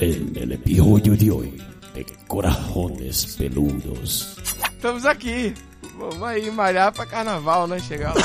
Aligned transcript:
en 0.00 0.32
el 0.36 0.52
episodio 0.52 1.16
de 1.16 1.30
hoy 1.30 1.62
de 1.94 2.04
Corajones 2.26 3.36
Peludos. 3.36 4.36
Estamos 4.72 5.04
aqui. 5.04 5.54
Vamos 5.98 6.22
aí 6.22 6.50
malhar 6.50 6.92
pra 6.92 7.04
carnaval, 7.06 7.66
né? 7.66 7.78
Chegar 7.80 8.14
lá. 8.14 8.22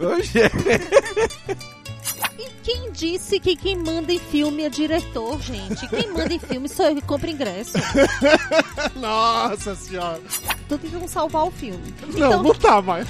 Hoje 0.00 0.40
E 2.38 2.48
quem 2.62 2.90
disse 2.92 3.40
que 3.40 3.56
quem 3.56 3.76
manda 3.76 4.12
em 4.12 4.18
filme 4.18 4.64
é 4.64 4.68
diretor, 4.68 5.40
gente? 5.40 5.86
Quem 5.88 6.12
manda 6.12 6.32
em 6.34 6.38
filme 6.38 6.68
sou 6.68 6.86
eu 6.86 6.94
que 6.96 7.02
compro 7.02 7.30
ingresso. 7.30 7.72
Nossa 8.96 9.74
senhora. 9.74 10.20
Tô 10.68 10.76
tentando 10.78 11.08
salvar 11.08 11.46
o 11.46 11.50
filme. 11.50 11.94
Não, 12.02 12.28
Então, 12.28 12.42
não 12.42 12.54
tá 12.54 12.82
mais. 12.82 13.06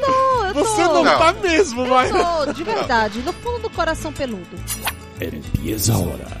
não, 0.00 0.46
eu 0.46 0.54
tô. 0.54 0.64
Você 0.64 0.82
não, 0.82 1.04
Não. 1.04 1.18
tá 1.18 1.32
mesmo, 1.34 1.86
mais. 1.86 2.10
Tô, 2.10 2.52
de 2.52 2.62
verdade, 2.64 3.18
no 3.20 3.32
fundo 3.32 3.60
do 3.60 3.70
coração 3.70 4.12
peludo. 4.12 4.56
Empieza 5.20 5.94
ahora 5.94 6.40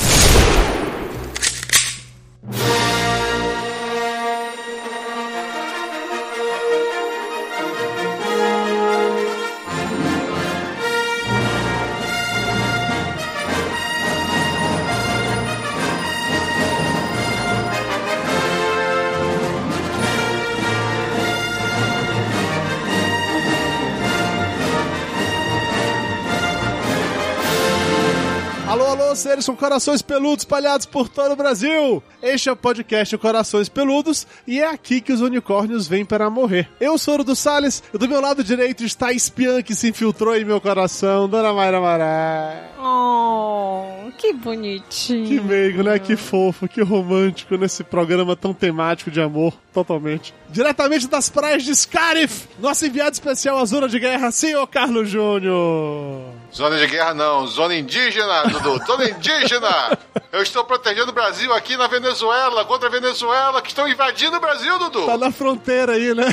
Com 29.45 29.55
corações 29.55 30.01
peludos 30.01 30.43
espalhados 30.43 30.85
por 30.85 31.07
todo 31.09 31.31
o 31.31 31.35
Brasil. 31.35 32.01
Este 32.21 32.49
é 32.49 32.51
o 32.51 32.55
podcast 32.55 33.17
Corações 33.17 33.69
Peludos 33.69 34.27
e 34.45 34.59
é 34.59 34.67
aqui 34.67 35.01
que 35.01 35.11
os 35.11 35.21
unicórnios 35.21 35.87
vêm 35.87 36.05
para 36.05 36.29
morrer. 36.29 36.69
Eu 36.79 36.97
sou 36.97 37.19
o 37.19 37.23
do 37.23 37.35
Salles 37.35 37.83
e 37.93 37.97
do 37.97 38.07
meu 38.07 38.21
lado 38.21 38.43
direito 38.43 38.83
está 38.83 39.07
a 39.07 39.13
espiã 39.13 39.61
que 39.61 39.75
se 39.75 39.89
infiltrou 39.89 40.35
em 40.35 40.45
meu 40.45 40.61
coração, 40.61 41.27
Dona 41.27 41.53
Mayra 41.53 41.81
Mará. 41.81 42.71
Oh, 42.79 44.11
que 44.17 44.33
bonitinho. 44.33 45.27
Que 45.27 45.39
meigo, 45.39 45.83
né? 45.83 45.99
Que 45.99 46.15
fofo, 46.15 46.67
que 46.67 46.81
romântico 46.81 47.57
nesse 47.57 47.83
programa 47.83 48.35
tão 48.35 48.53
temático 48.53 49.11
de 49.11 49.21
amor, 49.21 49.53
totalmente. 49.73 50.33
Diretamente 50.49 51.07
das 51.07 51.29
praias 51.29 51.63
de 51.63 51.75
Scarif, 51.75 52.47
nosso 52.59 52.85
enviado 52.85 53.13
especial 53.13 53.57
à 53.57 53.65
Zona 53.65 53.87
de 53.87 53.99
Guerra, 53.99 54.31
senhor 54.31 54.65
Carlos 54.67 55.09
Júnior. 55.09 56.40
Zona 56.53 56.77
de 56.77 56.87
guerra 56.87 57.13
não, 57.13 57.47
zona 57.47 57.75
indígena, 57.75 58.43
Dudu, 58.43 58.85
zona 58.85 59.09
indígena! 59.09 59.97
Eu 60.33 60.41
estou 60.41 60.65
protegendo 60.65 61.09
o 61.09 61.13
Brasil 61.13 61.53
aqui 61.53 61.77
na 61.77 61.87
Venezuela, 61.87 62.65
contra 62.65 62.89
a 62.89 62.91
Venezuela, 62.91 63.61
que 63.61 63.69
estão 63.69 63.87
invadindo 63.87 64.35
o 64.35 64.39
Brasil, 64.39 64.77
Dudu! 64.77 65.05
Tá 65.05 65.17
na 65.17 65.31
fronteira 65.31 65.93
aí, 65.93 66.13
né? 66.13 66.25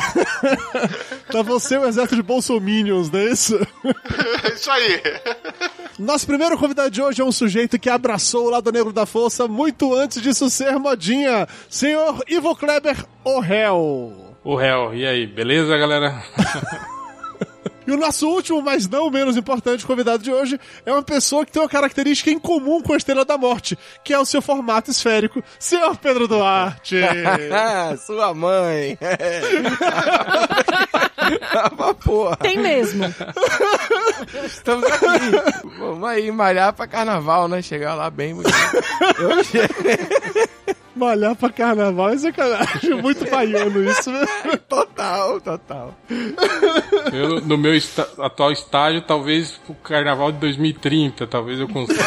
tá 1.31 1.41
você 1.43 1.79
o 1.79 1.87
exército 1.87 2.17
de 2.17 2.23
bolsominions, 2.23 3.11
não 3.11 3.21
é 3.21 3.25
isso? 3.27 3.59
Isso 4.53 4.71
aí! 4.71 5.01
Nosso 5.99 6.27
primeiro 6.27 6.59
convidado 6.59 6.91
de 6.91 7.01
hoje 7.01 7.21
é 7.23 7.25
um 7.25 7.33
sujeito 7.33 7.79
que 7.79 7.89
abraçou 7.89 8.47
o 8.47 8.51
lado 8.51 8.73
negro 8.73 8.93
da 8.93 9.07
força 9.07 9.47
muito 9.47 9.95
antes 9.95 10.21
disso 10.21 10.51
ser 10.51 10.79
modinha. 10.79 11.47
Senhor 11.69 12.23
Ivo 12.27 12.57
Kleber, 12.57 13.05
o 13.25 13.39
réu. 13.39 14.37
O 14.43 14.57
réu, 14.57 14.95
e 14.95 15.07
aí, 15.07 15.27
beleza, 15.27 15.77
galera? 15.77 16.23
E 17.89 17.91
o 17.91 17.97
nosso 17.97 18.29
último, 18.29 18.61
mas 18.61 18.87
não 18.87 19.11
menos 19.11 19.35
importante 19.35 19.87
convidado 19.87 20.23
de 20.23 20.31
hoje 20.31 20.61
é 20.85 20.93
uma 20.93 21.03
pessoa 21.03 21.47
que 21.47 21.53
tem 21.53 21.63
uma 21.63 21.71
característica 21.71 22.31
em 22.31 22.39
comum 22.39 22.83
com 22.83 22.93
a 22.93 22.99
Estrela 22.99 23.25
da 23.25 23.39
Morte, 23.39 23.79
que 24.05 24.13
é 24.13 24.19
o 24.19 24.27
seu 24.27 24.43
formato 24.43 24.91
esférico. 24.91 25.43
Senhor 25.59 25.97
Pedro 25.97 26.29
Duarte. 26.29 26.97
Ah, 27.51 27.97
sua 28.05 28.35
mãe. 28.35 28.99
Ah, 31.51 31.93
porra. 31.93 32.37
Tem 32.37 32.59
mesmo. 32.59 33.05
Estamos 34.47 34.85
aqui. 34.85 35.69
Vamos 35.79 36.09
aí 36.09 36.31
malhar 36.31 36.73
pra 36.73 36.87
carnaval, 36.87 37.49
né? 37.49 37.61
Chegar 37.61 37.95
lá 37.95 38.09
bem 38.09 38.35
bonito. 38.35 38.49
Malhar 40.99 41.35
pra 41.37 41.51
carnaval 41.51 42.11
é 42.11 42.19
sacanagem. 42.19 42.95
Muito 43.01 43.29
baiano 43.31 43.83
isso, 43.91 44.11
né? 44.11 44.27
Total, 44.69 45.41
total. 45.41 45.95
Eu, 47.13 47.41
no 47.41 47.57
meu 47.57 47.73
esta- 47.75 48.09
atual 48.19 48.53
estágio, 48.53 49.01
talvez 49.03 49.59
o 49.69 49.75
carnaval 49.75 50.33
de 50.33 50.39
2030, 50.39 51.27
talvez 51.27 51.59
eu 51.61 51.69
consiga. 51.69 52.03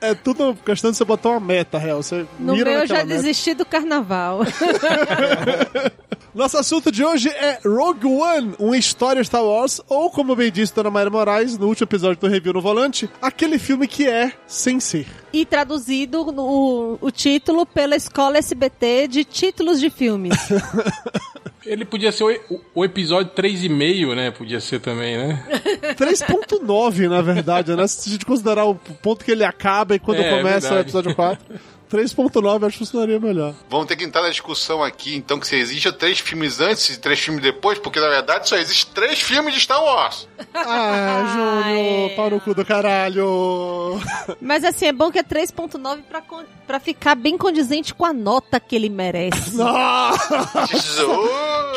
É 0.00 0.14
tudo 0.14 0.54
questão 0.64 0.90
de 0.90 0.96
você 0.96 1.04
botar 1.04 1.30
uma 1.30 1.40
meta, 1.40 1.78
real. 1.78 2.02
Você 2.02 2.26
No 2.38 2.52
mira 2.54 2.70
meu 2.70 2.80
eu 2.80 2.86
já 2.86 2.96
meta. 2.96 3.06
desisti 3.08 3.54
do 3.54 3.64
carnaval. 3.66 4.40
Nosso 6.36 6.58
assunto 6.58 6.92
de 6.92 7.02
hoje 7.02 7.30
é 7.30 7.60
Rogue 7.64 8.06
One, 8.06 8.54
uma 8.58 8.76
história 8.76 9.24
Star 9.24 9.42
Wars, 9.42 9.80
ou 9.88 10.10
como 10.10 10.36
bem 10.36 10.52
disse 10.52 10.74
Dona 10.74 10.90
Mayra 10.90 11.08
Moraes 11.08 11.56
no 11.56 11.66
último 11.66 11.86
episódio 11.86 12.20
do 12.20 12.28
Review 12.28 12.52
no 12.52 12.60
Volante, 12.60 13.08
aquele 13.22 13.58
filme 13.58 13.88
que 13.88 14.06
é 14.06 14.32
sem 14.46 14.78
ser. 14.78 15.06
E 15.32 15.46
traduzido 15.46 16.26
no, 16.30 16.98
o 17.00 17.10
título 17.10 17.64
pela 17.64 17.96
escola 17.96 18.36
SBT 18.36 19.08
de 19.08 19.24
títulos 19.24 19.80
de 19.80 19.88
filmes. 19.88 20.36
Ele 21.64 21.84
podia 21.86 22.12
ser 22.12 22.22
o, 22.24 22.54
o- 22.54 22.60
o 22.76 22.84
episódio 22.84 23.32
3,5, 23.34 24.14
né? 24.14 24.30
Podia 24.30 24.60
ser 24.60 24.78
também, 24.78 25.16
né? 25.16 25.42
3.9, 25.98 27.08
na 27.08 27.22
verdade, 27.22 27.74
né? 27.74 27.86
Se 27.88 28.08
a 28.08 28.12
gente 28.12 28.26
considerar 28.26 28.66
o 28.66 28.74
ponto 28.76 29.24
que 29.24 29.32
ele 29.32 29.42
acaba 29.42 29.96
e 29.96 29.98
quando 29.98 30.20
É, 30.20 30.28
começa 30.36 30.58
o 30.66 30.74
verdade. 30.74 30.80
episódio 30.82 31.14
4. 31.14 31.44
3.9 31.90 32.66
acho 32.66 32.72
que 32.72 32.78
funcionaria 32.78 33.18
melhor. 33.20 33.54
Vamos 33.70 33.86
ter 33.86 33.96
que 33.96 34.04
entrar 34.04 34.22
na 34.22 34.30
discussão 34.30 34.82
aqui, 34.82 35.14
então, 35.16 35.38
que 35.38 35.46
se 35.46 35.56
existe 35.56 35.90
três 35.92 36.18
filmes 36.18 36.60
antes 36.60 36.90
e 36.90 36.98
três 36.98 37.18
filmes 37.20 37.42
depois, 37.42 37.78
porque 37.78 38.00
na 38.00 38.08
verdade 38.08 38.48
só 38.48 38.56
existe 38.56 38.86
três 38.88 39.20
filmes 39.20 39.54
de 39.54 39.60
Star 39.60 39.82
Wars. 39.82 40.28
Ah, 40.54 41.62
Júnior, 41.64 42.10
pau 42.16 42.30
no 42.30 42.40
cu 42.40 42.54
do 42.54 42.64
caralho. 42.64 44.00
Mas 44.40 44.64
assim, 44.64 44.86
é 44.86 44.92
bom 44.92 45.10
que 45.10 45.18
é 45.18 45.22
3.9 45.22 46.02
pra, 46.08 46.22
pra 46.66 46.80
ficar 46.80 47.14
bem 47.14 47.38
condizente 47.38 47.94
com 47.94 48.04
a 48.04 48.12
nota 48.12 48.58
que 48.58 48.74
ele 48.74 48.88
merece. 48.88 49.54
Nossa, 49.56 50.68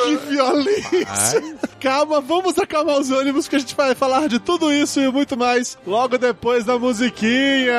que 0.04 0.16
violência. 0.28 1.58
Calma, 1.80 2.20
vamos 2.20 2.58
acalmar 2.58 3.00
os 3.00 3.12
ânimos 3.12 3.48
que 3.48 3.56
a 3.56 3.60
gente 3.60 3.76
vai 3.76 3.96
falar 3.96 4.28
de 4.28 4.40
tudo 4.40 4.72
isso 4.74 5.00
e 5.00 5.12
muito 5.12 5.38
mais 5.38 5.78
logo 5.86 6.18
depois 6.18 6.66
da 6.66 6.78
musiquinha. 6.78 7.74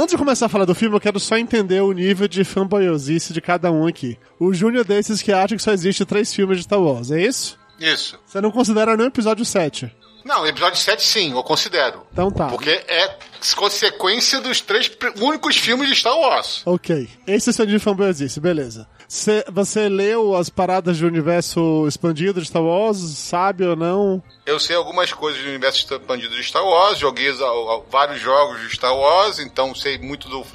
Antes 0.00 0.12
de 0.12 0.16
começar 0.16 0.46
a 0.46 0.48
falar 0.48 0.64
do 0.64 0.74
filme, 0.74 0.96
eu 0.96 1.00
quero 1.00 1.20
só 1.20 1.36
entender 1.36 1.82
o 1.82 1.92
nível 1.92 2.26
de 2.26 2.42
fanboyosice 2.42 3.34
de 3.34 3.40
cada 3.42 3.70
um 3.70 3.86
aqui. 3.86 4.18
O 4.38 4.50
Júnior 4.54 4.80
é 4.80 4.88
desses 4.88 5.20
que 5.20 5.30
acha 5.30 5.54
que 5.54 5.62
só 5.62 5.72
existe 5.72 6.06
três 6.06 6.32
filmes 6.34 6.56
de 6.56 6.64
Star 6.64 6.80
Wars, 6.80 7.10
é 7.10 7.20
isso? 7.20 7.58
Isso. 7.78 8.18
Você 8.24 8.40
não 8.40 8.50
considera 8.50 8.96
nenhum 8.96 9.08
episódio 9.08 9.44
7. 9.44 9.94
Não, 10.24 10.46
episódio 10.46 10.78
7 10.78 11.02
sim, 11.02 11.32
eu 11.32 11.42
considero. 11.42 12.06
Então 12.10 12.30
tá. 12.30 12.46
Porque 12.46 12.70
é 12.70 13.14
consequência 13.54 14.40
dos 14.40 14.62
três 14.62 14.90
únicos 15.20 15.58
filmes 15.58 15.86
de 15.86 15.94
Star 15.94 16.16
Wars. 16.18 16.62
Ok. 16.64 17.06
Esse 17.26 17.50
é 17.50 17.52
o 17.52 17.52
seu 17.52 17.66
nível 17.66 17.78
de 17.78 17.84
fanboyosice, 17.84 18.40
beleza. 18.40 18.88
Cê- 19.12 19.44
você 19.50 19.88
leu 19.88 20.36
as 20.36 20.48
paradas 20.48 21.00
do 21.00 21.04
universo 21.08 21.84
expandido 21.88 22.40
de 22.40 22.46
Star 22.46 22.62
Wars? 22.62 22.98
Sabe 22.98 23.64
ou 23.64 23.74
não? 23.74 24.22
Eu 24.46 24.60
sei 24.60 24.76
algumas 24.76 25.12
coisas 25.12 25.42
do 25.42 25.48
universo 25.48 25.80
expandido 25.80 26.32
de 26.36 26.44
Star 26.44 26.64
Wars, 26.64 26.96
joguei 26.96 27.28
os- 27.28 27.42
a- 27.42 27.44
a- 27.44 27.80
vários 27.90 28.20
jogos 28.20 28.60
de 28.60 28.72
Star 28.72 28.96
Wars, 28.96 29.40
então 29.40 29.74
sei 29.74 29.98
muito 29.98 30.28
do 30.28 30.46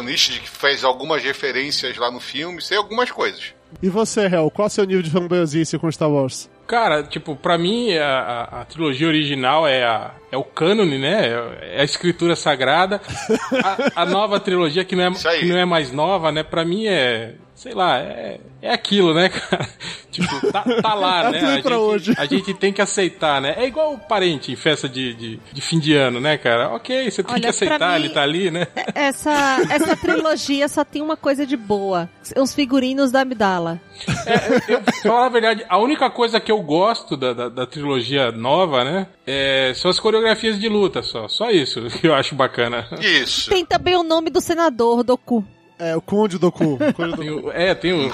Unleashed, 0.00 0.40
que 0.40 0.48
fez 0.50 0.82
algumas 0.82 1.22
referências 1.22 1.96
lá 1.98 2.10
no 2.10 2.18
filme, 2.18 2.60
sei 2.60 2.78
algumas 2.78 3.12
coisas. 3.12 3.54
E 3.80 3.88
você, 3.88 4.22
Hel, 4.22 4.50
qual 4.50 4.66
é 4.66 4.68
o 4.68 4.70
seu 4.70 4.84
nível 4.84 5.02
de 5.04 5.10
fanboyosice 5.10 5.78
com 5.78 5.88
Star 5.92 6.10
Wars? 6.10 6.50
Cara, 6.66 7.04
tipo, 7.04 7.36
pra 7.36 7.56
mim 7.56 7.94
a, 7.96 8.06
a- 8.50 8.60
a 8.62 8.64
trilogia 8.64 9.06
original 9.06 9.68
é, 9.68 9.84
a, 9.84 10.10
é 10.32 10.36
o 10.36 10.42
cânone, 10.42 10.98
né? 10.98 11.28
É 11.62 11.80
a 11.80 11.84
escritura 11.84 12.34
sagrada. 12.34 13.00
A, 13.94 14.02
a 14.02 14.04
nova 14.04 14.40
trilogia, 14.40 14.84
que 14.84 14.96
não, 14.96 15.04
é, 15.04 15.38
que 15.38 15.46
não 15.46 15.56
é 15.58 15.64
mais 15.64 15.92
nova, 15.92 16.32
né? 16.32 16.42
Pra 16.42 16.64
mim 16.64 16.86
é 16.88 17.34
sei 17.60 17.74
lá, 17.74 17.98
é, 17.98 18.40
é 18.62 18.72
aquilo, 18.72 19.12
né, 19.12 19.28
cara? 19.28 19.68
Tipo, 20.10 20.50
tá, 20.50 20.64
tá 20.82 20.94
lá, 20.94 21.24
É 21.28 21.30
né? 21.30 21.38
tudo 21.38 21.50
A 21.50 21.62
pra 21.62 21.74
gente, 21.76 21.82
hoje. 21.84 22.14
a 22.16 22.24
gente 22.24 22.54
tem 22.54 22.72
que 22.72 22.80
aceitar, 22.80 23.38
né? 23.40 23.54
É 23.58 23.66
igual 23.66 23.92
o 23.92 23.98
parente 23.98 24.50
em 24.50 24.56
festa 24.56 24.88
de, 24.88 25.12
de, 25.12 25.40
de 25.52 25.60
fim 25.60 25.78
de 25.78 25.94
ano, 25.94 26.18
né, 26.20 26.38
cara? 26.38 26.70
Ok, 26.74 27.10
você 27.10 27.22
tem 27.22 27.34
Olha, 27.34 27.42
que 27.42 27.48
aceitar, 27.48 27.90
mim- 27.98 28.04
ele 28.06 28.14
tá 28.14 28.22
ali, 28.22 28.50
né? 28.50 28.66
Essa, 28.94 29.58
essa 29.70 29.94
trilogia 29.94 30.68
só 30.68 30.84
tem 30.84 31.02
uma 31.02 31.18
coisa 31.18 31.44
de 31.46 31.56
boa. 31.56 32.08
Os 32.34 32.54
figurinos 32.54 33.10
da 33.12 33.20
Amidala. 33.20 33.78
É, 34.26 34.72
eu, 34.74 34.80
pra 34.80 34.92
falar 34.94 35.26
a 35.26 35.28
verdade, 35.28 35.64
a 35.68 35.76
única 35.78 36.08
coisa 36.10 36.40
que 36.40 36.50
eu 36.50 36.62
gosto 36.62 37.14
da, 37.14 37.34
da, 37.34 37.48
da 37.50 37.66
trilogia 37.66 38.32
nova, 38.32 38.82
né? 38.84 39.06
É, 39.26 39.72
são 39.74 39.90
as 39.90 40.00
coreografias 40.00 40.58
de 40.58 40.66
luta, 40.68 41.02
só. 41.02 41.28
Só 41.28 41.50
isso 41.50 41.82
que 42.00 42.06
eu 42.08 42.14
acho 42.14 42.34
bacana. 42.34 42.88
Isso. 43.00 43.50
Tem 43.50 43.66
também 43.66 43.96
o 43.96 44.02
nome 44.02 44.30
do 44.30 44.40
senador, 44.40 45.04
Doku. 45.04 45.44
É, 45.80 45.96
o 45.96 46.00
Conde 46.00 46.38
Doku. 46.38 46.78
Conde 46.94 47.16
Tem 47.18 47.30
o- 47.30 47.50
é, 47.52 47.74
tem 47.74 47.92
o 47.92 48.12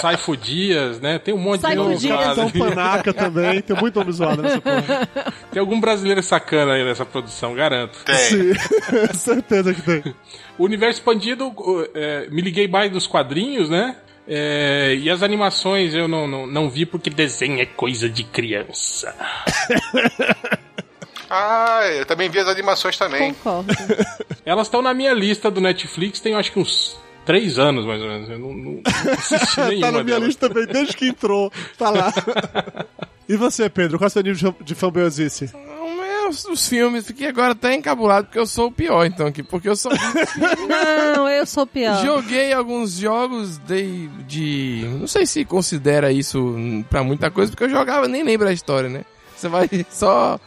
Saifo 0.00 0.36
Dias, 0.36 1.00
né? 1.00 1.18
Tem 1.18 1.34
um 1.34 1.38
monte 1.38 1.60
Saifo 1.60 1.94
de 1.96 2.08
nome. 2.08 2.24
Então, 2.32 2.50
Panaca 2.50 3.12
também. 3.12 3.60
Tem 3.60 3.76
muito 3.76 3.98
nome 3.98 4.12
zoado 4.12 4.40
nessa 4.42 4.60
porra. 4.60 5.08
Tem 5.52 5.60
algum 5.60 5.78
brasileiro 5.80 6.22
sacana 6.22 6.72
aí 6.72 6.84
nessa 6.84 7.04
produção, 7.04 7.54
garanto. 7.54 7.98
Tem. 8.04 8.16
Sim, 8.16 8.52
certeza 9.14 9.74
que 9.74 9.82
tem. 9.82 10.14
O 10.58 10.64
universo 10.64 10.98
expandido, 11.00 11.52
é, 11.94 12.26
me 12.30 12.40
liguei 12.40 12.66
mais 12.66 12.90
dos 12.90 13.06
quadrinhos, 13.06 13.68
né? 13.68 13.96
É, 14.26 14.94
e 14.98 15.10
as 15.10 15.22
animações 15.22 15.94
eu 15.94 16.08
não, 16.08 16.26
não, 16.26 16.46
não 16.46 16.70
vi 16.70 16.86
porque 16.86 17.10
desenho 17.10 17.60
é 17.60 17.66
coisa 17.66 18.08
de 18.08 18.24
criança. 18.24 19.14
Ah, 21.36 21.80
eu 21.92 22.06
também 22.06 22.28
vi 22.28 22.38
as 22.38 22.46
animações 22.48 22.96
também. 22.96 23.34
Concordo. 23.34 23.74
Elas 24.46 24.66
estão 24.66 24.80
na 24.82 24.94
minha 24.94 25.12
lista 25.12 25.50
do 25.50 25.60
Netflix, 25.60 26.20
tem 26.20 26.34
acho 26.34 26.52
que 26.52 26.58
uns 26.60 26.96
três 27.24 27.58
anos 27.58 27.84
mais 27.86 28.00
ou 28.00 28.08
menos. 28.08 28.28
Eu 28.28 28.38
não, 28.38 28.52
não, 28.52 28.80
assisti 29.16 29.60
nenhuma 29.60 29.86
Tá 29.86 29.92
na 29.92 30.04
minha 30.04 30.16
delas. 30.16 30.26
lista 30.28 30.48
também, 30.48 30.66
desde 30.66 30.96
que 30.96 31.08
entrou. 31.08 31.50
Tá 31.78 31.90
lá. 31.90 32.12
E 33.26 33.36
você, 33.38 33.70
Pedro? 33.70 33.96
Qual 33.96 34.04
é 34.04 34.08
o 34.08 34.10
seu 34.10 34.22
nível 34.22 34.54
de- 34.60 34.74
fanboyosice? 34.74 35.50
Não, 35.54 36.28
Os, 36.28 36.44
os 36.44 36.68
filmes, 36.68 37.06
fiquei 37.06 37.26
agora 37.26 37.52
até 37.52 37.72
encabulado 37.74 38.26
porque 38.26 38.38
eu 38.38 38.46
sou 38.46 38.66
o 38.66 38.70
pior, 38.70 39.06
então, 39.06 39.26
aqui. 39.26 39.42
Porque 39.42 39.66
eu 39.66 39.74
só 39.74 39.88
Não, 41.16 41.26
eu 41.26 41.46
sou 41.46 41.66
pior. 41.66 42.04
joguei 42.04 42.52
alguns 42.52 42.98
jogos 42.98 43.56
de, 43.58 44.08
de. 44.26 44.84
Não 45.00 45.06
sei 45.06 45.24
se 45.24 45.42
considera 45.44 46.12
isso 46.12 46.54
pra 46.90 47.02
muita 47.02 47.30
coisa, 47.30 47.50
porque 47.50 47.64
eu 47.64 47.70
jogava, 47.70 48.06
nem 48.08 48.22
lembro 48.22 48.46
a 48.46 48.52
história, 48.52 48.90
né? 48.90 49.06
Você 49.34 49.48
vai 49.48 49.68
só 49.90 50.38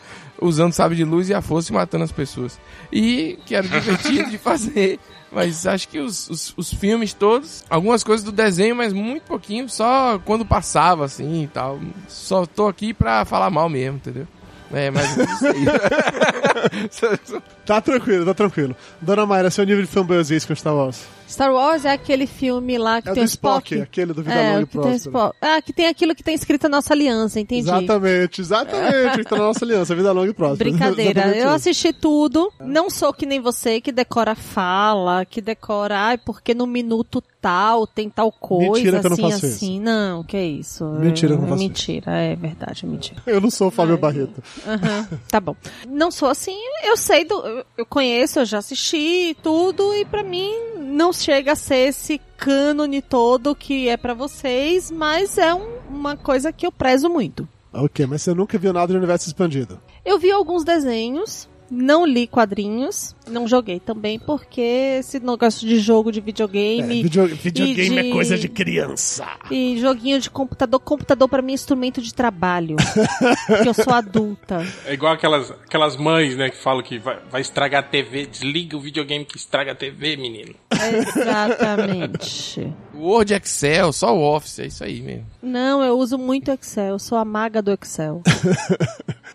usando 0.42 0.74
sabe 0.74 0.96
de 0.96 1.04
luz 1.04 1.30
e 1.30 1.34
a 1.34 1.42
força 1.42 1.72
e 1.72 1.76
matando 1.76 2.04
as 2.04 2.12
pessoas. 2.12 2.60
E 2.92 3.40
que 3.46 3.56
era 3.56 3.68
divertido 3.68 4.30
de 4.30 4.38
fazer. 4.38 5.00
Mas 5.32 5.68
acho 5.68 5.90
que 5.90 6.00
os, 6.00 6.30
os, 6.30 6.54
os 6.56 6.74
filmes 6.74 7.14
todos, 7.14 7.64
algumas 7.70 8.02
coisas 8.02 8.24
do 8.24 8.32
desenho, 8.32 8.74
mas 8.78 8.94
muito 8.94 9.24
pouquinho, 9.24 9.68
só 9.68 10.18
quando 10.20 10.46
passava 10.46 11.04
assim 11.04 11.44
e 11.44 11.48
tal. 11.48 11.82
Só 12.08 12.46
tô 12.46 12.66
aqui 12.66 12.94
pra 12.94 13.26
falar 13.26 13.50
mal 13.50 13.68
mesmo, 13.68 13.98
entendeu? 13.98 14.26
É, 14.72 14.90
mas 14.90 15.18
não 15.18 15.38
sei. 15.38 15.54
Tá 17.66 17.82
tranquilo, 17.82 18.26
tá 18.26 18.34
tranquilo. 18.34 18.74
Dona 19.02 19.26
Mayra, 19.26 19.52
seu 19.52 19.66
nível 19.66 19.84
de 19.84 19.90
fanboyosice 19.90 20.48
com 20.48 20.56
Star 20.56 20.74
Wars? 20.74 21.06
Star 21.28 21.54
Wars 21.54 21.86
é 21.86 21.92
aquele 21.92 22.26
filme 22.26 22.78
lá 22.78 23.02
que 23.02 23.10
É 23.10 23.14
tem 23.14 23.24
o 23.24 23.26
Spock. 23.26 23.74
Spock, 23.74 23.82
aquele 23.82 24.14
do 24.14 24.24
Vida 24.24 24.36
é, 24.36 24.54
Longa 24.54 24.64
e 24.64 24.66
Próspera. 24.66 25.34
Ah, 25.42 25.62
que 25.62 25.74
tem 25.74 25.88
aquilo 25.88 26.16
que 26.16 26.24
tem 26.24 26.36
escrito 26.36 26.66
a 26.66 26.70
nossa 26.70 26.94
aliança, 26.94 27.40
entendi. 27.40 27.62
Exatamente, 27.62 28.42
exatamente. 28.42 29.18
que 29.18 29.24
tá 29.24 29.36
na 29.36 29.44
nossa 29.44 29.66
aliança, 29.66 29.96
vida 29.96 30.12
longa 30.12 30.30
e 30.30 30.34
próspera. 30.34 30.70
Brincadeira. 30.70 31.28
Eu 31.38 31.50
assisti 31.50 31.92
tudo. 31.92 32.52
Não 32.60 32.90
sou 32.90 33.14
que 33.14 33.26
nem 33.26 33.40
você 33.40 33.82
que 33.82 33.92
decora 33.92 34.36
fala, 34.36 35.26
que 35.26 35.42
decora, 35.42 36.00
ai, 36.00 36.18
porque 36.18 36.54
no 36.54 36.66
minuto 36.66 37.22
tal 37.42 37.86
tem 37.88 38.10
tal 38.10 38.32
coisa, 38.32 38.72
Mentira 38.74 39.00
que 39.00 39.06
eu 39.06 39.10
não 39.10 39.14
assim, 39.16 39.22
faço 39.32 39.46
isso. 39.46 39.56
assim. 39.56 39.80
Não, 39.80 40.24
que 40.24 40.40
isso. 40.42 40.84
Mentira, 40.86 41.34
eu 41.34 41.38
não 41.38 41.46
É, 41.46 41.50
faço 41.50 41.64
Mentira, 41.64 42.12
é 42.12 42.36
verdade, 42.36 42.86
é 42.86 42.88
mentira. 42.88 43.22
Eu 43.26 43.40
não 43.42 43.50
sou 43.50 43.68
o 43.68 43.72
Fábio 43.72 43.98
Barreto. 43.98 44.42
Aham, 44.66 45.08
tá 45.30 45.40
bom. 45.40 45.56
Não 45.88 46.10
sou 46.12 46.30
assim, 46.30 46.58
eu 46.84 46.98
sei, 46.98 47.26
do, 47.26 47.36
eu- 47.78 47.86
conheço, 47.86 48.40
eu 48.40 48.46
já 48.46 48.58
assisti 48.58 49.36
tudo 49.42 49.94
e 49.94 50.04
pra 50.06 50.24
mim 50.24 50.52
não 50.80 51.14
chega 51.14 51.54
a 51.54 51.56
ser 51.56 51.90
esse 51.90 52.20
cânone 52.38 53.02
todo 53.02 53.56
que 53.56 53.88
é 53.90 53.98
pra 53.98 54.14
vocês, 54.14 54.90
mas 54.92 55.38
é 55.38 55.54
um- 55.54 55.78
uma 55.90 56.16
coisa 56.18 56.52
que 56.52 56.66
eu 56.66 56.72
prezo 56.72 57.10
muito. 57.10 57.48
Ok, 57.74 58.06
mas 58.08 58.22
você 58.24 58.34
nunca 58.34 58.58
viu 58.58 58.74
nada 58.74 58.92
de 58.92 58.98
universo 58.98 59.28
expandido. 59.28 59.80
Eu 60.04 60.18
vi 60.18 60.32
alguns 60.32 60.64
desenhos, 60.64 61.48
não 61.70 62.06
li 62.06 62.28
quadrinhos, 62.28 63.16
não 63.30 63.48
joguei 63.48 63.80
também, 63.80 64.20
porque 64.20 64.62
esse 65.00 65.20
negócio 65.20 65.68
de 65.68 65.80
jogo 65.80 66.12
de 66.12 66.22
videogame. 66.22 67.00
É, 67.00 67.04
video- 67.04 67.28
videogame 67.28 67.90
de- 68.02 68.10
é 68.10 68.12
coisa 68.12 68.38
de 68.38 68.48
criança. 68.48 69.26
E 69.52 69.78
joguinho 69.80 70.20
de 70.20 70.30
computador, 70.30 70.80
computador 70.80 71.28
pra 71.28 71.42
mim 71.42 71.52
é 71.52 71.56
instrumento 71.56 72.02
de 72.02 72.14
trabalho. 72.14 72.76
porque 73.48 73.70
eu 73.70 73.74
sou 73.74 73.94
adulta. 73.94 74.66
É 74.86 74.94
igual 74.94 75.14
aquelas, 75.14 75.52
aquelas 75.52 75.98
mães, 75.98 76.36
né, 76.36 76.50
que 76.50 76.58
falam 76.58 76.84
que 76.84 76.98
vai, 77.00 77.20
vai 77.30 77.42
estragar 77.42 77.84
a 77.84 77.88
TV. 77.88 78.26
Desliga 78.28 78.78
o 78.78 78.80
videogame 78.80 79.26
que 79.26 79.38
estraga 79.38 79.72
a 79.72 79.76
TV, 79.76 80.16
menino. 80.18 80.54
Exatamente. 80.72 82.74
Word, 82.98 83.34
Excel, 83.34 83.94
só 83.94 84.16
o 84.16 84.36
Office, 84.36 84.60
é 84.60 84.66
isso 84.68 84.84
aí 84.84 85.02
mesmo. 85.02 85.26
Não, 85.42 85.84
eu 85.84 85.98
uso 85.98 86.18
muito 86.18 86.52
Excel, 86.52 86.94
eu 86.94 87.00
sou 87.00 87.18
a 87.18 87.26
maga 87.26 87.62
do 87.62 87.72
Excel. 87.72 88.22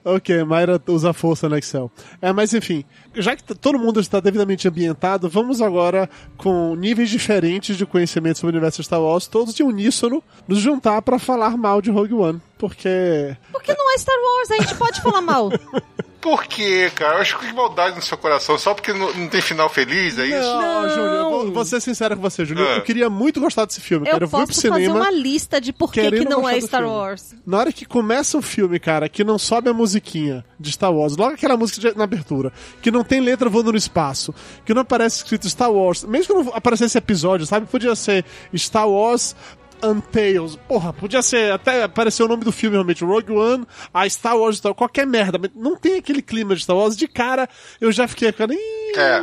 Ok, 0.04 0.42
Mayra 0.42 0.82
usa 0.88 1.12
força 1.12 1.48
no 1.48 1.56
Excel. 1.56 1.90
É, 2.20 2.32
mas 2.32 2.52
enfim, 2.52 2.84
já 3.14 3.36
que 3.36 3.54
todo 3.54 3.78
mundo 3.78 4.00
está 4.00 4.18
devidamente 4.18 4.66
ambientado, 4.66 5.28
vamos 5.28 5.62
agora, 5.62 6.10
com 6.36 6.74
níveis 6.74 7.08
diferentes 7.08 7.76
de 7.76 7.86
conhecimento 7.86 8.38
sobre 8.38 8.56
o 8.56 8.58
universo 8.58 8.82
Star 8.82 9.00
Wars, 9.00 9.28
todos 9.28 9.54
de 9.54 9.62
uníssono, 9.62 10.22
nos 10.48 10.58
juntar 10.58 11.02
para 11.02 11.20
falar 11.20 11.56
mal 11.56 11.80
de 11.80 11.90
Rogue 11.90 12.14
One. 12.14 12.40
Porque. 12.58 13.36
Porque 13.52 13.74
não 13.74 13.94
é 13.94 13.98
Star 13.98 14.16
Wars, 14.16 14.50
a 14.50 14.62
gente 14.62 14.74
pode 14.74 15.00
falar 15.00 15.20
mal. 15.20 15.50
Por 16.22 16.44
quê, 16.44 16.88
cara? 16.94 17.16
Eu 17.16 17.20
acho 17.20 17.36
que 17.38 17.52
maldade 17.52 17.96
no 17.96 18.02
seu 18.02 18.16
coração, 18.16 18.56
só 18.56 18.72
porque 18.74 18.92
não, 18.92 19.12
não 19.12 19.28
tem 19.28 19.40
final 19.42 19.68
feliz, 19.68 20.16
é 20.18 20.26
isso? 20.26 20.38
Não, 20.38 20.88
Júlio, 20.88 21.02
eu 21.04 21.30
vou, 21.30 21.52
vou 21.52 21.64
ser 21.64 21.80
sincero 21.80 22.14
com 22.16 22.22
você, 22.22 22.44
Júlio. 22.44 22.64
É. 22.64 22.76
Eu 22.78 22.82
queria 22.82 23.10
muito 23.10 23.40
gostar 23.40 23.64
desse 23.64 23.80
filme, 23.80 24.06
Eu 24.06 24.12
cara. 24.12 24.24
Eu 24.24 24.28
fui 24.28 24.38
pro 24.38 24.46
posso 24.46 24.62
fazer 24.68 24.82
cinema. 24.84 25.00
uma 25.00 25.10
lista 25.10 25.60
de 25.60 25.72
por 25.72 25.92
que, 25.92 26.08
que 26.10 26.24
não 26.24 26.48
é 26.48 26.60
Star. 26.60 26.86
Wars. 26.86 27.34
Na 27.44 27.58
hora 27.58 27.72
que 27.72 27.84
começa 27.84 28.38
o 28.38 28.42
filme, 28.42 28.78
cara, 28.78 29.08
que 29.08 29.24
não 29.24 29.36
sobe 29.36 29.68
a 29.68 29.72
musiquinha 29.74 30.44
de 30.60 30.70
Star 30.70 30.92
Wars, 30.94 31.16
logo 31.16 31.34
aquela 31.34 31.56
música 31.56 31.80
de- 31.90 31.98
na 31.98 32.04
abertura, 32.04 32.52
que 32.80 32.90
não 32.92 33.02
tem 33.02 33.20
letra 33.20 33.48
voando 33.50 33.72
no 33.72 33.78
espaço, 33.78 34.32
que 34.64 34.72
não 34.72 34.82
aparece 34.82 35.16
escrito 35.16 35.48
Star 35.50 35.72
Wars, 35.72 36.04
mesmo 36.04 36.34
que 36.36 36.42
não 36.44 36.54
aparecesse 36.56 36.96
episódio, 36.96 37.44
sabe? 37.46 37.66
Podia 37.66 37.96
ser 37.96 38.24
Star 38.56 38.88
Wars 38.88 39.34
Untails. 39.82 40.56
Porra, 40.68 40.92
podia 40.92 41.22
ser 41.22 41.52
até 41.52 41.82
aparecer 41.82 42.22
o 42.22 42.28
nome 42.28 42.44
do 42.44 42.52
filme 42.52 42.76
realmente, 42.76 43.04
Rogue 43.04 43.32
One, 43.32 43.66
a 43.92 44.08
Star 44.08 44.36
Wars, 44.36 44.56
Star- 44.58 44.74
qualquer 44.74 45.06
merda, 45.06 45.38
mas 45.38 45.50
não 45.54 45.76
tem 45.76 45.96
aquele 45.98 46.22
clima 46.22 46.54
de 46.54 46.62
Star 46.62 46.76
Wars. 46.76 46.96
De 46.96 47.06
cara, 47.08 47.48
eu 47.80 47.90
já 47.92 48.06
fiquei 48.08 48.30
ficando. 48.32 48.52
"Ih, 48.54 48.92
É. 48.96 49.22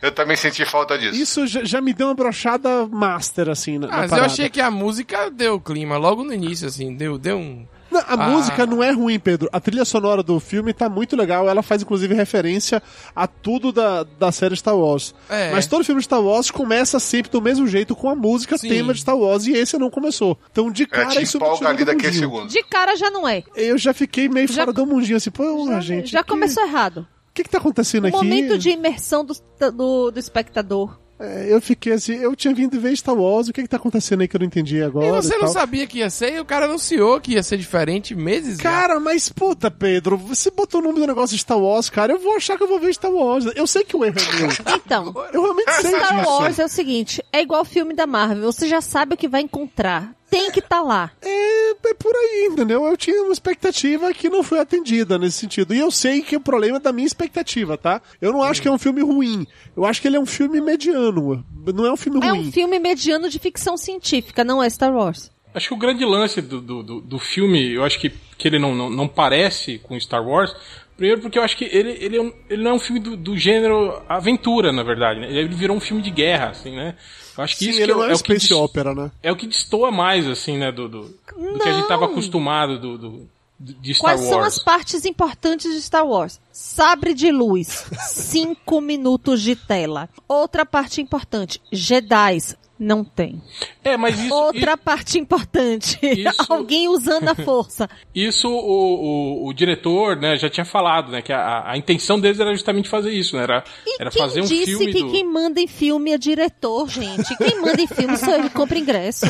Eu 0.00 0.12
também 0.12 0.36
senti 0.36 0.64
falta 0.64 0.96
disso. 0.96 1.20
Isso 1.20 1.46
já, 1.48 1.64
já 1.64 1.80
me 1.80 1.92
deu 1.92 2.06
uma 2.06 2.14
brochada 2.14 2.86
master, 2.86 3.48
assim, 3.48 3.78
na, 3.78 3.88
na 3.88 3.92
Mas 3.96 4.02
eu 4.04 4.08
parada. 4.10 4.26
achei 4.32 4.48
que 4.48 4.60
a 4.60 4.70
música 4.70 5.28
deu 5.28 5.58
clima 5.60 5.96
logo 5.96 6.22
no 6.22 6.32
início, 6.32 6.68
assim, 6.68 6.94
deu, 6.94 7.18
deu 7.18 7.36
um. 7.36 7.66
Não, 7.90 8.00
a 8.00 8.04
Ah. 8.12 8.16
música 8.30 8.66
não 8.66 8.82
é 8.84 8.90
ruim, 8.90 9.18
Pedro. 9.18 9.48
A 9.52 9.58
trilha 9.60 9.84
sonora 9.84 10.22
do 10.22 10.38
filme 10.38 10.72
tá 10.72 10.88
muito 10.88 11.16
legal. 11.16 11.48
Ela 11.48 11.62
faz, 11.62 11.82
inclusive, 11.82 12.14
referência 12.14 12.82
a 13.16 13.26
tudo 13.26 13.72
da, 13.72 14.04
da 14.18 14.30
série 14.30 14.54
Star 14.56 14.76
Wars. 14.76 15.14
É. 15.28 15.50
Mas 15.52 15.66
todo 15.66 15.84
filme 15.84 16.00
de 16.00 16.04
Star 16.04 16.20
Wars 16.22 16.50
começa 16.50 16.98
sempre 17.00 17.30
do 17.30 17.40
mesmo 17.40 17.66
jeito, 17.66 17.96
com 17.96 18.08
a 18.10 18.14
música 18.14 18.58
Sim. 18.58 18.68
tema 18.68 18.92
de 18.92 19.00
Star 19.00 19.16
Wars, 19.16 19.46
e 19.46 19.52
esse 19.52 19.78
não 19.78 19.90
começou. 19.90 20.38
Então, 20.52 20.70
de 20.70 20.82
É, 20.82 20.86
cara, 20.86 21.22
isso 21.22 21.38
ali 21.42 21.84
daquele 21.84 21.94
mundinho. 21.94 22.12
segundo. 22.14 22.48
De 22.48 22.62
cara 22.64 22.94
já 22.96 23.10
não 23.10 23.26
é. 23.26 23.42
Eu 23.56 23.78
já 23.78 23.94
fiquei 23.94 24.28
meio 24.28 24.48
Já- 24.48 24.54
fora 24.54 24.72
do 24.72 24.86
mundinho, 24.86 25.16
assim, 25.16 25.30
pô, 25.30 25.66
Já, 25.68 25.80
gente. 25.80 26.10
já 26.12 26.22
que- 26.22 26.28
começou 26.28 26.62
errado. 26.64 27.06
O 27.30 27.32
que 27.38 27.44
que 27.44 27.50
tá 27.50 27.58
acontecendo 27.58 28.04
O 28.04 28.08
aqui? 28.08 28.16
momento 28.16 28.58
de 28.58 28.70
imersão 28.70 29.24
do, 29.24 29.34
do, 29.72 30.10
do 30.10 30.18
espectador. 30.18 30.98
É, 31.20 31.46
eu 31.52 31.60
fiquei 31.60 31.92
assim, 31.94 32.14
eu 32.14 32.34
tinha 32.36 32.54
vindo 32.54 32.80
ver 32.80 32.96
Star 32.96 33.14
Wars, 33.16 33.48
o 33.48 33.52
que 33.52 33.62
que 33.62 33.68
tá 33.68 33.76
acontecendo 33.76 34.20
aí 34.20 34.28
que 34.28 34.36
eu 34.36 34.38
não 34.38 34.46
entendi 34.46 34.80
agora? 34.82 35.06
E 35.06 35.10
você 35.10 35.34
e 35.34 35.38
não 35.38 35.46
tal. 35.46 35.52
sabia 35.52 35.86
que 35.86 35.98
ia 35.98 36.10
ser 36.10 36.34
e 36.34 36.40
o 36.40 36.44
cara 36.44 36.66
anunciou 36.66 37.20
que 37.20 37.32
ia 37.32 37.42
ser 37.42 37.56
diferente 37.56 38.14
meses 38.14 38.56
já. 38.58 38.62
Cara, 38.62 39.00
mas 39.00 39.28
puta, 39.28 39.68
Pedro, 39.70 40.16
você 40.16 40.50
botou 40.50 40.80
o 40.80 40.84
nome 40.84 41.00
do 41.00 41.06
negócio 41.06 41.34
de 41.36 41.42
Star 41.42 41.58
Wars, 41.58 41.90
cara, 41.90 42.12
eu 42.12 42.20
vou 42.20 42.36
achar 42.36 42.56
que 42.56 42.62
eu 42.62 42.68
vou 42.68 42.78
ver 42.78 42.94
Star 42.94 43.10
Wars. 43.10 43.46
Eu 43.56 43.66
sei 43.66 43.82
que 43.84 43.96
o 43.96 44.04
erro 44.04 44.16
é 44.18 44.36
meu. 44.40 44.48
Então, 44.88 45.12
Eu 45.32 45.42
realmente 45.42 45.72
sei 45.82 45.90
Star 45.90 46.18
disso. 46.18 46.30
Wars 46.30 46.58
é 46.58 46.64
o 46.64 46.68
seguinte, 46.68 47.22
é 47.32 47.42
igual 47.42 47.64
filme 47.64 47.94
da 47.94 48.06
Marvel, 48.06 48.50
você 48.52 48.68
já 48.68 48.80
sabe 48.80 49.14
o 49.14 49.16
que 49.16 49.26
vai 49.28 49.42
encontrar. 49.42 50.17
Tem 50.30 50.50
que 50.50 50.58
estar 50.60 50.82
lá. 50.82 51.10
É, 51.22 51.70
é 51.70 51.94
por 51.94 52.14
aí, 52.14 52.48
entendeu? 52.52 52.84
Eu 52.84 52.96
tinha 52.96 53.22
uma 53.22 53.32
expectativa 53.32 54.12
que 54.12 54.28
não 54.28 54.42
foi 54.42 54.58
atendida 54.58 55.18
nesse 55.18 55.38
sentido. 55.38 55.74
E 55.74 55.78
eu 55.78 55.90
sei 55.90 56.20
que 56.22 56.36
o 56.36 56.40
problema 56.40 56.76
é 56.76 56.80
da 56.80 56.92
minha 56.92 57.06
expectativa, 57.06 57.78
tá? 57.78 58.00
Eu 58.20 58.32
não 58.32 58.42
acho 58.42 58.60
que 58.60 58.68
é 58.68 58.70
um 58.70 58.78
filme 58.78 59.00
ruim. 59.02 59.46
Eu 59.76 59.84
acho 59.84 60.00
que 60.02 60.08
ele 60.08 60.16
é 60.16 60.20
um 60.20 60.26
filme 60.26 60.60
mediano. 60.60 61.44
Não 61.74 61.86
é 61.86 61.92
um 61.92 61.96
filme 61.96 62.20
É 62.24 62.28
ruim. 62.30 62.48
um 62.48 62.52
filme 62.52 62.78
mediano 62.78 63.28
de 63.30 63.38
ficção 63.38 63.76
científica, 63.76 64.44
não 64.44 64.62
é 64.62 64.68
Star 64.68 64.92
Wars. 64.94 65.30
Acho 65.54 65.68
que 65.68 65.74
o 65.74 65.78
grande 65.78 66.04
lance 66.04 66.42
do, 66.42 66.60
do, 66.60 66.82
do, 66.82 67.00
do 67.00 67.18
filme, 67.18 67.72
eu 67.72 67.82
acho 67.84 67.98
que, 67.98 68.10
que 68.36 68.46
ele 68.46 68.58
não, 68.58 68.74
não, 68.74 68.90
não 68.90 69.08
parece 69.08 69.78
com 69.78 69.98
Star 69.98 70.26
Wars, 70.26 70.54
Primeiro 70.96 71.20
porque 71.20 71.38
eu 71.38 71.44
acho 71.44 71.56
que 71.56 71.64
ele, 71.64 71.92
ele, 72.00 72.16
é 72.16 72.20
um- 72.20 72.32
ele 72.50 72.60
não 72.64 72.72
é 72.72 72.74
um 72.74 72.78
filme 72.80 72.98
do, 72.98 73.16
do 73.16 73.36
gênero 73.38 74.02
aventura, 74.08 74.72
na 74.72 74.82
verdade. 74.82 75.20
Né? 75.20 75.30
Ele 75.32 75.46
virou 75.54 75.76
um 75.76 75.80
filme 75.80 76.02
de 76.02 76.10
guerra, 76.10 76.48
assim, 76.48 76.74
né? 76.74 76.96
Eu 77.38 77.44
acho 77.44 77.56
que 77.56 77.64
Sim, 77.64 77.70
isso 77.70 77.80
ele 77.80 77.94
que 77.94 78.00
é, 78.00 78.02
é 78.02 78.04
é 78.04 78.06
o 78.06 78.12
que 78.12 78.18
space 78.18 78.40
dis- 78.48 78.50
opera, 78.52 78.94
né? 78.94 79.10
é 79.22 79.32
o 79.32 79.36
que 79.36 79.46
destoa 79.46 79.90
mais, 79.90 80.26
assim, 80.26 80.58
né? 80.58 80.70
Do, 80.72 80.88
do, 80.88 81.02
do 81.02 81.58
que 81.62 81.68
a 81.68 81.72
gente 81.72 81.86
tava 81.88 82.06
acostumado 82.06 82.78
do, 82.78 82.98
do- 82.98 83.28
de 83.60 83.94
Star 83.94 84.10
Quais 84.12 84.20
são 84.28 84.38
Wars. 84.38 84.56
as 84.56 84.62
partes 84.62 85.04
importantes 85.04 85.72
de 85.72 85.80
Star 85.82 86.06
Wars? 86.06 86.40
Sabre 86.52 87.12
de 87.14 87.30
luz, 87.32 87.86
cinco 88.08 88.80
minutos 88.80 89.40
de 89.42 89.56
tela. 89.56 90.08
Outra 90.28 90.64
parte 90.66 91.00
importante, 91.00 91.60
Jedi's, 91.72 92.56
não 92.78 93.04
tem. 93.04 93.42
É, 93.82 93.96
mas 93.96 94.18
isso, 94.20 94.34
Outra 94.34 94.76
parte 94.76 95.18
importante, 95.18 95.98
Isso- 96.02 96.46
alguém 96.52 96.88
usando 96.88 97.28
a 97.28 97.34
força. 97.34 97.88
isso 98.14 98.48
o, 98.48 99.44
o, 99.44 99.48
o 99.48 99.52
diretor, 99.54 100.16
né, 100.16 100.36
já 100.36 100.48
tinha 100.50 100.64
falado, 100.64 101.10
né? 101.10 101.22
Que 101.22 101.32
a, 101.32 101.70
a 101.70 101.76
intenção 101.76 102.20
deles 102.20 102.38
era 102.38 102.52
justamente 102.52 102.88
fazer 102.88 103.10
isso, 103.12 103.36
né? 103.36 103.42
Era, 103.44 103.64
E 103.86 104.00
era 104.00 104.10
quem 104.10 104.22
fazer 104.22 104.40
um 104.42 104.44
disse 104.44 104.64
filme 104.66 104.92
que 104.92 105.02
do... 105.02 105.10
quem 105.10 105.24
manda 105.24 105.60
em 105.60 105.66
filme 105.66 106.12
é 106.12 106.18
diretor, 106.18 106.88
gente? 106.88 107.36
Quem 107.38 107.60
manda 107.60 107.80
em 107.80 107.86
filme 107.86 108.16
sou 108.16 108.34
eu 108.34 108.42
que 108.42 108.50
compra 108.50 108.78
ingresso. 108.78 109.26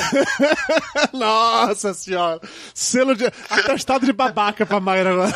Nossa 1.12 1.94
senhora. 1.94 2.40
Selo 2.74 3.14
de. 3.14 3.26
Atestado 3.48 4.04
de 4.06 4.12
babaca 4.12 4.66
pra 4.66 4.80
Mayra 4.80 5.12
agora. 5.12 5.34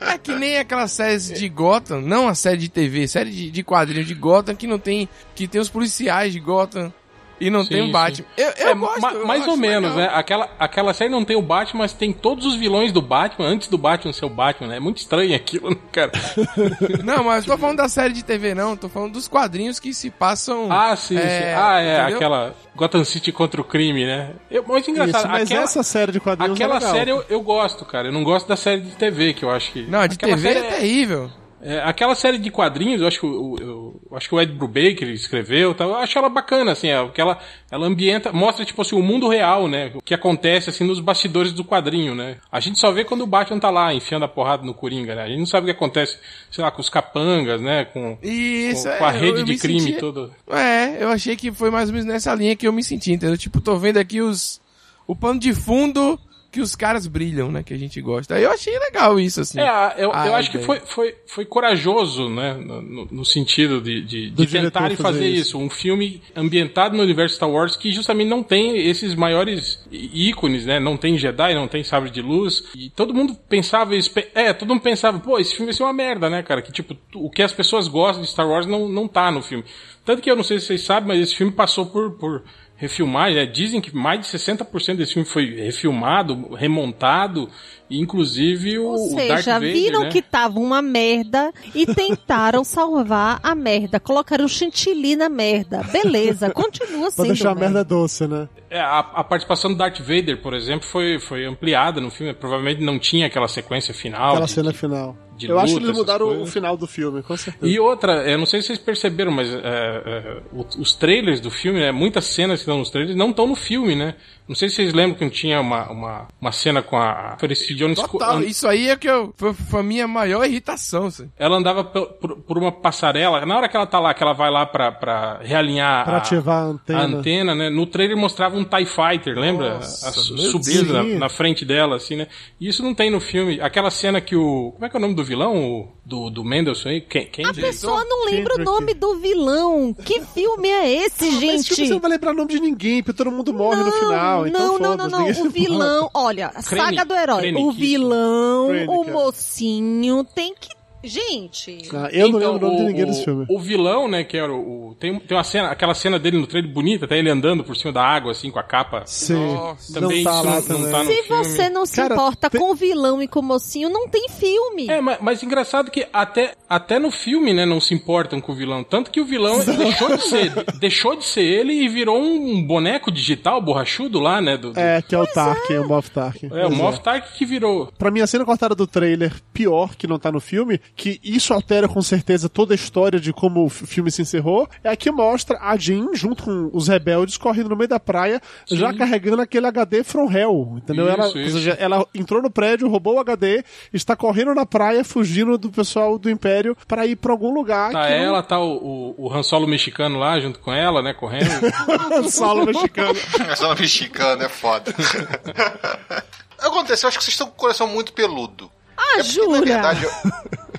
É 0.00 0.18
que 0.18 0.32
nem 0.32 0.58
aquelas 0.58 0.92
séries 0.92 1.30
de 1.32 1.48
Gotham, 1.48 2.00
não 2.00 2.28
a 2.28 2.34
série 2.34 2.58
de 2.58 2.68
TV, 2.68 3.06
série 3.08 3.30
de, 3.30 3.50
de 3.50 3.62
quadrinhos 3.62 4.06
de 4.06 4.14
Gotham 4.14 4.54
que 4.54 4.66
não 4.66 4.78
tem. 4.78 5.08
Que 5.36 5.46
tem 5.46 5.60
os 5.60 5.68
policiais 5.68 6.32
de 6.32 6.40
Gotham 6.40 6.92
e 7.38 7.50
não 7.50 7.62
Sim, 7.64 7.68
tem 7.68 7.82
o 7.82 7.86
sim. 7.86 7.92
Batman. 7.92 8.26
Eu, 8.34 8.46
eu 8.56 8.68
É, 8.70 8.74
gosto, 8.74 9.00
ma- 9.02 9.12
eu 9.12 9.26
mais 9.26 9.42
acho 9.42 9.50
ou 9.50 9.56
menos, 9.58 9.94
legal. 9.94 10.10
né? 10.10 10.18
Aquela, 10.18 10.48
aquela 10.58 10.94
série 10.94 11.10
não 11.10 11.22
tem 11.22 11.36
o 11.36 11.42
Batman, 11.42 11.80
mas 11.80 11.92
tem 11.92 12.10
todos 12.10 12.46
os 12.46 12.54
vilões 12.54 12.92
do 12.92 13.02
Batman 13.02 13.46
antes 13.46 13.68
do 13.68 13.76
Batman 13.76 14.10
ser 14.14 14.24
o 14.24 14.30
Batman, 14.30 14.68
né? 14.68 14.76
É 14.78 14.80
muito 14.80 14.96
estranho 14.96 15.36
aquilo, 15.36 15.68
né, 15.68 15.76
cara? 15.92 16.12
Não, 17.04 17.22
mas 17.24 17.44
eu 17.46 17.52
tô 17.52 17.58
falando 17.58 17.76
da 17.76 17.90
série 17.90 18.14
de 18.14 18.24
TV, 18.24 18.54
não. 18.54 18.74
Tô 18.74 18.88
falando 18.88 19.12
dos 19.12 19.28
quadrinhos 19.28 19.78
que 19.78 19.92
se 19.92 20.08
passam. 20.10 20.68
Ah, 20.72 20.96
sim, 20.96 21.18
É, 21.18 21.20
sim. 21.28 21.44
Ah, 21.54 21.80
é, 21.82 21.98
entendeu? 22.00 22.16
aquela 22.16 22.54
Gotham 22.74 23.04
City 23.04 23.30
contra 23.32 23.60
o 23.60 23.64
crime, 23.64 24.06
né? 24.06 24.30
Eu, 24.50 24.64
mas 24.66 24.88
engraçado, 24.88 25.20
Isso, 25.24 25.28
mas 25.28 25.42
aquela, 25.42 25.62
essa 25.64 25.82
série 25.82 26.12
de 26.12 26.20
quadrinhos 26.20 26.54
aquela 26.58 26.76
é 26.76 26.78
legal. 26.78 26.94
série 26.94 27.10
eu, 27.10 27.24
eu 27.28 27.40
gosto, 27.42 27.84
cara. 27.84 28.08
Eu 28.08 28.12
não 28.12 28.24
gosto 28.24 28.48
da 28.48 28.56
série 28.56 28.80
de 28.80 28.92
TV, 28.96 29.34
que 29.34 29.44
eu 29.44 29.50
acho 29.50 29.72
que. 29.72 29.82
Não, 29.82 30.00
a 30.00 30.06
de 30.06 30.16
TV 30.16 30.40
série 30.40 30.58
é 30.60 30.70
terrível. 30.70 31.30
É, 31.68 31.80
aquela 31.80 32.14
série 32.14 32.38
de 32.38 32.48
quadrinhos, 32.48 33.00
eu 33.00 33.08
acho 33.08 33.18
que 33.18 33.26
o, 33.26 33.56
eu, 33.60 34.00
eu 34.08 34.16
acho 34.16 34.28
que 34.28 34.34
o 34.36 34.40
Ed 34.40 34.52
Brubaker 34.52 35.08
escreveu, 35.08 35.74
tá? 35.74 35.82
eu 35.82 35.96
acho 35.96 36.16
ela 36.16 36.28
bacana, 36.28 36.70
assim, 36.70 36.86
é, 36.88 37.02
porque 37.02 37.20
ela, 37.20 37.40
ela 37.68 37.86
ambienta, 37.86 38.32
mostra, 38.32 38.64
tipo 38.64 38.80
assim, 38.82 38.94
o 38.94 39.02
mundo 39.02 39.26
real, 39.28 39.66
né? 39.66 39.90
O 39.94 40.00
que 40.00 40.14
acontece, 40.14 40.70
assim, 40.70 40.84
nos 40.84 41.00
bastidores 41.00 41.52
do 41.52 41.64
quadrinho, 41.64 42.14
né? 42.14 42.36
A 42.52 42.60
gente 42.60 42.78
só 42.78 42.92
vê 42.92 43.04
quando 43.04 43.22
o 43.22 43.26
Batman 43.26 43.58
tá 43.58 43.68
lá, 43.68 43.92
enfiando 43.92 44.24
a 44.24 44.28
porrada 44.28 44.62
no 44.64 44.72
Coringa, 44.74 45.16
né? 45.16 45.22
A 45.24 45.28
gente 45.28 45.40
não 45.40 45.46
sabe 45.46 45.64
o 45.64 45.66
que 45.66 45.76
acontece, 45.76 46.16
sei 46.52 46.62
lá, 46.62 46.70
com 46.70 46.80
os 46.80 46.88
capangas, 46.88 47.60
né? 47.60 47.84
Com, 47.86 48.16
Isso, 48.22 48.84
com, 48.84 48.88
é, 48.90 48.98
com 48.98 49.04
a 49.04 49.14
eu- 49.14 49.20
rede 49.20 49.40
eu 49.40 49.44
de 49.44 49.52
me 49.54 49.58
crime 49.58 49.80
senti- 49.80 49.98
toda. 49.98 50.30
É, 50.48 51.02
eu 51.02 51.08
achei 51.08 51.34
que 51.34 51.50
foi 51.50 51.70
mais 51.72 51.88
ou 51.88 51.94
menos 51.94 52.06
nessa 52.06 52.32
linha 52.32 52.54
que 52.54 52.68
eu 52.68 52.72
me 52.72 52.84
senti, 52.84 53.10
entendeu? 53.12 53.36
Tipo, 53.36 53.60
tô 53.60 53.76
vendo 53.76 53.96
aqui 53.96 54.20
os. 54.20 54.60
O 55.04 55.16
pano 55.16 55.40
de 55.40 55.52
fundo 55.52 56.16
que 56.56 56.60
os 56.62 56.74
caras 56.74 57.06
brilham, 57.06 57.52
né? 57.52 57.62
Que 57.62 57.74
a 57.74 57.76
gente 57.76 58.00
gosta. 58.00 58.34
Aí 58.34 58.42
eu 58.42 58.50
achei 58.50 58.78
legal 58.78 59.20
isso, 59.20 59.42
assim. 59.42 59.60
É, 59.60 59.94
eu, 59.98 60.10
eu 60.10 60.34
acho 60.34 60.50
que 60.50 60.58
foi, 60.60 60.80
foi, 60.80 61.14
foi 61.26 61.44
corajoso, 61.44 62.30
né? 62.30 62.54
No, 62.54 63.04
no- 63.10 63.24
sentido 63.26 63.78
de, 63.80 64.00
de, 64.02 64.30
de 64.30 64.46
tentarem 64.46 64.96
fazer 64.96 65.18
fazer 65.18 65.28
isso. 65.28 65.40
isso. 65.48 65.58
Um 65.58 65.68
filme 65.68 66.22
ambientado 66.34 66.96
no 66.96 67.02
universo 67.02 67.36
Star 67.36 67.50
Wars 67.50 67.76
que 67.76 67.90
justamente 67.92 68.28
não 68.28 68.42
tem 68.42 68.88
esses 68.88 69.14
maiores 69.14 69.86
ícones, 69.92 70.64
né? 70.64 70.80
Não 70.80 70.96
tem 70.96 71.18
Jedi, 71.18 71.54
não 71.54 71.68
tem 71.68 71.84
sabre 71.84 72.08
de 72.10 72.22
luz. 72.22 72.64
E 72.74 72.88
todo 72.88 73.12
mundo 73.12 73.34
pensava 73.48 73.94
isso. 73.94 74.10
É, 74.34 74.52
todo 74.54 74.68
mundo 74.70 74.80
pensava, 74.80 75.18
pô, 75.18 75.38
esse 75.38 75.50
filme 75.50 75.66
vai 75.66 75.74
ser 75.74 75.82
uma 75.82 75.92
merda, 75.92 76.30
né, 76.30 76.42
cara? 76.42 76.62
Que 76.62 76.72
tipo, 76.72 76.96
o 77.14 77.28
que 77.30 77.42
as 77.42 77.52
pessoas 77.52 77.86
gostam 77.86 78.22
de 78.22 78.30
Star 78.30 78.48
Wars 78.48 78.66
não, 78.66 78.88
não 78.88 79.06
tá 79.06 79.30
no 79.30 79.42
filme. 79.42 79.64
Tanto 80.06 80.22
que 80.22 80.30
eu 80.30 80.36
não 80.36 80.44
sei 80.44 80.58
se 80.60 80.66
vocês 80.66 80.82
sabem, 80.82 81.08
mas 81.08 81.20
esse 81.20 81.36
filme 81.36 81.52
passou 81.52 81.84
por. 81.86 82.12
por 82.12 82.42
refilmagem, 82.76 83.36
né? 83.36 83.46
dizem 83.46 83.80
que 83.80 83.94
mais 83.94 84.20
de 84.20 84.26
60% 84.26 84.96
desse 84.96 85.14
filme 85.14 85.28
foi 85.28 85.56
refilmado, 85.56 86.54
remontado, 86.54 87.48
inclusive 87.90 88.78
o, 88.78 88.86
Ou 88.86 89.12
o 89.12 89.16
Darth 89.16 89.36
seja, 89.38 89.52
Vader, 89.54 89.72
viram 89.72 90.00
né? 90.02 90.08
que 90.10 90.22
tava 90.22 90.58
uma 90.58 90.80
merda 90.82 91.52
e 91.74 91.86
tentaram 91.86 92.62
salvar 92.64 93.40
a 93.42 93.54
merda. 93.54 93.98
Colocaram 94.00 94.46
chantilly 94.48 95.16
na 95.16 95.28
merda. 95.28 95.82
Beleza, 95.92 96.50
continua 96.54 97.02
Pra 97.02 97.10
sendo 97.10 97.26
deixar 97.28 97.50
a 97.50 97.54
merda. 97.54 97.70
merda 97.74 97.84
doce, 97.84 98.26
né? 98.26 98.48
É, 98.68 98.80
a, 98.80 98.98
a 98.98 99.24
participação 99.24 99.70
do 99.72 99.76
Darth 99.78 100.00
Vader, 100.00 100.42
por 100.42 100.52
exemplo, 100.54 100.86
foi, 100.88 101.18
foi 101.20 101.44
ampliada 101.46 102.00
no 102.00 102.10
filme. 102.10 102.34
Provavelmente 102.34 102.82
não 102.82 102.98
tinha 102.98 103.26
aquela 103.26 103.48
sequência 103.48 103.94
final. 103.94 104.30
Aquela 104.30 104.46
de- 104.46 104.52
cena 104.52 104.72
de- 104.72 104.78
final. 104.78 105.16
de 105.36 105.48
Eu 105.48 105.58
acho 105.58 105.74
que 105.74 105.74
luta, 105.74 105.86
eles 105.86 105.96
mudaram 105.98 106.42
o 106.42 106.46
final 106.46 106.76
do 106.76 106.86
filme, 106.86 107.22
com 107.22 107.36
certeza. 107.36 107.66
E 107.70 107.78
outra, 107.78 108.28
eu 108.28 108.36
não 108.38 108.46
sei 108.46 108.60
se 108.60 108.68
vocês 108.68 108.78
perceberam, 108.78 109.30
mas 109.30 109.48
é, 109.52 109.60
é, 109.62 110.42
os 110.52 110.94
trailers 110.94 111.40
do 111.40 111.50
filme, 111.50 111.78
né, 111.78 111.92
muitas 111.92 112.24
cenas 112.24 112.58
que 112.58 112.62
estão 112.62 112.78
nos 112.78 112.90
trailers 112.90 113.16
não 113.16 113.30
estão 113.30 113.46
no 113.46 113.54
filme, 113.54 113.94
né? 113.94 114.14
Não 114.48 114.54
sei 114.54 114.68
se 114.68 114.76
vocês 114.76 114.92
lembram 114.92 115.18
que 115.18 115.28
tinha 115.30 115.60
uma, 115.60 115.90
uma, 115.90 116.28
uma 116.40 116.52
cena 116.52 116.82
com 116.82 116.96
a 116.96 117.36
Felicity 117.38 117.74
Jones. 117.74 117.98
Total, 117.98 118.42
isso 118.42 118.66
aí 118.68 118.88
é 118.88 118.96
que 118.96 119.08
eu, 119.08 119.34
foi, 119.36 119.52
foi 119.52 119.80
a 119.80 119.82
minha 119.82 120.06
maior 120.06 120.44
irritação, 120.44 121.06
assim. 121.06 121.30
Ela 121.36 121.56
andava 121.56 121.82
por, 121.84 122.06
por- 122.14 122.36
por 122.36 122.58
uma 122.58 122.70
passarela. 122.70 123.44
Na 123.44 123.56
hora 123.56 123.68
que 123.68 123.76
ela 123.76 123.86
tá 123.86 123.98
lá, 123.98 124.14
que 124.14 124.22
ela 124.22 124.32
vai 124.32 124.50
lá 124.50 124.64
pra, 124.64 124.92
pra 124.92 125.40
realinhar 125.42 126.04
Pra 126.04 126.14
a, 126.14 126.18
ativar 126.18 126.62
a 126.62 126.66
antena. 126.66 127.00
a 127.00 127.04
antena, 127.04 127.54
né? 127.54 127.70
No 127.70 127.86
trailer 127.86 128.16
mostrava 128.16 128.56
um 128.56 128.64
TIE 128.64 128.86
Fighter, 128.86 129.36
lembra? 129.38 129.74
Nossa, 129.76 130.08
a, 130.08 130.12
subindo 130.12 130.92
na, 130.92 131.02
na 131.02 131.28
frente 131.28 131.64
dela, 131.64 131.96
assim, 131.96 132.16
né? 132.16 132.28
E 132.60 132.68
isso 132.68 132.82
não 132.82 132.94
tem 132.94 133.10
no 133.10 133.20
filme. 133.20 133.60
Aquela 133.60 133.90
cena 133.90 134.20
que 134.20 134.36
o. 134.36 134.72
Como 134.72 134.84
é 134.84 134.88
que 134.88 134.96
é 134.96 134.98
o 134.98 135.02
nome 135.02 135.14
do 135.14 135.24
vilão? 135.24 135.56
O- 135.56 135.96
do, 136.06 136.30
do 136.30 136.44
Mendelssohn 136.44 136.90
aí? 136.92 137.00
Quem? 137.00 137.26
quem 137.26 137.44
A 137.44 137.52
pessoa 137.52 138.04
não 138.04 138.26
lembra 138.26 138.54
o 138.54 138.56
Kendrick. 138.58 138.64
nome 138.64 138.94
do 138.94 139.16
vilão. 139.16 139.92
Que 140.04 140.20
filme 140.26 140.68
é 140.68 140.88
esse, 141.04 141.24
Ah, 141.24 141.32
Mas 141.32 141.34
esse 141.34 141.40
filme 141.40 141.56
gente? 141.66 141.74
você 141.88 141.94
não 141.94 141.98
vai 142.00 142.10
lembrar 142.12 142.30
o 142.30 142.34
nome 142.34 142.48
de 142.52 142.60
ninguém, 142.60 143.02
porque 143.02 143.16
todo 143.18 143.32
mundo 143.32 143.52
morre 143.52 143.82
no 143.82 143.90
final. 143.90 144.35
Então 144.44 144.78
não, 144.78 144.96
não, 144.96 144.96
não, 144.96 145.08
não. 145.08 145.26
ninguém 145.26 145.46
O 145.46 145.50
vilão, 145.50 146.10
olha, 146.14 146.50
a 146.54 146.62
saga 146.62 147.04
do 147.04 147.14
herói. 147.14 147.54
O 147.54 147.70
vilão, 147.70 148.68
o 148.68 149.04
é. 149.04 149.10
mocinho, 149.12 150.24
tem 150.24 150.52
que. 150.54 150.75
Gente. 151.02 151.78
Ah, 151.94 152.08
eu 152.12 152.28
não 152.30 152.38
Então, 152.38 152.52
lembro 152.52 152.66
o 152.68 152.70
nome 152.70 152.76
de 152.80 152.86
ninguém 152.88 153.04
o, 153.04 153.06
desse 153.06 153.24
filme. 153.24 153.46
O 153.48 153.58
vilão, 153.60 154.08
né, 154.08 154.24
que 154.24 154.36
era 154.36 154.52
o. 154.52 154.90
o- 154.90 154.94
tem, 154.98 155.18
tem 155.20 155.36
uma 155.36 155.44
cena, 155.44 155.68
aquela 155.70 155.94
cena 155.94 156.18
dele 156.18 156.38
no 156.38 156.46
trailer 156.46 156.72
bonita, 156.72 157.04
até 157.04 157.18
ele 157.18 157.30
andando 157.30 157.62
por 157.62 157.76
cima 157.76 157.92
da 157.92 158.02
água, 158.02 158.32
assim, 158.32 158.50
com 158.50 158.58
a 158.58 158.62
capa. 158.62 159.02
Sim, 159.06 159.34
Nossa. 159.34 159.92
não 160.00 160.08
Também 160.08 160.24
tá 160.24 160.30
isso 160.30 160.44
lá 160.46 160.54
não- 160.54 160.62
também. 160.62 160.82
não 160.82 160.90
tá 160.90 160.98
no 161.04 161.10
Se 161.10 161.22
filme. 161.22 161.44
você 161.44 161.68
não 161.70 161.86
se 161.86 161.96
Cara, 161.96 162.14
importa 162.14 162.50
tem- 162.50 162.60
com 162.60 162.70
o 162.70 162.74
vilão 162.74 163.22
e 163.22 163.28
com 163.28 163.40
o 163.40 163.42
mocinho, 163.42 163.88
não 163.90 164.08
tem 164.08 164.26
filme. 164.28 164.88
É, 164.88 165.00
mas, 165.00 165.18
mas 165.20 165.42
engraçado 165.42 165.90
que 165.90 166.06
até, 166.12 166.54
até 166.68 166.98
no 166.98 167.10
filme, 167.10 167.52
né, 167.52 167.66
não 167.66 167.80
se 167.80 167.94
importam 167.94 168.40
com 168.40 168.52
o 168.52 168.54
vilão. 168.54 168.82
Tanto 168.82 169.10
que 169.10 169.20
o 169.20 169.24
vilão 169.24 169.58
deixou 169.64 170.16
de 170.16 170.22
ser, 170.28 170.52
deixou 170.80 171.16
de 171.16 171.24
ser 171.24 171.42
ele 171.42 171.72
e 171.74 171.88
virou 171.88 172.18
um 172.18 172.62
boneco 172.66 173.12
digital 173.12 173.60
borrachudo 173.60 174.18
lá, 174.18 174.40
né? 174.40 174.56
Do, 174.56 174.72
do- 174.72 174.80
É, 174.80 175.02
que 175.02 175.14
é 175.14 175.18
o 175.18 175.26
Tarkin, 175.26 175.74
o 175.78 175.88
Moff 175.88 176.10
Tarkin. 176.10 176.46
é, 176.46 176.64
o 176.64 176.68
Pois 176.68 176.76
Moff 176.78 177.00
Tarkin 177.00 177.36
que 177.36 177.44
virou. 177.44 177.92
Pra 177.98 178.10
mim, 178.10 178.20
a 178.20 178.26
cena 178.26 178.44
cortada 178.44 178.74
do 178.74 178.86
trailer, 178.86 179.32
pior 179.52 179.94
que 179.94 180.06
não 180.06 180.18
tá 180.18 180.32
no 180.32 180.40
filme, 180.40 180.80
que 180.94 181.20
isso 181.24 181.52
altera 181.52 181.88
com 181.88 182.00
certeza 182.02 182.48
toda 182.48 182.72
a 182.72 182.76
história 182.76 183.18
de 183.18 183.32
como 183.32 183.64
o 183.64 183.68
filme 183.68 184.10
se 184.10 184.22
encerrou, 184.22 184.68
é 184.84 184.88
a 184.90 184.96
que 184.96 185.10
mostra 185.10 185.58
a 185.60 185.76
Jean, 185.76 186.08
junto 186.14 186.44
com 186.44 186.70
os 186.72 186.88
rebeldes, 186.88 187.36
correndo 187.36 187.70
no 187.70 187.76
meio 187.76 187.88
da 187.88 187.98
praia, 188.00 188.40
já 188.70 188.92
carregando 188.94 189.42
aquele 189.42 189.66
HD 189.66 190.04
from 190.04 190.30
hell, 190.30 190.74
entendeu? 190.76 191.06
Isso, 191.06 191.14
ela, 191.14 191.26
ou 191.28 191.38
isso. 191.40 191.56
seja, 191.58 191.76
ela 191.80 192.06
entrou 192.14 192.40
no 192.42 192.50
prédio, 192.50 192.88
roubou 192.88 193.14
o 193.16 193.18
HD, 193.20 193.64
está 193.92 194.14
correndo 194.14 194.54
na 194.54 194.64
praia, 194.66 195.04
fugindo 195.04 195.56
do 195.58 195.70
pessoal 195.70 196.18
do 196.18 196.30
Império 196.30 196.76
pra 196.86 197.06
ir 197.06 197.16
pra 197.16 197.32
algum 197.32 197.52
lugar. 197.52 197.92
Tá 197.92 198.04
que 198.06 198.10
não- 198.10 198.16
ela, 198.24 198.42
tá 198.42 198.58
o, 198.60 199.14
o, 199.18 199.26
o 199.26 199.32
Han 199.32 199.42
Solo 199.42 199.66
mexicano 199.66 200.18
lá 200.18 200.38
junto 200.40 200.58
com 200.60 200.72
ela, 200.72 201.02
né, 201.02 201.12
correndo. 201.14 201.46
solo 202.30 202.64
mexicano. 202.66 203.18
Essa 203.50 203.74
mexicana 203.74 204.44
é 204.44 204.48
foda. 204.48 204.92
Acontece, 206.58 207.04
eu 207.04 207.08
acho 207.08 207.18
que 207.18 207.24
vocês 207.24 207.34
estão 207.34 207.46
com 207.48 207.52
o 207.54 207.56
coração 207.56 207.86
muito 207.86 208.12
peludo. 208.12 208.70
Ah, 208.96 209.20
É 209.20 209.22
porque, 209.22 209.38
na 209.40 209.44
jura? 209.44 209.60
verdade, 209.66 210.04
eu, 210.04 210.10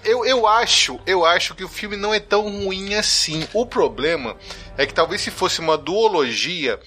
eu 0.04 0.48
acho, 0.48 1.00
eu 1.06 1.26
acho 1.26 1.56
que 1.56 1.64
o 1.64 1.70
filme 1.70 1.96
não 1.98 2.14
é 2.14 2.20
tão 2.20 2.42
ruim 2.64 2.96
assim. 2.96 3.48
O 3.54 3.66
problema 3.66 4.36
é 4.78 4.86
que 4.86 4.94
talvez 4.94 5.22
se 5.22 5.32
fosse 5.32 5.60
uma 5.60 5.78
duologia, 5.78 6.80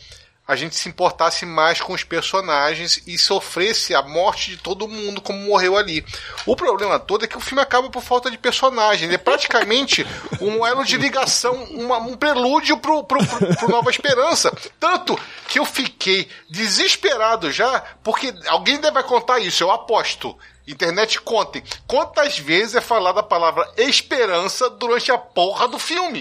a 0.47 0.57
gente 0.57 0.75
se 0.75 0.89
importasse 0.89 1.47
mais 1.47 1.81
com 1.81 1.93
os 1.93 2.03
personagens 2.03 3.01
e 3.07 3.17
sofresse 3.17 3.95
a 3.95 4.03
morte 4.03 4.51
de 4.51 4.57
todo 4.57 4.89
mundo 4.89 5.21
como 5.21 5.39
morreu 5.47 5.77
ali. 5.77 6.05
O 6.45 6.57
problema 6.57 6.99
todo 6.99 7.25
é 7.25 7.29
que 7.29 7.37
o 7.37 7.41
filme 7.41 7.63
acaba 7.63 7.89
por 7.89 8.03
falta 8.03 8.29
de 8.29 8.37
personagem. 8.37 9.07
Ele 9.07 9.15
é 9.15 9.19
praticamente 9.19 10.05
um 10.41 10.67
elo 10.67 10.85
de 10.85 10.97
ligação, 10.97 11.55
uma- 11.71 11.99
um 11.99 12.17
prelúdio 12.17 12.77
pro, 12.79 13.05
pro, 13.05 13.25
pro, 13.25 13.57
pro 13.57 13.69
Nova 13.71 13.91
Esperança. 13.91 14.53
Tanto 14.81 15.17
que 15.47 15.61
eu 15.61 15.65
fiquei 15.65 16.29
desesperado 16.49 17.53
já, 17.53 17.81
porque 18.03 18.35
alguém 18.49 18.81
deve 18.81 19.01
contar 19.05 19.39
isso, 19.39 19.63
eu 19.63 19.71
aposto. 19.71 20.37
Internet 20.73 21.21
contem. 21.21 21.63
Quantas 21.87 22.39
vezes 22.39 22.75
é 22.75 22.81
falada 22.81 23.21
a 23.21 23.25
palavra 23.25 23.69
esperança 23.77 24.71
durante 24.71 25.11
a 25.11 25.19
porra 25.19 25.69
do 25.69 25.79
filme? 25.79 26.21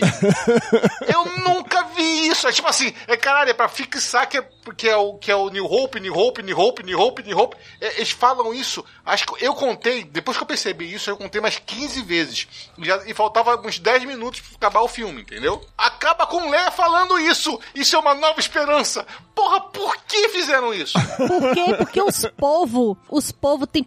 Eu 1.08 1.26
nunca 1.44 1.84
vi 1.96 2.28
isso. 2.28 2.48
É 2.48 2.52
tipo 2.52 2.68
assim, 2.68 2.94
é 3.08 3.18
caralho, 3.18 3.50
é 3.50 3.54
pra 3.54 3.68
fixar 3.68 4.28
que 4.28 4.38
é, 4.38 4.48
que 4.76 4.88
é, 4.88 4.96
o, 4.96 5.14
que 5.16 5.32
é 5.32 5.36
o 5.36 5.50
New 5.50 5.66
Hope, 5.66 6.00
New 6.00 6.18
Hope, 6.18 6.44
New 6.44 6.58
Hope, 6.58 6.84
New 6.84 7.00
Hope, 7.00 7.24
New 7.24 7.38
Hope. 7.38 7.58
É, 7.82 7.98
eles 7.98 8.12
falam 8.12 8.54
isso. 8.54 8.84
Acho 9.06 9.26
que 9.26 9.44
eu 9.44 9.54
contei, 9.54 10.04
depois 10.04 10.38
que 10.38 10.44
eu 10.44 10.48
percebi 10.48 10.94
isso, 10.94 11.10
eu 11.10 11.18
contei 11.18 11.42
mais 11.42 11.60
15 11.60 12.02
vezes. 12.02 12.48
E, 12.78 12.86
já, 12.86 13.02
e 13.06 13.14
faltava 13.14 13.56
uns 13.66 13.80
10 13.80 14.06
minutos 14.06 14.42
pra 14.42 14.68
acabar 14.68 14.82
o 14.82 14.88
filme, 14.88 15.22
entendeu? 15.22 15.62
Acaba 15.78 16.26
com 16.28 16.50
Leia 16.50 16.72
falando 16.72 17.20
isso. 17.20 17.60
Isso 17.74 17.96
é 17.96 18.00
uma 18.00 18.14
nova 18.14 18.40
esperança. 18.40 19.06
Porra, 19.34 19.62
por 19.62 19.96
que 20.04 20.30
fizeram 20.30 20.74
isso? 20.74 20.94
Por 21.16 21.54
quê? 21.54 21.74
Porque 21.78 22.02
os 22.02 22.26
povos, 22.38 22.98
os 23.10 23.32
povos 23.32 23.68
têm 23.72 23.84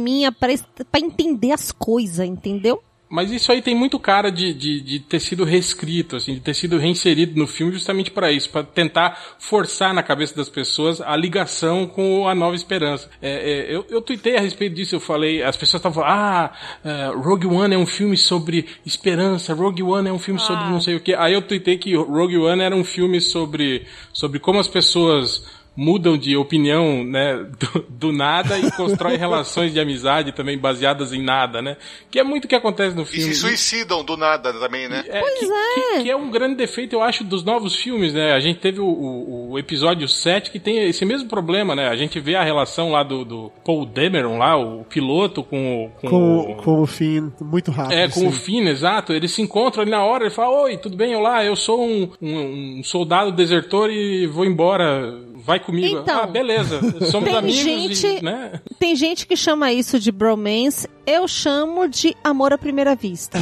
probleminha 0.00 0.32
pra 0.32 1.00
entender 1.00 1.52
as 1.52 1.70
coisas, 1.70 2.26
entendeu? 2.26 2.82
Mas 3.12 3.32
isso 3.32 3.50
aí 3.50 3.60
tem 3.60 3.74
muito 3.74 3.98
cara 3.98 4.30
de, 4.30 4.54
de, 4.54 4.80
de 4.80 5.00
ter 5.00 5.18
sido 5.18 5.42
reescrito, 5.42 6.14
assim, 6.14 6.34
de 6.34 6.40
ter 6.40 6.54
sido 6.54 6.78
reinserido 6.78 7.36
no 7.36 7.44
filme 7.44 7.72
justamente 7.72 8.08
para 8.08 8.30
isso, 8.30 8.48
para 8.48 8.62
tentar 8.62 9.18
forçar 9.40 9.92
na 9.92 10.00
cabeça 10.00 10.36
das 10.36 10.48
pessoas 10.48 11.00
a 11.00 11.16
ligação 11.16 11.88
com 11.88 12.28
a 12.28 12.36
Nova 12.36 12.54
Esperança. 12.54 13.10
É, 13.20 13.32
é, 13.32 13.74
eu, 13.74 13.84
eu 13.90 14.00
tuitei 14.00 14.36
a 14.36 14.40
respeito 14.40 14.76
disso, 14.76 14.94
eu 14.94 15.00
falei, 15.00 15.42
as 15.42 15.56
pessoas 15.56 15.80
estavam 15.80 16.00
falando, 16.00 16.20
ah, 16.20 16.52
é, 16.84 17.06
Rogue 17.16 17.48
One 17.48 17.74
é 17.74 17.78
um 17.78 17.84
filme 17.84 18.16
sobre 18.16 18.66
esperança, 18.86 19.54
Rogue 19.54 19.82
One 19.82 20.08
é 20.08 20.12
um 20.12 20.18
filme 20.20 20.38
sobre 20.38 20.66
não 20.66 20.80
sei 20.80 20.94
o 20.94 21.00
que. 21.00 21.12
Aí 21.12 21.34
eu 21.34 21.42
tuitei 21.42 21.78
que 21.78 21.96
Rogue 21.96 22.38
One 22.38 22.62
era 22.62 22.76
um 22.76 22.84
filme 22.84 23.20
sobre, 23.20 23.88
sobre 24.12 24.38
como 24.38 24.60
as 24.60 24.68
pessoas 24.68 25.44
mudam 25.76 26.18
de 26.18 26.36
opinião, 26.36 27.04
né, 27.04 27.46
do, 27.58 27.86
do 27.88 28.12
nada 28.12 28.58
e 28.58 28.70
constroem 28.72 29.16
relações 29.18 29.72
de 29.72 29.80
amizade 29.80 30.32
também 30.32 30.58
baseadas 30.58 31.12
em 31.12 31.22
nada, 31.22 31.62
né? 31.62 31.76
Que 32.10 32.18
é 32.18 32.24
muito 32.24 32.44
o 32.44 32.48
que 32.48 32.54
acontece 32.54 32.94
no 32.94 33.02
E 33.02 33.06
filme. 33.06 33.32
se 33.34 33.40
suicidam 33.40 34.04
do 34.04 34.16
nada 34.16 34.52
também, 34.52 34.88
né? 34.88 35.04
É, 35.08 35.20
que, 35.22 35.46
Que, 35.46 36.02
que 36.02 36.10
é 36.10 36.16
um 36.16 36.30
grande 36.30 36.56
defeito, 36.56 36.94
eu 36.94 37.02
acho, 37.02 37.24
dos 37.24 37.44
novos 37.44 37.74
filmes, 37.76 38.12
né? 38.12 38.32
A 38.32 38.40
gente 38.40 38.58
teve 38.58 38.80
o, 38.80 38.84
o- 38.86 39.50
o 39.52 39.58
episódio 39.58 40.06
7 40.08 40.50
que 40.50 40.58
tem 40.60 40.78
esse 40.88 41.04
mesmo 41.04 41.28
problema, 41.28 41.74
né? 41.74 41.88
A 41.88 41.96
gente 41.96 42.18
vê 42.20 42.34
a 42.34 42.42
relação 42.44 42.90
lá 42.90 43.02
do, 43.02 43.24
do 43.24 43.52
Paul 43.64 43.86
Dameron 43.86 44.38
lá, 44.38 44.56
o 44.56 44.84
piloto 44.84 45.42
com, 45.42 45.86
o- 45.86 45.90
com, 46.00 46.08
Com, 46.08 46.38
o... 46.38 46.54
com 46.56 46.82
o 46.82 46.86
fim 46.86 47.32
muito 47.40 47.70
rápido. 47.70 47.96
É, 47.96 48.08
com 48.08 48.24
o 48.24 48.28
assim. 48.28 48.38
Finn, 48.38 48.66
exato. 48.68 49.12
Eles 49.12 49.30
se 49.32 49.40
encontram 49.40 49.82
ali 49.82 49.90
na 49.90 50.04
hora, 50.04 50.24
ele 50.24 50.34
fala, 50.34 50.62
oi, 50.62 50.76
tudo 50.76 50.96
bem? 50.96 51.14
Olá, 51.14 51.44
eu 51.44 51.56
sou 51.56 51.82
um, 51.86 52.10
um- 52.20 52.78
um 52.80 52.82
soldado 52.84 53.32
desertor 53.32 53.90
e 53.90 54.26
vou 54.26 54.44
embora. 54.44 55.29
Vai 55.44 55.58
comigo. 55.60 56.00
Então, 56.00 56.22
ah, 56.22 56.26
beleza. 56.26 56.80
Somos 57.10 57.28
tem 57.28 57.38
amigos 57.38 57.60
gente- 57.60 58.06
e, 58.18 58.22
né? 58.22 58.60
Tem 58.78 58.94
gente 58.94 59.26
que 59.26 59.36
chama 59.36 59.72
isso 59.72 59.98
de 59.98 60.12
bromance, 60.12 60.88
eu 61.06 61.26
chamo 61.26 61.88
de 61.88 62.16
amor 62.22 62.52
à 62.52 62.58
primeira 62.58 62.94
vista. 62.94 63.38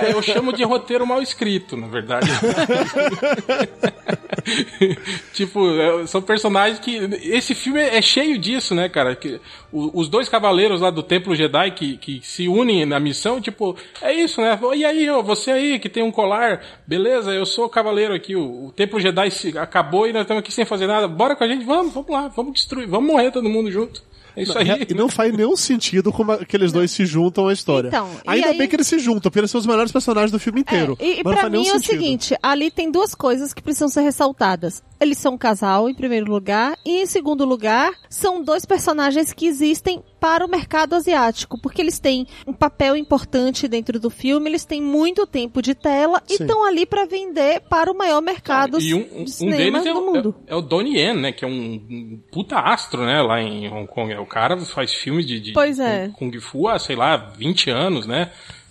É, 0.00 0.12
eu 0.12 0.22
chamo 0.22 0.52
de 0.52 0.62
roteiro 0.64 1.06
mal 1.06 1.22
escrito, 1.22 1.76
na 1.76 1.86
verdade. 1.86 2.28
tipo, 5.32 5.68
é, 5.70 6.06
são 6.06 6.20
personagens 6.20 6.78
que. 6.78 6.96
Esse 7.22 7.54
filme 7.54 7.80
é 7.80 8.00
cheio 8.02 8.38
disso, 8.38 8.74
né, 8.74 8.88
cara? 8.88 9.14
Que, 9.16 9.40
os 9.72 10.08
dois 10.08 10.28
cavaleiros 10.28 10.80
lá 10.80 10.90
do 10.90 11.02
Templo 11.02 11.34
Jedi 11.34 11.70
que, 11.72 11.96
que 11.98 12.20
se 12.22 12.48
unem 12.48 12.86
na 12.86 12.98
missão, 12.98 13.40
tipo, 13.40 13.76
é 14.00 14.12
isso, 14.12 14.40
né? 14.40 14.58
E 14.74 14.84
aí, 14.84 15.08
ó, 15.10 15.22
você 15.22 15.50
aí 15.50 15.78
que 15.78 15.88
tem 15.88 16.02
um 16.02 16.10
colar, 16.10 16.62
beleza, 16.86 17.32
eu 17.32 17.44
sou 17.44 17.66
o 17.66 17.70
cavaleiro 17.70 18.14
aqui, 18.14 18.34
o, 18.34 18.66
o 18.66 18.72
Templo 18.72 18.98
Jedi 18.98 19.28
acabou 19.58 20.08
e 20.08 20.12
nós 20.12 20.22
estamos 20.22 20.40
aqui 20.42 20.52
sem 20.52 20.64
fazer 20.64 20.86
nada. 20.86 21.06
Bora 21.06 21.36
com 21.36 21.44
a 21.44 21.48
gente, 21.48 21.64
vamos, 21.64 21.92
vamos 21.92 22.10
lá, 22.10 22.28
vamos 22.28 22.54
destruir, 22.54 22.88
vamos 22.88 23.10
morrer 23.10 23.30
todo 23.30 23.48
mundo 23.48 23.70
junto. 23.70 24.07
É 24.38 24.42
isso 24.42 24.56
aí. 24.58 24.86
E 24.88 24.94
não 24.94 25.08
faz 25.08 25.32
nenhum 25.34 25.56
sentido 25.56 26.12
como 26.12 26.32
aqueles 26.32 26.72
dois 26.72 26.90
se 26.90 27.04
juntam 27.04 27.48
à 27.48 27.52
história. 27.52 27.88
Então, 27.88 28.08
Ainda 28.26 28.48
aí- 28.48 28.58
bem 28.58 28.68
que 28.68 28.76
eles 28.76 28.86
se 28.86 28.98
juntam, 28.98 29.22
porque 29.22 29.38
eles 29.40 29.50
são 29.50 29.58
os 29.60 29.66
melhores 29.66 29.90
personagens 29.92 30.30
do 30.30 30.38
filme 30.38 30.60
inteiro. 30.60 30.96
É, 31.00 31.04
e 31.06 31.20
e 31.20 31.22
nenhum 31.50 31.62
mim 31.64 31.68
é 31.68 31.72
o 31.72 31.74
sentido. 31.80 31.90
seguinte, 31.90 32.34
ali 32.42 32.70
tem 32.70 32.90
duas 32.90 33.14
coisas 33.14 33.52
que 33.52 33.62
precisam 33.62 33.88
ser 33.88 34.02
ressaltadas. 34.02 34.82
Eles 35.00 35.18
são 35.18 35.34
um 35.34 35.38
casal, 35.38 35.88
em 35.88 35.94
primeiro 35.94 36.30
lugar, 36.30 36.76
e 36.84 37.02
em 37.02 37.06
segundo 37.06 37.44
lugar, 37.44 37.92
são 38.08 38.42
dois 38.42 38.64
personagens 38.64 39.32
que 39.32 39.46
existem 39.46 40.02
para 40.20 40.44
o 40.44 40.48
mercado 40.48 40.94
asiático, 40.94 41.58
porque 41.60 41.80
eles 41.82 41.98
têm 41.98 42.26
um 42.46 42.52
papel 42.52 42.96
importante 42.96 43.66
dentro 43.68 43.98
do 44.00 44.10
filme, 44.10 44.48
eles 44.50 44.64
têm 44.64 44.82
muito 44.82 45.26
tempo 45.26 45.60
de 45.62 45.74
tela 45.74 46.22
e 46.28 46.36
Sim. 46.36 46.44
estão 46.44 46.64
ali 46.64 46.84
para 46.86 47.04
vender 47.06 47.60
para 47.68 47.90
o 47.90 47.96
maior 47.96 48.20
mercado 48.20 48.80
E 48.80 48.94
um, 48.94 48.98
um- 48.98 49.02
de 49.02 49.22
um 49.22 49.26
cinema 49.26 49.56
deles 49.80 49.86
é 49.86 49.92
do 49.92 50.00
o, 50.00 50.06
mundo. 50.14 50.34
é, 50.46 50.52
é 50.52 50.56
o 50.56 50.60
Donnie 50.60 50.96
Yen, 50.98 51.14
né? 51.14 51.32
Que 51.32 51.44
é 51.44 51.48
um, 51.48 51.52
um 51.90 52.20
puta 52.32 52.58
astro, 52.58 53.04
né? 53.04 53.20
Lá 53.22 53.40
em 53.40 53.68
Hong 53.68 53.86
Kong. 53.86 54.14
O 54.16 54.26
cara 54.26 54.56
faz 54.58 54.92
filmes 54.94 55.26
de, 55.26 55.40
de 55.40 55.52
Pois 55.52 55.78
é. 55.78 56.08
Kung, 56.16 56.30
Kung 56.30 56.40
Fu 56.40 56.68
há, 56.68 56.78
sei 56.78 56.96
lá, 56.96 57.16
20 57.16 57.70
anos, 57.70 58.06
né? 58.06 58.30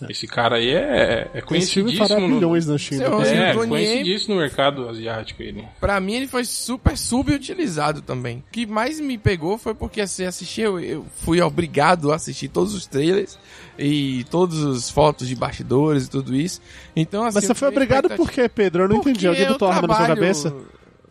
Esse 0.09 0.27
cara 0.27 0.57
aí 0.57 0.69
é, 0.69 1.27
é 1.33 1.43
Esse 1.57 1.73
filme 1.73 1.95
fará 1.95 2.15
conhecidíssimo. 2.15 2.27
no, 2.27 2.35
milhões 2.35 2.67
na 2.67 2.77
China. 2.77 3.03
É, 3.03 3.53
Yen- 3.53 3.67
conhecidíssimo 3.67 4.35
no 4.35 4.41
mercado 4.41 4.87
asiático 4.87 5.41
ele. 5.41 5.65
Pra 5.79 5.99
mim 5.99 6.13
ele 6.13 6.27
foi 6.27 6.43
super 6.45 6.95
subutilizado 6.97 8.01
também. 8.01 8.37
O 8.47 8.51
que 8.51 8.65
mais 8.65 8.99
me 8.99 9.17
pegou 9.17 9.57
foi 9.57 9.73
porque 9.73 10.01
assim, 10.01 10.25
assistir, 10.25 10.61
eu, 10.61 10.79
eu 10.79 11.05
fui 11.23 11.41
obrigado 11.41 12.11
a 12.11 12.15
assistir 12.15 12.47
todos 12.47 12.73
os 12.75 12.85
trailers 12.85 13.39
e 13.77 14.23
todas 14.29 14.63
as 14.63 14.89
fotos 14.89 15.27
de 15.27 15.35
bastidores 15.35 16.05
e 16.05 16.09
tudo 16.09 16.35
isso. 16.35 16.61
Então 16.95 17.23
assim, 17.25 17.35
Mas 17.35 17.45
você 17.45 17.55
foi 17.55 17.67
obrigado 17.69 18.09
por 18.15 18.29
quê, 18.29 18.47
Pedro? 18.47 18.83
Eu 18.83 18.89
não 18.89 18.97
entendi. 18.97 19.27
Alguém 19.27 19.47
botou 19.47 19.67
arma 19.67 19.87
na 19.87 19.95
sua 19.95 20.07
cabeça? 20.07 20.53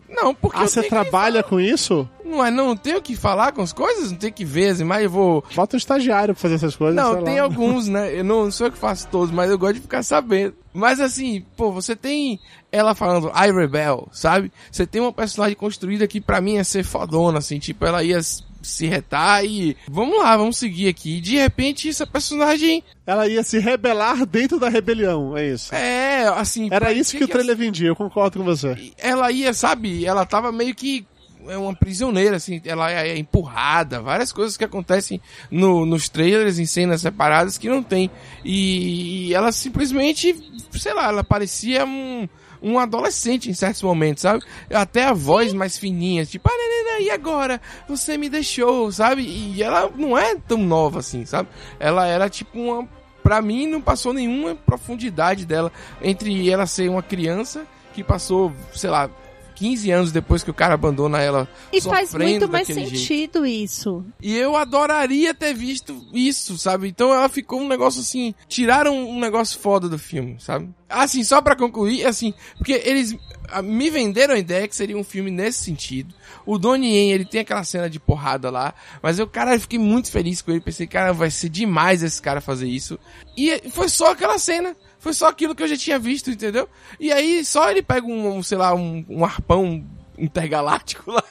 Não, 0.08 0.34
porque 0.34 0.58
Ah, 0.58 0.66
você 0.66 0.82
trabalha 0.82 1.42
com 1.42 1.58
isso? 1.60 2.08
Não, 2.24 2.44
é, 2.44 2.50
não 2.50 2.76
tenho 2.76 3.00
que 3.02 3.16
falar 3.16 3.52
com 3.52 3.62
as 3.62 3.72
coisas, 3.72 4.10
não 4.10 4.18
tenho 4.18 4.32
que 4.32 4.44
ver 4.44 4.68
as 4.70 4.80
imagens, 4.80 5.04
eu 5.04 5.10
vou... 5.10 5.44
Bota 5.54 5.76
um 5.76 5.78
estagiário 5.78 6.34
pra 6.34 6.40
fazer 6.40 6.54
essas 6.56 6.76
coisas. 6.76 6.96
Não, 6.96 7.22
tem 7.22 7.36
lá. 7.36 7.42
alguns, 7.42 7.88
né? 7.88 8.18
Eu 8.18 8.24
não 8.24 8.50
sou 8.50 8.66
eu 8.66 8.72
que 8.72 8.78
faço 8.78 9.08
todos, 9.08 9.30
mas 9.30 9.50
eu 9.50 9.58
gosto 9.58 9.74
de 9.74 9.80
ficar 9.80 10.02
sabendo. 10.02 10.54
Mas 10.72 11.00
assim, 11.00 11.44
pô, 11.56 11.70
você 11.72 11.96
tem 11.96 12.38
ela 12.70 12.94
falando 12.94 13.28
I 13.34 13.50
Rebel, 13.50 14.08
sabe? 14.12 14.52
Você 14.70 14.86
tem 14.86 15.00
uma 15.00 15.12
personagem 15.12 15.56
construída 15.56 16.06
que 16.06 16.20
pra 16.20 16.40
mim 16.40 16.54
ia 16.54 16.64
ser 16.64 16.84
fodona, 16.84 17.38
assim, 17.38 17.58
tipo, 17.58 17.84
ela 17.86 18.02
ia 18.02 18.20
se 18.66 18.86
retar 18.86 19.44
e 19.44 19.76
vamos 19.88 20.18
lá, 20.18 20.36
vamos 20.36 20.56
seguir 20.56 20.88
aqui. 20.88 21.18
E 21.18 21.20
de 21.20 21.36
repente 21.36 21.88
essa 21.88 22.06
personagem 22.06 22.82
Ela 23.06 23.26
ia 23.26 23.42
se 23.42 23.58
rebelar 23.58 24.26
dentro 24.26 24.58
da 24.58 24.68
rebelião, 24.68 25.36
é 25.36 25.48
isso. 25.48 25.74
é, 25.74 26.28
assim, 26.28 26.68
Era 26.70 26.92
isso 26.92 27.12
parecia 27.12 27.18
que 27.18 27.24
o 27.24 27.28
trailer 27.28 27.56
vendia, 27.56 27.88
eu 27.88 27.96
concordo 27.96 28.38
com 28.38 28.44
você. 28.44 28.92
ela 28.98 29.30
ia, 29.30 29.52
sabe, 29.52 30.04
ela 30.04 30.24
tava 30.26 30.50
meio 30.52 30.74
que 30.74 31.06
é 31.48 31.56
uma 31.56 31.74
prisioneira, 31.74 32.36
assim, 32.36 32.60
ela 32.64 32.90
é 32.90 33.16
empurrada, 33.16 34.00
várias 34.00 34.32
coisas 34.32 34.56
que 34.56 34.64
acontecem 34.64 35.20
no, 35.50 35.86
nos 35.86 36.08
trailers, 36.08 36.58
em 36.58 36.66
cenas 36.66 37.00
separadas 37.00 37.58
que 37.58 37.68
não 37.68 37.82
tem. 37.82 38.10
E, 38.44 39.32
ela 39.34 39.52
simplesmente, 39.52 40.34
sei 40.72 40.94
lá, 40.94 41.08
ela 41.08 41.24
parecia 41.24 41.84
um, 41.84 42.28
um 42.66 42.80
adolescente 42.80 43.48
em 43.48 43.54
certos 43.54 43.80
momentos, 43.80 44.22
sabe? 44.22 44.44
Até 44.74 45.04
a 45.04 45.12
voz 45.12 45.52
mais 45.52 45.78
fininha, 45.78 46.26
tipo, 46.26 46.48
ah, 46.48 46.52
nanana, 46.52 47.00
e 47.00 47.10
agora? 47.10 47.60
Você 47.88 48.18
me 48.18 48.28
deixou, 48.28 48.90
sabe? 48.90 49.22
E 49.22 49.62
ela 49.62 49.88
não 49.94 50.18
é 50.18 50.34
tão 50.34 50.58
nova 50.58 50.98
assim, 50.98 51.24
sabe? 51.24 51.48
Ela 51.78 52.08
era 52.08 52.28
tipo 52.28 52.58
uma. 52.58 52.88
Pra 53.22 53.40
mim, 53.40 53.66
não 53.66 53.80
passou 53.80 54.12
nenhuma 54.12 54.54
profundidade 54.54 55.44
dela 55.44 55.72
entre 56.00 56.48
ela 56.48 56.66
ser 56.66 56.88
uma 56.88 57.02
criança 57.02 57.66
que 57.92 58.02
passou, 58.02 58.52
sei 58.72 58.90
lá, 58.90 59.10
15 59.56 59.90
anos 59.90 60.12
depois 60.12 60.44
que 60.44 60.50
o 60.50 60.54
cara 60.54 60.74
abandona 60.74 61.20
ela. 61.20 61.48
E 61.72 61.80
faz 61.80 62.14
muito 62.14 62.48
mais 62.48 62.68
daquele 62.68 62.86
jeito. 62.86 62.98
sentido 62.98 63.46
isso. 63.46 64.04
E 64.22 64.36
eu 64.36 64.54
adoraria 64.54 65.34
ter 65.34 65.54
visto 65.54 66.06
isso, 66.12 66.58
sabe? 66.58 66.88
Então 66.88 67.12
ela 67.12 67.28
ficou 67.28 67.60
um 67.60 67.68
negócio 67.68 68.00
assim. 68.00 68.34
Tiraram 68.46 68.94
um 68.94 69.18
negócio 69.18 69.58
foda 69.58 69.88
do 69.88 69.98
filme, 69.98 70.36
sabe? 70.38 70.68
Assim, 70.88 71.24
só 71.24 71.42
pra 71.42 71.56
concluir, 71.56 72.06
assim, 72.06 72.32
porque 72.58 72.80
eles 72.84 73.16
me 73.62 73.90
venderam 73.90 74.34
a 74.34 74.38
ideia 74.38 74.66
que 74.66 74.76
seria 74.76 74.96
um 74.96 75.04
filme 75.04 75.30
nesse 75.30 75.64
sentido. 75.64 76.14
O 76.44 76.58
Donnie 76.58 76.92
Yen, 76.92 77.12
ele 77.12 77.24
tem 77.24 77.40
aquela 77.40 77.64
cena 77.64 77.88
de 77.88 77.98
porrada 77.98 78.50
lá, 78.50 78.74
mas 79.02 79.18
eu, 79.18 79.26
cara, 79.26 79.54
eu 79.54 79.60
fiquei 79.60 79.78
muito 79.78 80.10
feliz 80.10 80.42
com 80.42 80.50
ele. 80.50 80.60
Pensei, 80.60 80.86
cara, 80.86 81.12
vai 81.12 81.30
ser 81.30 81.48
demais 81.48 82.02
esse 82.02 82.20
cara 82.20 82.40
fazer 82.40 82.68
isso. 82.68 82.98
E 83.36 83.70
foi 83.70 83.88
só 83.88 84.12
aquela 84.12 84.38
cena. 84.38 84.76
Foi 84.98 85.12
só 85.12 85.28
aquilo 85.28 85.54
que 85.54 85.62
eu 85.62 85.68
já 85.68 85.76
tinha 85.76 85.98
visto, 85.98 86.30
entendeu? 86.30 86.68
E 86.98 87.12
aí 87.12 87.44
só 87.44 87.70
ele 87.70 87.82
pega 87.82 88.06
um, 88.06 88.38
um, 88.38 88.42
sei 88.42 88.58
lá, 88.58 88.74
um, 88.74 89.04
um 89.08 89.24
arpão 89.24 89.84
intergaláctico 90.18 91.10
lá 91.12 91.22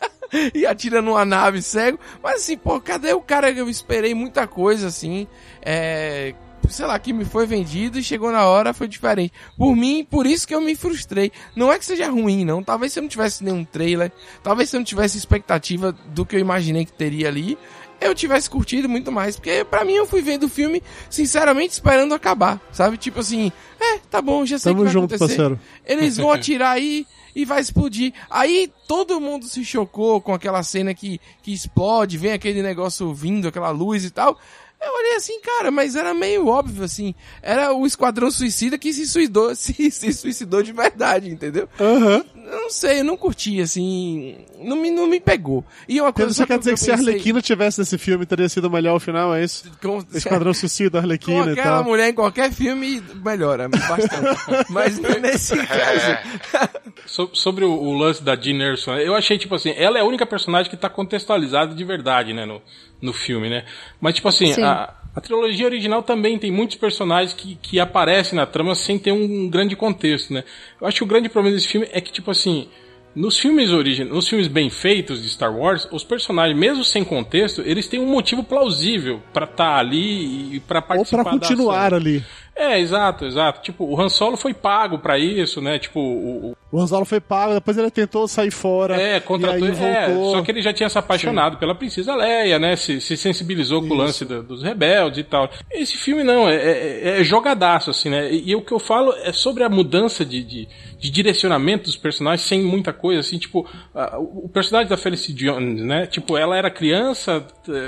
e 0.54 0.65
atira 0.65 1.01
numa 1.01 1.25
nave 1.25 1.62
cego. 1.62 1.99
Mas 2.21 2.41
assim, 2.41 2.58
pô, 2.58 2.80
cadê 2.80 3.13
o 3.13 3.21
cara 3.21 3.54
que 3.54 3.60
eu 3.60 3.69
esperei 3.69 4.13
muita 4.13 4.47
coisa 4.47 4.88
assim? 4.88 5.28
É. 5.62 6.34
Sei 6.69 6.86
lá, 6.86 6.97
que 6.99 7.13
me 7.13 7.25
foi 7.25 7.45
vendido 7.45 7.99
e 7.99 8.04
chegou 8.04 8.32
na 8.32 8.45
hora 8.45 8.73
foi 8.73 8.88
diferente. 8.88 9.34
Por 9.58 9.75
mim, 9.75 10.06
por 10.10 10.25
isso 10.25 10.47
que 10.47 10.54
eu 10.54 10.62
me 10.62 10.75
frustrei. 10.75 11.32
Não 11.56 11.71
é 11.71 11.80
que 11.80 11.86
seja 11.86 12.10
ruim, 12.10 12.43
não. 12.45 12.63
Talvez 12.63 12.93
se 12.93 12.99
eu 12.99 13.04
não 13.04 13.10
tivesse 13.10 13.43
nenhum 13.43 13.63
trailer, 13.63 14.12
talvez 14.43 14.69
se 14.69 14.75
eu 14.75 14.80
não 14.80 14.86
tivesse 14.86 15.17
expectativa 15.17 15.91
do 15.91 16.25
que 16.25 16.36
eu 16.36 16.39
imaginei 16.39 16.86
que 16.86 16.93
teria 16.93 17.28
ali, 17.28 17.58
eu 18.01 18.13
tivesse 18.13 18.49
curtido 18.49 18.89
muito 18.89 19.12
mais. 19.12 19.36
Porque 19.36 19.63
pra 19.63 19.86
mim 19.86 19.93
eu 19.93 20.06
fui 20.06 20.21
vendo 20.21 20.43
o 20.43 20.49
filme, 20.49 20.82
sinceramente, 21.10 21.73
esperando 21.73 22.13
acabar. 22.13 22.60
Sabe? 22.71 22.97
Tipo 22.97 23.19
assim, 23.19 23.51
é, 23.80 23.99
tá 24.10 24.21
bom, 24.21 24.45
já 24.45 24.58
sei 24.58 24.71
o 24.71 24.75
Tamo 24.75 24.86
que 24.86 24.86
vai 24.86 24.93
junto, 24.93 25.15
acontecer. 25.15 25.38
parceiro. 25.38 25.60
Eles 25.86 26.17
vão 26.17 26.32
atirar 26.34 26.71
aí 26.71 27.06
e 27.36 27.43
vai 27.43 27.60
explodir. 27.60 28.13
Aí 28.30 28.71
todo 28.88 29.19
mundo 29.19 29.45
se 29.45 29.63
chocou 29.65 30.21
com 30.21 30.34
aquela 30.34 30.63
cena 30.63 30.93
que, 30.93 31.19
que 31.43 31.54
explode, 31.54 32.17
vem 32.17 32.32
aquele 32.32 32.62
negócio 32.62 33.13
vindo, 33.13 33.47
aquela 33.47 33.69
luz 33.71 34.06
e 34.06 34.10
tal. 34.10 34.39
Eu 34.82 34.94
olhei 34.94 35.16
assim, 35.16 35.40
cara, 35.42 35.72
mas 35.72 35.96
era 35.96 36.14
meio 36.14 36.48
óbvio, 36.48 36.84
assim. 36.84 37.16
Era 37.42 37.74
o 37.74 37.86
Esquadrão 37.86 38.30
Suicida 38.30 38.78
que 38.78 38.94
se 38.94 39.08
suicidou, 39.08 39.54
se, 39.56 39.90
se 39.92 40.14
suicidou 40.14 40.62
de 40.62 40.72
verdade, 40.72 41.30
entendeu? 41.30 41.68
Aham. 41.80 42.24
Eu 42.45 42.62
não 42.62 42.69
sei, 42.69 42.99
eu 42.99 43.03
não 43.03 43.17
curti, 43.17 43.60
assim, 43.62 44.38
não 44.60 44.75
me, 44.77 44.91
não 44.91 45.08
me 45.08 45.19
pegou. 45.19 45.65
E 45.89 45.99
uma 45.99 46.13
coisa 46.13 46.31
Você 46.34 46.41
só 46.41 46.45
quer 46.47 46.58
dizer 46.60 46.71
eu 46.71 46.73
que 46.75 46.79
se 46.79 46.91
a 46.91 46.95
pensei- 46.97 47.13
Arlequina 47.13 47.41
tivesse 47.41 47.79
nesse 47.79 47.97
filme, 47.97 48.25
teria 48.25 48.47
sido 48.49 48.69
melhor 48.69 48.95
o 48.95 48.99
final, 48.99 49.34
é 49.36 49.43
isso? 49.43 49.69
com- 49.81 50.03
Esquadrão 50.13 50.53
Suicida, 50.55 50.91
com 50.99 51.05
Arlequina 51.05 51.47
e 51.49 51.51
aquela 51.60 51.77
tal. 51.77 51.84
mulher 51.84 52.10
em 52.10 52.13
qualquer 52.13 52.51
filme 52.51 53.01
melhora 53.23 53.67
bastante. 53.69 54.39
Mas 54.69 54.97
nesse 54.99 55.55
caso, 55.65 56.69
So- 57.05 57.29
sobre 57.34 57.65
o, 57.65 57.71
o 57.71 57.93
lance 57.97 58.23
da 58.23 58.36
Jean 58.36 58.62
Erso, 58.62 58.91
né, 58.91 59.08
eu 59.08 59.15
achei, 59.15 59.38
tipo 59.38 59.55
assim, 59.55 59.73
ela 59.75 59.97
é 59.97 60.01
a 60.01 60.05
única 60.05 60.25
personagem 60.25 60.69
que 60.69 60.77
tá 60.77 60.89
contextualizada 60.89 61.73
de 61.75 61.84
verdade, 61.84 62.34
né, 62.34 62.45
no, 62.45 62.62
no 63.01 63.13
filme, 63.13 63.49
né? 63.49 63.65
Mas, 63.99 64.15
tipo 64.15 64.27
assim, 64.27 64.53
Sim. 64.53 64.63
a, 64.63 64.93
a 65.15 65.21
trilogia 65.21 65.65
original 65.65 66.04
também 66.04 66.38
tem 66.38 66.51
muitos 66.51 66.75
personagens 66.75 67.34
que, 67.34 67.56
que 67.56 67.80
aparecem 67.80 68.36
na 68.36 68.45
trama 68.45 68.75
sem 68.75 68.99
ter 68.99 69.13
um 69.13 69.49
grande 69.49 69.75
contexto, 69.75 70.34
né? 70.34 70.43
Eu 70.80 70.86
acho 70.86 70.97
que 70.97 71.04
o 71.04 71.08
grande 71.08 71.30
problema 71.30 71.56
desse 71.56 71.69
filme 71.69 71.88
é 71.91 72.01
que, 72.01 72.12
tipo 72.12 72.30
assim, 72.30 72.67
nos 73.15 73.39
filmes 73.39 73.71
origin... 73.71 74.04
nos 74.04 74.28
filmes 74.28 74.47
bem 74.47 74.69
feitos 74.69 75.23
de 75.23 75.30
Star 75.30 75.56
Wars, 75.56 75.88
os 75.89 76.04
personagens, 76.04 76.60
mesmo 76.60 76.84
sem 76.84 77.01
contexto, 77.04 77.62
eles 77.65 77.88
têm 77.88 77.99
um 77.99 78.08
motivo 78.08 78.43
plausível 78.43 79.21
pra 79.32 79.45
estar 79.45 79.78
ali 79.78 80.56
e 80.56 80.60
pra 80.60 80.80
Ou 80.80 80.86
participar 80.86 81.23
pra 81.23 81.32
da 81.32 81.39
continuar 81.39 81.93
ali. 81.93 82.21
É, 82.56 82.80
exato, 82.80 83.26
exato. 83.26 83.62
Tipo, 83.62 83.84
o 83.86 84.00
Han 84.00 84.08
Solo 84.10 84.38
foi 84.38 84.54
pago 84.54 85.00
pra 85.00 85.20
isso, 85.20 85.62
né? 85.62 85.78
Tipo, 85.78 86.00
o, 86.00 86.52
o- 86.52 86.58
O 86.72 86.78
Ranzolo 86.80 87.06
foi 87.06 87.20
pago, 87.22 87.54
depois 87.54 87.78
ele 87.78 87.91
tentou 87.91 88.28
sair 88.28 88.52
fora. 88.52 88.96
é, 89.02 89.20
contratou. 89.20 89.68
É, 89.68 90.13
só 90.32 90.41
que 90.41 90.52
ele 90.52 90.62
já 90.62 90.74
tinha 90.74 90.89
se 90.89 90.98
apaixonado 90.98 91.58
pela 91.58 91.76
princesa 91.76 92.15
Leia, 92.15 92.58
né? 92.60 92.76
Se, 92.76 93.00
se 93.02 93.15
sensibilizou 93.18 93.82
com 93.82 93.94
o 93.94 93.98
lance 93.98 94.26
da- 94.26 94.41
dos 94.41 94.62
rebeldes 94.63 95.20
e 95.20 95.24
tal. 95.24 95.50
Esse 95.72 95.98
filme 95.98 96.24
não, 96.24 96.48
é, 96.50 96.56
é, 96.56 97.20
é 97.22 97.24
jogadaço, 97.24 97.89
assim, 97.91 98.10
né? 98.10 98.32
E, 98.34 98.52
e 98.52 98.56
o 98.56 98.62
que 98.62 98.72
eu 98.74 98.80
falo 98.80 99.13
é 99.24 99.32
sobre 99.34 99.63
a 99.63 99.70
mudança 99.70 100.24
de, 100.26 100.44
de, 100.44 100.68
de 100.98 101.10
direcionamento 101.10 101.84
dos 101.86 101.96
personagens 101.98 102.48
sem 102.48 102.62
muita 102.62 102.91
coisa, 102.94 103.20
assim, 103.20 103.38
tipo, 103.38 103.68
a- 103.94 104.18
o 104.18 104.50
personagem 104.50 104.89
da 104.89 104.98
Felicity 104.98 105.34
Jones, 105.46 105.82
né? 105.82 106.06
Tipo, 106.08 106.38
ela 106.38 106.58
era 106.58 106.70
criança, 106.70 107.46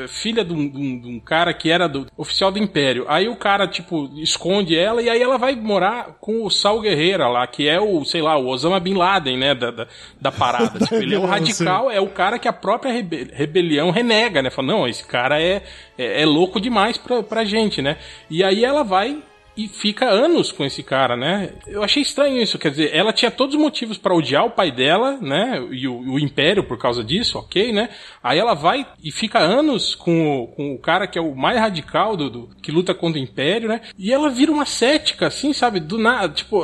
filha 0.10 0.43
de 0.43 0.53
um, 0.53 0.69
de 0.69 0.77
um- 0.77 0.99
de 1.01 1.08
um 1.08 1.19
cara 1.19 1.53
que 1.53 1.69
era 1.71 1.88
do 1.88 2.06
oficial 2.17 2.51
do 2.51 2.60
Império. 2.60 3.06
Aí 3.08 3.27
o 3.30 3.36
cara, 3.36 3.65
tipo, 3.67 4.10
esconde 4.21 4.56
ela 4.77 5.01
e 5.01 5.09
aí 5.09 5.21
ela 5.21 5.37
vai 5.37 5.55
morar 5.55 6.17
com 6.19 6.45
o 6.45 6.49
Sal 6.49 6.79
Guerreira 6.79 7.27
lá, 7.27 7.45
que 7.45 7.67
é 7.67 7.79
o, 7.79 8.03
sei 8.05 8.21
lá, 8.21 8.37
o 8.37 8.47
Osama 8.47 8.79
Bin 8.79 8.93
Laden, 8.95 9.37
né? 9.37 9.53
Da, 9.53 9.71
da, 9.71 9.87
da 10.21 10.31
parada. 10.31 10.79
tipo, 10.79 10.95
ele 10.95 11.15
é 11.15 11.17
rebelião, 11.19 11.25
radical, 11.25 11.91
é 11.91 11.99
o 12.01 12.07
cara 12.07 12.39
que 12.39 12.47
a 12.47 12.53
própria 12.53 12.91
rebe- 12.91 13.29
rebelião 13.33 13.91
renega, 13.91 14.41
né? 14.41 14.49
Fala, 14.49 14.67
não, 14.67 14.87
esse 14.87 15.05
cara 15.05 15.41
é, 15.41 15.63
é, 15.97 16.21
é 16.21 16.25
louco 16.25 16.59
demais 16.59 16.97
pra, 16.97 17.21
pra 17.23 17.43
gente, 17.45 17.81
né? 17.81 17.97
E 18.29 18.43
aí 18.43 18.63
ela 18.65 18.83
vai 18.83 19.17
e 19.57 19.67
fica 19.67 20.07
anos 20.09 20.51
com 20.51 20.63
esse 20.63 20.83
cara, 20.83 21.17
né? 21.17 21.53
Eu 21.65 21.83
achei 21.83 22.01
estranho 22.03 22.41
isso, 22.41 22.59
quer 22.59 22.69
dizer, 22.69 22.91
ela 22.93 23.11
tinha 23.11 23.31
todos 23.31 23.55
os 23.55 23.61
motivos 23.61 23.97
pra 23.97 24.13
odiar 24.15 24.45
o 24.45 24.51
pai 24.51 24.71
dela, 24.71 25.17
né? 25.19 25.65
E 25.71 25.87
o, 25.87 25.97
o 26.13 26.19
Império 26.19 26.63
por 26.63 26.77
causa 26.77 27.03
disso, 27.03 27.39
ok, 27.39 27.71
né? 27.73 27.89
Aí 28.23 28.37
ela 28.39 28.53
vai 28.53 28.85
e 29.03 29.11
fica 29.11 29.39
anos 29.39 29.95
com 29.95 30.43
o, 30.43 30.47
com 30.47 30.73
o 30.75 30.77
cara 30.79 31.07
que 31.07 31.17
é 31.17 31.21
o 31.21 31.35
mais 31.35 31.59
radical 31.59 32.15
do, 32.15 32.29
do- 32.29 32.49
que 32.61 32.71
luta 32.71 32.93
contra 32.93 33.19
o 33.19 33.23
Império, 33.23 33.67
né? 33.67 33.81
E 33.97 34.13
ela 34.13 34.29
vira 34.29 34.51
uma 34.51 34.65
cética, 34.65 35.27
assim, 35.27 35.51
sabe? 35.53 35.79
Do 35.79 35.97
nada, 35.97 36.29
tipo, 36.33 36.63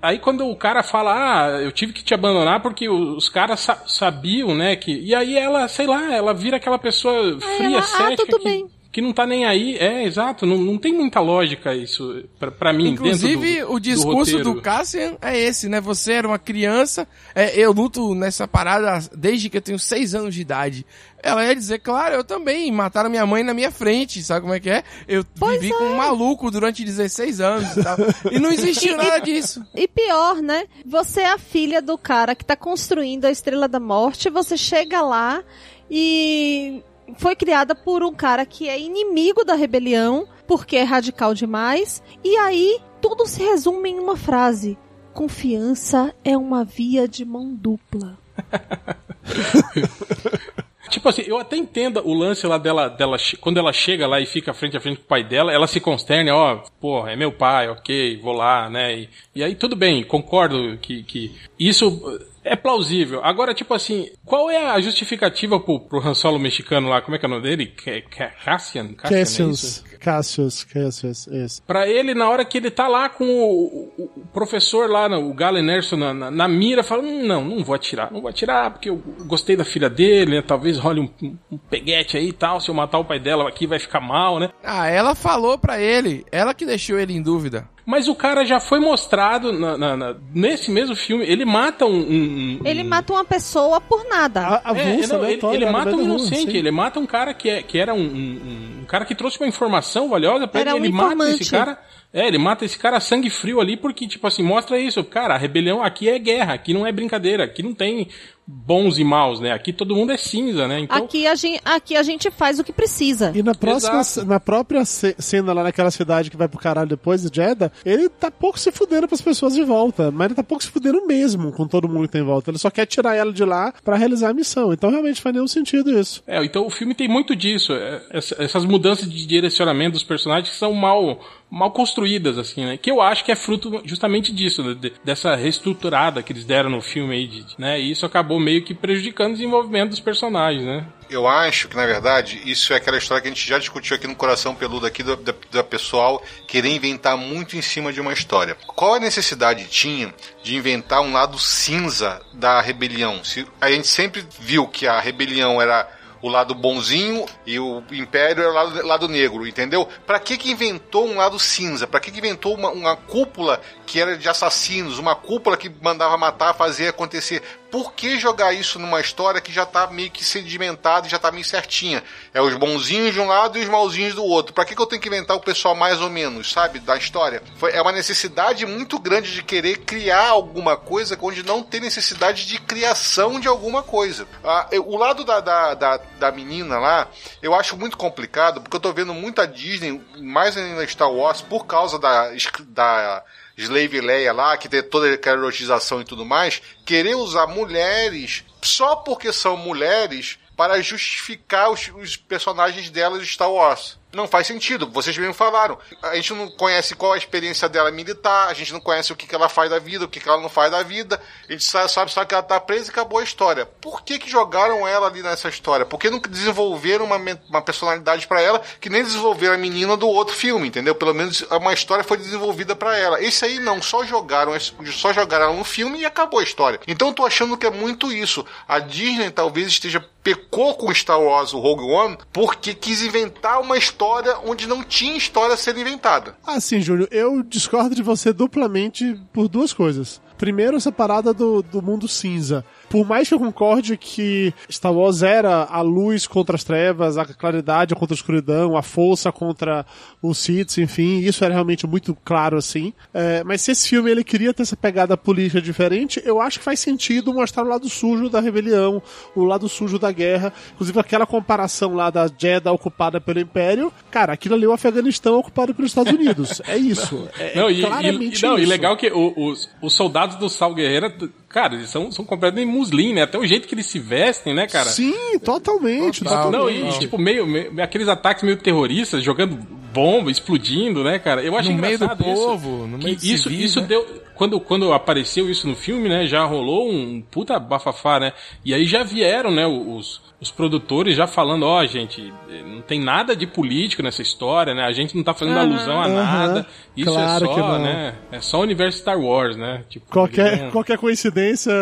aí 0.00 0.18
quando 0.18 0.46
o 0.48 0.54
cara 0.56 0.82
fala, 0.82 1.12
ah, 1.46 1.60
eu 1.60 1.72
tive 1.72 1.92
que 1.92 2.04
te 2.04 2.14
abandonar 2.14 2.60
porque 2.62 2.88
os 2.88 3.28
caras 3.28 3.60
sa- 3.60 3.82
sabiam, 3.86 4.54
né? 4.54 4.76
Que 4.76 4.92
e 4.92 5.14
aí 5.14 5.36
ela, 5.36 5.66
sei 5.68 5.86
lá, 5.86 6.14
ela 6.14 6.32
vira 6.32 6.56
aquela 6.58 6.78
pessoa 6.78 7.38
fria, 7.40 7.66
ela, 7.66 7.78
ah, 7.78 7.82
cética 7.82 8.26
tudo 8.26 8.38
que 8.38 8.44
bem. 8.48 8.66
Que 8.90 9.02
não 9.02 9.12
tá 9.12 9.26
nem 9.26 9.44
aí. 9.44 9.76
É, 9.76 10.04
exato. 10.04 10.46
Não, 10.46 10.56
não 10.56 10.78
tem 10.78 10.92
muita 10.92 11.20
lógica 11.20 11.74
isso 11.74 12.24
pra, 12.38 12.50
pra 12.50 12.72
mim. 12.72 12.88
Inclusive, 12.88 13.36
dentro 13.36 13.66
do, 13.66 13.74
o 13.74 13.80
discurso 13.80 14.32
do, 14.32 14.38
roteiro. 14.38 14.62
Cassian 14.62 15.16
é 15.20 15.38
esse, 15.38 15.68
né? 15.68 15.80
Você 15.80 16.12
era 16.12 16.26
uma 16.26 16.38
criança, 16.38 17.06
é, 17.34 17.58
eu 17.58 17.72
luto 17.72 18.14
nessa 18.14 18.48
parada 18.48 19.06
desde 19.14 19.50
que 19.50 19.58
eu 19.58 19.62
tenho 19.62 19.78
seis 19.78 20.14
anos 20.14 20.34
de 20.34 20.40
idade. 20.40 20.86
Ela 21.22 21.44
ia 21.44 21.54
dizer, 21.54 21.80
claro, 21.80 22.14
eu 22.14 22.24
também, 22.24 22.70
mataram 22.70 23.10
minha 23.10 23.26
mãe 23.26 23.42
na 23.42 23.52
minha 23.52 23.70
frente, 23.72 24.22
sabe 24.22 24.42
como 24.42 24.54
é 24.54 24.60
que 24.60 24.70
é? 24.70 24.84
Eu 25.06 25.24
Pois 25.38 25.60
vivi 25.60 25.74
é. 25.74 25.76
com 25.76 25.84
um 25.84 25.96
maluco 25.96 26.50
durante 26.50 26.84
16 26.84 27.40
anos 27.40 27.76
e 27.76 27.82
tal. 27.82 27.96
e 28.30 28.38
não 28.38 28.52
existiu 28.52 28.96
nada 28.96 29.18
disso. 29.18 29.66
E 29.74 29.88
pior, 29.88 30.36
né? 30.36 30.66
Você 30.86 31.22
é 31.22 31.32
a 31.32 31.38
filha 31.38 31.82
do 31.82 31.98
cara 31.98 32.34
que 32.34 32.44
tá 32.44 32.56
construindo 32.56 33.24
a 33.24 33.30
Estrela 33.30 33.68
da 33.68 33.80
Morte, 33.80 34.30
você 34.30 34.56
chega 34.56 35.02
lá 35.02 35.42
e 35.90 36.82
foi 37.16 37.34
criada 37.34 37.74
por 37.74 38.02
um 38.02 38.12
cara 38.12 38.44
que 38.44 38.68
é 38.68 38.78
inimigo 38.78 39.44
da 39.44 39.54
rebelião, 39.54 40.26
porque 40.46 40.76
é 40.76 40.82
radical 40.82 41.34
demais, 41.34 42.02
e 42.24 42.36
aí 42.36 42.80
tudo 43.00 43.26
se 43.26 43.42
resume 43.42 43.90
em 43.90 43.98
uma 43.98 44.16
frase: 44.16 44.76
confiança 45.14 46.14
é 46.24 46.36
uma 46.36 46.64
via 46.64 47.08
de 47.08 47.24
mão 47.24 47.54
dupla. 47.54 48.18
Tipo 50.88 51.10
assim, 51.10 51.22
eu 51.26 51.38
até 51.38 51.56
entendo 51.56 52.00
o 52.04 52.14
lance 52.14 52.46
lá 52.46 52.56
dela, 52.56 52.88
dela 52.88 53.16
quando 53.40 53.58
ela 53.58 53.72
chega 53.72 54.06
lá 54.06 54.20
e 54.20 54.26
fica 54.26 54.54
frente 54.54 54.76
a 54.76 54.80
frente 54.80 54.98
com 54.98 55.04
o 55.04 55.06
pai 55.06 55.22
dela, 55.22 55.52
ela 55.52 55.66
se 55.66 55.80
consterna, 55.80 56.34
ó, 56.34 56.62
porra, 56.80 57.12
é 57.12 57.16
meu 57.16 57.30
pai, 57.30 57.68
ok, 57.68 58.18
vou 58.22 58.32
lá, 58.32 58.70
né? 58.70 59.00
E, 59.00 59.08
e 59.34 59.44
aí 59.44 59.54
tudo 59.54 59.76
bem, 59.76 60.02
concordo 60.02 60.78
que, 60.78 61.02
que 61.02 61.36
isso 61.58 62.18
é 62.44 62.56
plausível. 62.56 63.20
Agora, 63.24 63.54
tipo 63.54 63.72
assim, 63.74 64.10
qual 64.24 64.50
é 64.50 64.70
a 64.70 64.80
justificativa 64.80 65.58
pro, 65.60 65.80
pro 65.80 66.00
Han 66.06 66.14
Solo 66.14 66.38
mexicano 66.38 66.88
lá? 66.88 67.00
Como 67.02 67.14
é 67.16 67.18
que 67.18 67.26
é 67.26 67.28
o 67.28 67.30
nome 67.30 67.42
dele? 67.42 67.66
Ca- 67.66 68.30
Cassian? 68.44 68.94
Cassian 68.94 69.16
é? 69.16 69.20
Cassius. 69.20 69.84
Cassius, 70.00 70.64
Cassius, 70.64 71.26
isso. 71.26 71.62
Pra 71.62 71.88
ele, 71.88 72.14
na 72.14 72.28
hora 72.30 72.44
que 72.44 72.58
ele 72.58 72.70
tá 72.70 72.86
lá 72.88 73.08
com 73.08 73.24
o, 73.24 73.92
o- 73.98 74.10
o 74.20 74.26
professor 74.32 74.88
lá, 74.88 75.06
o 75.18 75.34
Galen 75.34 75.68
Erso 75.70 75.96
na, 75.96 76.14
na, 76.14 76.30
na 76.30 76.48
mira, 76.48 76.82
fala, 76.84 77.02
"Hum, 77.02 77.26
não, 77.26 77.44
não 77.44 77.64
vou 77.64 77.74
atirar, 77.74 78.12
não 78.12 78.20
vou 78.20 78.30
atirar, 78.30 78.70
porque 78.70 78.88
eu 78.90 78.96
gostei 79.26 79.56
da 79.56 79.64
filha 79.64 79.90
dele, 79.90 80.36
né? 80.36 80.42
Talvez 80.46 80.78
role 80.78 81.00
um, 81.00 81.10
um- 81.22 81.36
um 81.52 81.58
peguete 81.58 82.16
aí 82.16 82.28
e 82.28 82.32
tal, 82.32 82.60
se 82.60 82.68
eu 82.70 82.74
matar 82.74 82.98
o 82.98 83.04
pai 83.04 83.18
dela 83.18 83.48
aqui 83.48 83.66
vai 83.66 83.78
ficar 83.78 84.00
mal, 84.00 84.38
né? 84.38 84.50
Ah, 84.62 84.86
ela 84.88 85.14
falou 85.14 85.58
pra 85.58 85.80
ele, 85.80 86.24
ela 86.30 86.54
que 86.54 86.64
deixou 86.64 86.98
ele 86.98 87.12
em 87.14 87.22
dúvida. 87.22 87.68
Mas 87.90 88.06
o 88.06 88.14
cara 88.14 88.44
já 88.44 88.60
foi 88.60 88.78
mostrado 88.78 89.50
na- 89.50 89.78
na- 89.78 89.96
na- 89.96 90.14
nesse 90.34 90.70
mesmo 90.70 90.94
filme, 90.94 91.24
ele 91.24 91.46
mata 91.46 91.86
um... 91.86 91.90
um- 91.98 92.58
um- 92.60 92.60
Ele 92.62 92.84
mata 92.84 93.14
uma 93.14 93.24
pessoa 93.24 93.80
por 93.80 94.06
nada. 94.06 94.40
A, 94.62 94.72
a 94.72 94.78
É, 94.78 94.92
vulsa, 94.92 95.14
não, 95.16 95.22
né, 95.22 95.32
ele, 95.32 95.46
ele 95.54 95.70
mata 95.70 95.90
um 95.92 95.94
ruim, 95.96 96.04
inocente, 96.04 96.54
ele 96.54 96.70
mata 96.70 97.00
um 97.00 97.06
cara 97.06 97.32
que, 97.32 97.48
é, 97.48 97.62
que 97.62 97.78
era 97.78 97.94
um, 97.94 97.98
um- 98.02 98.80
um 98.82 98.84
cara 98.84 99.06
que 99.06 99.14
trouxe 99.14 99.40
uma 99.40 99.48
informação 99.48 100.10
valiosa 100.10 100.46
pra 100.46 100.60
Era 100.60 100.72
ele, 100.72 100.80
um 100.80 100.84
ele 100.84 100.92
mata 100.92 101.30
esse 101.30 101.50
cara. 101.50 101.78
É, 102.12 102.26
ele 102.26 102.36
mata 102.38 102.64
esse 102.66 102.78
cara 102.78 102.98
a 102.98 103.00
sangue 103.00 103.30
frio 103.30 103.58
ali 103.58 103.74
porque, 103.74 104.06
tipo 104.06 104.26
assim, 104.26 104.42
mostra 104.42 104.78
isso. 104.78 105.02
Cara, 105.04 105.34
a 105.34 105.38
rebelião 105.38 105.82
aqui 105.82 106.10
é 106.10 106.18
guerra, 106.18 106.52
aqui 106.52 106.74
não 106.74 106.86
é 106.86 106.92
brincadeira, 106.92 107.44
aqui 107.44 107.62
não 107.62 107.72
tem 107.72 108.08
bons 108.50 108.98
e 108.98 109.04
maus, 109.04 109.40
né? 109.40 109.52
Aqui 109.52 109.74
todo 109.74 109.94
mundo 109.94 110.10
é 110.10 110.16
cinza, 110.16 110.66
né? 110.66 110.80
Então, 110.80 110.96
Aqui, 110.96 111.26
a 111.26 111.34
gente, 111.34 111.60
aqui 111.62 111.94
a 111.96 112.02
gente 112.02 112.30
faz 112.30 112.58
o 112.58 112.64
que 112.64 112.72
precisa. 112.72 113.30
E 113.34 113.42
na 113.42 113.54
próxima, 113.54 114.00
Exato. 114.00 114.26
na 114.26 114.40
própria 114.40 114.86
ce- 114.86 115.14
cena 115.18 115.52
lá 115.52 115.62
naquela 115.62 115.90
cidade 115.90 116.30
que 116.30 116.36
vai 116.36 116.48
pro 116.48 116.58
caralho 116.58 116.88
depois 116.88 117.20
de 117.22 117.28
Jeddah, 117.34 117.70
ele 117.84 118.08
tá 118.08 118.30
pouco 118.30 118.58
se 118.58 118.72
fudendo 118.72 119.06
pras 119.06 119.20
pessoas 119.20 119.52
de 119.54 119.62
volta, 119.62 120.10
mas 120.10 120.26
ele 120.28 120.34
tá 120.34 120.42
pouco 120.42 120.64
se 120.64 120.70
fudendo 120.70 121.06
mesmo 121.06 121.52
com 121.52 121.66
todo 121.68 121.86
mundo 121.88 122.06
que 122.06 122.12
tem 122.12 122.22
em 122.22 122.24
volta. 122.24 122.50
Ele 122.50 122.56
só 122.58 122.70
quer 122.70 122.86
tirar 122.86 123.14
ela 123.14 123.32
de 123.32 123.44
lá 123.44 123.72
pra 123.84 123.96
realizar 123.96 124.30
a 124.30 124.34
missão. 124.34 124.72
Então 124.72 124.88
realmente 124.90 125.20
faz 125.20 125.34
nenhum 125.34 125.46
sentido 125.48 125.90
isso. 125.98 126.22
É, 126.26 126.42
então 126.42 126.66
o 126.66 126.70
filme 126.70 126.94
tem 126.94 127.06
muito 127.08 127.36
disso, 127.36 127.74
é, 127.74 128.02
essa- 128.10 128.36
essas 128.42 128.64
mudanças 128.64 129.10
de 129.12 129.26
direcionamento 129.26 129.92
dos 129.92 130.04
personagens 130.04 130.48
que 130.50 130.56
são 130.56 130.72
mal, 130.72 131.20
mal 131.50 131.70
construídas, 131.70 132.36
assim, 132.38 132.64
né? 132.64 132.76
Que 132.76 132.90
eu 132.90 133.00
acho 133.00 133.24
que 133.24 133.32
é 133.32 133.36
fruto 133.36 133.80
justamente 133.84 134.32
disso, 134.32 134.62
né? 134.62 134.74
De- 134.74 134.92
dessa 135.04 135.34
reestruturada 135.34 136.22
que 136.22 136.32
eles 136.32 136.44
deram 136.44 136.70
no 136.70 136.80
filme 136.82 137.14
aí, 137.14 137.26
de- 137.26 137.46
né? 137.58 137.80
E 137.80 137.90
isso 137.90 138.04
acabou 138.04 138.38
meio 138.38 138.62
que 138.64 138.74
prejudicando 138.74 139.30
o 139.30 139.34
desenvolvimento 139.34 139.90
dos 139.90 140.00
personagens, 140.00 140.62
né? 140.64 140.86
Eu 141.10 141.26
acho 141.26 141.68
que, 141.68 141.76
na 141.76 141.86
verdade, 141.86 142.38
isso 142.44 142.74
é 142.74 142.76
aquela 142.76 142.98
história 142.98 143.22
que 143.22 143.28
a 143.28 143.30
gente 143.30 143.48
já 143.48 143.58
discutiu 143.58 143.96
aqui 143.96 144.06
no 144.06 144.14
Coração 144.14 144.54
Peludo, 144.54 144.84
aqui 144.84 145.02
do, 145.02 145.16
da, 145.16 145.34
da 145.50 145.64
pessoal 145.64 146.22
querer 146.46 146.68
inventar 146.68 147.16
muito 147.16 147.56
em 147.56 147.62
cima 147.62 147.90
de 147.94 147.98
uma 148.00 148.12
história. 148.12 148.54
Qual 148.66 148.94
a 148.94 149.00
necessidade 149.00 149.64
tinha 149.68 150.12
de 150.44 150.54
inventar 150.54 151.00
um 151.00 151.12
lado 151.12 151.38
cinza 151.38 152.20
da 152.34 152.60
rebelião? 152.60 153.24
Se, 153.24 153.46
a 153.58 153.70
gente 153.70 153.86
sempre 153.86 154.22
viu 154.38 154.66
que 154.68 154.86
a 154.86 155.00
rebelião 155.00 155.62
era 155.62 155.88
o 156.20 156.28
lado 156.28 156.54
bonzinho 156.54 157.26
e 157.46 157.58
o 157.58 157.82
império 157.92 158.42
era 158.42 158.50
o 158.50 158.54
lado, 158.54 158.86
lado 158.86 159.08
negro, 159.08 159.46
entendeu? 159.46 159.88
Pra 160.06 160.18
que 160.18 160.36
que 160.36 160.50
inventou 160.50 161.06
um 161.06 161.16
lado 161.16 161.38
cinza? 161.38 161.86
Pra 161.86 162.00
que 162.00 162.10
que 162.10 162.18
inventou 162.18 162.54
uma, 162.54 162.70
uma 162.70 162.96
cúpula 162.96 163.60
que 163.86 164.00
era 164.00 164.16
de 164.16 164.28
assassinos, 164.28 164.98
uma 164.98 165.14
cúpula 165.14 165.56
que 165.56 165.70
mandava 165.82 166.16
matar, 166.16 166.54
fazer 166.54 166.88
acontecer? 166.88 167.42
Por 167.70 167.92
que 167.92 168.18
jogar 168.18 168.52
isso 168.54 168.78
numa 168.78 169.00
história 169.00 169.40
que 169.40 169.52
já 169.52 169.66
tá 169.66 169.86
meio 169.88 170.10
que 170.10 170.24
sedimentada 170.24 171.06
e 171.06 171.10
já 171.10 171.18
tá 171.18 171.30
meio 171.30 171.44
certinha? 171.44 172.02
É 172.32 172.40
os 172.40 172.54
bonzinhos 172.54 173.12
de 173.12 173.20
um 173.20 173.26
lado 173.26 173.58
e 173.58 173.62
os 173.62 173.68
malzinhos 173.68 174.14
do 174.14 174.24
outro. 174.24 174.54
Pra 174.54 174.64
que 174.64 174.74
que 174.74 174.80
eu 174.80 174.86
tenho 174.86 175.02
que 175.02 175.08
inventar 175.08 175.36
o 175.36 175.40
pessoal 175.40 175.74
mais 175.74 176.00
ou 176.00 176.08
menos, 176.08 176.50
sabe, 176.50 176.78
da 176.78 176.96
história? 176.96 177.42
Foi, 177.56 177.72
é 177.72 177.82
uma 177.82 177.92
necessidade 177.92 178.64
muito 178.64 178.98
grande 178.98 179.34
de 179.34 179.42
querer 179.42 179.78
criar 179.78 180.28
alguma 180.28 180.76
coisa 180.78 181.18
onde 181.20 181.42
não 181.42 181.62
tem 181.62 181.80
necessidade 181.80 182.46
de 182.46 182.58
criação 182.60 183.38
de 183.38 183.48
alguma 183.48 183.82
coisa. 183.82 184.26
Ah, 184.42 184.66
eu- 184.70 184.88
o 184.88 184.96
lado 184.96 185.22
da, 185.24 185.40
da, 185.40 185.74
da, 185.74 185.96
da 186.18 186.32
menina 186.32 186.78
lá, 186.78 187.06
eu 187.42 187.54
acho 187.54 187.76
muito 187.76 187.96
complicado, 187.98 188.60
porque 188.62 188.76
eu 188.76 188.80
tô 188.80 188.92
vendo 188.94 189.12
muita 189.12 189.46
Disney, 189.46 190.00
mais 190.16 190.56
ainda 190.56 190.86
Star 190.86 191.10
Wars, 191.12 191.42
por 191.42 191.66
causa 191.66 191.98
da, 191.98 192.30
da 192.68 193.22
Slave 193.58 194.00
Leia 194.00 194.32
lá, 194.32 194.56
que 194.56 194.68
tem 194.68 194.82
toda 194.82 195.12
aquela 195.12 195.38
erotização 195.38 196.00
e 196.00 196.04
tudo 196.04 196.24
mais, 196.24 196.62
querer 196.86 197.16
usar 197.16 197.48
mulheres 197.48 198.44
só 198.62 198.94
porque 198.94 199.32
são 199.32 199.56
mulheres 199.56 200.38
para 200.56 200.80
justificar 200.80 201.70
os, 201.70 201.88
os 201.88 202.16
personagens 202.16 202.88
delas 202.88 203.20
de 203.20 203.32
Star 203.32 203.50
Wars. 203.50 203.97
Não 204.10 204.26
faz 204.26 204.46
sentido, 204.46 204.88
vocês 204.90 205.16
mesmo 205.18 205.34
falaram. 205.34 205.78
A 206.02 206.16
gente 206.16 206.32
não 206.32 206.48
conhece 206.50 206.94
qual 206.94 207.12
a 207.12 207.18
experiência 207.18 207.68
dela 207.68 207.90
militar, 207.90 208.48
a 208.48 208.54
gente 208.54 208.72
não 208.72 208.80
conhece 208.80 209.12
o 209.12 209.16
que, 209.16 209.26
que 209.26 209.34
ela 209.34 209.50
faz 209.50 209.68
da 209.68 209.78
vida, 209.78 210.06
o 210.06 210.08
que, 210.08 210.18
que 210.18 210.26
ela 210.26 210.40
não 210.40 210.48
faz 210.48 210.70
da 210.70 210.82
vida. 210.82 211.20
A 211.46 211.52
gente 211.52 211.64
sabe, 211.64 211.92
sabe 211.92 212.10
só 212.10 212.24
que 212.24 212.32
ela 212.32 212.42
tá 212.42 212.58
presa 212.58 212.86
e 212.86 212.90
acabou 212.90 213.18
a 213.18 213.22
história. 213.22 213.66
Por 213.66 214.02
que, 214.02 214.18
que 214.18 214.30
jogaram 214.30 214.88
ela 214.88 215.08
ali 215.08 215.22
nessa 215.22 215.50
história? 215.50 215.84
Por 215.84 215.98
que 215.98 216.08
não 216.08 216.20
desenvolveram 216.20 217.04
uma, 217.04 217.20
uma 217.50 217.60
personalidade 217.60 218.26
para 218.26 218.40
ela 218.40 218.62
que 218.80 218.88
nem 218.88 219.04
desenvolveram 219.04 219.54
a 219.54 219.58
menina 219.58 219.94
do 219.94 220.08
outro 220.08 220.34
filme, 220.34 220.68
entendeu? 220.68 220.94
Pelo 220.94 221.12
menos 221.12 221.42
uma 221.42 221.74
história 221.74 222.02
foi 222.02 222.16
desenvolvida 222.16 222.74
para 222.74 222.96
ela. 222.96 223.22
Esse 223.22 223.44
aí 223.44 223.58
não, 223.58 223.82
só 223.82 224.04
jogaram, 224.04 224.52
só 224.90 225.12
jogaram 225.12 225.46
ela 225.46 225.54
no 225.54 225.64
filme 225.64 226.00
e 226.00 226.06
acabou 226.06 226.40
a 226.40 226.44
história. 226.44 226.80
Então 226.88 227.08
eu 227.08 227.14
tô 227.14 227.26
achando 227.26 227.58
que 227.58 227.66
é 227.66 227.70
muito 227.70 228.10
isso. 228.10 228.44
A 228.66 228.78
Disney 228.78 229.30
talvez 229.30 229.68
esteja 229.68 230.02
pecou 230.28 230.74
com 230.74 230.92
Star 230.92 231.18
Wars, 231.18 231.54
o 231.54 231.58
Rogue 231.58 231.84
One, 231.84 232.18
porque 232.30 232.74
quis 232.74 233.00
inventar 233.00 233.62
uma 233.62 233.78
história 233.78 234.36
onde 234.44 234.66
não 234.66 234.84
tinha 234.84 235.16
história 235.16 235.56
ser 235.56 235.74
inventada. 235.78 236.36
Assim, 236.46 236.82
Júnior, 236.82 237.08
eu 237.10 237.42
discordo 237.42 237.94
de 237.94 238.02
você 238.02 238.30
duplamente 238.30 239.18
por 239.32 239.48
duas 239.48 239.72
coisas. 239.72 240.20
Primeiro, 240.36 240.76
essa 240.76 240.92
parada 240.92 241.32
do, 241.32 241.62
do 241.62 241.80
mundo 241.80 242.06
cinza. 242.06 242.62
Por 242.88 243.06
mais 243.06 243.28
que 243.28 243.34
eu 243.34 243.38
concorde 243.38 243.96
que 243.96 244.52
Star 244.70 244.92
Wars 244.92 245.22
era 245.22 245.64
a 245.64 245.80
luz 245.80 246.26
contra 246.26 246.56
as 246.56 246.64
trevas, 246.64 247.18
a 247.18 247.24
claridade 247.24 247.94
contra 247.94 248.14
a 248.14 248.16
escuridão, 248.16 248.76
a 248.76 248.82
força 248.82 249.30
contra 249.30 249.84
os 250.22 250.38
Sith, 250.38 250.78
enfim, 250.78 251.18
isso 251.18 251.44
era 251.44 251.52
realmente 251.54 251.86
muito 251.86 252.16
claro 252.24 252.56
assim. 252.56 252.92
É, 253.12 253.42
mas 253.44 253.60
se 253.60 253.72
esse 253.72 253.88
filme 253.88 254.10
ele 254.10 254.24
queria 254.24 254.54
ter 254.54 254.62
essa 254.62 254.76
pegada 254.76 255.16
política 255.16 255.60
diferente, 255.60 256.22
eu 256.24 256.40
acho 256.40 256.58
que 256.58 256.64
faz 256.64 256.80
sentido 256.80 257.34
mostrar 257.34 257.64
o 257.64 257.68
lado 257.68 257.88
sujo 257.88 258.28
da 258.28 258.40
rebelião, 258.40 259.02
o 259.34 259.44
lado 259.44 259.68
sujo 259.68 259.98
da 259.98 260.10
guerra. 260.10 260.52
Inclusive 260.74 260.98
aquela 261.00 261.26
comparação 261.26 261.94
lá 261.94 262.10
da 262.10 262.26
Jeddah 262.26 262.72
ocupada 262.72 263.20
pelo 263.20 263.40
Império, 263.40 263.92
cara, 264.10 264.32
aquilo 264.32 264.54
ali 264.54 264.64
é 264.64 264.68
o 264.68 264.72
Afeganistão 264.72 265.38
ocupado 265.38 265.74
pelos 265.74 265.90
Estados 265.90 266.12
Unidos. 266.12 266.62
É 266.66 266.76
isso. 266.76 267.28
É, 267.38 267.56
não, 267.56 267.70
e, 267.70 267.80
claramente 267.80 268.40
e, 268.40 268.46
não, 268.46 268.54
isso. 268.54 268.62
e 268.62 268.66
legal 268.66 268.96
que 268.96 269.10
o, 269.12 269.32
os, 269.36 269.70
os 269.80 269.94
soldados 269.94 270.36
do 270.36 270.48
Sal 270.48 270.74
Guerreiro 270.74 271.30
Cara, 271.48 271.74
eles 271.74 271.88
são, 271.88 272.12
são 272.12 272.24
completamente 272.24 272.68
muslim, 272.68 273.14
né? 273.14 273.22
Até 273.22 273.38
o 273.38 273.46
jeito 273.46 273.66
que 273.66 273.74
eles 273.74 273.86
se 273.86 273.98
vestem, 273.98 274.52
né, 274.54 274.66
cara? 274.66 274.90
Sim, 274.90 275.38
totalmente. 275.42 276.22
Total. 276.22 276.50
Não, 276.50 276.68
e 276.68 276.86
tipo, 276.98 277.16
meio, 277.16 277.46
meio- 277.46 277.82
aqueles 277.82 278.06
ataques 278.06 278.42
meio 278.42 278.56
terroristas, 278.58 279.22
jogando 279.24 279.56
bomba, 279.92 280.30
explodindo, 280.30 281.02
né, 281.02 281.18
cara? 281.18 281.42
Eu 281.42 281.56
achei 281.56 281.74
No 281.74 281.80
meio 281.80 281.98
do 281.98 282.04
engraçado 282.04 282.30
isso. 282.30 282.34
povo, 282.44 282.86
no 282.86 282.98
que 282.98 283.04
meio 283.06 283.16
de 283.16 283.32
isso, 283.34 283.48
civis, 283.48 283.64
isso 283.70 283.80
né? 283.80 283.86
deu. 283.86 284.06
Quando, 284.38 284.58
quando 284.60 284.92
apareceu 284.92 285.50
isso 285.50 285.66
no 285.68 285.74
filme, 285.74 286.08
né, 286.08 286.24
já 286.26 286.44
rolou 286.44 286.88
um 286.90 287.20
puta 287.20 287.58
bafafá, 287.58 288.18
né? 288.20 288.32
E 288.64 288.72
aí 288.72 288.86
já 288.86 289.02
vieram, 289.02 289.50
né, 289.50 289.66
os, 289.66 290.22
os 290.40 290.50
produtores 290.50 291.16
já 291.16 291.26
falando, 291.26 291.64
ó, 291.66 291.84
gente, 291.84 292.32
não 292.64 292.80
tem 292.80 293.00
nada 293.00 293.34
de 293.34 293.46
político 293.46 294.00
nessa 294.02 294.22
história, 294.22 294.72
né? 294.72 294.84
A 294.84 294.92
gente 294.92 295.16
não 295.16 295.24
tá 295.24 295.34
fazendo 295.34 295.58
alusão 295.58 296.00
a 296.00 296.08
nada. 296.08 296.66
Isso 296.96 297.10
Claro 297.10 297.44
é 297.44 297.54
só, 297.54 297.78
né? 297.78 298.14
É 298.30 298.40
só 298.40 298.58
o 298.58 298.62
universo 298.62 298.98
Star 298.98 299.20
Wars, 299.20 299.56
né? 299.56 299.82
Tipo, 299.90 300.06
Qualquer, 300.10 300.62
não- 300.62 300.70
qualquer 300.70 300.96
coincidência 300.98 301.72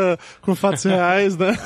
com 0.40 0.54
fatos 0.54 0.84
reais, 0.88 1.36
né? 1.36 1.56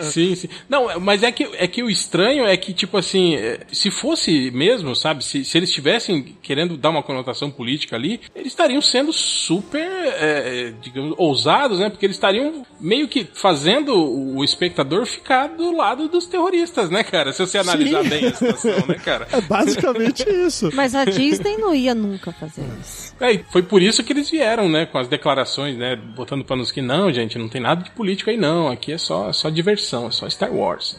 Sim, 0.00 0.34
sim. 0.34 0.48
Não, 0.68 1.00
mas 1.00 1.22
é 1.22 1.32
que, 1.32 1.44
é 1.54 1.66
que 1.66 1.82
o 1.82 1.88
estranho 1.90 2.44
é 2.46 2.56
que, 2.56 2.72
tipo 2.74 2.96
assim, 2.98 3.34
é, 3.36 3.60
se 3.72 3.90
fosse 3.90 4.50
mesmo, 4.50 4.94
sabe, 4.94 5.24
se, 5.24 5.44
se 5.44 5.56
eles 5.58 5.68
estivessem 5.70 6.36
querendo 6.42 6.76
dar 6.76 6.90
uma 6.90 7.02
conotação 7.02 7.50
política 7.50 7.96
ali, 7.96 8.20
eles 8.34 8.48
estariam 8.48 8.80
sendo 8.82 9.12
super, 9.12 9.86
é, 10.26 10.68
é, 10.68 10.72
digamos, 10.80 11.14
ousados, 11.16 11.78
né? 11.78 11.88
Porque 11.88 12.06
eles 12.06 12.16
estariam 12.16 12.64
meio 12.80 13.08
que 13.08 13.26
fazendo 13.34 13.94
o 13.94 14.42
espectador 14.44 15.06
ficar 15.06 15.48
do 15.48 15.74
lado 15.76 16.08
dos 16.08 16.26
terroristas, 16.26 16.90
né, 16.90 17.02
cara? 17.02 17.32
Se 17.32 17.44
você 17.44 17.58
analisar 17.58 18.02
Sim. 18.02 18.08
bem 18.08 18.26
a 18.26 18.34
situação, 18.34 18.86
né, 18.86 18.94
cara? 18.94 19.28
É 19.32 19.40
basicamente 19.40 20.24
isso. 20.28 20.70
Mas 20.74 20.94
a 20.94 21.04
Disney 21.04 21.56
não 21.56 21.74
ia 21.74 21.94
nunca 21.94 22.32
fazer 22.32 22.64
isso. 22.80 23.14
É, 23.20 23.32
e 23.32 23.44
foi 23.50 23.62
por 23.62 23.80
isso 23.80 24.02
que 24.04 24.12
eles 24.12 24.30
vieram, 24.30 24.68
né, 24.68 24.86
com 24.86 24.98
as 24.98 25.08
declarações, 25.08 25.76
né, 25.76 25.96
botando 25.96 26.44
panos 26.44 26.70
que 26.70 26.82
não, 26.82 27.12
gente, 27.12 27.38
não 27.38 27.48
tem 27.48 27.60
nada 27.60 27.82
de 27.82 27.90
político 27.90 28.30
aí 28.30 28.36
não, 28.36 28.68
aqui 28.68 28.92
é 28.92 28.98
só, 28.98 29.32
só 29.32 29.48
diversão, 29.48 30.08
é 30.08 30.10
só 30.10 30.28
Star 30.28 30.52
Wars. 30.52 30.98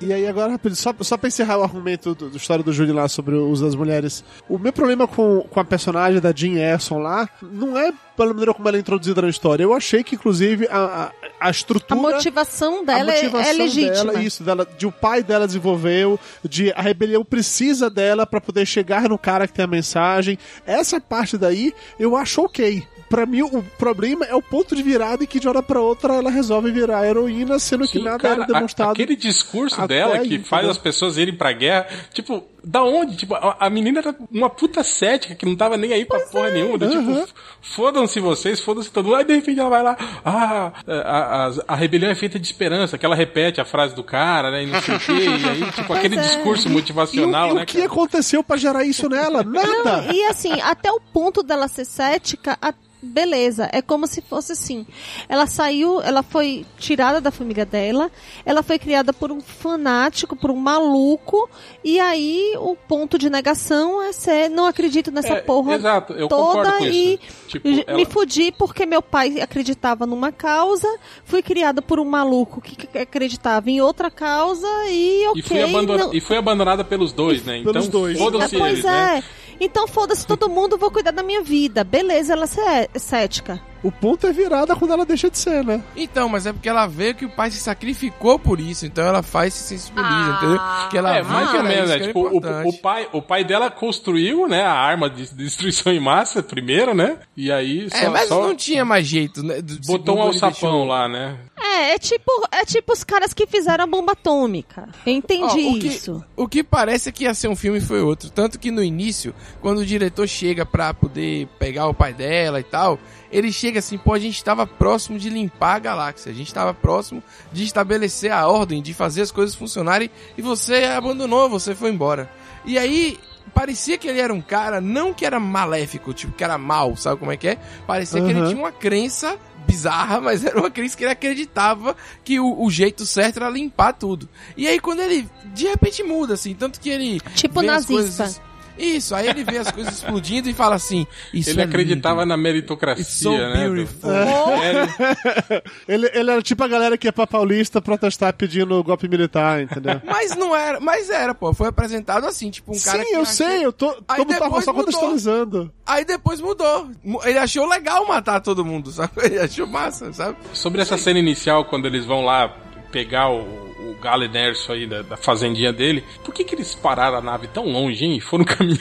E 0.00 0.12
aí 0.12 0.26
agora, 0.26 0.52
rapidinho, 0.52 0.76
só, 0.76 0.94
só 1.00 1.16
pra 1.16 1.28
encerrar 1.28 1.58
o 1.58 1.62
argumento 1.62 2.14
do, 2.14 2.30
do 2.30 2.36
história 2.36 2.64
do 2.64 2.72
Júlio 2.72 2.94
lá 2.94 3.08
sobre 3.08 3.34
o 3.34 3.48
uso 3.48 3.64
das 3.64 3.74
mulheres. 3.74 4.24
O 4.48 4.58
meu 4.58 4.72
problema 4.72 5.06
com, 5.06 5.42
com 5.42 5.60
a 5.60 5.64
personagem 5.64 6.20
da 6.20 6.32
Jean 6.34 6.58
Erson 6.58 6.98
lá 6.98 7.28
não 7.42 7.78
é 7.78 7.92
pela 8.20 8.34
maneira 8.34 8.52
como 8.52 8.68
ela 8.68 8.76
é 8.76 8.80
introduzida 8.80 9.22
na 9.22 9.28
história. 9.30 9.62
Eu 9.64 9.72
achei 9.72 10.04
que, 10.04 10.14
inclusive, 10.14 10.68
a, 10.70 11.10
a, 11.40 11.46
a 11.48 11.50
estrutura... 11.50 11.98
A 11.98 12.02
motivação 12.02 12.84
dela 12.84 13.10
a 13.12 13.14
é- 13.16 13.22
motivação 13.22 13.50
é 13.50 13.52
legítima. 13.54 14.12
Dela, 14.12 14.22
isso, 14.22 14.44
dela, 14.44 14.68
de 14.76 14.86
o 14.86 14.92
pai 14.92 15.22
dela 15.22 15.46
desenvolveu, 15.46 16.20
de 16.46 16.70
a 16.72 16.82
rebelião 16.82 17.24
precisa 17.24 17.88
dela 17.88 18.26
pra 18.26 18.40
poder 18.40 18.66
chegar 18.66 19.08
no 19.08 19.16
cara 19.16 19.46
que 19.48 19.54
tem 19.54 19.64
a 19.64 19.68
mensagem. 19.68 20.38
Essa 20.66 21.00
parte 21.00 21.38
daí 21.38 21.72
eu 21.98 22.14
acho 22.14 22.42
ok. 22.42 22.82
Pra 23.08 23.26
mim, 23.26 23.42
o 23.42 23.60
problema 23.76 24.24
é 24.24 24.34
o 24.36 24.40
ponto 24.42 24.76
de 24.76 24.84
virada 24.84 25.24
e 25.24 25.26
que 25.26 25.40
de 25.40 25.48
hora 25.48 25.60
pra 25.60 25.80
outra 25.80 26.14
ela 26.14 26.30
resolve 26.30 26.70
virar 26.70 27.04
heroína, 27.04 27.58
sendo 27.58 27.84
que 27.84 27.98
Sim, 27.98 28.04
nada 28.04 28.18
cara, 28.18 28.34
era 28.34 28.46
demonstrado. 28.46 28.90
a- 28.90 28.92
Aquele 28.92 29.16
discurso 29.16 29.84
dela 29.88 30.14
aí, 30.18 30.28
que 30.28 30.38
faz 30.38 30.60
entendeu? 30.62 30.70
as 30.70 30.78
pessoas 30.78 31.16
irem 31.16 31.34
pra 31.34 31.50
guerra, 31.52 31.88
tipo, 32.12 32.44
da 32.64 32.82
onde? 32.82 33.16
Tipo, 33.16 33.34
a, 33.34 33.56
a 33.60 33.70
menina 33.70 34.00
era 34.00 34.14
uma 34.30 34.50
puta 34.50 34.82
cética 34.82 35.34
que 35.34 35.46
não 35.46 35.56
tava 35.56 35.76
nem 35.76 35.92
aí 35.92 36.04
pra 36.04 36.20
porra 36.20 36.50
nenhuma. 36.50 36.78
do 36.78 36.84
Aham. 36.86 37.24
Tipo, 37.24 37.28
fodam-se 37.60 38.20
vocês, 38.20 38.60
fodam-se 38.60 38.90
todo 38.90 39.04
mundo. 39.06 39.16
Aí 39.16 39.24
de 39.24 39.34
repente 39.34 39.60
ela 39.60 39.70
vai 39.70 39.82
lá, 39.82 39.96
ah, 40.24 40.72
a, 40.86 41.46
a, 41.46 41.50
a 41.68 41.74
rebelião 41.74 42.10
é 42.10 42.14
feita 42.14 42.38
de 42.38 42.46
esperança, 42.46 42.96
que 42.98 43.06
ela 43.06 43.14
repete 43.14 43.60
a 43.60 43.64
frase 43.64 43.94
do 43.94 44.04
cara, 44.04 44.50
né? 44.50 44.62
E 44.62 44.66
não 44.66 44.80
sei 44.82 44.96
o 44.96 45.00
quê. 45.00 45.12
E 45.12 45.48
aí, 45.48 45.72
tipo, 45.72 45.92
aquele 45.92 46.16
é. 46.16 46.20
discurso 46.20 46.68
E 46.68 46.70
o, 46.70 46.74
motivacional, 46.74 47.48
e 47.48 47.52
o 47.52 47.54
né? 47.54 47.66
que 47.66 47.74
cara? 47.78 47.86
aconteceu 47.86 48.42
pra 48.42 48.56
gerar 48.56 48.84
isso 48.84 49.08
nela? 49.08 49.42
Nada! 49.42 50.02
Não, 50.02 50.12
e 50.12 50.24
assim, 50.26 50.60
até 50.62 50.90
o 50.90 51.00
ponto 51.00 51.42
dela 51.42 51.68
ser 51.68 51.84
cética, 51.84 52.56
a- 52.60 52.74
beleza. 53.02 53.66
É 53.72 53.80
como 53.80 54.06
se 54.06 54.20
fosse 54.20 54.52
assim. 54.52 54.86
Ela 55.26 55.46
saiu, 55.46 56.02
ela 56.02 56.22
foi 56.22 56.66
tirada 56.78 57.18
da 57.18 57.30
família 57.30 57.64
dela, 57.64 58.10
ela 58.44 58.62
foi 58.62 58.78
criada 58.78 59.10
por 59.10 59.32
um 59.32 59.40
fanático, 59.40 60.36
por 60.36 60.50
um 60.50 60.56
maluco, 60.56 61.48
e 61.82 61.98
aí 61.98 62.49
o 62.56 62.76
ponto 62.76 63.18
de 63.18 63.28
negação 63.30 64.02
é 64.02 64.12
ser, 64.12 64.48
não 64.48 64.66
acredito 64.66 65.10
nessa 65.10 65.34
É, 65.34 65.40
porra 65.40 65.74
exato, 65.74 66.12
eu 66.14 66.28
toda 66.28 66.44
concordo 66.64 66.78
com 66.78 66.84
e 66.84 67.14
isso. 67.14 67.48
Tipo, 67.48 67.68
ela- 67.68 67.96
me 67.96 68.04
fudi 68.06 68.52
porque 68.52 68.84
meu 68.86 69.02
pai 69.02 69.40
acreditava 69.40 70.06
numa 70.06 70.30
causa, 70.32 70.88
fui 71.24 71.42
criada 71.42 71.80
por 71.82 71.98
um 72.00 72.04
maluco 72.04 72.60
que 72.60 72.98
acreditava 72.98 73.70
em 73.70 73.80
outra 73.80 74.10
causa 74.10 74.66
e 74.88 75.26
ok. 75.28 75.40
E, 75.40 75.42
foi 75.42 75.62
abandona- 75.62 76.04
não- 76.06 76.14
e 76.14 76.20
foi 76.20 76.36
abandonada 76.36 76.84
pelos 76.84 77.12
dois, 77.12 77.44
né? 77.44 77.62
Pelos 77.62 77.86
Então, 77.86 78.00
dois. 78.00 78.16
é, 78.16 78.18
foda-se 78.18 78.56
pois 78.58 78.72
eles, 78.72 78.84
né? 78.84 79.18
é. 79.18 79.40
Então 79.62 79.86
foda-se 79.86 80.26
todo 80.26 80.48
mundo, 80.48 80.78
vou 80.78 80.90
cuidar 80.90 81.10
da 81.10 81.22
minha 81.22 81.42
vida. 81.42 81.84
Beleza, 81.84 82.32
ela 82.32 82.46
é 82.46 82.98
cética. 82.98 83.60
O 83.82 83.90
ponto 83.90 84.26
é 84.26 84.32
virada 84.32 84.76
quando 84.76 84.92
ela 84.92 85.06
deixa 85.06 85.30
de 85.30 85.38
ser, 85.38 85.64
né? 85.64 85.82
Então, 85.96 86.28
mas 86.28 86.44
é 86.46 86.52
porque 86.52 86.68
ela 86.68 86.86
vê 86.86 87.14
que 87.14 87.24
o 87.24 87.30
pai 87.30 87.50
se 87.50 87.58
sacrificou 87.58 88.38
por 88.38 88.60
isso, 88.60 88.84
então 88.84 89.04
ela 89.06 89.22
faz 89.22 89.54
e 89.54 89.58
se 89.58 89.64
sensibiliza, 89.68 90.30
entendeu? 90.36 90.60
Que 90.90 90.98
ela 90.98 91.16
É, 91.16 91.22
mais 91.22 91.50
que 91.50 91.56
ou 91.56 91.60
era 91.60 91.68
menos, 91.68 91.84
isso 91.90 91.92
né? 91.94 91.98
que 92.00 92.06
Tipo, 92.08 92.20
o, 92.20 92.26
importante. 92.36 92.68
o 92.68 92.72
pai, 92.82 93.08
o 93.12 93.22
pai 93.22 93.44
dela 93.44 93.70
construiu, 93.70 94.46
né, 94.46 94.62
a 94.62 94.72
arma 94.72 95.08
de 95.08 95.32
destruição 95.34 95.92
em 95.92 96.00
massa 96.00 96.42
primeiro, 96.42 96.92
né? 96.94 97.18
E 97.36 97.50
aí 97.50 97.88
só, 97.90 97.96
É, 97.96 98.08
mas 98.08 98.28
só 98.28 98.46
não 98.46 98.54
tinha 98.54 98.84
mais 98.84 99.06
jeito, 99.06 99.42
né? 99.42 99.62
Do- 99.62 99.80
botou 99.86 100.18
um 100.18 100.22
alçapão 100.22 100.84
lá, 100.86 101.08
né? 101.08 101.38
É, 101.58 101.94
é 101.94 101.98
tipo, 101.98 102.30
é 102.52 102.64
tipo 102.64 102.92
os 102.92 103.02
caras 103.04 103.32
que 103.32 103.46
fizeram 103.46 103.84
a 103.84 103.86
bomba 103.86 104.12
atômica. 104.12 104.88
Eu 105.06 105.12
entendi 105.12 105.42
Ó, 105.66 105.70
o 105.72 105.78
que, 105.78 105.86
isso. 105.86 106.24
O 106.36 106.48
que 106.48 106.62
parece 106.64 107.08
é 107.08 107.12
que 107.12 107.24
ia 107.24 107.32
ser 107.34 107.48
um 107.48 107.56
filme 107.56 107.80
foi 107.80 108.02
outro. 108.02 108.28
Tanto 108.30 108.58
que 108.58 108.70
no 108.70 108.82
início, 108.82 109.34
quando 109.60 109.78
o 109.78 109.86
diretor 109.86 110.26
chega 110.26 110.66
pra 110.66 110.92
poder 110.92 111.46
pegar 111.58 111.86
o 111.86 111.94
pai 111.94 112.12
dela 112.12 112.60
e 112.60 112.64
tal, 112.64 112.98
ele 113.30 113.52
chega 113.52 113.78
assim, 113.78 113.96
pô, 113.98 114.12
a 114.14 114.18
gente 114.18 114.42
tava 114.42 114.66
próximo 114.66 115.18
de 115.18 115.28
limpar 115.30 115.76
a 115.76 115.78
galáxia. 115.78 116.30
A 116.32 116.34
gente 116.34 116.52
tava 116.52 116.74
próximo 116.74 117.22
de 117.52 117.64
estabelecer 117.64 118.32
a 118.32 118.46
ordem, 118.48 118.82
de 118.82 118.92
fazer 118.94 119.22
as 119.22 119.30
coisas 119.30 119.54
funcionarem 119.54 120.10
e 120.36 120.42
você 120.42 120.84
abandonou, 120.84 121.48
você 121.48 121.74
foi 121.74 121.90
embora. 121.90 122.30
E 122.64 122.78
aí, 122.78 123.18
parecia 123.54 123.96
que 123.96 124.08
ele 124.08 124.20
era 124.20 124.32
um 124.34 124.40
cara, 124.40 124.80
não 124.80 125.14
que 125.14 125.24
era 125.24 125.38
maléfico, 125.40 126.12
tipo, 126.12 126.32
que 126.32 126.44
era 126.44 126.58
mal, 126.58 126.96
sabe 126.96 127.18
como 127.18 127.32
é 127.32 127.36
que 127.36 127.48
é? 127.48 127.58
Parecia 127.86 128.20
que 128.20 128.30
ele 128.30 128.46
tinha 128.48 128.58
uma 128.58 128.72
crença 128.72 129.38
bizarra, 129.66 130.20
mas 130.22 130.44
era 130.44 130.58
uma 130.58 130.70
crença 130.70 130.96
que 130.96 131.04
ele 131.04 131.12
acreditava 131.12 131.96
que 132.24 132.40
o, 132.40 132.62
o 132.62 132.70
jeito 132.70 133.06
certo 133.06 133.36
era 133.38 133.48
limpar 133.48 133.92
tudo. 133.92 134.28
E 134.56 134.66
aí 134.66 134.78
quando 134.80 135.00
ele 135.00 135.28
de 135.54 135.66
repente 135.66 136.02
muda, 136.02 136.34
assim, 136.34 136.54
tanto 136.54 136.80
que 136.80 136.90
ele. 136.90 137.20
Tipo 137.34 137.62
nazista. 137.62 137.92
coisas- 137.92 138.40
Isso, 138.80 139.14
aí 139.14 139.28
ele 139.28 139.44
vê 139.44 139.58
as 139.58 139.70
coisas 139.70 139.94
explodindo 139.94 140.48
e 140.48 140.54
fala 140.54 140.74
assim: 140.76 141.06
Isso 141.34 141.50
Ele 141.50 141.60
é 141.60 141.64
acreditava 141.64 142.22
lindo. 142.22 142.28
na 142.28 142.34
It's 142.34 142.42
meritocracia, 142.42 143.04
so 143.04 143.32
né? 143.32 143.52
do- 143.68 143.74
beautiful. 143.74 144.10
É, 144.10 145.62
Ele, 145.88 146.10
ele 146.14 146.30
era 146.30 146.42
tipo 146.42 146.62
a 146.64 146.68
galera 146.68 146.96
que 146.96 147.06
ia 147.06 147.12
pra 147.12 147.26
Paulista 147.26 147.80
protestar 147.80 148.32
pedindo 148.32 148.82
golpe 148.82 149.08
militar, 149.08 149.62
entendeu? 149.62 150.00
Mas 150.06 150.34
não 150.36 150.54
era, 150.54 150.80
mas 150.80 151.10
era, 151.10 151.34
pô. 151.34 151.52
Foi 151.52 151.68
apresentado 151.68 152.26
assim, 152.26 152.50
tipo 152.50 152.74
um 152.74 152.78
cara 152.80 153.02
Sim, 153.02 153.10
que 153.10 153.16
eu 153.16 153.24
sei, 153.26 153.64
eu 153.64 153.72
tô, 153.72 153.88
Aí 154.08 154.24
tava 154.24 154.24
depois 154.24 154.64
só 154.64 154.72
mudou. 154.72 154.84
contextualizando. 154.86 155.72
Aí 155.86 156.04
depois 156.04 156.40
mudou. 156.40 156.88
Mu- 157.04 157.20
Ele 157.24 157.38
achou 157.38 157.66
legal 157.66 158.06
matar 158.06 158.40
todo 158.40 158.64
mundo, 158.64 158.90
sabe? 158.90 159.12
Ele 159.24 159.38
achou 159.38 159.66
massa, 159.66 160.12
sabe? 160.12 160.36
Sobre 160.52 160.80
essa 160.82 160.96
cena 160.96 161.18
inicial, 161.18 161.64
quando 161.64 161.86
eles 161.86 162.04
vão 162.04 162.24
lá 162.24 162.48
pegar 162.92 163.30
o, 163.30 163.69
o 163.90 163.94
Galenerso 164.00 164.72
aí 164.72 164.86
da, 164.86 165.02
da 165.02 165.16
fazendinha 165.16 165.72
dele, 165.72 166.04
por 166.24 166.32
que, 166.34 166.44
que 166.44 166.54
eles 166.54 166.74
pararam 166.74 167.18
a 167.18 167.20
nave 167.20 167.46
tão 167.48 167.64
longe, 167.66 168.04
hein? 168.04 168.16
E 168.16 168.20
foram 168.20 168.44
caminhando. 168.46 168.80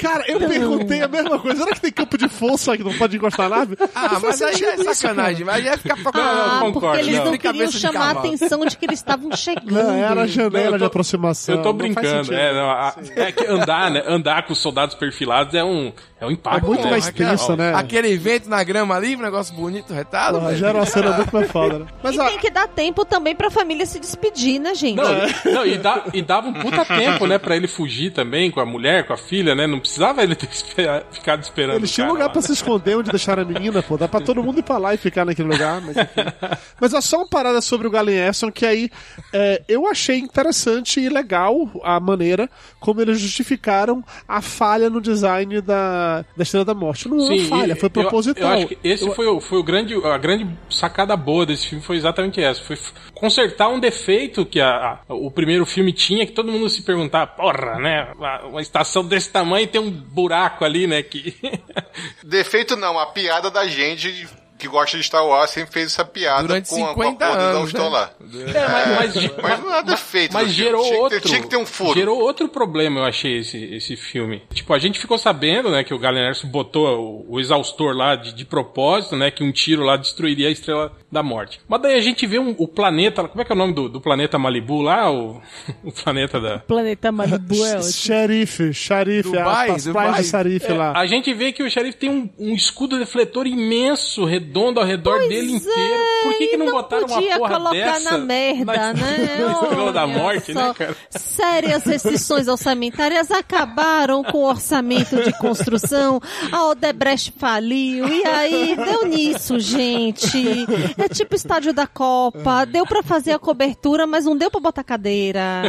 Cara, 0.00 0.24
eu 0.28 0.38
perguntei 0.38 1.02
a 1.02 1.08
mesma 1.08 1.38
coisa. 1.38 1.58
Será 1.62 1.74
que 1.74 1.80
tem 1.80 1.92
campo 1.92 2.16
de 2.18 2.28
força 2.28 2.76
que 2.76 2.84
não 2.84 2.92
pode 2.96 3.16
encostar 3.16 3.48
na 3.48 3.58
nave? 3.58 3.76
Ah, 3.94 4.08
faz 4.20 4.22
mas 4.22 4.42
aí 4.42 4.64
é 4.64 4.74
isso, 4.74 4.94
sacanagem. 4.94 5.44
Mas 5.44 5.56
aí 5.56 5.68
é 5.68 5.76
ficar 5.76 5.96
procurando. 5.96 6.26
Não, 6.26 6.42
Ah, 6.44 6.46
não, 6.46 6.58
porque 6.72 6.72
concordo, 6.74 6.98
eles 7.00 7.16
não. 7.18 7.24
não 7.26 7.38
queriam 7.38 7.70
chamar 7.70 8.08
a 8.16 8.18
atenção 8.18 8.64
de 8.66 8.76
que 8.76 8.84
eles 8.86 8.98
estavam 8.98 9.30
chegando. 9.36 9.70
Não, 9.72 9.94
era 9.94 10.22
a 10.22 10.26
janela 10.26 10.50
Não, 10.50 10.66
eu 10.66 10.72
de 10.72 10.78
tô- 10.78 10.84
aproximação. 10.86 11.54
Eu 11.56 11.62
tô 11.62 11.72
brincando, 11.72 12.34
é, 12.34 12.54
não, 12.54 12.70
a- 12.70 12.94
é 13.16 13.32
que 13.32 13.46
andar, 13.46 13.90
né? 13.90 14.02
Andar 14.06 14.46
com 14.46 14.52
os 14.52 14.58
soldados 14.58 14.94
perfilados 14.94 15.54
é 15.54 15.62
um, 15.64 15.92
é 16.20 16.26
um 16.26 16.30
impacto. 16.30 16.64
É 16.64 16.68
muito 16.68 16.84
né? 16.84 16.90
mais 16.90 17.10
tenso, 17.10 17.56
né? 17.56 17.72
Aquele 17.74 18.08
evento 18.12 18.48
na 18.48 18.62
grama 18.62 18.94
ali, 18.94 19.16
um 19.16 19.20
negócio 19.20 19.54
bonito, 19.54 19.92
retado. 19.92 20.38
Já 20.56 20.68
era 20.68 20.78
uma 20.78 20.86
cena 20.86 21.12
muito 21.16 21.32
mais 21.34 21.50
foda, 21.50 21.78
né? 21.80 21.86
Mas, 22.02 22.14
E 22.16 22.20
ó, 22.20 22.26
tem 22.28 22.38
que 22.38 22.50
dar 22.50 22.68
tempo 22.68 23.04
também 23.04 23.34
pra 23.34 23.50
família 23.50 23.84
se 23.86 23.98
despedir, 24.00 24.47
né, 24.56 24.72
gente? 24.72 24.94
Não, 24.96 25.52
não 25.52 25.66
e, 25.66 25.76
dá- 25.76 26.04
e 26.14 26.22
dava 26.22 26.46
um 26.46 26.52
puta 26.52 26.84
tempo, 26.84 27.26
né, 27.26 27.38
pra 27.38 27.56
ele 27.56 27.66
fugir 27.66 28.12
também 28.12 28.52
com 28.52 28.60
a 28.60 28.64
mulher, 28.64 29.04
com 29.04 29.12
a 29.12 29.16
filha, 29.16 29.52
né? 29.56 29.66
Não 29.66 29.80
precisava 29.80 30.22
ele 30.22 30.36
ter 30.36 30.48
esper- 30.48 31.02
ficado 31.10 31.42
esperando. 31.42 31.76
Eles 31.78 31.90
o 31.90 31.94
tinham 31.94 32.08
um 32.10 32.12
lugar 32.12 32.26
lá, 32.26 32.30
pra 32.30 32.40
né? 32.40 32.46
se 32.46 32.52
esconder 32.52 32.96
onde 32.96 33.10
deixaram 33.10 33.42
a 33.42 33.44
menina, 33.44 33.82
pô. 33.82 33.96
Dá 33.96 34.06
pra 34.06 34.20
todo 34.20 34.40
mundo 34.44 34.60
ir 34.60 34.62
pra 34.62 34.78
lá 34.78 34.94
e 34.94 34.96
ficar 34.96 35.24
naquele 35.24 35.48
lugar, 35.48 35.80
mas 35.80 35.96
enfim. 35.96 36.08
Mas 36.80 36.94
é 36.94 37.00
só 37.00 37.16
uma 37.18 37.26
parada 37.26 37.60
sobre 37.60 37.88
o 37.88 37.90
Galen 37.90 38.14
Erson 38.14 38.52
que 38.52 38.64
aí 38.64 38.88
é, 39.32 39.62
eu 39.68 39.84
achei 39.88 40.16
interessante 40.18 41.00
e 41.00 41.08
legal 41.08 41.68
a 41.82 41.98
maneira 41.98 42.48
como 42.78 43.00
eles 43.00 43.18
justificaram 43.18 44.04
a 44.28 44.40
falha 44.40 44.88
no 44.88 45.00
design 45.00 45.60
da, 45.60 46.24
da 46.36 46.42
Estrela 46.44 46.64
da 46.64 46.74
Morte. 46.74 47.08
Não 47.08 47.18
é 47.18 47.34
uma 47.34 47.44
falha, 47.46 47.74
foi 47.74 47.86
eu- 47.86 47.90
proposital. 47.90 48.52
Eu, 48.52 48.58
acho 48.58 48.66
que 48.68 48.78
esse 48.84 49.10
foi, 49.14 49.26
o, 49.26 49.40
foi 49.40 49.58
o 49.58 49.62
grande, 49.64 49.94
a 50.06 50.16
grande 50.18 50.46
sacada 50.70 51.16
boa 51.16 51.44
desse 51.44 51.66
filme, 51.66 51.82
foi 51.84 51.96
exatamente 51.96 52.40
essa. 52.40 52.62
Foi 52.62 52.76
consertar 53.14 53.68
um 53.68 53.80
defeito 53.80 54.37
que 54.46 54.60
a- 54.60 54.98
a- 55.08 55.14
o 55.14 55.30
primeiro 55.30 55.64
filme 55.66 55.92
tinha, 55.92 56.26
que 56.26 56.32
todo 56.32 56.50
mundo 56.52 56.68
se 56.68 56.82
perguntava, 56.82 57.26
porra, 57.26 57.78
né? 57.78 58.12
Uma, 58.16 58.40
uma 58.46 58.60
estação 58.62 59.04
desse 59.04 59.30
tamanho 59.30 59.66
tem 59.66 59.80
um 59.80 59.90
buraco 59.90 60.64
ali, 60.64 60.86
né? 60.86 61.02
Que... 61.02 61.34
Defeito 62.24 62.76
não, 62.76 62.98
a 62.98 63.06
piada 63.06 63.50
da 63.50 63.66
gente 63.66 64.26
que 64.58 64.66
gosta 64.66 64.96
de 64.96 65.04
Star 65.04 65.24
Wars 65.24 65.50
sempre 65.52 65.72
fez 65.72 65.86
essa 65.86 66.04
piada 66.04 66.42
Durante 66.48 66.68
com, 66.68 66.84
a- 66.84 66.92
com 66.92 67.02
50 67.04 67.24
a 67.24 67.28
porra 67.28 67.38
do 67.38 67.44
anos, 67.44 67.58
não 67.58 67.64
estão 67.66 67.84
né? 67.84 67.90
lá. 67.90 68.10
É, 68.20 68.86
mas, 68.96 69.14
mas, 69.14 69.30
Mas 69.40 69.60
não 69.60 69.74
é 69.76 69.82
defeito. 69.84 70.32
Mas 70.34 70.50
gerou 70.52 70.82
tinha, 70.82 70.94
que 70.96 71.00
outro. 71.00 71.20
Tinha 71.20 71.40
que 71.42 71.46
ter 71.46 71.56
um 71.58 71.64
furo. 71.66 71.94
Gerou 71.96 72.18
outro 72.18 72.48
problema, 72.48 72.98
eu 72.98 73.04
achei, 73.04 73.38
esse, 73.38 73.56
esse 73.72 73.96
filme. 73.96 74.42
Tipo, 74.52 74.74
a 74.74 74.78
gente 74.80 74.98
ficou 74.98 75.16
sabendo, 75.16 75.70
né, 75.70 75.84
que 75.84 75.94
o 75.94 75.98
Galenerso 75.98 76.44
botou 76.48 76.88
o, 77.28 77.34
o 77.36 77.40
exaustor 77.40 77.94
lá 77.94 78.16
de, 78.16 78.32
de 78.34 78.44
propósito, 78.44 79.14
né, 79.14 79.30
que 79.30 79.44
um 79.44 79.52
tiro 79.52 79.84
lá 79.84 79.96
destruiria 79.96 80.48
a 80.48 80.50
Estrela 80.50 80.92
da 81.10 81.22
Morte. 81.22 81.60
Mas 81.66 81.80
daí 81.80 81.94
a 81.94 82.00
gente 82.00 82.26
vê 82.26 82.38
um- 82.38 82.54
o 82.58 82.68
planeta, 82.68 83.26
como 83.26 83.40
é 83.40 83.44
que 83.44 83.50
é 83.50 83.54
o 83.54 83.58
nome 83.58 83.72
do, 83.72 83.88
do 83.88 84.00
planeta 84.00 84.38
Malibu 84.38 84.82
lá? 84.82 85.10
O, 85.10 85.40
o 85.82 85.90
planeta 85.90 86.38
da... 86.40 86.58
Planeta 86.58 87.10
Malibu 87.10 87.64
é 87.64 87.76
ótimo. 87.78 87.92
Xerife, 87.92 88.72
xerife, 88.74 89.30
Dubai, 89.30 89.70
as 89.70 89.84
Dubai. 89.84 90.08
praias 90.08 90.24
de 90.26 90.30
xerife 90.30 90.72
lá. 90.72 90.92
A 90.94 91.06
gente 91.06 91.32
vê 91.32 91.50
que 91.52 91.62
o 91.62 91.70
xerife 91.70 91.96
tem 91.96 92.10
um, 92.10 92.28
um 92.38 92.54
escudo 92.54 92.98
defletor 92.98 93.46
imenso, 93.46 94.24
redondo 94.24 94.80
ao 94.80 94.86
redor 94.86 95.18
dele 95.28 95.52
inteiro. 95.52 96.02
Por 96.24 96.36
que, 96.36 96.46
que 96.48 96.56
não, 96.56 96.66
é, 96.66 96.68
não 96.68 96.76
botaram 96.76 97.06
podia 97.06 97.28
uma 97.30 97.38
porra 97.38 97.54
colocar 97.54 97.72
dessa 97.72 98.10
na 98.10 98.18
merda, 98.18 98.64
na, 98.76 98.92
né? 98.92 99.38
na 99.40 99.52
Estrela 99.52 99.92
da 99.92 100.06
Morte, 100.06 100.52
só. 100.52 100.68
né, 100.68 100.74
cara? 100.74 100.96
Sérias 101.10 101.84
restrições 101.84 102.48
orçamentárias 102.48 103.30
acabaram 103.30 104.22
com 104.22 104.38
o 104.38 104.48
orçamento 104.48 105.16
de 105.22 105.32
construção. 105.38 106.20
A 106.52 106.66
Odebrecht 106.66 107.32
faliu. 107.38 108.06
E 108.08 108.26
aí, 108.26 108.76
deu 108.76 109.06
nisso, 109.06 109.58
gente. 109.58 110.66
É 110.98 111.08
tipo 111.08 111.34
estádio 111.34 111.72
da 111.72 111.86
Copa. 111.86 112.64
Deu 112.66 112.84
pra 112.86 113.02
fazer 113.02 113.32
a 113.32 113.38
cobertura, 113.38 114.06
mas 114.06 114.24
não 114.24 114.36
deu 114.36 114.50
pra 114.50 114.60
botar 114.60 114.82
cadeira. 114.84 115.62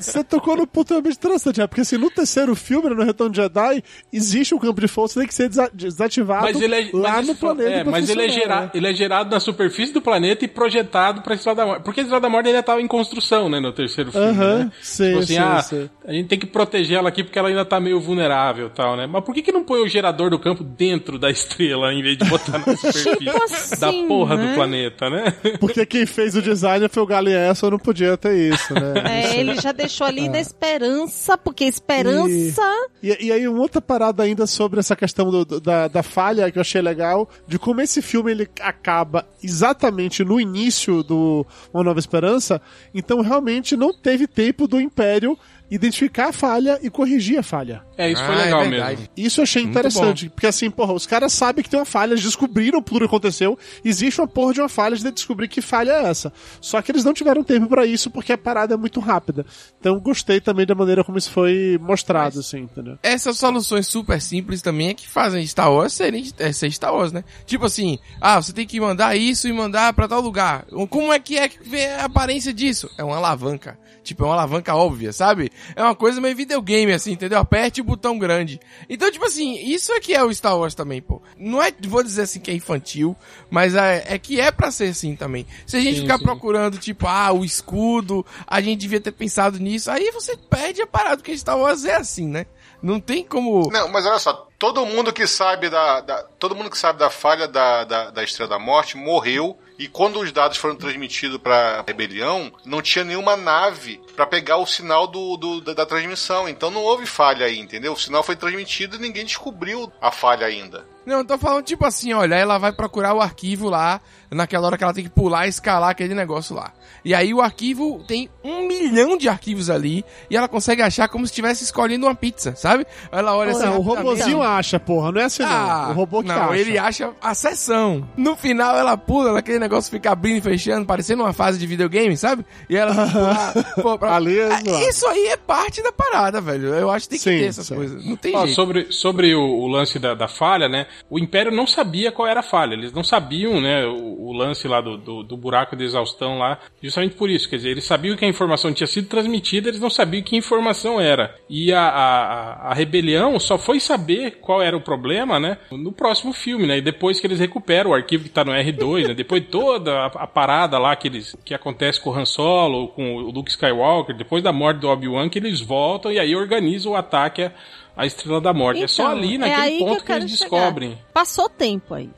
Você 0.00 0.22
tocou 0.24 0.56
no 0.56 0.66
ponto 0.66 0.90
realmente 0.90 1.16
interessante, 1.16 1.60
é, 1.60 1.66
porque 1.66 1.80
assim, 1.80 1.96
no 1.96 2.10
terceiro 2.10 2.54
filme, 2.54 2.88
né, 2.90 2.94
no 2.94 3.04
Retorno 3.04 3.32
de 3.32 3.40
Jedi, 3.40 3.82
existe 4.12 4.54
um 4.54 4.58
campo 4.58 4.80
de 4.80 4.88
força 4.88 5.14
que 5.14 5.20
tem 5.20 5.28
que 5.28 5.34
ser 5.34 5.48
desa- 5.48 5.70
desativado 5.72 6.42
Mas 6.44 6.60
ele 6.60 6.74
é, 6.74 6.90
lá 6.92 7.12
mas 7.14 7.26
no 7.26 7.34
planeta. 7.34 7.70
é, 7.70 7.84
mas 7.84 8.08
ele 8.10 8.22
é, 8.22 8.28
funcionar, 8.28 8.48
gera, 8.54 8.60
né? 8.62 8.70
ele 8.74 8.86
é 8.88 8.92
gerado 8.94 9.30
na 9.30 9.40
superfície 9.40 9.92
do 9.92 10.02
planeta 10.02 10.44
e 10.44 10.48
projetado 10.48 11.22
pra 11.22 11.34
Estrela 11.34 11.56
da 11.56 11.66
Morte. 11.66 11.82
Porque 11.82 12.00
a 12.00 12.02
Estrela 12.02 12.20
da 12.20 12.28
Morte 12.28 12.46
ainda 12.48 12.60
estava 12.60 12.80
em 12.80 12.86
construção, 12.86 13.48
né, 13.48 13.60
no 13.60 13.72
terceiro 13.72 14.12
filme. 14.12 14.26
Aham, 14.28 14.58
né? 14.58 14.72
sim, 14.82 15.04
Tipo 15.06 15.18
assim, 15.18 15.26
sim, 15.34 15.38
ah, 15.38 15.62
sim. 15.62 15.90
a 16.06 16.12
gente 16.12 16.28
tem 16.28 16.38
que 16.38 16.46
proteger 16.46 16.98
ela 16.98 17.08
aqui 17.08 17.22
porque 17.24 17.38
ela 17.38 17.48
ainda 17.48 17.64
tá 17.64 17.80
meio 17.80 18.00
vulnerável 18.00 18.66
e 18.66 18.70
tal, 18.70 18.96
né? 18.96 19.06
Mas 19.06 19.24
por 19.24 19.34
que 19.34 19.42
que 19.42 19.52
não 19.52 19.64
põe 19.64 19.80
o 19.80 19.88
gerador 19.88 20.30
do 20.30 20.38
campo 20.38 20.62
dentro 20.64 21.18
da 21.18 21.30
estrela 21.30 21.92
em 21.92 22.02
vez 22.02 22.16
de 22.18 22.24
botar 22.24 22.58
na 22.58 22.76
superfície 22.76 23.28
assim, 23.44 23.80
da 23.80 23.92
porra 24.08 24.36
né? 24.36 24.48
do 24.48 24.54
planeta, 24.54 24.73
né? 25.10 25.32
Porque 25.60 25.84
quem 25.86 26.06
fez 26.06 26.34
o 26.36 26.42
design 26.42 26.88
foi 26.88 27.02
o 27.02 27.06
Galeasso, 27.06 27.70
não 27.70 27.78
podia 27.78 28.16
ter 28.16 28.36
isso, 28.52 28.72
né? 28.74 28.94
É, 29.06 29.38
ele 29.38 29.54
já 29.60 29.72
deixou 29.72 30.06
ali 30.06 30.28
na 30.28 30.38
esperança, 30.40 31.36
porque 31.38 31.64
esperança. 31.64 32.62
E, 33.02 33.26
e 33.26 33.32
aí, 33.32 33.46
uma 33.48 33.60
outra 33.60 33.80
parada 33.80 34.22
ainda 34.22 34.46
sobre 34.46 34.80
essa 34.80 34.96
questão 34.96 35.30
do- 35.30 35.44
do- 35.44 35.60
da, 35.60 35.88
da 35.88 36.02
falha 36.02 36.50
que 36.50 36.58
eu 36.58 36.60
achei 36.62 36.80
legal, 36.82 37.28
de 37.46 37.58
como 37.58 37.80
esse 37.80 38.00
filme 38.02 38.30
ele 38.30 38.48
acaba 38.60 39.26
exatamente 39.42 40.24
no 40.24 40.40
início 40.40 41.02
do 41.02 41.46
Uma 41.72 41.84
Nova 41.84 41.98
Esperança, 41.98 42.60
então 42.94 43.20
realmente 43.20 43.76
não 43.76 43.92
teve 43.92 44.26
tempo 44.26 44.66
do 44.66 44.80
Império 44.80 45.38
identificar 45.70 46.28
a 46.28 46.32
falha 46.32 46.78
e 46.82 46.90
corrigir 46.90 47.38
a 47.38 47.42
falha. 47.42 47.82
É, 47.96 48.10
isso 48.10 48.22
foi 48.24 48.34
Ah, 48.34 48.38
é 48.40 48.44
legal 48.44 48.60
verdade. 48.68 48.96
mesmo. 48.96 49.08
Isso 49.16 49.40
eu 49.40 49.42
achei 49.44 49.62
Muito 49.62 49.72
interessante, 49.72 50.28
porque 50.28 50.46
assim, 50.46 50.70
porra, 50.70 50.92
os 50.92 51.06
caras 51.06 51.32
sabem 51.32 51.62
que 51.62 51.70
tem 51.70 51.78
uma 51.78 51.86
falha, 51.86 52.12
eles 52.12 52.22
descobriram 52.24 52.82
tudo 52.82 53.00
que 53.00 53.04
aconteceu, 53.06 53.58
existe 53.84 54.20
uma 54.20 54.26
porra 54.26 54.52
de 54.54 54.60
uma 54.60 54.68
falha 54.68 54.96
de 54.96 55.10
descobrir 55.10 55.48
que 55.48 55.60
falha 55.60 55.92
é 55.92 56.04
essa. 56.08 56.32
Só 56.60 56.80
que 56.82 56.90
eles 56.90 57.04
não 57.04 57.12
tiveram 57.14 57.42
tempo 57.44 57.66
pra 57.68 57.86
isso 57.86 58.10
porque 58.10 58.32
a 58.32 58.38
parada 58.38 58.74
é 58.74 58.76
muito 58.76 58.98
rápida. 59.00 59.46
Então 59.80 59.98
gostei 60.00 60.40
também 60.40 60.66
da 60.66 60.74
maneira 60.74 61.04
como 61.04 61.18
isso 61.18 61.30
foi 61.30 61.78
mostrado, 61.80 62.40
assim, 62.40 62.60
entendeu? 62.60 62.98
Essas 63.02 63.38
soluções 63.38 63.86
super 63.86 64.20
simples 64.20 64.60
também 64.60 64.88
é 64.88 64.94
que 64.94 65.08
fazem 65.08 65.46
Star 65.46 65.72
Wars 65.72 65.92
serem, 65.92 66.30
é, 66.38 66.52
ser 66.52 66.70
Star 66.72 66.92
Wars, 66.94 67.12
né? 67.12 67.22
Tipo 67.46 67.66
assim, 67.66 67.98
ah, 68.20 68.40
você 68.42 68.52
tem 68.52 68.66
que 68.66 68.80
mandar 68.80 69.16
isso 69.16 69.46
e 69.48 69.52
mandar 69.52 69.92
pra 69.92 70.08
tal 70.08 70.20
lugar. 70.20 70.64
Como 70.90 71.12
é 71.12 71.18
que 71.18 71.36
é 71.38 71.48
que 71.48 71.58
vê 71.68 71.86
a 71.86 72.04
aparência 72.06 72.52
disso? 72.52 72.90
É 72.98 73.04
uma 73.04 73.16
alavanca. 73.16 73.78
Tipo, 74.02 74.24
é 74.24 74.26
uma 74.26 74.34
alavanca 74.34 74.74
óbvia, 74.74 75.12
sabe? 75.14 75.50
É 75.74 75.82
uma 75.82 75.94
coisa 75.94 76.20
meio 76.20 76.36
videogame, 76.36 76.92
assim, 76.92 77.12
entendeu? 77.12 77.38
Aperte 77.38 77.80
o 77.80 77.84
botão 77.84 78.18
grande. 78.18 78.60
Então, 78.88 79.10
tipo 79.10 79.24
assim, 79.24 79.54
isso 79.56 79.92
é 79.92 80.00
que 80.00 80.14
é 80.14 80.22
o 80.22 80.32
Star 80.32 80.58
Wars 80.58 80.74
também, 80.74 81.00
pô. 81.00 81.20
Não 81.38 81.62
é, 81.62 81.72
vou 81.86 82.02
dizer 82.02 82.22
assim 82.22 82.40
que 82.40 82.50
é 82.50 82.54
infantil, 82.54 83.16
mas 83.50 83.74
é, 83.74 84.04
é 84.06 84.18
que 84.18 84.40
é 84.40 84.50
pra 84.50 84.70
ser 84.70 84.90
assim 84.90 85.16
também. 85.16 85.46
Se 85.66 85.76
a 85.76 85.80
gente 85.80 85.96
Sim, 85.96 86.02
ficar 86.02 86.18
sim. 86.18 86.24
procurando, 86.24 86.78
tipo, 86.78 87.06
ah, 87.06 87.32
o 87.32 87.44
escudo, 87.44 88.24
a 88.46 88.60
gente 88.60 88.80
devia 88.80 89.00
ter 89.00 89.12
pensado 89.12 89.58
nisso, 89.58 89.90
aí 89.90 90.10
você 90.10 90.36
perde 90.36 90.82
a 90.82 90.86
parada, 90.86 91.16
porque 91.16 91.36
Star 91.36 91.58
Wars 91.58 91.84
é 91.84 91.96
assim, 91.96 92.28
né? 92.28 92.46
Não 92.84 93.00
tem 93.00 93.24
como. 93.24 93.70
Não, 93.72 93.88
mas 93.88 94.04
olha 94.04 94.18
só, 94.18 94.46
todo 94.58 94.84
mundo 94.84 95.12
que 95.12 95.26
sabe 95.26 95.70
da, 95.70 96.00
da- 96.02 96.22
todo 96.38 96.54
mundo 96.54 96.68
que 96.70 96.76
sabe 96.76 96.98
da 96.98 97.08
falha 97.08 97.48
da, 97.48 97.84
da, 97.84 98.10
da 98.10 98.22
Estrela 98.22 98.50
da 98.50 98.58
Morte 98.58 98.96
morreu 98.96 99.58
e 99.78 99.88
quando 99.88 100.20
os 100.20 100.30
dados 100.30 100.58
foram 100.58 100.76
transmitidos 100.76 101.38
para 101.38 101.82
rebelião, 101.86 102.52
não 102.64 102.82
tinha 102.82 103.02
nenhuma 103.04 103.36
nave 103.36 104.00
para 104.14 104.26
pegar 104.26 104.58
o 104.58 104.66
sinal 104.66 105.06
do, 105.06 105.36
do- 105.38 105.60
da, 105.62 105.72
da 105.72 105.86
transmissão. 105.86 106.46
Então 106.48 106.70
não 106.70 106.82
houve 106.82 107.06
falha 107.06 107.46
aí, 107.46 107.58
entendeu? 107.58 107.94
O 107.94 107.98
sinal 107.98 108.22
foi 108.22 108.36
transmitido 108.36 108.96
e 108.96 109.00
ninguém 109.00 109.24
descobriu 109.24 109.90
a 110.00 110.10
falha 110.12 110.46
ainda. 110.46 110.84
Não, 111.06 111.18
eu 111.18 111.24
tô 111.24 111.36
falando 111.38 111.64
tipo 111.64 111.84
assim, 111.86 112.12
olha, 112.14 112.34
ela 112.34 112.56
vai 112.58 112.72
procurar 112.72 113.14
o 113.14 113.20
arquivo 113.20 113.68
lá, 113.68 114.00
naquela 114.34 114.66
hora 114.66 114.76
que 114.76 114.84
ela 114.84 114.92
tem 114.94 115.04
que 115.04 115.10
pular 115.10 115.46
e 115.46 115.48
escalar 115.48 115.90
aquele 115.90 116.14
negócio 116.14 116.54
lá. 116.54 116.72
E 117.04 117.14
aí 117.14 117.32
o 117.34 117.40
arquivo 117.40 118.02
tem 118.06 118.28
um 118.42 118.66
milhão 118.66 119.16
de 119.16 119.28
arquivos 119.28 119.68
ali 119.70 120.04
e 120.30 120.36
ela 120.36 120.48
consegue 120.48 120.82
achar 120.82 121.08
como 121.08 121.26
se 121.26 121.32
estivesse 121.32 121.64
escolhendo 121.64 122.06
uma 122.06 122.14
pizza, 122.14 122.54
sabe? 122.56 122.86
Ela 123.12 123.34
olha 123.36 123.52
assim. 123.52 123.64
Não, 123.66 123.78
o 123.78 123.82
rapidamente, 123.82 124.04
robozinho 124.20 124.42
acha, 124.42 124.80
porra, 124.80 125.12
não 125.12 125.20
é 125.20 125.24
assim 125.24 125.42
Ah, 125.42 125.84
não. 125.86 125.90
O 125.90 125.94
robô 125.94 126.22
que 126.22 126.28
não, 126.28 126.50
acha. 126.50 126.56
ele 126.58 126.78
acha 126.78 127.10
a 127.20 127.34
sessão. 127.34 128.08
No 128.16 128.34
final 128.36 128.76
ela 128.76 128.96
pula, 128.96 129.38
aquele 129.38 129.58
negócio 129.58 129.90
fica 129.90 130.10
abrindo 130.12 130.38
e 130.38 130.40
fechando, 130.40 130.86
parecendo 130.86 131.22
uma 131.22 131.32
fase 131.32 131.58
de 131.58 131.66
videogame, 131.66 132.16
sabe? 132.16 132.44
E 132.68 132.76
ela 132.76 132.94
pular, 132.94 133.52
pô, 133.82 133.98
pra- 133.98 134.14
Ali 134.16 134.38
é 134.38 134.46
Ah, 134.52 134.60
zoado. 134.64 134.84
Isso 134.88 135.06
aí 135.06 135.26
é 135.28 135.36
parte 135.36 135.82
da 135.82 135.92
parada, 135.92 136.40
velho. 136.40 136.68
Eu 136.74 136.90
acho 136.90 137.08
que 137.08 137.10
tem 137.10 137.18
que 137.18 137.24
Sim, 137.24 137.38
ter 137.38 137.46
essas 137.48 137.66
sim. 137.66 137.74
coisas. 137.74 138.04
Não 138.04 138.16
tem 138.16 138.34
Ó, 138.34 138.40
jeito. 138.44 138.54
sobre 138.54 138.92
sobre 138.92 139.34
o, 139.34 139.40
o 139.42 139.66
lance 139.68 139.98
da, 139.98 140.14
da 140.14 140.28
falha, 140.28 140.68
né? 140.68 140.86
O 141.10 141.18
Império 141.18 141.52
não 141.52 141.66
sabia 141.66 142.10
qual 142.10 142.26
era 142.28 142.40
a 142.40 142.42
falha, 142.42 142.74
eles 142.74 142.92
não 142.92 143.04
sabiam, 143.04 143.60
né, 143.60 143.84
o, 143.86 144.23
o 144.28 144.32
lance 144.32 144.66
lá 144.66 144.80
do, 144.80 144.96
do, 144.96 145.22
do, 145.22 145.36
buraco 145.36 145.76
de 145.76 145.84
exaustão 145.84 146.38
lá, 146.38 146.58
justamente 146.82 147.14
por 147.14 147.28
isso, 147.28 147.48
quer 147.48 147.56
dizer, 147.56 147.70
eles 147.70 147.84
sabiam 147.84 148.16
que 148.16 148.24
a 148.24 148.28
informação 148.28 148.72
tinha 148.72 148.86
sido 148.86 149.08
transmitida, 149.08 149.68
eles 149.68 149.80
não 149.80 149.90
sabiam 149.90 150.22
que 150.22 150.36
informação 150.36 151.00
era. 151.00 151.34
E 151.48 151.72
a, 151.72 151.82
a, 151.82 152.70
a 152.70 152.74
rebelião 152.74 153.38
só 153.38 153.58
foi 153.58 153.78
saber 153.78 154.38
qual 154.40 154.62
era 154.62 154.76
o 154.76 154.80
problema, 154.80 155.38
né, 155.38 155.58
no 155.70 155.92
próximo 155.92 156.32
filme, 156.32 156.66
né, 156.66 156.78
e 156.78 156.82
depois 156.82 157.20
que 157.20 157.26
eles 157.26 157.38
recuperam 157.38 157.90
o 157.90 157.94
arquivo 157.94 158.24
que 158.24 158.30
tá 158.30 158.44
no 158.44 158.52
R2, 158.52 159.08
né, 159.08 159.14
depois 159.14 159.44
toda 159.50 159.92
a, 159.92 160.06
a 160.06 160.26
parada 160.26 160.78
lá 160.78 160.96
que, 160.96 161.08
eles, 161.08 161.36
que 161.44 161.54
acontece 161.54 162.00
com 162.00 162.10
o 162.10 162.14
Han 162.14 162.24
Solo, 162.24 162.88
com 162.88 163.16
o 163.16 163.30
Luke 163.30 163.50
Skywalker, 163.50 164.16
depois 164.16 164.42
da 164.42 164.52
morte 164.52 164.78
do 164.78 164.88
Obi-Wan, 164.88 165.28
que 165.28 165.38
eles 165.38 165.60
voltam 165.60 166.10
e 166.10 166.18
aí 166.18 166.34
organizam 166.34 166.92
o 166.92 166.96
ataque 166.96 167.42
a 167.42 167.52
a 167.96 168.06
Estrela 168.06 168.40
da 168.40 168.52
Morte. 168.52 168.78
Então, 168.78 168.84
é 168.84 168.88
só 168.88 169.02
então, 169.04 169.16
ali 169.16 169.38
naquele 169.38 169.76
é 169.76 169.78
ponto 169.78 170.00
que, 170.00 170.06
que 170.06 170.12
eles 170.12 170.30
chegar. 170.32 170.50
descobrem. 170.50 170.98
Passou 171.12 171.48
tempo 171.48 171.94
aí. 171.94 172.10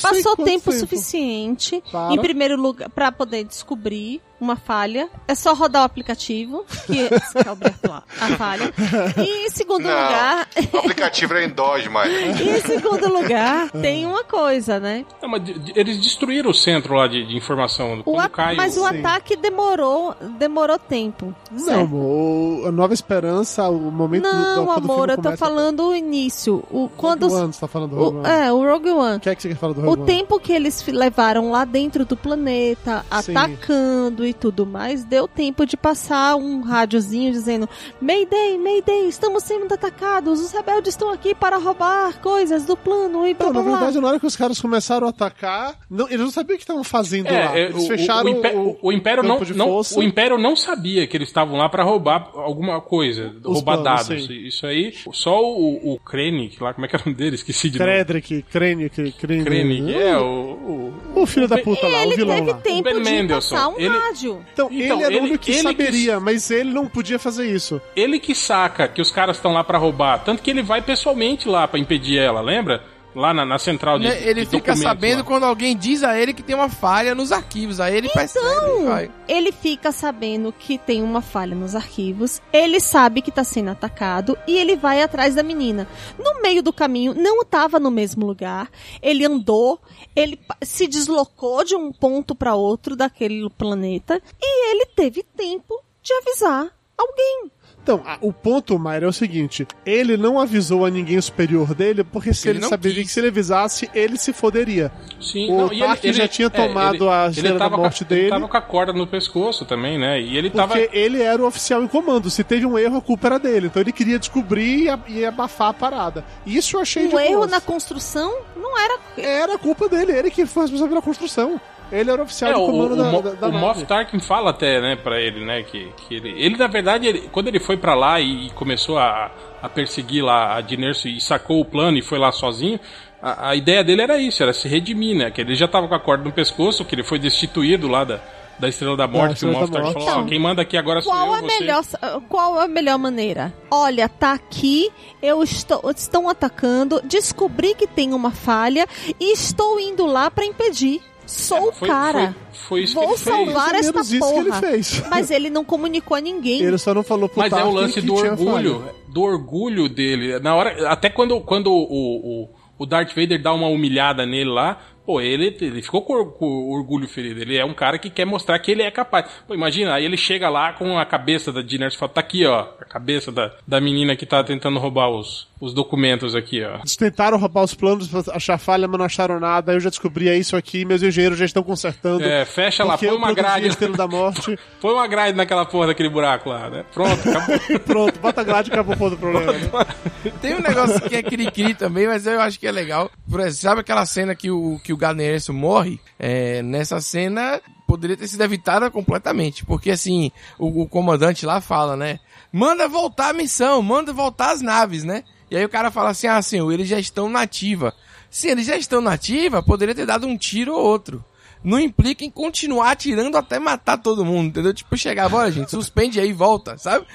Passou 0.00 0.36
tempo, 0.36 0.44
tempo, 0.44 0.72
suficiente, 0.72 1.82
Para. 1.90 2.14
em 2.14 2.18
primeiro 2.18 2.60
lugar, 2.60 2.88
para 2.90 3.12
poder 3.12 3.44
descobrir 3.44 4.20
uma 4.40 4.56
falha. 4.56 5.08
É 5.28 5.34
só 5.34 5.54
rodar 5.54 5.82
o 5.82 5.84
aplicativo, 5.84 6.64
que 6.86 6.98
é 7.00 7.46
o 7.46 7.50
Alberto 7.50 7.88
lá, 7.88 8.02
a 8.20 8.28
falha. 8.36 8.72
E 9.16 9.46
em 9.46 9.50
segundo 9.50 9.84
Não, 9.84 9.90
lugar. 9.90 10.48
O 10.72 10.78
aplicativo 10.78 11.34
é 11.34 11.44
em 11.44 11.48
DOS, 11.50 11.86
mas. 11.88 12.10
e 12.40 12.50
em 12.50 12.60
segundo 12.60 13.12
lugar, 13.12 13.70
tem 13.70 14.06
uma 14.06 14.24
coisa, 14.24 14.80
né? 14.80 15.04
Não, 15.20 15.28
mas 15.28 15.42
eles 15.74 15.98
destruíram 15.98 16.50
o 16.50 16.54
centro 16.54 16.94
lá 16.94 17.06
de, 17.06 17.26
de 17.26 17.36
informação. 17.36 18.02
O 18.06 18.18
a... 18.18 18.30
Mas 18.56 18.76
o 18.76 18.88
Sim. 18.88 18.98
ataque 18.98 19.36
demorou, 19.36 20.14
demorou 20.38 20.78
tempo. 20.78 21.34
Não, 21.50 21.84
o, 21.84 22.64
a 22.66 22.72
Nova 22.72 22.94
Esperança, 22.94 23.68
o 23.68 23.90
momento 23.90 24.24
Não, 24.24 24.64
do, 24.64 24.70
amor, 24.70 25.10
eu 25.10 25.18
tô 25.18 25.36
falando 25.36 25.88
o 25.88 25.94
início. 25.94 26.64
O, 26.70 26.88
quando 26.96 27.28
Rogue 27.28 27.42
One, 27.42 27.52
você 27.52 27.60
tá 27.60 27.68
falando 27.68 27.90
do 27.90 27.96
Rogue 27.96 28.16
o, 28.16 28.20
One. 28.20 28.28
É, 28.28 28.52
o 28.52 28.64
Rogue 28.64 28.90
One. 28.90 29.16
O 29.16 29.20
que 29.20 29.28
é 29.28 29.34
que 29.34 29.42
você 29.42 29.48
quer 29.48 29.56
falar 29.56 29.72
do 29.74 29.80
Rogue 29.80 30.00
o 30.00 30.02
One? 30.02 30.02
O 30.02 30.06
tempo 30.06 30.40
que 30.40 30.52
eles 30.52 30.84
levaram 30.86 31.50
lá 31.50 31.64
dentro 31.64 32.04
do 32.04 32.16
planeta, 32.16 33.04
Sim. 33.22 33.36
atacando 33.36 34.24
e 34.30 34.34
tudo 34.34 34.64
mais, 34.64 35.04
deu 35.04 35.28
tempo 35.28 35.66
de 35.66 35.76
passar 35.76 36.36
um 36.36 36.62
rádiozinho 36.62 37.32
dizendo: 37.32 37.68
Mayday, 38.00 38.58
Mayday, 38.58 39.08
estamos 39.08 39.42
sendo 39.42 39.72
atacados, 39.72 40.40
os 40.40 40.52
rebeldes 40.52 40.94
estão 40.94 41.10
aqui 41.10 41.34
para 41.34 41.56
roubar 41.58 42.20
coisas 42.20 42.64
do 42.64 42.76
plano 42.76 43.26
e 43.26 43.34
blá, 43.34 43.46
não, 43.46 43.52
blá, 43.52 43.62
Na 43.62 43.70
verdade, 43.70 44.00
na 44.00 44.08
hora 44.08 44.20
que 44.20 44.26
os 44.26 44.36
caras 44.36 44.60
começaram 44.60 45.06
a 45.06 45.10
atacar, 45.10 45.74
não, 45.90 46.06
eles 46.06 46.20
não 46.20 46.30
sabiam 46.30 46.54
o 46.54 46.58
que 46.58 46.64
estavam 46.64 46.84
fazendo 46.84 47.28
é, 47.28 47.44
lá. 47.44 47.58
Eles 47.58 47.84
o, 47.84 47.86
fecharam 47.86 48.30
o, 48.30 48.68
o, 48.70 48.78
o 48.82 48.92
Império 48.92 49.22
não, 49.22 49.40
não, 49.54 49.80
o 49.96 50.02
Império 50.02 50.38
não 50.38 50.56
sabia 50.56 51.06
que 51.06 51.16
eles 51.16 51.28
estavam 51.28 51.56
lá 51.56 51.68
para 51.68 51.82
roubar 51.82 52.30
alguma 52.34 52.80
coisa, 52.80 53.34
os 53.44 53.56
roubar 53.56 53.78
planos, 53.78 54.08
dados. 54.08 54.26
Sim. 54.26 54.46
Isso 54.46 54.66
aí, 54.66 54.94
só 55.12 55.42
o, 55.42 55.94
o 55.94 55.98
Krennic 55.98 56.62
lá, 56.62 56.72
como 56.72 56.86
é 56.86 56.88
que 56.88 56.96
era 56.96 57.02
o 57.02 57.06
nome 57.06 57.16
dele? 57.16 57.34
Esqueci 57.34 57.70
de 57.70 57.78
Kredrick, 57.78 58.42
Krennic, 58.42 59.12
Krennic. 59.12 59.44
Krennic, 59.44 59.94
é, 59.94 60.16
o, 60.18 60.92
o... 61.14 61.20
O 61.22 61.26
filho 61.26 61.48
da 61.48 61.58
puta 61.58 61.86
lá, 61.86 62.04
o 62.04 62.10
vilão 62.10 62.28
lá. 62.28 62.38
Ele 62.38 62.54
teve 62.54 62.82
tempo 62.82 63.00
de 63.00 63.28
passar 63.28 63.68
um 63.68 63.78
ele... 63.78 63.88
rádio. 64.20 64.44
Então, 64.52 64.68
então, 64.70 65.00
ele 65.00 65.04
era 65.04 65.22
o 65.22 65.26
único 65.26 65.38
que 65.38 65.54
saberia, 65.54 66.14
que... 66.14 66.22
mas 66.22 66.50
ele 66.50 66.70
não 66.70 66.86
podia 66.86 67.18
fazer 67.18 67.46
isso. 67.46 67.80
Ele 67.96 68.18
que 68.18 68.34
saca 68.34 68.86
que 68.86 69.00
os 69.00 69.10
caras 69.10 69.36
estão 69.36 69.52
lá 69.52 69.64
para 69.64 69.78
roubar, 69.78 70.18
tanto 70.18 70.42
que 70.42 70.50
ele 70.50 70.62
vai 70.62 70.82
pessoalmente 70.82 71.48
lá 71.48 71.66
para 71.66 71.78
impedir 71.78 72.18
ela, 72.18 72.40
lembra? 72.40 72.82
Lá 73.14 73.34
na, 73.34 73.44
na 73.44 73.58
central 73.58 73.98
de 73.98 74.06
né, 74.06 74.22
Ele 74.22 74.44
de 74.44 74.50
fica 74.50 74.76
sabendo 74.76 75.18
lá. 75.18 75.24
quando 75.24 75.44
alguém 75.44 75.76
diz 75.76 76.02
a 76.02 76.16
ele 76.16 76.32
que 76.32 76.42
tem 76.42 76.54
uma 76.54 76.68
falha 76.68 77.14
nos 77.14 77.32
arquivos. 77.32 77.80
Aí 77.80 77.96
ele 77.96 78.06
então, 78.06 78.20
percebe. 78.20 79.10
Ele 79.26 79.50
fica 79.50 79.90
sabendo 79.90 80.52
que 80.52 80.78
tem 80.78 81.02
uma 81.02 81.20
falha 81.20 81.54
nos 81.54 81.74
arquivos. 81.74 82.40
Ele 82.52 82.78
sabe 82.80 83.20
que 83.20 83.32
tá 83.32 83.42
sendo 83.42 83.70
atacado. 83.70 84.38
E 84.46 84.56
ele 84.56 84.76
vai 84.76 85.02
atrás 85.02 85.34
da 85.34 85.42
menina. 85.42 85.88
No 86.18 86.40
meio 86.40 86.62
do 86.62 86.72
caminho, 86.72 87.12
não 87.14 87.44
tava 87.44 87.80
no 87.80 87.90
mesmo 87.90 88.24
lugar. 88.24 88.70
Ele 89.02 89.24
andou. 89.24 89.80
Ele 90.14 90.38
se 90.62 90.86
deslocou 90.86 91.64
de 91.64 91.74
um 91.74 91.92
ponto 91.92 92.34
para 92.34 92.54
outro 92.54 92.94
daquele 92.94 93.48
planeta. 93.50 94.22
E 94.40 94.70
ele 94.70 94.86
teve 94.86 95.24
tempo 95.36 95.82
de 96.02 96.12
avisar 96.14 96.70
alguém. 96.96 97.50
Então, 97.82 98.02
a, 98.04 98.18
o 98.20 98.32
ponto, 98.32 98.78
Mayra, 98.78 99.06
é 99.06 99.08
o 99.08 99.12
seguinte: 99.12 99.66
ele 99.84 100.16
não 100.16 100.38
avisou 100.38 100.84
a 100.84 100.90
ninguém 100.90 101.20
superior 101.20 101.74
dele, 101.74 102.04
porque 102.04 102.32
se 102.34 102.48
ele, 102.48 102.58
ele 102.58 102.66
saberia 102.66 102.98
quis. 102.98 103.06
que 103.06 103.12
se 103.12 103.20
ele 103.20 103.28
avisasse, 103.28 103.90
ele 103.94 104.16
se 104.18 104.32
foderia. 104.32 104.92
Sim, 105.20 105.50
o 105.50 105.56
não, 105.56 105.68
Tark 105.68 106.04
ele, 106.04 106.12
já 106.12 106.28
tinha 106.28 106.46
é, 106.46 106.50
tomado 106.50 107.04
ele, 107.04 107.08
a 107.08 107.28
estrela 107.28 107.58
da 107.58 107.70
morte 107.70 108.04
a, 108.04 108.06
dele. 108.06 108.20
Ele 108.22 108.30
tava 108.30 108.48
com 108.48 108.56
a 108.56 108.62
corda 108.62 108.92
no 108.92 109.06
pescoço 109.06 109.64
também, 109.64 109.98
né? 109.98 110.20
E 110.20 110.36
ele 110.36 110.50
porque 110.50 110.56
tava. 110.56 110.74
Porque 110.78 110.96
ele 110.96 111.22
era 111.22 111.42
o 111.42 111.46
oficial 111.46 111.82
em 111.82 111.88
comando. 111.88 112.30
Se 112.30 112.44
teve 112.44 112.66
um 112.66 112.78
erro, 112.78 112.98
a 112.98 113.02
culpa 113.02 113.28
era 113.28 113.38
dele. 113.38 113.66
Então 113.66 113.80
ele 113.80 113.92
queria 113.92 114.18
descobrir 114.18 114.88
e, 115.08 115.20
e 115.20 115.24
abafar 115.24 115.68
a 115.68 115.74
parada. 115.74 116.24
Isso 116.46 116.76
eu 116.76 116.80
achei 116.80 117.06
O 117.06 117.18
erro 117.18 117.46
na 117.46 117.60
construção 117.60 118.32
não 118.56 118.78
era. 118.78 118.98
Era 119.16 119.58
culpa 119.58 119.88
dele, 119.88 120.12
ele 120.12 120.30
que 120.30 120.46
foi 120.46 120.64
responsável 120.64 120.90
pela 120.90 121.02
construção. 121.02 121.60
Ele 121.92 122.10
era 122.10 122.22
oficial 122.22 122.50
é, 122.50 122.54
de 122.54 122.60
comando 122.60 122.92
o, 122.92 122.96
da, 122.96 123.18
o, 123.18 123.22
da, 123.22 123.30
da 123.32 123.48
O 123.48 123.52
Moff 123.52 123.84
Tarkin 123.84 124.20
fala 124.20 124.50
até, 124.50 124.80
né, 124.80 124.96
pra 124.96 125.20
ele, 125.20 125.44
né, 125.44 125.62
que, 125.62 125.92
que 125.96 126.14
ele... 126.14 126.30
Ele, 126.40 126.56
na 126.56 126.66
verdade, 126.66 127.06
ele, 127.06 127.28
quando 127.32 127.48
ele 127.48 127.58
foi 127.58 127.76
para 127.76 127.94
lá 127.94 128.20
e, 128.20 128.46
e, 128.46 128.50
começou 128.50 128.98
a, 128.98 129.30
a 129.60 129.68
perseguir 129.68 130.24
lá 130.24 130.56
a 130.56 130.60
Dinerso 130.60 131.08
e 131.08 131.20
sacou 131.20 131.60
o 131.60 131.64
plano 131.64 131.98
e 131.98 132.02
foi 132.02 132.18
lá 132.18 132.30
sozinho, 132.30 132.78
a, 133.20 133.50
a, 133.50 133.56
ideia 133.56 133.82
dele 133.82 134.02
era 134.02 134.18
isso, 134.18 134.42
era 134.42 134.52
se 134.52 134.68
redimir, 134.68 135.16
né, 135.16 135.30
que 135.30 135.40
ele 135.40 135.54
já 135.54 135.66
tava 135.66 135.88
com 135.88 135.94
a 135.94 136.00
corda 136.00 136.24
no 136.24 136.32
pescoço, 136.32 136.84
que 136.84 136.94
ele 136.94 137.02
foi 137.02 137.18
destituído 137.18 137.88
lá 137.88 138.04
da, 138.04 138.20
da 138.60 138.68
Estrela 138.68 138.96
da 138.96 139.08
Morte, 139.08 139.40
que 139.40 139.46
o 139.46 139.52
Moff 139.52 139.72
Tarkin 139.72 139.92
falou, 139.92 140.08
então, 140.08 140.26
quem 140.26 140.38
manda 140.38 140.62
aqui 140.62 140.76
agora 140.76 141.00
sou 141.00 141.12
qual 141.12 141.26
eu, 141.26 141.34
a 141.34 141.40
você. 141.40 141.60
Melhor, 141.60 141.84
qual 142.28 142.58
a 142.60 142.68
melhor 142.68 142.98
maneira? 142.98 143.52
Olha, 143.70 144.08
tá 144.08 144.32
aqui, 144.32 144.90
eu 145.20 145.42
estou, 145.42 145.90
estão 145.90 146.28
atacando, 146.28 147.00
descobri 147.02 147.74
que 147.74 147.86
tem 147.86 148.12
uma 148.12 148.30
falha 148.30 148.86
e 149.18 149.32
estou 149.32 149.80
indo 149.80 150.06
lá 150.06 150.30
para 150.30 150.44
impedir. 150.44 151.00
Sou 151.30 151.68
o 151.68 151.72
cara. 151.72 152.34
Foi, 152.52 152.68
foi 152.68 152.82
isso 152.82 152.94
Vou 152.94 153.04
que 153.04 153.10
ele 153.10 153.18
salvar 153.18 153.70
fez. 153.70 153.86
esta 153.86 154.18
porra. 154.18 154.32
Que 154.32 154.38
ele 154.38 154.52
fez. 154.52 155.02
Mas 155.08 155.30
ele 155.30 155.50
não 155.50 155.64
comunicou 155.64 156.16
a 156.16 156.20
ninguém. 156.20 156.62
Ele 156.62 156.78
só 156.78 156.92
não 156.92 157.02
falou 157.02 157.28
pro 157.28 157.38
Mas 157.38 157.52
é 157.52 157.64
o 157.64 157.70
lance 157.70 158.00
do 158.00 158.14
orgulho, 158.14 158.84
do 159.08 159.22
orgulho 159.22 159.88
dele. 159.88 160.38
Na 160.40 160.54
hora, 160.54 160.88
até 160.88 161.08
quando, 161.08 161.40
quando 161.40 161.68
o, 161.72 162.42
o, 162.42 162.48
o 162.78 162.86
Darth 162.86 163.14
Vader 163.14 163.40
dá 163.40 163.52
uma 163.52 163.68
humilhada 163.68 164.26
nele 164.26 164.50
lá, 164.50 164.78
pô, 165.06 165.20
ele, 165.20 165.56
ele 165.60 165.82
ficou 165.82 166.02
com, 166.02 166.24
com 166.26 166.70
orgulho 166.70 167.08
ferido. 167.08 167.40
Ele 167.40 167.56
é 167.56 167.64
um 167.64 167.74
cara 167.74 167.98
que 167.98 168.10
quer 168.10 168.24
mostrar 168.24 168.58
que 168.58 168.70
ele 168.70 168.82
é 168.82 168.90
capaz. 168.90 169.30
Pô, 169.46 169.54
imagina, 169.54 169.94
aí 169.94 170.04
ele 170.04 170.16
chega 170.16 170.48
lá 170.48 170.72
com 170.72 170.98
a 170.98 171.04
cabeça 171.04 171.52
da 171.52 171.62
Diners 171.62 171.94
e 171.94 171.98
fala, 171.98 172.12
tá 172.12 172.20
aqui, 172.20 172.46
ó, 172.46 172.60
a 172.80 172.84
cabeça 172.84 173.30
da, 173.30 173.52
da 173.66 173.80
menina 173.80 174.16
que 174.16 174.26
tá 174.26 174.42
tentando 174.42 174.78
roubar 174.78 175.10
os, 175.10 175.49
os 175.60 175.74
documentos 175.74 176.34
aqui, 176.34 176.64
ó. 176.64 176.78
Eles 176.78 176.96
tentaram 176.96 177.38
roubar 177.38 177.62
os 177.62 177.74
planos 177.74 178.08
pra 178.08 178.22
achar 178.34 178.56
falha, 178.56 178.88
mas 178.88 178.98
não 178.98 179.04
acharam 179.04 179.38
nada. 179.38 179.74
Eu 179.74 179.80
já 179.80 179.90
descobri 179.90 180.28
é 180.28 180.36
isso 180.36 180.56
aqui, 180.56 180.86
meus 180.86 181.02
engenheiros 181.02 181.38
já 181.38 181.44
estão 181.44 181.62
consertando. 181.62 182.24
É, 182.24 182.46
fecha 182.46 182.82
lá, 182.82 182.96
põe 182.96 183.10
uma 183.10 183.32
grade. 183.32 183.68
da 183.96 184.08
morte. 184.08 184.58
põe 184.80 184.94
uma 184.94 185.06
grade 185.06 185.36
naquela 185.36 185.66
porra 185.66 185.88
daquele 185.88 186.08
buraco 186.08 186.48
lá, 186.48 186.70
né? 186.70 186.84
Pronto, 186.94 187.28
acabou. 187.28 187.80
Pronto, 187.84 188.20
bota 188.20 188.40
a 188.40 188.44
grade 188.44 188.70
e 188.70 188.72
acabou 188.72 188.94
o 188.94 189.16
problema. 189.16 189.52
Né? 189.52 190.32
Tem 190.40 190.54
um 190.54 190.60
negócio 190.60 191.00
que 191.02 191.16
é 191.16 191.22
cri-cri 191.22 191.74
também, 191.74 192.06
mas 192.06 192.26
eu 192.26 192.40
acho 192.40 192.58
que 192.58 192.66
é 192.66 192.72
legal. 192.72 193.10
Por 193.30 193.40
exemplo, 193.40 193.56
sabe 193.56 193.80
aquela 193.82 194.06
cena 194.06 194.34
que 194.34 194.50
o, 194.50 194.80
que 194.82 194.92
o 194.92 194.96
Gardner 194.96 195.40
morre? 195.50 196.00
É, 196.18 196.62
nessa 196.62 197.00
cena 197.00 197.60
poderia 197.86 198.16
ter 198.16 198.28
sido 198.28 198.42
evitada 198.42 198.90
completamente. 198.90 199.64
Porque 199.66 199.90
assim, 199.90 200.30
o, 200.58 200.82
o 200.82 200.88
comandante 200.88 201.44
lá 201.44 201.60
fala, 201.60 201.96
né? 201.96 202.18
Manda 202.52 202.88
voltar 202.88 203.30
a 203.30 203.32
missão, 203.32 203.82
manda 203.82 204.12
voltar 204.12 204.52
as 204.52 204.62
naves, 204.62 205.04
né? 205.04 205.22
E 205.50 205.56
aí 205.56 205.64
o 205.64 205.68
cara 205.68 205.90
fala 205.90 206.10
assim, 206.10 206.26
ah, 206.26 206.40
senhor, 206.40 206.70
eles 206.72 206.88
já 206.88 206.98
estão 206.98 207.28
nativa. 207.28 207.94
Se 208.30 208.48
eles 208.48 208.66
já 208.66 208.76
estão 208.76 209.00
nativa, 209.00 209.62
poderia 209.62 209.94
ter 209.94 210.06
dado 210.06 210.26
um 210.26 210.36
tiro 210.36 210.74
ou 210.74 210.84
outro 210.84 211.24
não 211.62 211.78
implica 211.78 212.24
em 212.24 212.30
continuar 212.30 212.92
atirando 212.92 213.36
até 213.36 213.58
matar 213.58 213.98
todo 213.98 214.24
mundo, 214.24 214.48
entendeu? 214.48 214.72
Tipo, 214.72 214.96
chegar, 214.96 215.28
bora, 215.28 215.50
gente, 215.50 215.70
suspende 215.70 216.18
aí 216.18 216.30
e 216.30 216.32
volta, 216.32 216.78
sabe? 216.78 217.06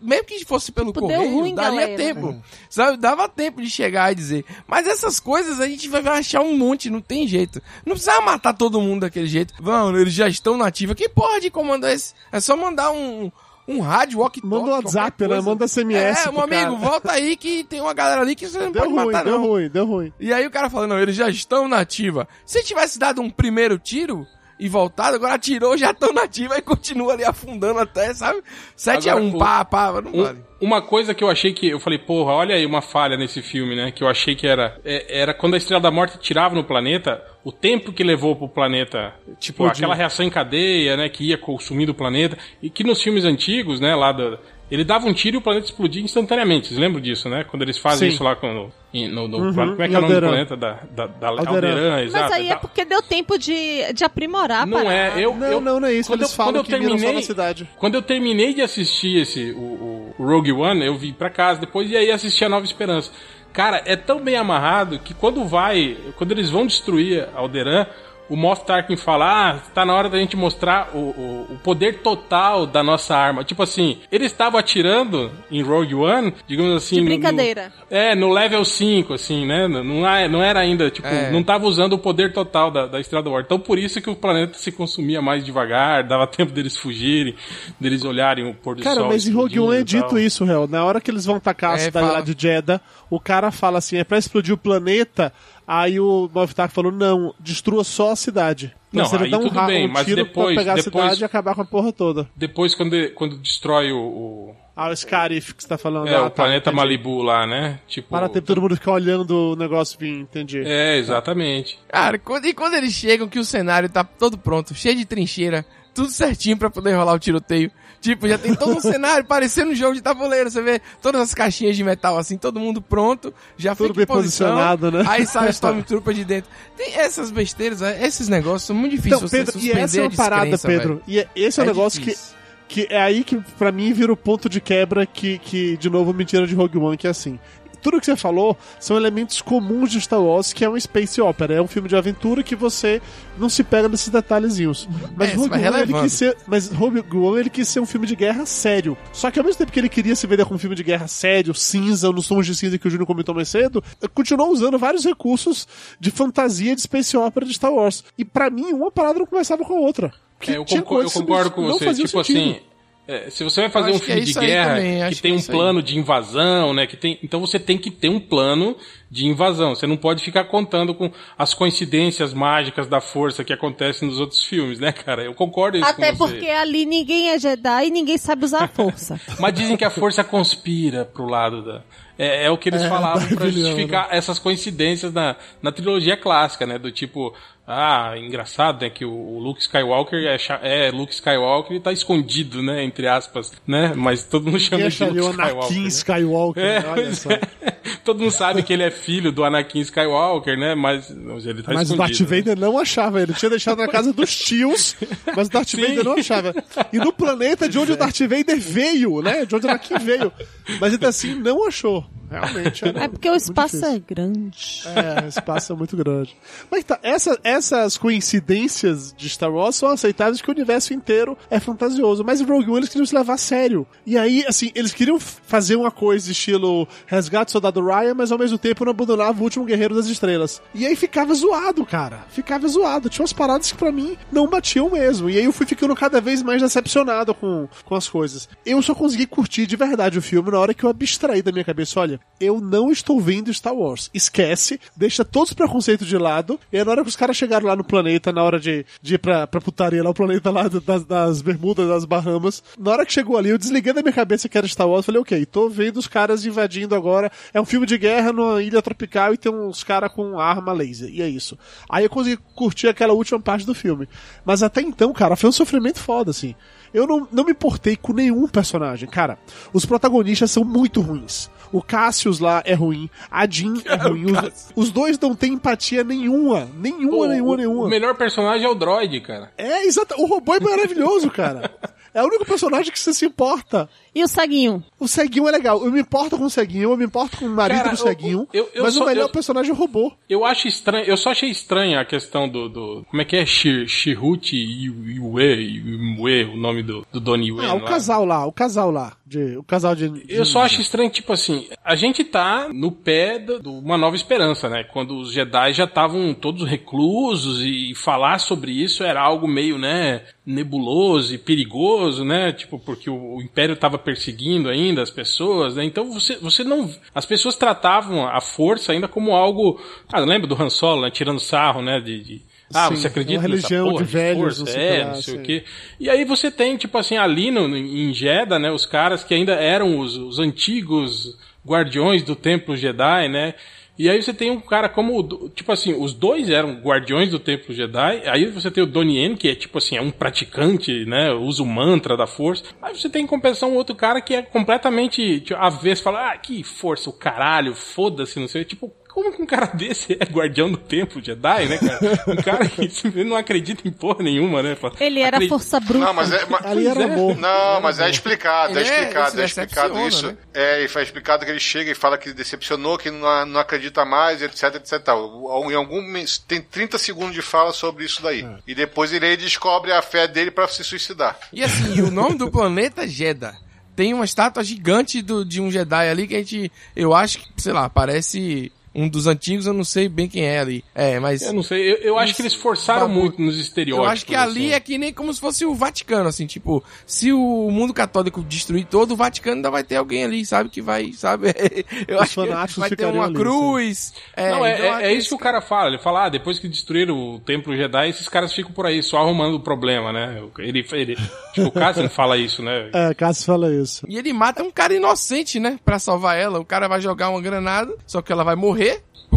mesmo 0.00 0.24
que 0.24 0.44
fosse 0.44 0.72
pelo 0.72 0.92
tipo, 0.92 1.00
correio, 1.00 1.32
ruim, 1.32 1.54
daria 1.54 1.80
galera. 1.80 1.96
tempo, 1.96 2.42
sabe? 2.68 2.96
Dava 2.96 3.28
tempo 3.28 3.62
de 3.62 3.70
chegar 3.70 4.10
e 4.12 4.14
dizer. 4.14 4.44
Mas 4.66 4.86
essas 4.86 5.20
coisas 5.20 5.60
a 5.60 5.68
gente 5.68 5.88
vai 5.88 6.02
achar 6.06 6.40
um 6.40 6.56
monte, 6.56 6.90
não 6.90 7.00
tem 7.00 7.26
jeito. 7.28 7.62
Não 7.84 7.94
precisa 7.94 8.20
matar 8.20 8.54
todo 8.54 8.80
mundo 8.80 9.02
daquele 9.02 9.28
jeito. 9.28 9.54
Vão, 9.60 9.96
eles 9.96 10.12
já 10.12 10.28
estão 10.28 10.56
nativos. 10.56 10.96
Que 10.96 11.08
porra 11.08 11.40
de 11.40 11.50
comando 11.50 11.86
é 11.86 11.94
esse? 11.94 12.14
É 12.32 12.40
só 12.40 12.56
mandar 12.56 12.90
um, 12.90 13.30
um 13.68 13.80
rádio 13.80 14.20
walk 14.20 14.40
Manda 14.44 14.64
um 14.64 14.70
WhatsApp, 14.70 15.26
né? 15.26 15.40
Manda 15.40 15.66
SMS. 15.66 16.26
É, 16.26 16.30
meu 16.30 16.42
amigo, 16.42 16.76
cara. 16.78 16.90
volta 16.90 17.12
aí 17.12 17.36
que 17.36 17.64
tem 17.64 17.80
uma 17.80 17.94
galera 17.94 18.20
ali 18.20 18.34
que 18.34 18.48
você 18.48 18.58
não 18.58 18.70
deu 18.70 18.82
pode 18.82 18.94
ruim, 18.94 19.06
matar, 19.06 19.24
deu 19.24 19.32
não. 19.32 19.42
Deu 19.42 19.50
ruim, 19.50 19.68
deu 19.68 19.86
ruim. 19.86 20.12
E 20.20 20.32
aí 20.32 20.46
o 20.46 20.50
cara 20.50 20.70
fala, 20.70 20.86
não, 20.86 20.98
eles 20.98 21.16
já 21.16 21.28
estão 21.28 21.68
na 21.68 21.80
ativa. 21.80 22.28
Se 22.44 22.62
tivesse 22.62 22.98
dado 22.98 23.20
um 23.20 23.30
primeiro 23.30 23.78
tiro 23.78 24.26
e 24.58 24.68
voltado, 24.68 25.16
agora 25.16 25.34
atirou, 25.34 25.76
já 25.76 25.90
estão 25.90 26.12
na 26.12 26.22
ativa 26.22 26.56
e 26.56 26.62
continua 26.62 27.12
ali 27.12 27.24
afundando 27.24 27.78
até, 27.78 28.14
sabe? 28.14 28.42
7 28.74 29.10
a 29.10 29.16
1, 29.16 29.38
pá, 29.38 29.64
pá, 29.64 30.00
não 30.00 30.12
um, 30.12 30.22
vale. 30.22 30.38
Uma 30.60 30.80
coisa 30.80 31.14
que 31.14 31.22
eu 31.22 31.28
achei 31.28 31.52
que. 31.52 31.68
Eu 31.68 31.78
falei, 31.78 31.98
porra, 31.98 32.32
olha 32.32 32.54
aí 32.54 32.64
uma 32.64 32.80
falha 32.80 33.16
nesse 33.16 33.42
filme, 33.42 33.76
né? 33.76 33.90
Que 33.90 34.02
eu 34.02 34.08
achei 34.08 34.34
que 34.34 34.46
era. 34.46 34.80
É, 34.84 35.20
era 35.20 35.34
quando 35.34 35.54
a 35.54 35.58
Estrela 35.58 35.82
da 35.82 35.90
Morte 35.90 36.18
tirava 36.18 36.54
no 36.54 36.64
planeta, 36.64 37.22
o 37.48 37.52
tempo 37.52 37.92
que 37.92 38.02
levou 38.02 38.34
pro 38.34 38.48
planeta, 38.48 39.14
tipo, 39.38 39.62
Explodir. 39.62 39.76
aquela 39.76 39.94
reação 39.94 40.26
em 40.26 40.30
cadeia, 40.30 40.96
né, 40.96 41.08
que 41.08 41.22
ia 41.28 41.38
consumindo 41.38 41.92
o 41.92 41.94
planeta, 41.94 42.36
e 42.60 42.68
que 42.68 42.82
nos 42.82 43.00
filmes 43.00 43.24
antigos, 43.24 43.78
né, 43.78 43.94
lá 43.94 44.10
do, 44.10 44.36
ele 44.68 44.82
dava 44.82 45.06
um 45.06 45.12
tiro 45.12 45.36
e 45.36 45.38
o 45.38 45.40
planeta 45.40 45.66
explodia 45.66 46.02
instantaneamente. 46.02 46.66
Vocês 46.66 46.80
lembram 46.80 47.00
disso, 47.00 47.28
né? 47.28 47.44
Quando 47.48 47.62
eles 47.62 47.78
fazem 47.78 48.08
Sim. 48.10 48.14
isso 48.16 48.24
lá 48.24 48.34
com, 48.34 48.52
no, 48.52 48.72
no, 49.08 49.28
no 49.28 49.38
Uhum, 49.38 49.54
Como 49.54 49.80
é 49.80 49.88
que 49.88 49.94
é 49.94 49.98
o 49.98 50.00
nome 50.02 50.14
do 50.14 50.20
planeta? 50.20 50.56
Da, 50.56 50.72
da, 50.90 51.06
da 51.06 51.28
Alderan. 51.28 51.50
Alderan, 51.54 52.02
exato. 52.02 52.24
Mas 52.24 52.32
aí 52.32 52.48
é 52.50 52.56
porque 52.56 52.84
deu 52.84 53.00
tempo 53.00 53.38
de, 53.38 53.92
de 53.92 54.02
aprimorar 54.02 54.62
a 54.62 54.66
Não 54.66 54.90
é, 54.90 55.12
eu, 55.16 55.32
Não, 55.36 55.46
eu- 55.46 55.60
não, 55.60 55.78
não 55.78 55.86
é 55.86 55.92
isso. 55.94 56.10
quando 56.10 56.22
Eles 56.22 56.32
eu- 56.32 56.36
falam 56.36 56.52
quando 56.52 56.56
eu 56.56 56.64
que 56.64 56.70
miram 56.72 56.82
só 56.82 56.88
terminei, 56.96 57.14
na 57.14 57.22
cidade. 57.22 57.68
Quando 57.76 57.94
eu 57.94 58.02
terminei 58.02 58.54
de 58.54 58.62
assistir 58.62 59.20
esse, 59.20 59.52
o, 59.52 59.58
o- 59.60 60.14
o 60.18 60.24
Rogue 60.26 60.50
One, 60.50 60.84
eu 60.84 60.96
vim 60.98 61.12
pra 61.12 61.30
casa 61.30 61.60
depois 61.60 61.88
e 61.88 61.96
aí 61.96 62.10
assisti 62.10 62.44
a 62.44 62.48
Nova 62.48 62.66
Esperança. 62.66 63.12
Cara, 63.56 63.80
é 63.86 63.96
tão 63.96 64.22
bem 64.22 64.36
amarrado 64.36 64.98
que 64.98 65.14
quando 65.14 65.42
vai, 65.46 65.96
quando 66.18 66.32
eles 66.32 66.50
vão 66.50 66.66
destruir 66.66 67.26
Alderan, 67.34 67.86
o 68.28 68.36
Moff 68.36 68.64
Tarkin 68.64 68.96
fala, 68.96 69.50
ah, 69.50 69.58
tá 69.74 69.84
na 69.84 69.94
hora 69.94 70.08
da 70.08 70.18
gente 70.18 70.36
mostrar 70.36 70.90
o, 70.94 70.98
o, 70.98 71.46
o 71.52 71.58
poder 71.62 71.98
total 72.00 72.66
da 72.66 72.82
nossa 72.82 73.16
arma. 73.16 73.44
Tipo 73.44 73.62
assim, 73.62 73.98
eles 74.10 74.32
estavam 74.32 74.58
atirando 74.58 75.30
em 75.50 75.62
Rogue 75.62 75.94
One, 75.94 76.34
digamos 76.46 76.74
assim... 76.74 76.96
De 76.96 77.04
brincadeira. 77.04 77.72
no- 77.90 77.96
é, 77.96 78.14
no 78.14 78.32
level 78.32 78.64
5, 78.64 79.14
assim, 79.14 79.46
né? 79.46 79.68
Não, 79.68 79.84
não 80.28 80.42
era 80.42 80.60
ainda, 80.60 80.90
tipo, 80.90 81.06
É. 81.06 81.30
não 81.30 81.42
tava 81.42 81.66
usando 81.66 81.92
o 81.92 81.98
poder 81.98 82.32
total 82.32 82.70
da, 82.70 82.86
da 82.86 82.98
Estrela 83.00 83.22
da 83.22 83.30
Morte. 83.30 83.46
Então 83.46 83.58
por 83.60 83.78
isso 83.78 84.00
que 84.00 84.10
o 84.10 84.16
planeta 84.16 84.54
se 84.58 84.72
consumia 84.72 85.22
mais 85.22 85.44
devagar, 85.44 86.02
dava 86.02 86.26
tempo 86.28 86.52
deles 86.52 86.76
fugirem, 86.76 87.34
deles 87.80 88.04
olharem 88.04 88.48
o 88.48 88.54
pôr 88.54 88.76
do 88.76 88.82
Cara, 88.82 88.96
sol. 89.00 89.08
mas 89.08 89.26
em 89.26 89.32
Rogue 89.32 89.60
One 89.60 89.80
é 89.80 89.84
dito 89.84 90.18
isso, 90.18 90.44
réu. 90.44 90.66
Na 90.66 90.84
hora 90.84 91.00
que 91.00 91.10
eles 91.10 91.24
vão 91.24 91.38
tacar 91.38 91.72
a 91.72 91.74
É, 91.74 91.78
cidade 91.78 92.06
fala. 92.06 92.18
lá 92.18 92.24
de 92.24 92.34
Jeddah, 92.36 92.80
o 93.08 93.20
cara 93.20 93.50
fala 93.52 93.78
assim, 93.78 93.96
é 93.98 94.04
pra 94.04 94.18
explodir 94.18 94.52
o 94.52 94.58
planeta, 94.58 95.32
aí 95.66 95.98
o 96.00 96.30
Movitar 96.32 96.70
falou, 96.70 96.92
não, 96.92 97.34
destrua 97.40 97.82
só 97.84 98.12
a 98.12 98.16
cidade. 98.16 98.74
Não, 98.92 99.04
você 99.04 99.16
aí 99.16 99.30
dá 99.30 99.38
um, 99.38 99.42
tudo 99.42 99.54
ra- 99.58 99.66
bem, 99.66 99.86
um 99.88 99.92
mas 99.92 100.06
tiro 100.06 100.24
depois- 100.24 100.54
pra 100.54 100.62
pegar 100.62 100.72
a 100.72 100.76
depois- 100.76 101.04
cidade 101.04 101.20
e 101.20 101.24
acabar 101.24 101.54
com 101.54 101.62
a 101.62 101.64
porra 101.66 101.92
toda. 101.92 102.28
Depois, 102.34 102.74
quando, 102.74 102.94
quando 103.14 103.36
destrói 103.36 103.92
o, 103.92 103.98
o, 103.98 104.56
Ah, 104.74 104.88
o 104.90 104.96
Scarif 104.96 105.54
que 105.54 105.62
você 105.62 105.68
tá 105.68 105.76
falando. 105.76 106.08
é, 106.08 106.14
ah, 106.14 106.20
o 106.22 106.24
tá, 106.24 106.30
planeta 106.30 106.70
entendi. 106.70 106.76
Malibu 106.76 107.22
lá, 107.22 107.46
né? 107.46 107.78
Tipo, 107.86 108.08
Para 108.08 108.28
tempo 108.28 108.46
todo 108.46 108.60
mundo 108.62 108.76
ficar 108.76 108.92
olhando 108.92 109.52
o 109.52 109.56
negócio 109.56 109.98
vir, 109.98 110.18
entendi. 110.20 110.62
É, 110.64 110.96
exatamente. 110.98 111.78
Cara, 111.88 112.18
quando, 112.18 112.46
e 112.46 112.54
quando 112.54 112.74
eles 112.74 112.92
chegam 112.92 113.28
que 113.28 113.38
o 113.38 113.44
cenário 113.44 113.88
tá 113.90 114.02
todo 114.04 114.38
pronto, 114.38 114.74
cheio 114.74 114.96
de 114.96 115.04
trincheira, 115.04 115.64
tudo 115.94 116.08
certinho 116.10 116.56
pra 116.56 116.70
poder 116.70 116.94
rolar 116.94 117.14
o 117.14 117.18
tiroteio. 117.18 117.70
Tipo, 118.06 118.28
já 118.28 118.38
tem 118.38 118.54
todo 118.54 118.76
um 118.76 118.80
cenário 118.80 119.24
parecendo 119.24 119.72
um 119.72 119.74
jogo 119.74 119.94
de 119.94 120.00
tabuleiro. 120.00 120.48
Você 120.48 120.62
vê 120.62 120.80
todas 121.02 121.20
as 121.20 121.34
caixinhas 121.34 121.74
de 121.76 121.82
metal 121.82 122.16
assim, 122.16 122.38
todo 122.38 122.60
mundo 122.60 122.80
pronto, 122.80 123.34
já 123.56 123.74
Tudo 123.74 123.88
fica 123.88 124.02
em 124.02 124.06
bem 124.06 124.06
posição, 124.06 124.46
posicionado, 124.48 124.92
né? 124.92 125.04
Aí 125.08 125.26
sai 125.26 125.48
o 125.48 125.50
Stormtrooper 125.50 126.14
de 126.14 126.24
dentro. 126.24 126.50
Tem 126.76 126.94
essas 126.94 127.30
besteiras, 127.32 127.80
esses 127.82 128.28
negócios 128.28 128.62
são 128.62 128.76
muito 128.76 128.92
difíceis 128.92 129.22
Então, 129.22 129.28
Pedro, 129.28 129.58
e 129.60 129.72
essa 129.72 129.98
é 129.98 130.02
uma 130.02 130.10
parada, 130.12 130.56
Pedro. 130.58 130.88
velho. 130.88 131.02
E 131.08 131.18
é- 131.18 131.28
esse 131.34 131.58
é, 131.58 131.62
um 131.62 131.66
É 131.66 131.68
negócio 131.68 132.00
que, 132.00 132.10
difícil. 132.10 132.34
que 132.68 132.86
é 132.90 133.00
aí 133.00 133.24
que, 133.24 133.36
pra 133.58 133.72
mim, 133.72 133.92
vira 133.92 134.12
o 134.12 134.16
ponto 134.16 134.48
de 134.48 134.60
quebra 134.60 135.04
que, 135.04 135.38
que, 135.38 135.76
de 135.76 135.90
novo, 135.90 136.14
me 136.14 136.24
tira 136.24 136.46
de 136.46 136.54
Rogue 136.54 136.78
One, 136.78 136.96
que 136.96 137.06
é 137.06 137.10
assim. 137.10 137.38
Tudo 137.86 138.00
que 138.00 138.06
você 138.06 138.16
falou 138.16 138.56
são 138.80 138.96
elementos 138.96 139.40
comuns 139.40 139.90
de 139.92 140.00
Star 140.00 140.20
Wars, 140.20 140.52
que 140.52 140.64
é 140.64 140.68
um 140.68 140.78
space 140.80 141.20
opera. 141.20 141.54
É 141.54 141.62
um 141.62 141.68
filme 141.68 141.88
de 141.88 141.94
aventura 141.94 142.42
que 142.42 142.56
você 142.56 143.00
não 143.38 143.48
se 143.48 143.62
pega 143.62 143.88
nesses 143.88 144.08
detalhezinhos. 144.08 144.88
Mas 145.16 145.30
É, 145.30 145.34
Rogue 145.34 145.50
One, 145.54 145.82
ele 145.82 145.92
quis 146.02 146.12
ser, 146.12 146.36
mas 146.48 146.68
Rogue 146.72 147.04
One, 147.16 147.38
ele 147.40 147.50
quis 147.50 147.68
ser 147.68 147.78
um 147.78 147.86
filme 147.86 148.06
de 148.08 148.16
guerra 148.16 148.44
sério. 148.44 148.96
Só 149.12 149.30
que 149.30 149.38
ao 149.38 149.44
mesmo 149.44 149.58
tempo 149.58 149.70
que 149.70 149.78
ele 149.78 149.88
queria 149.88 150.16
se 150.16 150.26
vender 150.26 150.44
como 150.44 150.56
um 150.56 150.58
filme 150.58 150.74
de 150.74 150.82
guerra 150.82 151.06
sério, 151.06 151.54
cinza, 151.54 152.10
nos 152.10 152.26
tons 152.26 152.44
de 152.44 152.54
cinza 152.56 152.76
que 152.76 152.88
o 152.88 152.90
Júnior 152.90 153.06
comentou 153.06 153.34
mais 153.34 153.48
cedo, 153.48 153.84
continuou 154.14 154.50
usando 154.50 154.78
vários 154.78 155.04
recursos 155.04 155.68
de 156.00 156.10
fantasia 156.10 156.74
de 156.74 156.82
space 156.82 157.16
opera 157.16 157.46
de 157.46 157.54
Star 157.54 157.72
Wars. 157.72 158.02
E 158.18 158.24
pra 158.24 158.50
mim, 158.50 158.72
uma 158.72 158.90
parada 158.90 159.18
não 159.20 159.26
conversava 159.26 159.64
com 159.64 159.74
a 159.74 159.78
outra. 159.80 160.12
É, 160.46 160.56
eu, 160.56 160.64
tinha 160.64 160.82
concor- 160.82 161.04
eu 161.04 161.10
concordo 161.10 161.50
com 161.52 161.66
você. 161.66 161.94
Tipo 161.94 162.08
sentido. 162.08 162.20
assim, 162.20 162.60
é, 163.08 163.30
se 163.30 163.44
você 163.44 163.60
vai 163.60 163.70
fazer 163.70 163.92
um 163.92 163.98
que 164.00 164.06
filme 164.06 164.20
é 164.20 164.24
de 164.24 164.32
guerra 164.34 164.74
também, 164.76 165.08
que 165.08 165.14
que 165.14 165.22
tem 165.22 165.30
é 165.30 165.34
um 165.34 165.38
isso 165.38 165.50
aí. 165.52 165.56
plano 165.56 165.80
de 165.82 165.96
invasão, 165.96 166.74
né? 166.74 166.86
Que 166.88 166.96
tem, 166.96 167.18
então 167.22 167.38
você 167.38 167.58
tem 167.58 167.78
que 167.78 167.88
ter 167.88 168.08
um 168.08 168.18
plano 168.18 168.76
de 169.08 169.26
invasão. 169.26 169.76
Você 169.76 169.86
não 169.86 169.96
pode 169.96 170.24
ficar 170.24 170.44
contando 170.44 170.92
com 170.92 171.12
as 171.38 171.54
coincidências 171.54 172.34
mágicas 172.34 172.88
da 172.88 173.00
força 173.00 173.44
que 173.44 173.52
acontecem 173.52 174.08
nos 174.08 174.18
outros 174.18 174.42
filmes, 174.44 174.80
né, 174.80 174.90
cara? 174.90 175.22
Eu 175.22 175.34
concordo 175.34 175.78
isso 175.78 175.86
Até 175.86 176.10
com 176.10 176.18
você. 176.18 176.34
porque 176.34 176.50
ali 176.50 176.84
ninguém 176.84 177.30
é 177.30 177.38
Jedi 177.38 177.86
e 177.86 177.90
ninguém 177.92 178.18
sabe 178.18 178.44
usar 178.44 178.64
a 178.64 178.68
força. 178.68 179.20
Mas 179.38 179.54
dizem 179.54 179.76
que 179.76 179.84
a 179.84 179.90
força 179.90 180.24
conspira 180.24 181.04
pro 181.04 181.26
lado 181.26 181.62
da. 181.62 181.82
É, 182.18 182.46
é 182.46 182.50
o 182.50 182.56
que 182.56 182.70
eles 182.70 182.82
falavam 182.84 183.28
pra 183.28 183.44
rebelião, 183.44 183.66
justificar 183.68 184.08
essas 184.10 184.38
coincidências 184.38 185.12
na, 185.12 185.36
na 185.62 185.70
trilogia 185.70 186.16
clássica, 186.16 186.66
né? 186.66 186.78
Do 186.78 186.90
tipo, 186.90 187.34
ah, 187.66 188.14
engraçado, 188.16 188.82
né? 188.82 188.90
Que 188.90 189.04
o, 189.04 189.38
Luke 189.38 189.60
Skywalker 189.60 190.18
é, 190.24 190.86
é 190.86 190.90
Luke 190.90 191.12
Skywalker 191.12 191.76
e 191.76 191.80
tá 191.80 191.92
escondido, 191.92 192.62
né? 192.62 192.84
Entre 192.84 193.08
aspas, 193.08 193.52
né? 193.66 193.92
Mas 193.96 194.22
todo 194.24 194.46
mundo 194.46 194.60
chama 194.60 194.82
ele 194.84 194.90
de 194.90 195.04
Luke 195.04 195.18
Skywalker. 195.18 195.56
Anakin 195.56 195.80
né? 195.82 195.88
Skywalker, 195.88 196.62
É, 196.62 196.80
né? 196.80 196.86
olha 196.88 197.02
pois 197.04 197.18
só. 197.18 197.30
é. 197.30 197.40
Todo 198.04 198.20
mundo 198.20 198.30
sabe 198.30 198.62
que 198.62 198.72
ele 198.72 198.82
é 198.84 198.90
filho 198.90 199.32
do 199.32 199.42
Anakin 199.44 199.80
Skywalker, 199.80 200.56
né? 200.56 200.74
Mas 200.76 201.10
mas 201.10 201.44
ele 201.46 201.62
tá 201.62 201.72
Mas 201.72 201.90
o 201.90 201.94
escondido. 201.94 202.18
Darth 202.18 202.30
né? 202.30 202.36
Vader 202.38 202.58
não 202.58 202.78
achava 202.78 203.20
ele. 203.20 203.32
Tinha 203.34 203.50
deixado 203.50 203.78
na 203.78 203.88
casa 203.88 204.12
dos 204.12 204.34
tios, 204.34 204.96
mas 205.36 205.48
o 205.48 205.50
Darth 205.50 205.68
Sim. 205.70 205.80
Vader 205.80 206.04
não 206.04 206.12
achava. 206.12 206.54
E 206.92 206.98
no 206.98 207.12
planeta 207.12 207.68
de 207.68 207.78
onde 207.78 207.92
o 207.92 207.96
Darth 207.96 208.20
Vader 208.20 208.58
veio, 208.60 209.20
né? 209.22 209.44
De 209.44 209.56
onde 209.56 209.66
o 209.66 209.70
Anakin 209.70 209.98
veio. 209.98 210.32
Mas 210.80 210.92
ainda 210.92 211.08
assim, 211.08 211.34
não 211.34 211.66
achou. 211.66 212.04
Realmente. 212.30 212.84
era 212.86 213.04
É 213.04 213.08
porque 213.08 213.28
o 213.30 213.34
espaço 213.34 213.76
difícil. 213.76 213.96
é 213.96 213.98
grande. 214.14 214.82
É, 214.86 215.24
o 215.24 215.28
espaço 215.28 215.72
é 215.72 215.76
muito 215.76 215.96
grande. 215.96 216.36
Mas 216.70 216.84
tá, 216.84 216.98
essa- 217.02 217.38
essas 217.44 217.96
coincidências 217.96 219.14
de 219.16 219.28
Star 219.28 219.52
Wars 219.52 219.76
são 219.76 219.88
aceitáveis 219.88 220.40
que 220.40 220.48
o 220.50 220.52
universo 220.54 220.92
inteiro 220.92 221.36
é 221.50 221.58
fantasioso. 221.58 222.24
Mas 222.24 222.40
em 222.40 222.44
Rogue 222.44 222.68
One 222.70 222.78
eles 222.80 222.88
queriam 222.88 223.06
se 223.06 223.14
levar 223.14 223.34
a 223.34 223.38
sério. 223.38 223.86
E 224.04 224.16
aí, 224.18 224.44
assim, 224.46 224.70
eles 224.74 224.92
queriam 224.92 225.18
fazer 225.18 225.76
uma 225.76 225.90
coisa 225.90 226.30
estilo 226.30 226.86
Resgate 227.06 227.46
do 227.46 227.52
Soldado 227.52 227.84
Ryan, 227.84 228.14
mas 228.14 228.30
ao 228.32 228.38
mesmo 228.38 228.58
tempo 228.58 228.84
não 228.84 228.90
abandonava 228.90 229.38
o 229.40 229.42
último 229.44 229.64
Guerreiro 229.64 229.94
das 229.94 230.06
Estrelas. 230.06 230.60
E 230.74 230.86
aí 230.86 230.94
ficava 230.96 231.34
zoado, 231.34 231.84
cara. 231.86 232.24
Ficava 232.28 232.66
zoado. 232.68 233.08
Tinha 233.08 233.22
umas 233.22 233.32
paradas 233.32 233.70
que 233.70 233.78
pra 233.78 233.92
mim 233.92 234.16
não 234.30 234.48
batiam 234.48 234.90
mesmo. 234.90 235.30
E 235.30 235.38
aí 235.38 235.44
eu 235.44 235.52
fui 235.52 235.66
ficando 235.66 235.94
cada 235.94 236.20
vez 236.20 236.42
mais 236.42 236.60
decepcionado 236.62 237.34
com, 237.34 237.68
com 237.84 237.94
as 237.94 238.08
coisas. 238.08 238.48
Eu 238.64 238.80
só 238.82 238.94
consegui 238.94 239.26
curtir 239.26 239.66
de 239.66 239.76
verdade 239.76 240.18
o 240.18 240.22
filme 240.22 240.50
na 240.50 240.58
hora 240.58 240.74
que 240.74 240.84
eu 240.84 240.90
abstraí 240.90 241.42
da 241.42 241.52
minha 241.52 241.64
cabeça. 241.64 241.98
Olha, 242.00 242.15
eu 242.40 242.60
não 242.60 242.90
estou 242.90 243.20
vendo 243.20 243.52
Star 243.52 243.74
Wars. 243.74 244.10
Esquece, 244.12 244.78
deixa 244.94 245.24
todos 245.24 245.50
os 245.50 245.54
preconceitos 245.54 246.06
de 246.06 246.18
lado. 246.18 246.60
E 246.72 246.78
aí 246.78 246.84
na 246.84 246.90
hora 246.90 247.02
que 247.02 247.08
os 247.08 247.16
caras 247.16 247.36
chegaram 247.36 247.66
lá 247.66 247.74
no 247.74 247.84
planeta, 247.84 248.32
na 248.32 248.42
hora 248.42 248.60
de, 248.60 248.84
de 249.00 249.14
ir 249.14 249.18
pra, 249.18 249.46
pra 249.46 249.60
putaria 249.60 250.02
lá, 250.02 250.10
o 250.10 250.14
planeta 250.14 250.50
lá 250.50 250.68
das, 250.68 251.04
das 251.04 251.42
Bermudas, 251.42 251.88
das 251.88 252.04
Bahamas, 252.04 252.62
na 252.78 252.90
hora 252.90 253.06
que 253.06 253.12
chegou 253.12 253.36
ali, 253.36 253.50
eu 253.50 253.58
desliguei 253.58 253.92
da 253.92 254.02
minha 254.02 254.12
cabeça 254.12 254.48
que 254.48 254.58
era 254.58 254.68
Star 254.68 254.88
Wars. 254.88 255.06
Falei, 255.06 255.20
ok, 255.20 255.46
tô 255.46 255.68
vendo 255.68 255.96
os 255.96 256.06
caras 256.06 256.44
invadindo 256.44 256.94
agora. 256.94 257.30
É 257.52 257.60
um 257.60 257.64
filme 257.64 257.86
de 257.86 257.96
guerra 257.96 258.32
numa 258.32 258.62
ilha 258.62 258.82
tropical 258.82 259.32
e 259.32 259.38
tem 259.38 259.52
uns 259.52 259.82
caras 259.82 260.12
com 260.12 260.38
arma 260.38 260.72
laser. 260.72 261.08
E 261.08 261.22
é 261.22 261.28
isso. 261.28 261.58
Aí 261.88 262.04
eu 262.04 262.10
consegui 262.10 262.36
curtir 262.54 262.88
aquela 262.88 263.12
última 263.12 263.40
parte 263.40 263.64
do 263.64 263.74
filme. 263.74 264.08
Mas 264.44 264.62
até 264.62 264.80
então, 264.80 265.12
cara, 265.12 265.36
foi 265.36 265.48
um 265.48 265.52
sofrimento 265.52 266.00
foda, 266.00 266.30
assim. 266.30 266.54
Eu 266.92 267.06
não, 267.06 267.28
não 267.30 267.44
me 267.44 267.52
importei 267.52 267.96
com 267.96 268.12
nenhum 268.12 268.46
personagem. 268.48 269.08
Cara, 269.08 269.38
os 269.72 269.84
protagonistas 269.84 270.50
são 270.50 270.64
muito 270.64 271.00
ruins. 271.00 271.50
O 271.72 271.82
Cassius 271.82 272.38
lá 272.38 272.62
é 272.64 272.74
ruim, 272.74 273.10
a 273.30 273.46
Jean 273.48 273.74
é 273.86 273.96
ruim. 273.96 274.26
Os, 274.32 274.72
os 274.74 274.90
dois 274.90 275.18
não 275.18 275.34
têm 275.34 275.54
empatia 275.54 276.04
nenhuma. 276.04 276.68
Nenhuma, 276.76 277.10
Pô, 277.10 277.26
nenhuma, 277.26 277.52
o, 277.52 277.56
nenhuma. 277.56 277.84
o 277.84 277.88
melhor 277.88 278.14
personagem 278.14 278.66
é 278.66 278.70
o 278.70 278.74
droid, 278.74 279.20
cara. 279.20 279.50
É, 279.56 279.84
exato. 279.84 280.14
O 280.20 280.26
robô 280.26 280.54
é 280.54 280.60
maravilhoso, 280.60 281.30
cara. 281.30 281.70
É 282.16 282.22
o 282.22 282.26
único 282.26 282.44
personagem 282.46 282.90
que 282.90 282.98
você 282.98 283.12
se 283.12 283.26
importa. 283.26 283.88
E 284.14 284.24
o 284.24 284.28
ceguinho? 284.28 284.82
O 284.98 285.06
ceguinho 285.06 285.46
é 285.46 285.50
legal. 285.52 285.84
Eu 285.84 285.92
me 285.92 286.00
importo 286.00 286.38
com 286.38 286.44
o 286.46 286.50
ceguinho, 286.50 286.90
eu 286.90 286.96
me 286.96 287.04
importo 287.04 287.36
com 287.36 287.44
o 287.44 287.50
marido 287.50 287.78
Cara, 287.82 287.90
do 287.90 287.96
ceguinho. 287.98 288.48
eu- 288.52 288.70
eu 288.74 288.82
mas 288.84 288.94
só- 288.94 289.04
o 289.04 289.06
melhor 289.06 289.24
eu- 289.24 289.28
personagem 289.28 289.70
é 289.70 289.74
o 289.74 289.76
robô. 289.76 290.10
Eu 290.28 290.42
acho 290.44 290.66
estranho, 290.66 291.04
eu 291.04 291.16
só 291.18 291.30
achei 291.32 291.50
estranha 291.50 292.00
a 292.00 292.04
questão 292.06 292.48
do, 292.48 292.68
do 292.70 293.04
como 293.10 293.20
é 293.20 293.24
que 293.26 293.36
é 293.36 293.44
Shi- 293.44 293.86
Shihuchi 293.86 294.56
Yue, 294.56 295.16
Yue, 295.16 296.44
o 296.44 296.56
nome 296.56 296.82
do, 296.82 297.06
do 297.12 297.20
Donnie 297.20 297.48
Yue. 297.50 297.64
Ah, 297.66 297.74
o 297.74 297.78
lá. 297.80 297.84
casal 297.84 298.24
lá, 298.24 298.46
o 298.46 298.52
casal 298.52 298.90
lá. 298.90 299.12
De, 299.26 299.56
o 299.58 299.62
casal 299.62 299.94
de. 299.94 300.08
de- 300.08 300.24
Eu 300.32 300.44
só 300.44 300.60
acho 300.62 300.80
estranho, 300.80 301.10
tipo 301.10 301.32
assim, 301.32 301.68
a 301.84 301.94
gente 301.96 302.24
tá 302.24 302.68
no 302.72 302.90
pé 302.92 303.38
do 303.38 303.72
Uma 303.78 303.98
Nova 303.98 304.16
Esperança, 304.16 304.68
né? 304.70 304.84
Quando 304.84 305.18
os 305.18 305.32
Jedi 305.32 305.72
já 305.72 305.84
estavam 305.84 306.32
todos 306.32 306.66
reclusos 306.66 307.60
e 307.62 307.92
falar 307.94 308.38
sobre 308.38 308.70
isso 308.72 309.02
era 309.04 309.20
algo 309.20 309.46
meio, 309.48 309.76
né, 309.78 310.22
nebuloso 310.46 311.34
e 311.34 311.38
perigoso, 311.38 312.24
né? 312.24 312.52
Tipo, 312.52 312.78
porque 312.78 313.10
o, 313.10 313.36
o 313.36 313.42
Império 313.42 313.74
tava 313.74 313.98
perseguindo 313.98 314.68
ainda 314.68 315.02
as 315.02 315.10
pessoas, 315.10 315.74
né? 315.74 315.84
Então 315.84 316.12
você, 316.12 316.36
você 316.36 316.62
não... 316.62 316.88
As 317.12 317.26
pessoas 317.26 317.56
tratavam 317.56 318.24
a 318.24 318.40
força 318.40 318.92
ainda 318.92 319.08
como 319.08 319.34
algo... 319.34 319.80
Ah, 320.10 320.20
lembra 320.20 320.46
do 320.46 320.54
Han 320.54 320.70
Solo, 320.70 321.02
né? 321.02 321.10
Tirando 321.10 321.40
sarro, 321.40 321.82
né? 321.82 321.98
De... 321.98 322.22
de 322.22 322.42
ah, 322.72 322.88
Sim, 322.88 322.96
você 322.96 323.06
acredita 323.08 323.40
uma 323.40 323.48
nessa 323.48 323.68
religião 323.68 323.90
porra 323.90 324.04
de 324.04 324.12
velhos, 324.12 324.58
força? 324.58 324.60
não 324.60 324.66
sei 324.66 324.82
o 324.82 324.92
é, 324.92 325.04
não 325.04 325.22
sei 325.22 325.34
o 325.36 325.42
quê. 325.42 325.64
E 326.00 326.10
aí 326.10 326.24
você 326.24 326.50
tem, 326.50 326.76
tipo 326.76 326.96
assim, 326.98 327.16
ali 327.16 327.50
no, 327.50 327.76
em 327.76 328.12
Jeddah, 328.12 328.58
né, 328.58 328.70
os 328.72 328.84
caras 328.86 329.22
que 329.22 329.34
ainda 329.34 329.52
eram 329.52 330.00
os, 330.00 330.16
os 330.16 330.38
antigos 330.40 331.38
guardiões 331.64 332.24
do 332.24 332.34
templo 332.34 332.76
Jedi, 332.76 333.28
né, 333.28 333.54
E 333.98 334.10
aí 334.10 334.22
você 334.22 334.34
tem 334.34 334.50
um 334.50 334.60
cara 334.60 334.88
como, 334.88 335.48
tipo 335.54 335.72
assim, 335.72 335.94
os 335.94 336.12
dois 336.12 336.50
eram 336.50 336.74
guardiões 336.80 337.30
do 337.30 337.38
Templo 337.38 337.74
Jedi, 337.74 338.22
aí 338.26 338.46
você 338.46 338.70
tem 338.70 338.84
o 338.84 338.86
Donnie 338.86 339.36
que 339.36 339.48
é 339.48 339.54
tipo 339.54 339.78
assim, 339.78 339.96
é 339.96 340.00
um 340.00 340.10
praticante, 340.10 341.04
né, 341.06 341.32
usa 341.32 341.62
o 341.62 341.66
mantra 341.66 342.16
da 342.16 342.26
força. 342.26 342.64
Aí 342.82 342.94
você 342.94 343.08
tem 343.08 343.24
em 343.24 343.26
compensação 343.26 343.74
outro 343.74 343.94
cara 343.94 344.20
que 344.20 344.34
é 344.34 344.42
completamente, 344.42 345.40
tipo, 345.40 345.58
avesso, 345.58 346.02
fala, 346.02 346.32
ah, 346.32 346.36
que 346.36 346.62
força, 346.62 347.08
o 347.08 347.12
caralho, 347.12 347.74
foda-se, 347.74 348.38
não 348.38 348.48
sei, 348.48 348.64
tipo, 348.64 348.92
como 349.16 349.32
que 349.34 349.40
um 349.40 349.46
cara 349.46 349.64
desse 349.74 350.12
é 350.20 350.24
guardião 350.26 350.70
do 350.70 350.76
templo 350.76 351.24
Jedi, 351.24 351.66
né, 351.70 351.78
cara? 351.78 352.22
Um 352.28 352.36
cara 352.36 352.68
que 352.68 353.08
não 353.24 353.34
acredita 353.34 353.88
em 353.88 353.90
porra 353.90 354.22
nenhuma, 354.22 354.62
né? 354.62 354.76
Ele 355.00 355.20
era 355.20 355.38
acredita- 355.38 355.48
força 355.58 355.80
bruta. 355.80 356.04
Não, 356.04 356.12
mas 356.12 356.30
é. 356.30 356.44
mas- 356.50 356.66
Ali 356.66 356.86
era 356.86 357.04
amor. 357.06 357.34
Não, 357.34 357.80
mas 357.80 357.98
é 357.98 358.10
explicado, 358.10 358.78
é 358.78 358.82
Ele 358.82 358.90
é- 358.90 358.92
explicado, 359.00 359.40
é 359.40 359.44
explicado 359.46 359.94
decepciona, 359.94 360.08
isso. 360.08 360.26
né? 360.26 360.36
É, 360.52 360.84
e 360.84 360.88
foi 360.88 361.02
explicado 361.02 361.46
que 361.46 361.50
ele 361.50 361.58
chega 361.58 361.90
e 361.90 361.94
fala 361.94 362.18
que 362.18 362.30
decepcionou, 362.34 362.98
que 362.98 363.10
não, 363.10 363.46
não 363.46 363.58
acredita 363.60 364.04
mais, 364.04 364.42
etc, 364.42 364.74
etc. 364.74 365.00
tal. 365.02 365.70
Em 365.70 365.74
algum 365.74 366.02
tem 366.46 366.60
30 366.60 366.98
segundos 366.98 367.34
de 367.34 367.40
fala 367.40 367.72
sobre 367.72 368.04
isso 368.04 368.22
daí. 368.22 368.42
É. 368.42 368.58
E 368.66 368.74
depois 368.74 369.14
ele 369.14 369.24
aí 369.24 369.36
descobre 369.38 369.92
a 369.92 370.02
fé 370.02 370.28
dele 370.28 370.50
pra 370.50 370.68
se 370.68 370.84
suicidar. 370.84 371.38
E 371.52 371.64
assim, 371.64 371.94
e 371.96 372.02
o 372.02 372.10
nome 372.10 372.36
do 372.36 372.50
planeta 372.50 373.04
é 373.04 373.08
Jeddah. 373.08 373.54
Tem 373.96 374.12
uma 374.12 374.26
estátua 374.26 374.62
gigante 374.62 375.22
do, 375.22 375.42
de 375.42 375.58
um 375.58 375.70
Jedi 375.70 376.06
ali 376.06 376.28
que 376.28 376.34
a 376.34 376.38
gente, 376.40 376.70
eu 376.94 377.14
acho 377.14 377.38
que, 377.38 377.48
sei 377.56 377.72
lá, 377.72 377.88
parece 377.88 378.70
um 378.96 379.08
dos 379.08 379.26
antigos, 379.26 379.66
eu 379.66 379.72
não 379.74 379.84
sei 379.84 380.08
bem 380.08 380.26
quem 380.28 380.44
é 380.44 380.58
ali. 380.58 380.82
É, 380.94 381.20
mas 381.20 381.42
Eu 381.42 381.52
não 381.52 381.62
sei, 381.62 381.92
eu, 381.92 381.96
eu 381.98 382.18
acho 382.18 382.34
que 382.34 382.42
eles 382.42 382.54
forçaram 382.54 383.08
muito 383.08 383.40
nos 383.40 383.54
eu 383.56 383.60
estereótipos. 383.60 384.12
acho 384.12 384.26
que 384.26 384.34
ali 384.34 384.66
assim. 384.66 384.74
é 384.74 384.80
que 384.80 384.98
nem 384.98 385.12
como 385.12 385.32
se 385.32 385.40
fosse 385.40 385.64
o 385.66 385.74
Vaticano, 385.74 386.28
assim, 386.28 386.46
tipo, 386.46 386.82
se 387.06 387.32
o 387.32 387.70
mundo 387.70 387.92
católico 387.92 388.42
destruir 388.42 388.86
todo, 388.86 389.12
o 389.12 389.16
Vaticano 389.16 389.56
ainda 389.56 389.70
vai 389.70 389.84
ter 389.84 389.96
alguém 389.96 390.24
ali, 390.24 390.44
sabe, 390.46 390.70
que 390.70 390.80
vai, 390.80 391.12
sabe? 391.12 391.48
Eu 392.08 392.16
Os 392.16 392.22
acho 392.38 392.74
que 392.74 392.80
vai 392.80 392.90
ter 392.90 393.06
uma 393.06 393.24
ali, 393.26 393.34
cruz. 393.34 394.14
É, 394.34 394.50
não, 394.50 394.64
é, 394.64 394.74
então 394.78 394.98
é- 394.98 395.06
é 395.08 395.14
isso 395.14 395.28
que 395.28 395.34
o 395.34 395.38
cara 395.38 395.60
fala. 395.60 395.88
Ele 395.90 395.98
fala, 395.98 396.24
ah, 396.26 396.28
depois 396.28 396.58
que 396.58 396.68
destruíram 396.68 397.16
o 397.34 397.40
Templo 397.40 397.76
Jedi, 397.76 398.08
esses 398.08 398.28
caras 398.28 398.52
ficam 398.52 398.72
por 398.72 398.86
aí 398.86 399.02
só 399.02 399.18
arrumando 399.18 399.54
o 399.56 399.60
problema, 399.60 400.12
né? 400.12 400.42
Ele, 400.58 400.86
ele, 400.92 401.16
tipo, 401.52 401.68
o 401.68 401.70
Cassian 401.72 402.08
fala 402.08 402.36
isso, 402.38 402.62
né? 402.62 402.90
É, 402.96 403.12
Cássio 403.14 403.44
fala 403.46 403.72
isso. 403.74 404.06
E 404.08 404.16
ele 404.16 404.32
mata 404.32 404.62
um 404.62 404.70
cara 404.70 404.94
inocente, 404.94 405.58
né? 405.60 405.78
Pra 405.84 405.98
salvar 405.98 406.38
ela. 406.38 406.58
O 406.58 406.64
cara 406.64 406.88
vai 406.88 407.00
jogar 407.00 407.28
uma 407.30 407.40
granada, 407.40 407.94
só 408.06 408.22
que 408.22 408.32
ela 408.32 408.42
vai 408.44 408.54
morrer, 408.56 408.85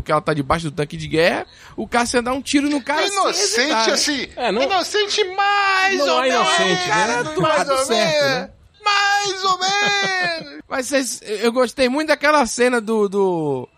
porque 0.01 0.11
ela 0.11 0.21
tá 0.21 0.33
debaixo 0.33 0.65
do 0.69 0.75
tanque 0.75 0.97
de 0.97 1.07
guerra. 1.07 1.45
O 1.75 1.87
Cassian 1.87 2.23
dá 2.23 2.33
um 2.33 2.41
tiro 2.41 2.69
no 2.69 2.81
cara. 2.81 3.05
inocente, 3.05 3.67
né? 3.67 3.93
assim. 3.93 4.27
É, 4.35 4.51
não- 4.51 4.61
Inocente 4.63 5.23
mais 5.35 5.97
Não 5.99 6.15
ou 6.15 6.23
é 6.23 6.29
menos. 6.29 6.47
inocente, 6.47 6.69
né? 6.81 6.87
Cara 6.87 7.23
do 7.23 7.41
mais 7.41 7.69
ou 7.69 7.77
certo, 7.79 7.89
menos. 8.23 8.35
né? 8.35 8.49
Mais 8.83 9.43
ou 9.43 9.59
menos. 9.59 10.59
Mas 10.69 10.87
vocês, 10.87 11.21
eu 11.23 11.51
gostei 11.51 11.89
muito 11.89 12.09
daquela 12.09 12.45
cena 12.45 12.79
do, 12.79 13.09
do. 13.09 13.69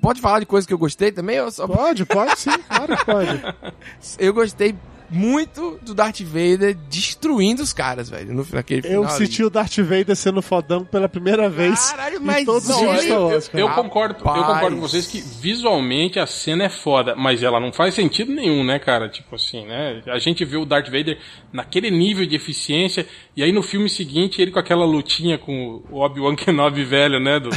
Pode 0.00 0.20
falar 0.20 0.40
de 0.40 0.46
coisa 0.46 0.66
que 0.66 0.72
eu 0.72 0.78
gostei 0.78 1.12
também? 1.12 1.36
Eu, 1.36 1.50
só... 1.50 1.66
Pode, 1.66 2.04
pode 2.06 2.38
sim, 2.38 2.50
claro 2.68 2.96
que 2.96 3.04
pode. 3.04 3.42
eu 4.18 4.32
gostei 4.32 4.74
muito 5.10 5.78
do 5.82 5.94
Darth 5.94 6.20
Vader 6.20 6.76
destruindo 6.88 7.62
os 7.62 7.72
caras, 7.72 8.10
velho, 8.10 8.34
no, 8.34 8.46
naquele 8.52 8.82
final. 8.82 9.02
Eu 9.02 9.08
ali. 9.08 9.12
senti 9.16 9.42
o 9.42 9.50
Darth 9.50 9.76
Vader 9.78 10.16
sendo 10.16 10.42
fodão 10.42 10.84
pela 10.84 11.08
primeira 11.08 11.48
vez 11.48 11.90
Caralho, 11.90 12.16
em 12.16 12.20
mas 12.20 12.44
todos 12.44 12.68
os 12.68 12.82
não, 12.82 12.96
Star 12.96 13.10
Eu, 13.10 13.28
cara. 13.28 13.60
eu 13.60 13.68
concordo, 13.70 14.14
eu 14.18 14.44
concordo 14.44 14.76
com 14.76 14.82
vocês 14.82 15.06
que 15.06 15.20
visualmente 15.20 16.18
a 16.18 16.26
cena 16.26 16.64
é 16.64 16.68
foda, 16.68 17.14
mas 17.14 17.42
ela 17.42 17.60
não 17.60 17.72
faz 17.72 17.94
sentido 17.94 18.32
nenhum, 18.32 18.64
né, 18.64 18.78
cara? 18.78 19.08
Tipo 19.08 19.36
assim, 19.36 19.66
né? 19.66 20.02
A 20.06 20.18
gente 20.18 20.44
vê 20.44 20.56
o 20.56 20.64
Darth 20.64 20.86
Vader 20.86 21.18
naquele 21.52 21.90
nível 21.90 22.26
de 22.26 22.34
eficiência, 22.34 23.06
e 23.36 23.42
aí 23.42 23.52
no 23.52 23.62
filme 23.62 23.88
seguinte 23.88 24.42
ele 24.42 24.50
com 24.50 24.58
aquela 24.58 24.84
lutinha 24.84 25.38
com 25.38 25.82
o 25.90 26.00
Obi-Wan 26.00 26.34
Kenobi 26.34 26.84
velho, 26.84 27.20
né? 27.20 27.38
Do... 27.38 27.50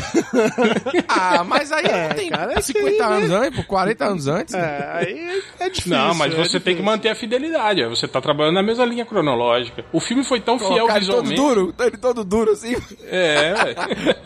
Ah, 1.08 1.44
mas 1.44 1.72
aí 1.72 1.84
não 1.84 2.16
tem 2.16 2.30
cara, 2.30 2.54
é 2.54 2.62
50 2.62 2.96
que, 2.96 3.02
anos 3.02 3.32
antes, 3.32 3.60
pô, 3.60 3.64
40 3.64 4.06
anos 4.06 4.28
antes. 4.28 4.54
É, 4.54 4.90
aí 4.94 5.42
é 5.60 5.70
difícil. 5.70 5.92
Não, 5.92 6.14
mas 6.16 6.32
é 6.32 6.36
você 6.36 6.42
difícil. 6.42 6.62
tem 6.62 6.76
que 6.76 6.82
manter 6.82 7.10
a 7.10 7.16
fidelidade. 7.16 7.39
Você 7.90 8.08
tá 8.08 8.20
trabalhando 8.22 8.56
na 8.56 8.64
mesma 8.64 8.86
linha 8.86 9.06
cronológica. 9.06 9.86
O 9.92 10.00
filme 10.00 10.24
foi 10.24 10.40
tão 10.40 10.58
fiel 10.60 10.72
ele 10.90 11.06
todo 11.06 11.24
visualmente. 11.24 11.36
duro, 11.36 11.74
ele 11.80 11.98
todo 11.98 12.24
duro 12.24 12.52
assim. 12.52 12.76
É, 13.08 13.54
velho. 13.54 13.76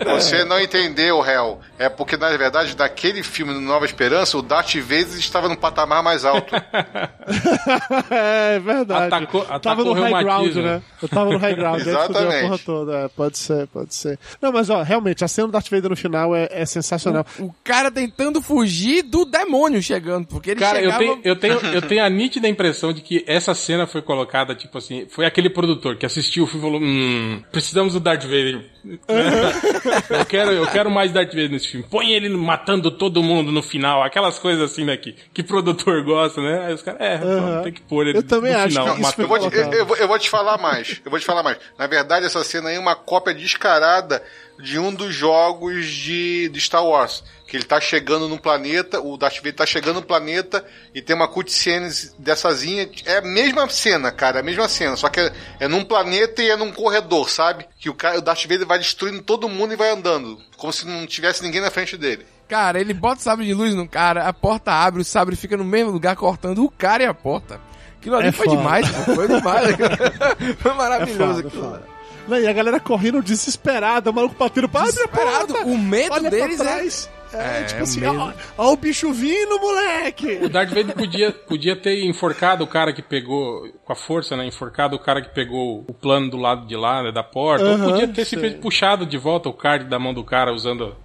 Você 0.20 0.43
não 0.43 0.59
entendeu, 0.59 1.24
Hel. 1.26 1.59
É 1.78 1.89
porque, 1.89 2.18
na 2.18 2.30
verdade, 2.36 2.76
naquele 2.78 3.24
filme 3.24 3.53
do 3.53 3.61
Nova 3.61 3.86
Esperança, 3.86 4.38
o 4.38 4.41
Darth 4.41 4.76
Vader 4.76 5.18
estava 5.18 5.47
num 5.47 5.55
patamar 5.55 6.03
mais 6.03 6.26
alto. 6.26 6.53
é 8.09 8.59
verdade. 8.59 9.07
Atacou- 9.07 9.41
tava 9.43 9.55
atacou 9.55 9.86
no 9.86 9.91
o 9.91 9.93
high 9.93 10.24
ground, 10.24 10.55
né? 10.55 10.82
Eu 11.01 11.07
tava 11.09 11.32
no 11.32 11.38
high 11.38 11.55
ground, 11.55 11.82
a 11.88 11.89
Exatamente. 11.89 12.41
porra 12.41 12.57
toda. 12.59 12.97
É, 12.99 13.07
pode 13.07 13.38
ser, 13.38 13.68
pode 13.68 13.93
ser. 13.95 14.20
Não, 14.41 14.51
mas 14.51 14.70
ó, 14.70 14.82
realmente, 14.82 15.24
a 15.24 15.28
cena 15.28 15.47
do 15.47 15.51
Darth 15.51 15.70
Vader 15.70 15.89
no 15.89 15.95
final 15.95 16.36
é, 16.36 16.47
é 16.51 16.66
sensacional. 16.66 17.26
O 17.39 17.53
cara 17.64 17.91
tentando 17.91 18.41
fugir 18.41 19.03
do 19.03 19.26
demônio 19.26 19.82
chegando, 19.82 20.28
porque 20.28 20.51
ele 20.51 20.59
Cara, 20.59 20.80
eu 20.80 20.91
chegava... 20.91 20.99
tenho, 20.99 21.22
eu, 21.24 21.36
tenho, 21.36 21.59
eu 21.74 21.82
tenho 21.82 22.03
a 22.03 22.09
nítida 22.09 22.47
impressão 22.47 22.93
de 22.93 23.01
que 23.04 23.24
essa 23.28 23.54
cena 23.54 23.86
foi 23.86 24.01
colocada, 24.01 24.56
tipo 24.56 24.78
assim, 24.78 25.06
foi 25.10 25.26
aquele 25.26 25.49
produtor 25.49 25.95
que 25.97 26.06
assistiu 26.06 26.45
o 26.45 26.47
filme 26.47 26.66
e 26.66 26.70
falou: 26.72 26.82
Hum, 26.82 27.43
precisamos 27.51 27.93
do 27.93 27.99
Darth 27.99 28.24
Vader. 28.24 28.66
eu, 30.10 30.26
quero, 30.26 30.51
eu 30.51 30.68
quero 30.68 30.89
mais 30.91 31.12
Darth 31.12 31.30
Vader 31.30 31.51
nesse 31.51 31.68
filme. 31.68 31.86
Põe 31.89 32.12
ele 32.12 32.30
matando 32.30 32.89
todo 32.91 33.22
mundo 33.22 33.51
no 33.51 33.62
final, 33.62 34.04
aquelas 34.04 34.39
coisas 34.39 34.72
assim, 34.72 34.86
né? 34.86 34.97
Que, 34.97 35.14
que 35.34 35.43
produtor 35.43 36.04
gosta, 36.04 36.41
né? 36.41 36.66
Aí 36.68 36.74
os 36.74 36.82
caras, 36.82 37.01
é, 37.01 37.62
tem 37.64 37.72
que 37.74 37.82
pôr 37.82 38.08
ele 38.08 38.18
Eu 38.18 38.24
também 38.24 38.51
no 38.54 38.60
acho 38.60 38.70
final. 38.70 38.95
que 38.95 39.22
Eu 39.22 39.28
vou, 39.28 39.38
te, 39.39 39.45
eu, 39.45 39.49
colocado. 39.51 39.74
eu 39.74 39.86
vou- 39.86 39.97
eu 39.97 40.08
vou 40.08 40.20
te 40.20 40.30
falar 40.30 40.58
mais. 40.58 41.01
Eu 41.04 41.12
vou 41.12 41.20
te 41.20 41.26
falar 41.26 41.43
mais. 41.43 41.58
Na 41.78 41.88
verdade, 41.88 42.26
essa 42.26 42.43
cena 42.43 42.70
aí 42.70 42.76
é 42.76 42.80
uma 42.80 42.95
cópia 42.95 43.34
descarada 43.34 44.24
de 44.64 44.80
um 44.80 44.93
dos 44.93 45.14
jogos 45.14 45.86
de, 45.88 46.49
de 46.49 46.61
Star 46.61 46.86
Wars. 46.86 47.24
Que 47.47 47.57
ele 47.57 47.66
tá 47.66 47.80
chegando 47.80 48.28
no 48.28 48.39
planeta, 48.39 48.99
o 48.99 49.16
Darth 49.16 49.36
Vader 49.36 49.53
tá 49.53 49.66
chegando 49.66 49.97
no 49.97 50.01
planeta 50.05 50.66
e 50.95 51.01
tem 51.03 51.16
uma 51.16 51.28
cutscene 51.28 51.88
dessazinha. 52.18 52.89
É 53.05 53.18
a 53.18 53.22
mesma 53.22 53.70
cena, 53.70 54.11
cara, 54.11 54.38
é 54.38 54.41
a 54.41 54.43
mesma 54.43 54.68
cena. 54.68 54.95
Só 54.95 55.07
que 55.09 55.20
é, 55.20 55.32
é 55.59 55.68
num 55.68 55.84
planeta 55.84 56.41
e 56.41 56.49
é 56.49 56.55
num 56.55 56.72
corredor, 56.72 57.30
sabe? 57.30 57.68
Que 57.78 57.89
o, 57.89 57.93
cara, 57.93 58.18
o 58.18 58.22
Darth 58.22 58.43
Vader 58.47 58.66
vai 58.66 58.80
destruindo 58.80 59.22
todo 59.22 59.47
mundo 59.49 59.74
e 59.74 59.78
vai 59.78 59.91
andando. 59.91 60.39
Como 60.57 60.74
se 60.74 60.88
não 60.88 61.05
tivesse 61.05 61.43
ninguém 61.43 61.61
na 61.61 61.70
frente 61.70 61.95
dele. 61.95 62.26
Cara, 62.47 62.80
ele 62.82 62.93
bota 62.93 63.20
o 63.20 63.24
sabre 63.24 63.45
de 63.45 63.53
luz 63.53 63.76
no 63.76 63.88
cara, 63.88 64.28
a 64.28 64.34
porta 64.34 64.72
abre, 64.72 65.01
o 65.01 65.05
sabre 65.05 65.36
fica 65.36 65.55
no 65.57 65.64
mesmo 65.64 65.91
lugar 65.91 66.16
cortando 66.16 66.64
o 66.64 66.72
cara 66.72 67.03
e 67.03 67.05
a 67.05 67.14
porta. 67.14 67.59
Aquilo 67.99 68.16
ali 68.16 68.28
É 68.30 68.32
foi 68.32 68.45
foda. 68.47 68.57
demais, 68.57 68.88
foi 68.88 69.28
demais. 69.28 69.76
foi 70.59 70.72
É 70.72 70.76
maravilhoso 70.76 71.36
foda, 71.36 71.47
aquilo. 71.47 71.64
foda. 71.64 71.93
Não, 72.28 72.40
e 72.40 72.48
a 72.48 72.54
galera 72.54 72.80
correndo 72.80 73.22
desesperada, 73.22 74.10
o 74.10 74.14
maluco 74.14 74.36
batendo 74.38 74.70
pra 74.70 74.82
abre 74.82 74.92
a 74.92 74.94
Desesperado, 74.94 75.54
porta, 75.54 75.68
o 75.68 75.78
medo 75.78 76.14
olha 76.14 76.30
deles 76.30 76.58
pra 76.58 76.66
é- 76.72 76.76
trás. 76.78 77.10
É, 77.36 77.62
É, 77.62 77.64
tipo 77.64 77.80
o 77.80 77.84
assim, 77.84 78.06
ó, 78.06 78.32
ó 78.60 78.74
o 78.74 78.78
bicho 78.78 79.12
vindo, 79.12 79.60
moleque! 79.60 80.38
O 80.44 80.48
Darth 80.48 80.70
Vader 80.70 80.94
podia, 80.96 81.32
podia 81.32 81.76
ter 81.76 82.06
enforcado 82.06 82.64
o 82.64 82.68
cara 82.68 82.94
que 82.94 83.02
pegou, 83.02 83.68
com 83.84 83.92
a 83.92 83.96
força, 83.96 84.38
né? 84.38 84.46
Enforcado 84.46 84.96
o 84.96 85.00
cara 85.00 85.20
que 85.20 85.30
pegou 85.34 85.84
o 85.88 85.94
plano 85.96 86.30
do 86.30 86.38
lado 86.38 86.68
de 86.68 86.76
lá, 86.76 87.02
né? 87.02 87.12
Da 87.12 87.24
porta. 87.24 87.66
Aham, 87.66 87.86
Ou 87.86 87.92
podia 87.92 88.08
ter 88.08 88.16
sei. 88.24 88.26
simplesmente 88.26 88.62
puxado 88.62 89.04
de 89.04 89.18
volta 89.18 89.50
o 89.50 89.54
card 89.54 89.86
da 89.90 89.98
mão 89.98 90.14
do 90.14 90.24
cara 90.24 90.54
usando 90.54 90.96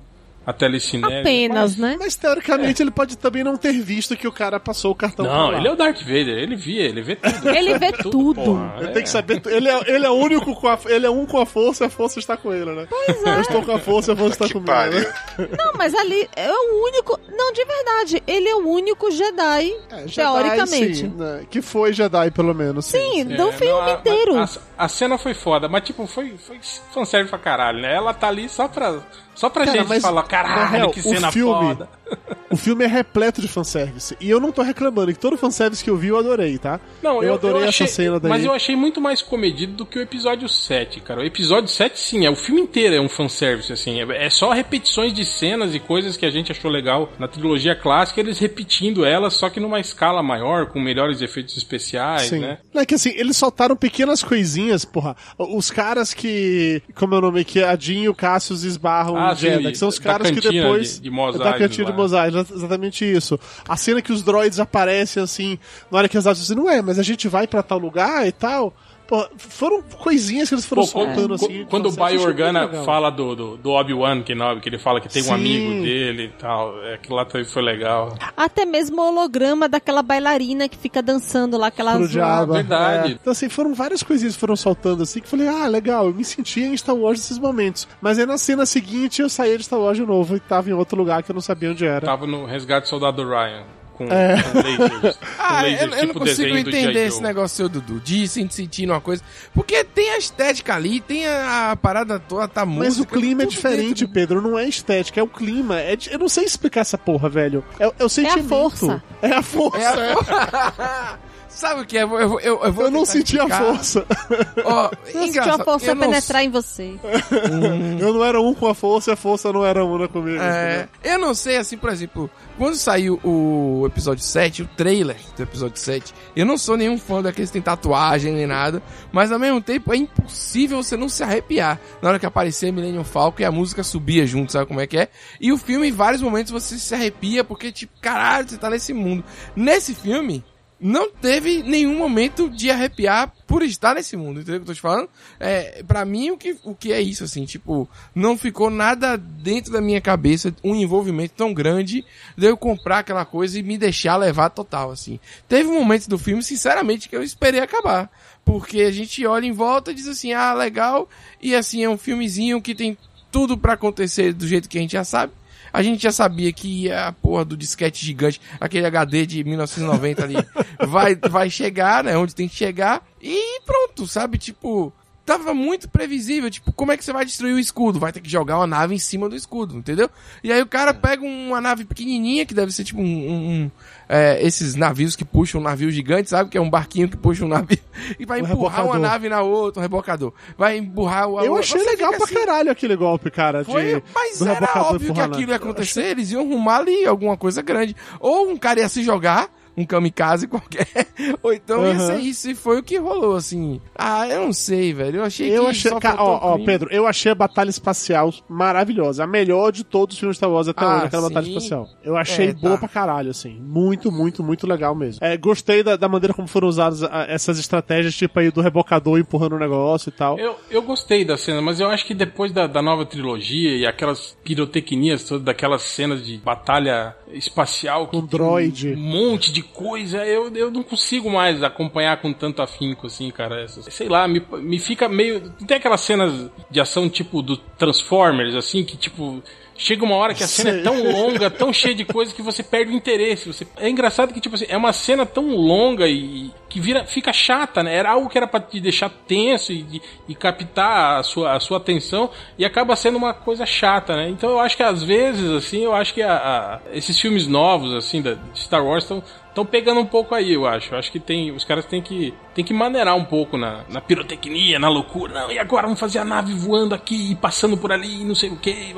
a 0.49 0.53
telecinese. 0.55 1.15
Apenas, 1.21 1.77
né? 1.77 1.97
Mas 1.99 2.17
teoricamente 2.17 2.83
ele 2.83 2.91
pode 2.91 3.19
também 3.19 3.45
não 3.45 3.57
ter 3.57 3.73
visto 3.73 4.17
que 4.17 4.27
o 4.27 4.33
cara 4.33 4.59
passou 4.59 4.93
o 4.93 4.95
cartão 4.95 5.27
pra 5.27 5.35
Não, 5.35 5.53
ele 5.57 5.69
é 5.69 5.73
o 5.73 5.77
Darth 5.77 6.01
Vader, 6.01 6.39
ele 6.39 6.57
via, 6.57 6.83
ele 6.85 7.03
vê 7.03 7.17
tudo. 7.17 7.49
Ele 7.59 7.79
vê 7.79 7.93
tudo. 7.93 8.35
porra, 8.43 8.75
Ele 8.79 8.89
é. 8.89 8.93
tem 8.93 9.03
que 9.03 9.09
saber. 9.11 9.43
Ele 9.47 9.69
é, 9.69 9.81
ele 9.95 10.07
é 10.07 10.11
o 10.11 10.15
único 10.15 10.55
com 10.59 10.69
a, 10.69 10.79
ele 10.87 11.05
é 11.07 11.11
um 11.11 11.27
com 11.27 11.39
a 11.41 11.45
força 11.47 11.85
e 11.85 11.87
a 11.87 11.91
força 11.91 12.19
está 12.19 12.37
com 12.37 12.53
ele, 12.53 12.71
né? 12.73 12.87
Pois 12.89 13.25
é. 13.25 13.37
Eu 13.37 13.41
estou 13.41 13.63
com 13.63 13.73
a 13.73 13.79
força 13.79 14.13
e 14.13 14.15
a 14.15 14.17
força 14.17 14.45
está 14.45 14.49
comigo. 14.53 14.67
pariu. 14.73 15.01
Né? 15.01 15.49
Não, 15.59 15.73
mas 15.75 15.95
ali 15.95 16.29
é 16.37 16.51
o 16.51 16.85
único. 16.87 17.19
Não, 17.31 17.53
de 17.53 17.65
verdade, 17.65 18.23
ele 18.27 18.49
é 18.49 18.55
o 18.55 18.67
único 18.69 19.11
Jedi, 19.11 19.73
É, 19.91 20.09
Jedi, 20.09 20.15
teoricamente. 20.15 20.95
sim, 20.97 21.09
né? 21.17 21.45
Que 21.51 21.61
foi 21.61 21.93
Jedi, 21.93 22.31
pelo 22.31 22.55
menos. 22.55 22.87
Sim. 22.87 22.99
Sim, 22.99 23.33
É, 23.33 23.37
do 23.37 23.53
filme 23.53 23.73
não, 23.73 23.83
a- 23.83 23.93
inteiro. 23.93 24.39
A, 24.39 24.49
a 24.85 24.89
cena 24.89 25.19
foi 25.19 25.35
foda, 25.35 25.69
mas 25.69 25.83
tipo, 25.85 26.07
foi, 26.07 26.37
foi 26.39 26.59
fanservice 26.93 27.31
pra 27.31 27.39
caralho, 27.39 27.81
né? 27.81 27.95
Ela 27.95 28.15
tá 28.15 28.29
ali 28.29 28.49
só 28.49 28.67
pra, 28.69 29.01
só 29.39 29.49
pra 29.49 29.65
Cara, 29.65 29.85
gente 29.85 30.01
falar, 30.01 30.25
caralho, 30.25 30.69
real, 30.71 30.91
que 30.91 30.99
o 31.01 31.03
cena 31.03 31.31
filme- 31.31 31.53
foda. 31.53 31.89
O 32.51 32.57
filme 32.57 32.83
é 32.83 32.87
repleto 32.87 33.43
de 33.43 33.47
fanservice. 33.49 34.17
E 34.19 34.31
eu 34.31 34.41
não 34.41 34.51
tô 34.51 34.63
reclamando, 34.63 35.13
que 35.13 35.19
todo 35.19 35.37
fanservice 35.37 35.85
que 35.85 35.91
eu 35.91 35.99
vi 35.99 36.09
eu 36.09 36.17
adorei, 36.19 36.57
tá? 36.57 36.81
Não, 37.03 37.23
eu, 37.23 37.35
adorei 37.35 37.69
achei, 37.69 37.85
essa 37.85 37.97
cena 37.97 38.19
daí. 38.19 38.31
Mas 38.31 38.43
eu 38.43 38.55
achei 38.55 38.75
muito 38.75 39.03
mais 39.03 39.21
comedido 39.21 39.75
do 39.75 39.85
que 39.85 39.99
o 39.99 40.01
episódio 40.03 40.49
7, 40.49 40.99
cara. 41.03 41.21
O 41.21 41.25
episódio 41.25 41.69
7, 41.69 42.01
sim, 42.01 42.25
é 42.25 42.31
o 42.31 42.35
filme 42.35 42.63
inteiro 42.63 42.95
é 42.95 43.01
um 43.03 43.09
fanservice, 43.09 43.71
assim. 43.71 44.01
É, 44.01 44.25
é 44.25 44.31
só 44.31 44.51
repetições 44.51 45.13
de 45.13 45.27
cenas 45.27 45.75
e 45.75 45.79
coisas 45.79 46.17
que 46.17 46.25
a 46.25 46.31
gente 46.31 46.51
achou 46.51 46.71
legal 46.71 47.13
na 47.19 47.29
trilogia 47.29 47.77
clássica, 47.77 48.19
eles 48.19 48.39
repetindo 48.39 49.05
elas, 49.05 49.35
só 49.35 49.51
que 49.51 49.61
numa 49.61 49.79
escala 49.79 50.23
maior, 50.23 50.69
com 50.71 50.81
melhores 50.81 51.21
efeitos 51.21 51.55
especiais, 51.55 52.23
Sim. 52.31 52.39
né? 52.39 52.61
Não, 52.73 52.81
é 52.81 52.87
que 52.87 52.95
assim, 52.95 53.13
eles 53.15 53.37
soltaram 53.37 53.77
pequenas 53.77 54.23
coisinhas, 54.25 54.87
porra. 54.87 55.15
Os 55.39 55.71
caras 55.71 56.15
que. 56.15 56.83
Como 56.95 57.15
é 57.15 57.19
o 57.19 57.21
nome? 57.21 57.45
Que 57.45 57.63
a 57.63 57.77
Jean 57.77 58.05
e 58.05 58.09
o 58.09 58.15
Cassius 58.15 58.65
esbarram 58.65 59.19
Ah, 59.19 59.28
sim, 59.37 59.47
Jedi, 59.47 59.73
que 59.73 59.79
são 59.79 59.89
os 59.89 59.99
caras 59.99 60.31
que 60.31 60.41
depois. 60.41 60.95
de- 60.97 61.01
de 61.03 61.11
Mos 61.11 61.39
da 61.39 61.53
cantina 61.55 61.85
lá. 61.85 61.91
de 61.91 61.97
Mos 61.97 62.13
Eisley, 62.13 62.47
exatamente 62.55 63.05
isso. 63.05 63.39
A 63.69 63.77
cena 63.77 64.01
que 64.03 64.13
os 64.13 64.23
droids 64.23 64.59
aparecem 64.61 65.23
assim, 65.23 65.59
na 65.91 65.99
hora 65.99 66.09
que 66.09 66.17
as 66.19 66.25
dizem, 66.39 66.57
não 66.57 66.69
é, 66.69 66.81
mas 66.83 66.99
a 66.99 67.03
gente 67.03 67.29
vai 67.29 67.47
pra 67.47 67.63
tal 67.63 67.79
lugar 67.79 68.27
e 68.27 68.33
tal. 68.33 68.75
Pô, 69.09 69.27
foram 69.39 69.81
coisinhas 69.83 70.51
que 70.51 70.55
eles 70.55 70.67
foram 70.67 70.83
Pô, 70.83 70.89
soltando 70.89 71.29
quando, 71.29 71.35
assim. 71.35 71.67
quando 71.71 71.89
o 71.89 71.93
Baio 71.93 72.21
Organa 72.21 72.69
fala 72.85 73.09
do, 73.09 73.35
do, 73.35 73.57
do 73.57 73.71
Obi-Wan 73.71 74.23
Kenobi, 74.23 74.61
que 74.61 74.69
ele 74.69 74.79
fala 74.79 75.01
que 75.01 75.09
tem 75.09 75.23
Sim. 75.23 75.31
um 75.31 75.35
amigo 75.35 75.83
dele 75.83 76.25
e 76.25 76.29
tal, 76.39 76.79
é, 76.85 76.93
aquilo 76.93 77.17
lá 77.17 77.25
também 77.25 77.47
foi 77.47 77.63
legal. 77.63 78.15
Até 78.37 78.67
mesmo 78.67 79.01
o 79.01 79.09
holograma 79.09 79.67
daquela 79.67 80.03
bailarina 80.03 80.69
que 80.69 80.77
fica 80.77 81.01
dançando 81.01 81.57
lá, 81.57 81.69
aquela 81.69 81.93
Pro 81.93 82.03
azul. 82.03 82.13
diabo. 82.13 82.53
verdade. 82.53 83.13
É. 83.13 83.15
Então, 83.15 83.31
assim, 83.31 83.49
foram 83.49 83.73
várias 83.73 84.03
coisinhas 84.03 84.35
que 84.35 84.41
foram 84.41 84.57
soltando 84.57 85.03
assim 85.03 85.21
que 85.21 85.27
eu 85.27 85.31
falei, 85.31 85.49
ah, 85.49 85.67
legal, 85.67 86.05
eu 86.09 86.13
me 86.13 86.23
sentia 86.23 86.67
em 86.67 86.77
Star 86.77 86.95
Wars 86.95 87.19
nesses 87.19 87.39
momentos. 87.39 87.89
Mas 88.03 88.19
aí 88.19 88.27
na 88.27 88.37
cena 88.37 88.67
seguinte 88.67 89.23
eu 89.23 89.31
saía 89.31 89.57
de 89.57 89.65
Star 89.65 89.81
Wars 89.81 89.97
de 89.97 90.05
novo 90.05 90.37
e 90.37 90.41
tava 90.41 90.69
em 90.69 90.75
outro 90.75 90.99
lugar 90.99 91.23
que 91.23 91.31
eu 91.31 91.35
não 91.35 91.41
sabia 91.41 91.71
onde 91.71 91.87
era. 91.87 92.05
Tava 92.05 92.27
no 92.27 92.45
Resgate 92.45 92.83
do 92.83 92.91
Soldado 92.91 93.27
Ryan. 93.27 93.78
Com, 93.99 94.05
É. 94.13 94.41
com 94.43 94.59
lasers. 94.59 95.17
com 95.19 95.25
Ah, 95.39 95.63
lasers, 95.63 95.81
eu, 95.83 95.89
eu 95.89 95.91
não 95.91 96.07
tipo 96.07 96.19
consigo 96.21 96.37
desenho 96.37 96.65
do 96.65 96.71
entender 96.71 97.07
esse 97.07 97.21
negócio 97.21 97.57
seu, 97.57 97.69
Dudu, 97.69 97.99
de 98.01 98.29
se 98.29 98.49
sentir 98.49 98.87
numa 98.87 99.01
coisa. 99.01 99.23
Porque 99.53 99.83
tem 99.83 100.11
a 100.13 100.19
estética 100.19 100.75
ali, 100.75 101.01
tem 101.01 101.27
a, 101.27 101.73
a 101.73 101.77
parada 101.77 102.21
toda, 102.21 102.47
tá 102.47 102.65
música. 102.65 102.85
Mas 102.85 103.01
o 103.01 103.05
clima 103.05 103.43
é 103.43 103.47
diferente, 103.47 104.05
dentro. 104.05 104.09
Pedro. 104.15 104.41
Não 104.41 104.57
é 104.59 104.69
estética, 104.69 105.19
é 105.19 105.23
o 105.23 105.27
clima. 105.29 105.81
É 105.81 105.97
Eu 106.11 106.19
não 106.21 106.29
sei 106.29 106.45
explicar 106.45 106.81
essa 106.83 106.97
porra, 106.97 107.29
velho. 107.29 107.65
É, 107.79 107.93
é 107.99 108.05
o 108.05 108.09
sentimento. 108.09 108.49
força. 108.49 109.03
É 109.21 109.33
a 109.33 109.43
força. 109.43 109.79
É 109.81 110.13
a... 110.13 111.19
Sabe 111.59 111.81
o 111.81 111.85
que 111.85 111.99
é? 111.99 112.05
Eu, 112.05 112.39
eu, 112.39 112.41
eu, 112.41 112.73
vou 112.73 112.85
Eu 112.85 112.91
não 112.93 113.05
senti 113.05 113.37
a 113.37 113.49
força. 113.49 114.07
Você 115.03 115.13
sentiu 115.13 115.25
engraçado, 115.25 115.61
a 115.61 115.65
força 115.65 115.93
não 115.93 116.03
penetrar 116.03 116.45
em 116.45 116.51
você. 116.51 116.95
Eu 117.99 118.15
não 118.15 118.25
era 118.25 118.41
um 118.41 118.55
com 118.55 118.69
a 118.69 118.75
força 118.75 119.11
e 119.11 119.13
a 119.15 119.17
força 119.17 119.53
não 119.53 119.67
era 119.67 119.85
uma 119.85 120.09
comigo. 120.09 120.41
É, 120.41 120.89
eu 121.03 121.19
não 121.19 121.35
sei, 121.35 121.57
assim, 121.57 121.77
por 121.77 121.91
exemplo, 121.91 122.31
quando 122.57 122.77
saiu 122.77 123.19
o 123.25 123.85
episódio 123.87 124.23
7, 124.23 124.63
o 124.63 124.67
trailer 124.77 125.17
do 125.37 125.43
episódio 125.43 125.77
7, 125.79 126.15
eu 126.37 126.47
não 126.47 126.57
sou 126.57 126.77
nenhum 126.77 126.97
fã 126.97 127.21
daqueles 127.21 127.51
que 127.51 127.55
tem 127.55 127.63
tatuagem 127.63 128.33
nem 128.33 128.47
nada, 128.47 128.81
mas 129.11 129.33
ao 129.33 129.39
mesmo 129.39 129.61
tempo 129.61 129.93
é 129.93 129.97
impossível 129.97 130.81
você 130.83 130.97
não 130.97 131.09
se 131.09 131.25
arrepiar 131.25 131.81
na 132.01 132.11
hora 132.11 132.19
que 132.21 132.27
aparecer 132.27 132.73
Millennium 132.73 133.05
Falcon 133.05 133.43
e 133.43 133.45
a 133.45 133.51
música 133.51 133.83
subia 133.83 134.27
junto, 134.27 134.53
sabe 134.53 134.67
como 134.67 134.81
é 134.81 134.87
que 134.87 134.97
é? 134.97 135.09
E 135.41 135.53
o 135.53 135.59
filme, 135.59 135.89
em 135.89 135.93
vários 135.93 136.23
momentos, 136.23 136.53
você 136.53 136.79
se 136.79 136.95
arrepia 136.95 137.43
porque, 137.43 137.73
tipo, 137.73 137.93
caralho, 138.01 138.49
você 138.49 138.57
tá 138.57 138.71
nesse 138.71 138.93
mundo. 138.93 139.25
Nesse 139.57 139.95
filme, 139.95 140.45
não 140.81 141.11
teve 141.11 141.63
nenhum 141.63 141.97
momento 141.99 142.49
de 142.49 142.71
arrepiar 142.71 143.33
por 143.47 143.63
estar 143.63 143.95
nesse 143.95 144.17
mundo, 144.17 144.41
entendeu 144.41 144.57
o 144.57 144.65
que 144.65 144.71
eu 144.71 144.75
tô 144.75 144.75
te 144.75 144.81
falando? 144.81 145.09
É, 145.41 145.83
pra 145.83 146.05
mim, 146.05 146.31
o 146.31 146.37
que, 146.37 146.57
o 146.63 146.75
que 146.75 146.93
é 146.93 147.01
isso, 147.01 147.25
assim, 147.25 147.45
tipo, 147.45 147.89
não 148.15 148.39
ficou 148.39 148.71
nada 148.71 149.17
dentro 149.17 149.73
da 149.73 149.81
minha 149.81 150.01
cabeça, 150.01 150.55
um 150.63 150.75
envolvimento 150.75 151.35
tão 151.37 151.53
grande 151.53 152.05
de 152.37 152.47
eu 152.47 152.57
comprar 152.57 152.99
aquela 152.99 153.25
coisa 153.25 153.59
e 153.59 153.63
me 153.63 153.77
deixar 153.77 154.17
levar 154.17 154.51
total, 154.51 154.91
assim. 154.91 155.19
Teve 155.49 155.69
momentos 155.69 156.07
do 156.07 156.19
filme, 156.19 156.43
sinceramente, 156.43 157.09
que 157.09 157.17
eu 157.17 157.23
esperei 157.23 157.61
acabar. 157.61 158.11
Porque 158.45 158.83
a 158.83 158.91
gente 158.91 159.27
olha 159.27 159.47
em 159.47 159.53
volta 159.53 159.91
e 159.91 159.95
diz 159.95 160.07
assim, 160.07 160.33
ah, 160.33 160.55
legal, 160.55 161.09
e 161.41 161.55
assim, 161.55 161.83
é 161.83 161.89
um 161.89 161.99
filmezinho 161.99 162.63
que 162.63 162.75
tem 162.75 162.97
tudo 163.31 163.59
pra 163.59 163.75
acontecer 163.75 164.33
do 164.33 164.47
jeito 164.47 164.69
que 164.69 164.79
a 164.79 164.81
gente 164.81 164.93
já 164.93 165.05
sabe. 165.05 165.33
A 165.73 165.83
gente 165.83 166.03
já 166.03 166.13
sabia 166.13 166.53
que 166.53 166.91
a 166.91 167.13
porra 167.13 167.45
do 167.45 167.57
disquete 167.57 168.05
gigante, 168.05 168.41
aquele 168.61 168.87
HD 168.87 169.27
de 169.27 169.45
1990 169.45 170.25
ali, 170.25 170.37
vai, 170.87 171.15
vai 171.15 171.51
chegar, 171.51 172.05
né? 172.05 172.17
Onde 172.17 172.35
tem 172.35 172.49
que 172.49 172.57
chegar. 172.57 173.07
E 173.21 173.61
pronto, 173.65 174.07
sabe? 174.07 174.39
Tipo, 174.39 174.93
tava 175.29 175.53
muito 175.53 175.89
previsível. 175.89 176.51
Tipo, 176.51 176.73
como 176.73 176.91
é 176.91 176.97
que 176.97 177.05
você 177.05 177.13
vai 177.13 177.25
destruir 177.25 177.55
o 177.55 177.59
escudo? 177.59 177.99
Vai 178.01 178.13
ter 178.13 178.21
que 178.21 178.31
jogar 178.31 178.57
uma 178.57 178.67
nave 178.67 178.95
em 178.95 178.99
cima 178.99 179.29
do 179.29 179.37
escudo, 179.37 179.77
entendeu? 179.77 180.09
E 180.43 180.51
aí 180.51 180.61
o 180.63 180.67
cara 180.67 180.95
pega 180.95 181.23
uma 181.23 181.61
nave 181.61 181.85
pequenininha, 181.85 182.47
que 182.47 182.55
deve 182.55 182.73
ser 182.73 182.85
tipo 182.85 183.01
um... 183.01 183.05
um- 183.05 183.39
um, 183.49 183.71
é, 184.11 184.43
esses 184.43 184.75
navios 184.75 185.15
que 185.15 185.23
puxam 185.25 185.61
um 185.61 185.65
navio 185.65 185.91
gigante, 185.91 186.31
sabe? 186.31 186.49
Que 186.49 186.57
é 186.57 186.61
um 186.61 186.71
barquinho 186.71 187.11
que 187.11 187.17
puxa 187.17 187.45
um 187.45 187.49
navio 187.49 187.79
e 188.19 188.25
vai 188.25 188.41
Um 188.41 188.47
empurrar 188.47 188.79
uma 188.87 188.95
rebocador. 188.95 189.01
nave 189.11 189.29
na 189.29 189.43
outra, 189.43 189.81
um 189.81 189.83
rebocador. 189.83 190.33
Vai 190.57 190.79
empurrar 190.79 191.29
o 191.29 191.39
Eu 191.45 191.55
achei 191.57 191.83
legal 191.83 192.13
pra 192.15 192.27
caralho 192.27 192.71
aquele 192.71 192.97
golpe, 192.97 193.31
cara. 193.31 193.65
foi, 193.67 193.97
de, 193.97 194.03
mas 194.15 194.39
do 194.39 194.49
era 194.49 194.83
óbvio 194.83 195.13
que 195.13 195.21
aquilo 195.21 195.51
ia 195.51 195.57
acontecer, 195.57 196.05
eles 196.07 196.31
iam 196.33 196.41
arrumar 196.41 196.79
ali 196.79 197.05
alguma 197.05 197.37
coisa 197.37 197.61
grande. 197.61 197.95
Ou 198.19 198.49
um 198.51 198.57
cara 198.57 198.81
ia 198.81 198.89
se 198.89 199.03
jogar, 199.03 199.51
um 199.79 199.85
kamikaze 199.87 200.47
qualquer, 200.49 200.87
ou 201.43 201.53
então 201.53 201.85
ia 201.87 201.93
Aham. 201.93 202.07
ser 202.07 202.19
isso, 202.21 202.51
e 202.51 202.55
foi 202.55 202.79
o 202.79 202.83
que 202.83 202.99
rolou, 202.99 203.37
assim. 203.37 203.81
Ah, 203.97 204.27
eu 204.29 204.43
não 204.47 204.53
sei, 204.53 204.93
velho, 204.93 205.19
eu 205.19 205.25
achei 205.25 205.51
Eu 205.51 205.65
que 205.65 205.71
achei, 205.71 205.91
só 205.91 205.99
ó, 206.19 206.55
ó. 206.55 206.59
Pedro, 206.65 206.89
eu 206.93 207.07
achei 207.07 207.31
a 207.33 207.35
batalha 207.35 207.71
espacial 207.71 208.33
maravilhosa. 208.49 209.25
A 209.25 209.27
melhor 209.27 209.71
de 209.73 209.85
todos 209.85 210.15
os 210.15 210.21
filmes 210.21 210.37
Star 210.37 210.51
Wars 210.51 210.69
até 210.69 210.85
Ah, 210.85 210.97
hoje, 210.97 211.07
aquela 211.07 211.29
sim. 211.29 211.35
batalha 211.35 211.49
espacial. 211.49 211.89
Eu 212.05 212.17
achei 212.17 212.49
É, 212.49 212.53
boa 212.53 212.75
tá. 212.75 212.81
pra 212.81 212.89
caralho, 212.89 213.31
assim. 213.31 213.59
Muito, 213.61 214.11
muito, 214.11 214.43
muito 214.43 214.67
legal 214.67 214.95
mesmo. 214.95 215.25
É, 215.25 215.37
gostei 215.37 215.83
da, 215.83 215.97
da 215.97 216.09
maneira 216.09 216.35
como 216.35 216.49
foram 216.49 216.69
usadas 216.69 217.03
ah, 217.03 217.27
essas 217.29 217.59
estratégias, 217.59 218.15
tipo 218.15 218.39
aí 218.39 218.51
do 218.51 218.61
rebocador 218.61 219.19
empurrando 219.19 219.55
o 219.55 219.59
negócio 219.59 220.09
e 220.09 220.13
tal. 220.13 220.39
Eu, 220.39 220.57
eu 220.71 220.83
gostei 220.83 221.25
da 221.25 221.37
cena, 221.37 221.61
mas 221.63 221.81
eu 221.81 221.89
acho 221.89 222.05
que 222.07 222.15
depois 222.15 222.53
da, 222.53 222.67
da 222.67 222.83
nova 222.83 223.07
trilogia 223.07 223.77
e 223.77 223.87
aquelas 223.87 224.37
pirotecnias 224.45 225.25
todas, 225.25 225.45
daquelas 225.45 225.83
cenas 225.83 226.25
de 226.25 226.37
batalha 226.39 227.15
espacial 227.33 228.07
Com 228.09 228.23
que 228.23 228.29
tem 228.29 228.39
droid. 228.39 228.95
um 228.95 228.97
monte 228.97 229.53
de 229.53 229.63
coisa, 229.75 230.25
eu, 230.27 230.55
eu 230.55 230.71
não 230.71 230.83
consigo 230.83 231.31
mais 231.31 231.63
acompanhar 231.63 232.17
com 232.21 232.33
tanto 232.33 232.61
afinco, 232.63 233.07
assim, 233.07 233.31
cara. 233.31 233.63
Essas- 233.63 233.93
sei 233.93 234.09
lá, 234.09 234.27
me, 234.27 234.43
me 234.59 234.79
fica 234.79 235.09
meio. 235.09 235.51
Tem 235.67 235.77
aquelas 235.77 236.01
cenas 236.01 236.51
de 236.71 236.81
ação 236.81 237.09
tipo 237.09 237.41
do 237.43 237.57
Transformers, 237.57 238.55
assim, 238.55 238.85
que 238.85 238.97
tipo. 238.97 239.43
Chega 239.81 240.05
uma 240.05 240.17
hora 240.17 240.35
que 240.35 240.43
a 240.43 240.47
cena 240.49 240.73
Sei. 240.73 240.81
é 240.81 240.83
tão 240.83 241.05
longa, 241.13 241.49
tão 241.49 241.73
cheia 241.73 241.95
de 241.95 242.05
coisa 242.05 242.35
que 242.35 242.43
você 242.43 242.65
perde 242.65 242.91
o 242.91 242.97
interesse. 242.97 243.47
Você... 243.47 243.65
É 243.77 243.89
engraçado 243.89 244.35
que, 244.35 244.41
tipo 244.41 244.57
assim, 244.57 244.65
é 244.69 244.77
uma 244.77 244.93
cena 244.93 245.25
tão 245.25 245.55
longa 245.55 246.09
e 246.09 246.51
que 246.69 246.81
vira, 246.81 247.05
fica 247.07 247.33
chata, 247.33 247.81
né? 247.81 247.95
Era 247.95 248.11
algo 248.11 248.29
que 248.29 248.37
era 248.37 248.49
pra 248.49 248.59
te 248.59 248.81
deixar 248.81 249.09
tenso 249.09 249.73
e, 249.73 250.03
e 250.29 250.35
captar 250.35 251.21
a 251.21 251.23
sua, 251.23 251.53
a 251.53 251.61
sua 251.61 251.77
atenção 251.77 252.29
e 252.59 252.65
acaba 252.65 252.97
sendo 252.97 253.19
uma 253.19 253.33
coisa 253.33 253.65
chata, 253.65 254.17
né? 254.17 254.29
Então 254.29 254.51
eu 254.51 254.59
acho 254.59 254.77
que 254.77 254.83
às 254.83 255.01
vezes, 255.05 255.49
assim, 255.53 255.85
eu 255.85 255.95
acho 255.95 256.13
que 256.13 256.23
a- 256.23 256.35
a- 256.35 256.81
esses 256.93 257.17
filmes 257.17 257.47
novos, 257.47 257.95
assim, 257.95 258.21
da, 258.21 258.35
de 258.35 258.59
Star 258.59 258.85
Wars 258.85 259.05
estão 259.05 259.23
estão 259.59 259.67
pegando 259.67 260.01
um 260.01 260.07
pouco 260.07 260.35
aí, 260.35 260.53
eu 260.53 260.67
acho. 260.67 260.95
Eu 260.95 260.99
acho 260.99 261.11
que 261.11 261.19
tem, 261.21 261.51
os 261.51 261.65
caras 261.65 261.85
têm 261.85 262.01
que, 262.01 262.33
têm 262.55 262.65
que 262.65 262.73
maneirar 262.73 263.17
um 263.17 263.25
pouco 263.25 263.57
na, 263.57 263.85
na 263.89 264.01
pirotecnia, 264.01 264.79
na 264.79 264.89
loucura. 264.89 265.35
Não, 265.35 265.51
e 265.51 265.59
agora 265.59 265.83
vamos 265.83 266.01
fazer 266.01 266.19
a 266.19 266.25
nave 266.25 266.53
voando 266.55 266.95
aqui 266.95 267.33
e 267.33 267.35
passando 267.35 267.77
por 267.77 267.93
ali, 267.93 268.23
e 268.23 268.25
não 268.25 268.35
sei 268.35 268.51
o 268.51 268.57
que. 268.57 268.95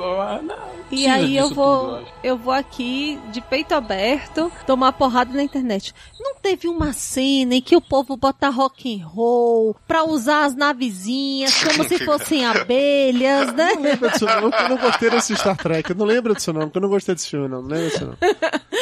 E 0.91 1.07
aí 1.07 1.37
eu 1.37 1.49
vou, 1.49 1.97
tudo, 1.97 2.07
eu 2.23 2.31
eu 2.31 2.37
vou 2.37 2.53
aqui 2.53 3.19
de 3.31 3.41
peito 3.41 3.73
aberto 3.73 4.49
tomar 4.65 4.93
porrada 4.93 5.33
na 5.33 5.43
internet. 5.43 5.93
Não 6.23 6.35
teve 6.35 6.67
uma 6.67 6.93
cena 6.93 7.55
em 7.55 7.61
que 7.61 7.75
o 7.75 7.81
povo 7.81 8.15
bota 8.15 8.49
rock 8.49 8.93
and 9.01 9.05
roll 9.05 9.75
pra 9.87 10.03
usar 10.03 10.45
as 10.45 10.55
navezinhas 10.55 11.51
como 11.63 11.83
se 11.87 11.97
fossem 12.05 12.45
abelhas, 12.45 13.53
né? 13.53 13.73
Não 13.75 13.81
lembro 13.81 14.09
disso 14.11 14.25
não, 14.25 14.33
eu 14.49 14.69
não 14.69 14.77
gostei 14.77 15.09
desse 15.09 15.35
Star 15.35 15.57
Trek. 15.57 15.89
Eu 15.89 15.95
não 15.95 16.05
lembro 16.05 16.35
disso 16.35 16.53
não, 16.53 16.61
porque 16.63 16.77
eu 16.77 16.81
não 16.81 16.89
gostei 16.89 17.15
desse 17.15 17.29
filme 17.29 17.47
não. 17.47 17.61
Não 17.61 17.69
lembro 17.69 17.89
disso 17.89 18.05
não. 18.05 18.17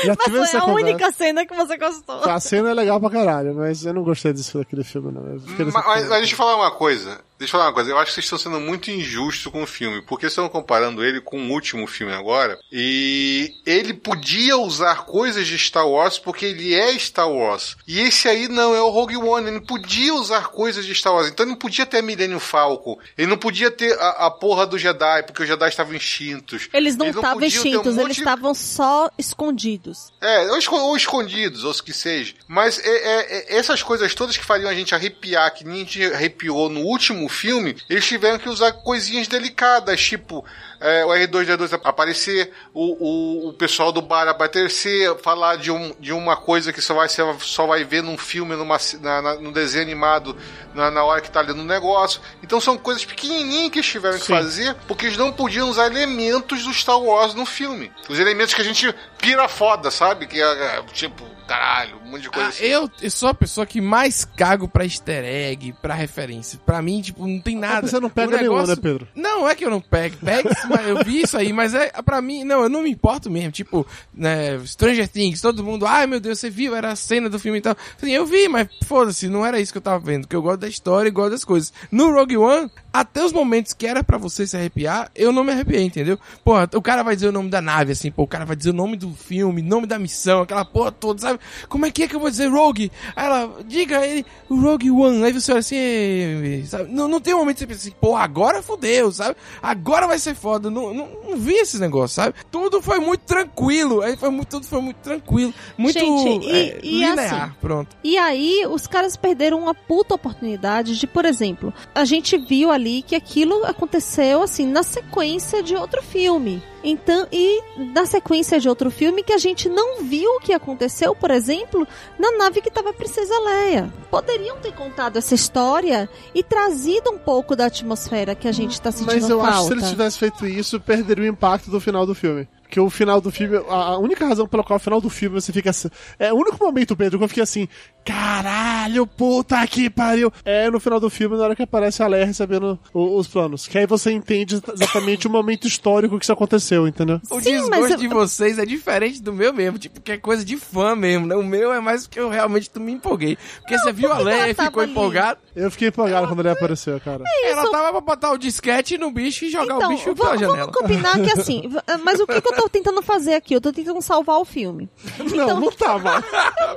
Já 0.04 0.16
Mas 0.16 0.24
tive 0.26 0.38
foi 0.38 0.46
essa 0.46 0.58
a 0.58 0.62
conversa. 0.62 0.90
única 0.90 1.12
cena 1.12 1.46
que 1.46 1.56
você 1.56 1.78
gostou. 1.78 2.24
A 2.30 2.40
cena 2.40 2.70
é 2.72 2.74
legal 2.74 3.00
pra 3.00 3.10
caralho, 3.10 3.56
mas 3.56 3.86
eu 3.86 3.94
não 3.94 4.04
gostei 4.04 4.34
disso 4.34 4.58
daquele 4.58 4.84
filme 4.84 5.12
não. 5.12 5.26
Eu 5.26 5.42
Mas, 5.58 5.74
mas- 5.74 5.86
mas 6.10 6.20
deixa 6.20 6.34
eu 6.34 6.38
falar 6.38 6.56
uma 6.56 6.72
coisa. 6.72 7.22
Deixa 7.40 7.56
eu 7.56 7.60
falar 7.60 7.68
uma 7.68 7.74
coisa. 7.74 7.90
Eu 7.90 7.98
acho 7.98 8.08
que 8.08 8.16
vocês 8.16 8.26
estão 8.26 8.38
sendo 8.38 8.60
muito 8.60 8.92
injustos 8.92 9.50
com 9.52 9.64
o 9.64 9.68
filme. 9.68 10.02
Porque 10.02 10.26
vocês 10.26 10.34
estão 10.34 10.50
comparando 10.50 11.04
ele 11.04 11.22
com 11.22 11.40
o 11.42 11.52
último 11.52 11.88
filme 11.88 12.14
agora. 12.14 12.60
E 12.70 13.54
ele 13.66 13.94
podia 13.94 14.58
usar 14.58 15.06
coisas 15.06 15.48
de 15.48 15.58
Star 15.58 15.88
Wars 15.88 16.20
porque 16.20 16.46
ele 16.46 16.76
é 16.76 17.00
Star 17.00 17.32
Wars. 17.32 17.78
E 17.88 18.02
esse 18.02 18.28
aí 18.28 18.50
não, 18.50 18.76
é 18.76 18.82
o 18.82 18.90
Rogue 18.90 19.16
One. 19.16 19.48
Ele 19.48 19.62
podia 19.62 20.14
usar 20.14 20.48
coisas 20.50 20.86
de 20.86 20.94
Star 20.94 21.14
Wars. 21.14 21.30
Então 21.30 21.46
ele 21.46 21.52
não 21.52 21.58
podia 21.58 21.86
ter 21.86 22.00
a 22.00 22.02
Millennium 22.02 22.40
Falcon. 22.42 22.98
Ele 23.18 23.28
não 23.28 23.38
podia 23.38 23.72
ter 23.72 23.98
a, 23.98 24.28
a 24.28 24.32
porra 24.32 24.68
do 24.68 24.78
Jedi, 24.78 25.24
porque 25.24 25.42
os 25.42 25.48
Jedi 25.48 25.70
estavam 25.70 25.96
extintos. 25.96 26.68
Eles 26.74 26.98
não 26.98 27.08
estavam 27.08 27.42
um 27.42 27.46
extintos, 27.46 27.96
monte 27.96 28.06
eles 28.06 28.16
de- 28.18 28.22
estavam 28.22 28.54
só 28.54 29.10
escondidos. 29.18 30.12
é, 30.20 30.52
ou 30.52 30.98
escondidos, 30.98 31.64
ou 31.64 31.72
o 31.72 31.84
que 31.84 31.94
seja. 31.94 32.34
Mas 32.48 32.80
é, 32.80 32.90
é, 32.90 33.38
é, 33.38 33.58
essas 33.58 33.82
coisas 33.82 34.14
todas 34.14 34.36
que 34.36 34.44
fariam 34.44 34.70
a 34.70 34.74
gente 34.74 34.94
arrepiar, 34.94 35.54
que 35.54 35.64
nem 35.64 35.76
a 35.76 35.80
gente 35.80 36.04
arrepiou 36.04 36.68
no 36.68 36.82
último 36.82 37.29
filme, 37.30 37.76
eles 37.90 38.06
tiveram 38.06 38.40
que 38.40 38.50
usar 38.50 38.72
coisinhas 38.74 39.28
delicadas, 39.28 40.02
tipo 40.02 40.46
é, 40.80 41.06
o 41.06 41.10
R2D2 41.10 41.80
aparecer, 41.84 42.52
o, 42.74 43.46
o, 43.46 43.50
o 43.50 43.54
pessoal 43.54 43.92
do 43.92 44.02
bar 44.02 44.28
aparecer, 44.28 45.16
falar 45.20 45.58
de, 45.58 45.72
um, 45.72 45.94
de 46.00 46.14
uma 46.14 46.36
coisa 46.38 46.72
que 46.72 46.82
só 46.82 46.94
vai, 46.94 47.10
ser, 47.10 47.26
só 47.42 47.66
vai 47.68 47.84
ver 47.84 48.02
num 48.04 48.18
filme, 48.18 48.56
numa, 48.56 48.78
na, 49.02 49.22
na, 49.22 49.36
num 49.36 49.52
desenho 49.52 49.84
animado, 49.84 50.36
na, 50.74 50.90
na 50.90 51.04
hora 51.04 51.22
que 51.22 51.30
tá 51.32 51.42
lendo 51.42 51.62
o 51.62 51.66
negócio. 51.66 52.22
Então 52.44 52.60
são 52.62 52.78
coisas 52.78 53.04
pequenininhas 53.06 53.72
que 53.72 53.80
eles 53.80 53.90
tiveram 53.90 54.18
que 54.18 54.26
Sim. 54.26 54.34
fazer, 54.34 54.76
porque 54.88 55.06
eles 55.08 55.18
não 55.18 55.32
podiam 55.32 55.70
usar 55.70 55.88
elementos 55.88 56.64
do 56.64 56.74
Star 56.74 57.00
Wars 57.00 57.34
no 57.34 57.46
filme. 57.46 57.92
Os 58.08 58.20
elementos 58.20 58.54
que 58.54 58.62
a 58.62 58.66
gente 58.66 58.94
pira 59.18 59.48
foda, 59.50 59.92
sabe? 59.92 60.28
Que 60.28 60.42
é, 60.42 60.46
é, 60.46 60.84
tipo, 60.94 61.24
caralho, 61.48 61.98
um 62.06 62.12
monte 62.12 62.22
de 62.22 62.30
coisa 62.30 62.48
Ah, 62.48 62.50
assim. 62.50 62.64
eu, 62.66 62.90
eu 63.02 63.12
sou 63.12 63.30
a 63.30 63.34
pessoa 63.34 63.66
que 63.66 63.82
mais 63.82 64.24
cago 64.24 64.68
pra 64.68 64.84
easter 64.86 65.24
egg, 65.26 65.74
pra 65.82 65.94
referência. 65.94 66.60
Pra 66.66 66.82
mim, 66.82 67.02
tipo, 67.02 67.26
não 67.28 67.42
tem 67.42 67.56
nada. 67.58 67.88
Você 67.88 68.00
não 68.00 68.10
pega 68.10 68.36
O 68.36 68.38
nenhuma, 68.40 68.62
negócio- 68.62 68.76
né, 68.76 68.82
Pedro? 68.82 69.08
Não, 69.16 69.48
é 69.50 69.56
que 69.56 69.66
eu 69.66 69.70
não 69.70 69.82
pego. 69.82 70.16
Pego, 70.24 70.50
mas 70.70 70.88
eu 70.88 71.04
vi 71.04 71.22
isso 71.22 71.38
aí, 71.38 71.52
mas 71.52 71.74
é 71.74 71.90
pra 72.04 72.22
mim, 72.22 72.44
não, 72.44 72.64
eu 72.64 72.70
não 72.70 72.84
me 72.84 72.92
importo 72.92 73.30
mesmo. 73.30 73.52
Tipo, 73.52 73.86
né, 74.14 74.60
Stranger 74.66 75.08
Things, 75.08 75.42
todo 75.42 75.64
mundo, 75.64 75.86
ai 75.86 76.08
meu 76.08 76.20
Deus, 76.20 76.40
você 76.40 76.50
viu? 76.50 76.76
Era 76.76 76.92
a 76.92 76.96
cena 76.96 77.30
do 77.30 77.40
filme 77.40 77.58
e 77.58 77.62
tal. 77.62 77.76
Assim, 77.98 78.12
eu 78.12 78.26
vi, 78.26 78.48
mas 78.48 78.68
foda-se, 78.86 79.28
não 79.28 79.46
era 79.46 79.60
isso 79.60 79.72
que 79.72 79.78
eu 79.78 79.82
tava 79.82 80.00
vendo. 80.00 80.28
Que 80.28 80.36
eu 80.36 80.42
gosto 80.42 80.62
da 80.62 80.68
história 80.68 81.10
e 81.10 81.12
gosto 81.12 81.32
das 81.32 81.44
coisas. 81.44 81.74
No 81.92 82.12
Rogue 82.12 82.38
One, 82.38 82.70
até 82.92 83.24
os 83.24 83.32
momentos 83.32 83.74
que 83.74 83.86
era 83.86 84.04
pra 84.04 84.18
você 84.18 84.46
se 84.48 84.58
arrepiar, 84.58 85.12
eu 85.16 85.32
não 85.32 85.44
me 85.44 85.52
arrepiei, 85.52 85.84
entendeu? 85.84 86.18
Porra, 86.44 86.70
o 86.74 86.82
cara 86.82 87.04
vai 87.04 87.16
dizer 87.16 87.28
o 87.28 87.32
nome 87.32 87.50
da 87.50 87.62
nave, 87.62 87.92
assim, 87.92 88.10
pô, 88.12 88.24
o 88.24 88.28
cara 88.28 88.46
vai 88.46 88.56
dizer 88.56 88.72
o 88.72 88.74
nome 88.74 88.98
do 88.98 89.12
filme, 89.14 89.62
nome 89.62 89.86
da 89.88 90.00
missão, 90.00 90.42
aquela 90.42 90.66
porra 90.66 90.92
toda, 90.92 91.22
sabe? 91.22 91.40
Como 91.68 91.86
é 91.86 91.92
que 91.92 92.04
é 92.04 92.08
que 92.08 92.16
eu 92.16 92.20
vou 92.20 92.30
dizer 92.30 92.48
Rogue? 92.48 92.92
Aí 93.16 93.26
ela, 93.26 93.58
diga 93.68 94.06
ele, 94.06 94.26
Rogue 94.50 94.90
One. 94.92 95.24
Aí 95.24 95.32
você 95.34 95.52
olha 95.52 95.60
assim, 95.60 96.66
sabe? 96.66 96.92
Não, 96.92 97.08
não 97.08 97.20
tem 97.22 97.34
um 97.34 97.40
momento 97.40 97.56
que 97.56 97.60
você 97.62 97.68
pensa 97.68 97.88
assim, 97.88 97.96
pô, 98.00 98.16
agora 98.16 98.62
fodeu, 98.64 99.12
sabe? 99.12 99.36
Agora 99.62 100.08
vai 100.08 100.18
ser 100.20 100.36
foda. 100.36 100.70
Não, 100.70 100.94
não, 100.94 101.08
não 101.30 101.38
vi 101.38 101.54
esses 101.54 101.80
negócios, 101.80 102.14
sabe? 102.14 102.34
Tudo 102.52 102.82
foi 102.82 103.00
muito 103.00 103.22
tranquilo. 103.22 104.02
Aí 104.02 104.16
foi 104.18 104.30
muito, 104.30 104.48
tudo 104.50 104.66
foi 104.66 104.82
muito 104.82 104.98
tranquilo. 104.98 105.54
Muito 105.78 106.00
Gente, 106.00 106.46
e- 106.48 106.52
é, 106.52 106.80
e 106.82 106.92
linear, 107.00 107.44
assim, 107.44 107.54
pronto. 107.62 107.96
E 108.04 108.18
aí, 108.18 108.66
os 108.70 108.88
caras 108.88 109.16
perderam 109.16 109.60
uma 109.60 109.74
puta 109.76 110.16
oportunidade 110.16 110.98
de, 110.98 111.06
por 111.08 111.26
exemplo, 111.26 111.74
a 111.94 112.06
gente 112.06 112.38
viu 112.38 112.72
ali 112.72 112.79
que 113.06 113.16
aquilo 113.16 113.66
aconteceu, 113.66 114.42
assim, 114.44 114.66
na 114.66 114.84
sequência 114.84 115.62
de 115.62 115.76
outro 115.76 116.02
filme. 116.02 116.62
Então, 116.84 117.28
e 117.32 117.62
na 117.94 118.06
sequência 118.06 118.60
de 118.60 118.70
outro 118.70 118.90
filme 118.90 119.22
que 119.22 119.34
a 119.34 119.38
gente 119.38 119.68
não 119.68 120.02
viu 120.02 120.30
o 120.36 120.40
que 120.40 120.54
aconteceu, 120.54 121.14
por 121.14 121.30
exemplo, 121.30 121.88
na 122.18 122.32
nave 122.38 122.62
que 122.62 122.72
tava 122.72 122.92
a 122.92 122.94
Princesa 122.94 123.38
Leia. 123.40 123.94
Poderiam 124.10 124.58
ter 124.58 124.74
contado 124.74 125.18
essa 125.18 125.36
história 125.36 126.10
e 126.34 126.42
trazido 126.42 127.12
um 127.12 127.18
pouco 127.18 127.56
da 127.56 127.66
atmosfera 127.66 128.34
que 128.34 128.48
a 128.48 128.52
gente 128.52 128.80
tá 128.80 128.92
sentindo 128.92 129.14
Mas 129.14 129.30
eu 129.30 129.40
falta. 129.40 129.54
acho 129.54 129.62
que 129.62 129.68
se 129.68 129.74
eles 129.74 129.90
tivessem 129.90 130.20
feito 130.20 130.48
isso, 130.48 130.80
perderia 130.80 131.26
o 131.26 131.28
impacto 131.28 131.70
do 131.70 131.82
final 131.82 132.06
do 132.06 132.16
filme. 132.16 132.48
Porque 132.70 132.80
o 132.80 132.88
final 132.88 133.20
do 133.20 133.32
filme, 133.32 133.58
a 133.68 133.98
única 133.98 134.28
razão 134.28 134.48
pela 134.48 134.64
qual 134.64 134.78
o 134.78 134.80
final 134.80 135.02
do 135.02 135.10
filme 135.10 135.42
você 135.42 135.52
fica 135.52 135.72
assim. 135.72 135.90
É 136.20 136.32
o 136.32 136.36
único 136.36 136.64
momento, 136.64 136.96
Pedro, 136.96 137.18
que 137.18 137.24
eu 137.24 137.28
fiquei 137.28 137.42
assim, 137.42 137.68
caralho, 138.06 139.08
puta 139.08 139.66
que 139.66 139.90
pariu. 139.90 140.32
É 140.46 140.70
no 140.70 140.80
final 140.80 141.00
do 141.00 141.10
filme, 141.10 141.36
na 141.36 141.46
hora 141.46 141.56
que 141.56 141.64
aparece 141.64 142.04
a 142.04 142.08
Leia 142.08 142.26
recebendo 142.28 142.78
o- 142.94 143.18
os 143.18 143.28
planos. 143.28 143.68
Que 143.68 143.80
aí 143.80 143.88
você 143.88 144.12
entende 144.12 144.62
exatamente 144.74 145.26
o 145.26 145.32
momento 145.32 145.66
histórico 145.68 146.20
que 146.20 146.26
isso 146.26 146.32
aconteceu, 146.32 146.88
entendeu? 146.88 147.20
O 147.32 147.40
Sim, 147.42 147.52
desgosto 147.54 147.70
mas 147.72 147.92
eu- 147.92 147.98
de 147.98 148.08
vocês 148.08 148.60
é 148.60 148.66
diferente 148.68 149.20
do 149.22 149.34
meu 149.34 149.52
mesmo, 149.52 149.80
tipo, 149.80 150.00
que 150.00 150.12
é 150.12 150.18
coisa 150.18 150.46
de 150.46 150.56
fã 150.56 150.96
mesmo, 150.96 151.26
né? 151.26 151.36
O 151.36 151.44
meu 151.44 151.74
é 151.74 151.80
mais 151.80 152.06
porque 152.06 152.20
eu 152.20 152.30
realmente 152.30 152.70
me 152.80 152.92
empolguei. 152.92 153.36
Porque 153.62 153.80
você 153.80 153.92
viu 153.92 154.12
a 154.14 154.18
que 154.18 154.24
Leia 154.24 154.38
ela 154.42 154.50
e 154.50 154.54
ficou 154.54 154.84
ali? 154.84 154.92
empolgado, 154.92 155.40
Eu 155.56 155.72
fiquei 155.72 155.88
empolgado 155.88 156.28
quando 156.28 156.40
ele 156.42 156.50
apareceu, 156.52 157.00
cara. 157.00 157.24
ela 157.46 157.70
tava 157.72 157.92
pra 157.94 158.02
botar 158.02 158.32
o 158.32 158.38
disquete 158.38 158.98
no 158.98 159.10
bicho 159.12 159.46
e 159.46 159.50
jogar 159.50 159.76
Então, 159.76 159.92
o 159.92 159.96
bicho 159.96 160.16
pela 160.16 160.38
janela. 160.38 160.58
vamos 160.72 160.76
combinar 160.78 161.20
que 161.20 161.32
assim, 161.32 161.64
mas 162.04 162.20
o 162.20 162.28
que, 162.28 162.40
que 162.42 162.48
eu 162.48 162.56
tô 162.64 162.70
tentando 162.70 163.02
fazer 163.02 163.34
aqui? 163.36 163.54
Eu 163.54 163.62
tô 163.62 163.72
tentando 163.72 164.02
salvar 164.02 164.40
o 164.40 164.46
filme. 164.46 164.90
Não, 165.36 165.60
não 165.60 165.72
tá, 165.72 165.98
mano. 166.00 166.24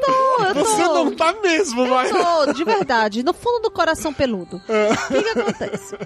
Não, 0.07 0.47
eu 0.47 0.55
tô... 0.55 0.65
Você 0.65 0.83
não 0.83 1.15
tá 1.15 1.33
mesmo, 1.41 1.87
vai. 1.87 2.11
Eu 2.11 2.15
tô, 2.15 2.53
de 2.53 2.65
verdade, 2.65 3.23
no 3.23 3.33
fundo 3.33 3.63
do 3.63 3.71
coração 3.71 4.13
peludo. 4.13 4.57
O 4.57 5.13
que, 5.13 5.23
que 5.23 5.39
acontece? 5.39 5.97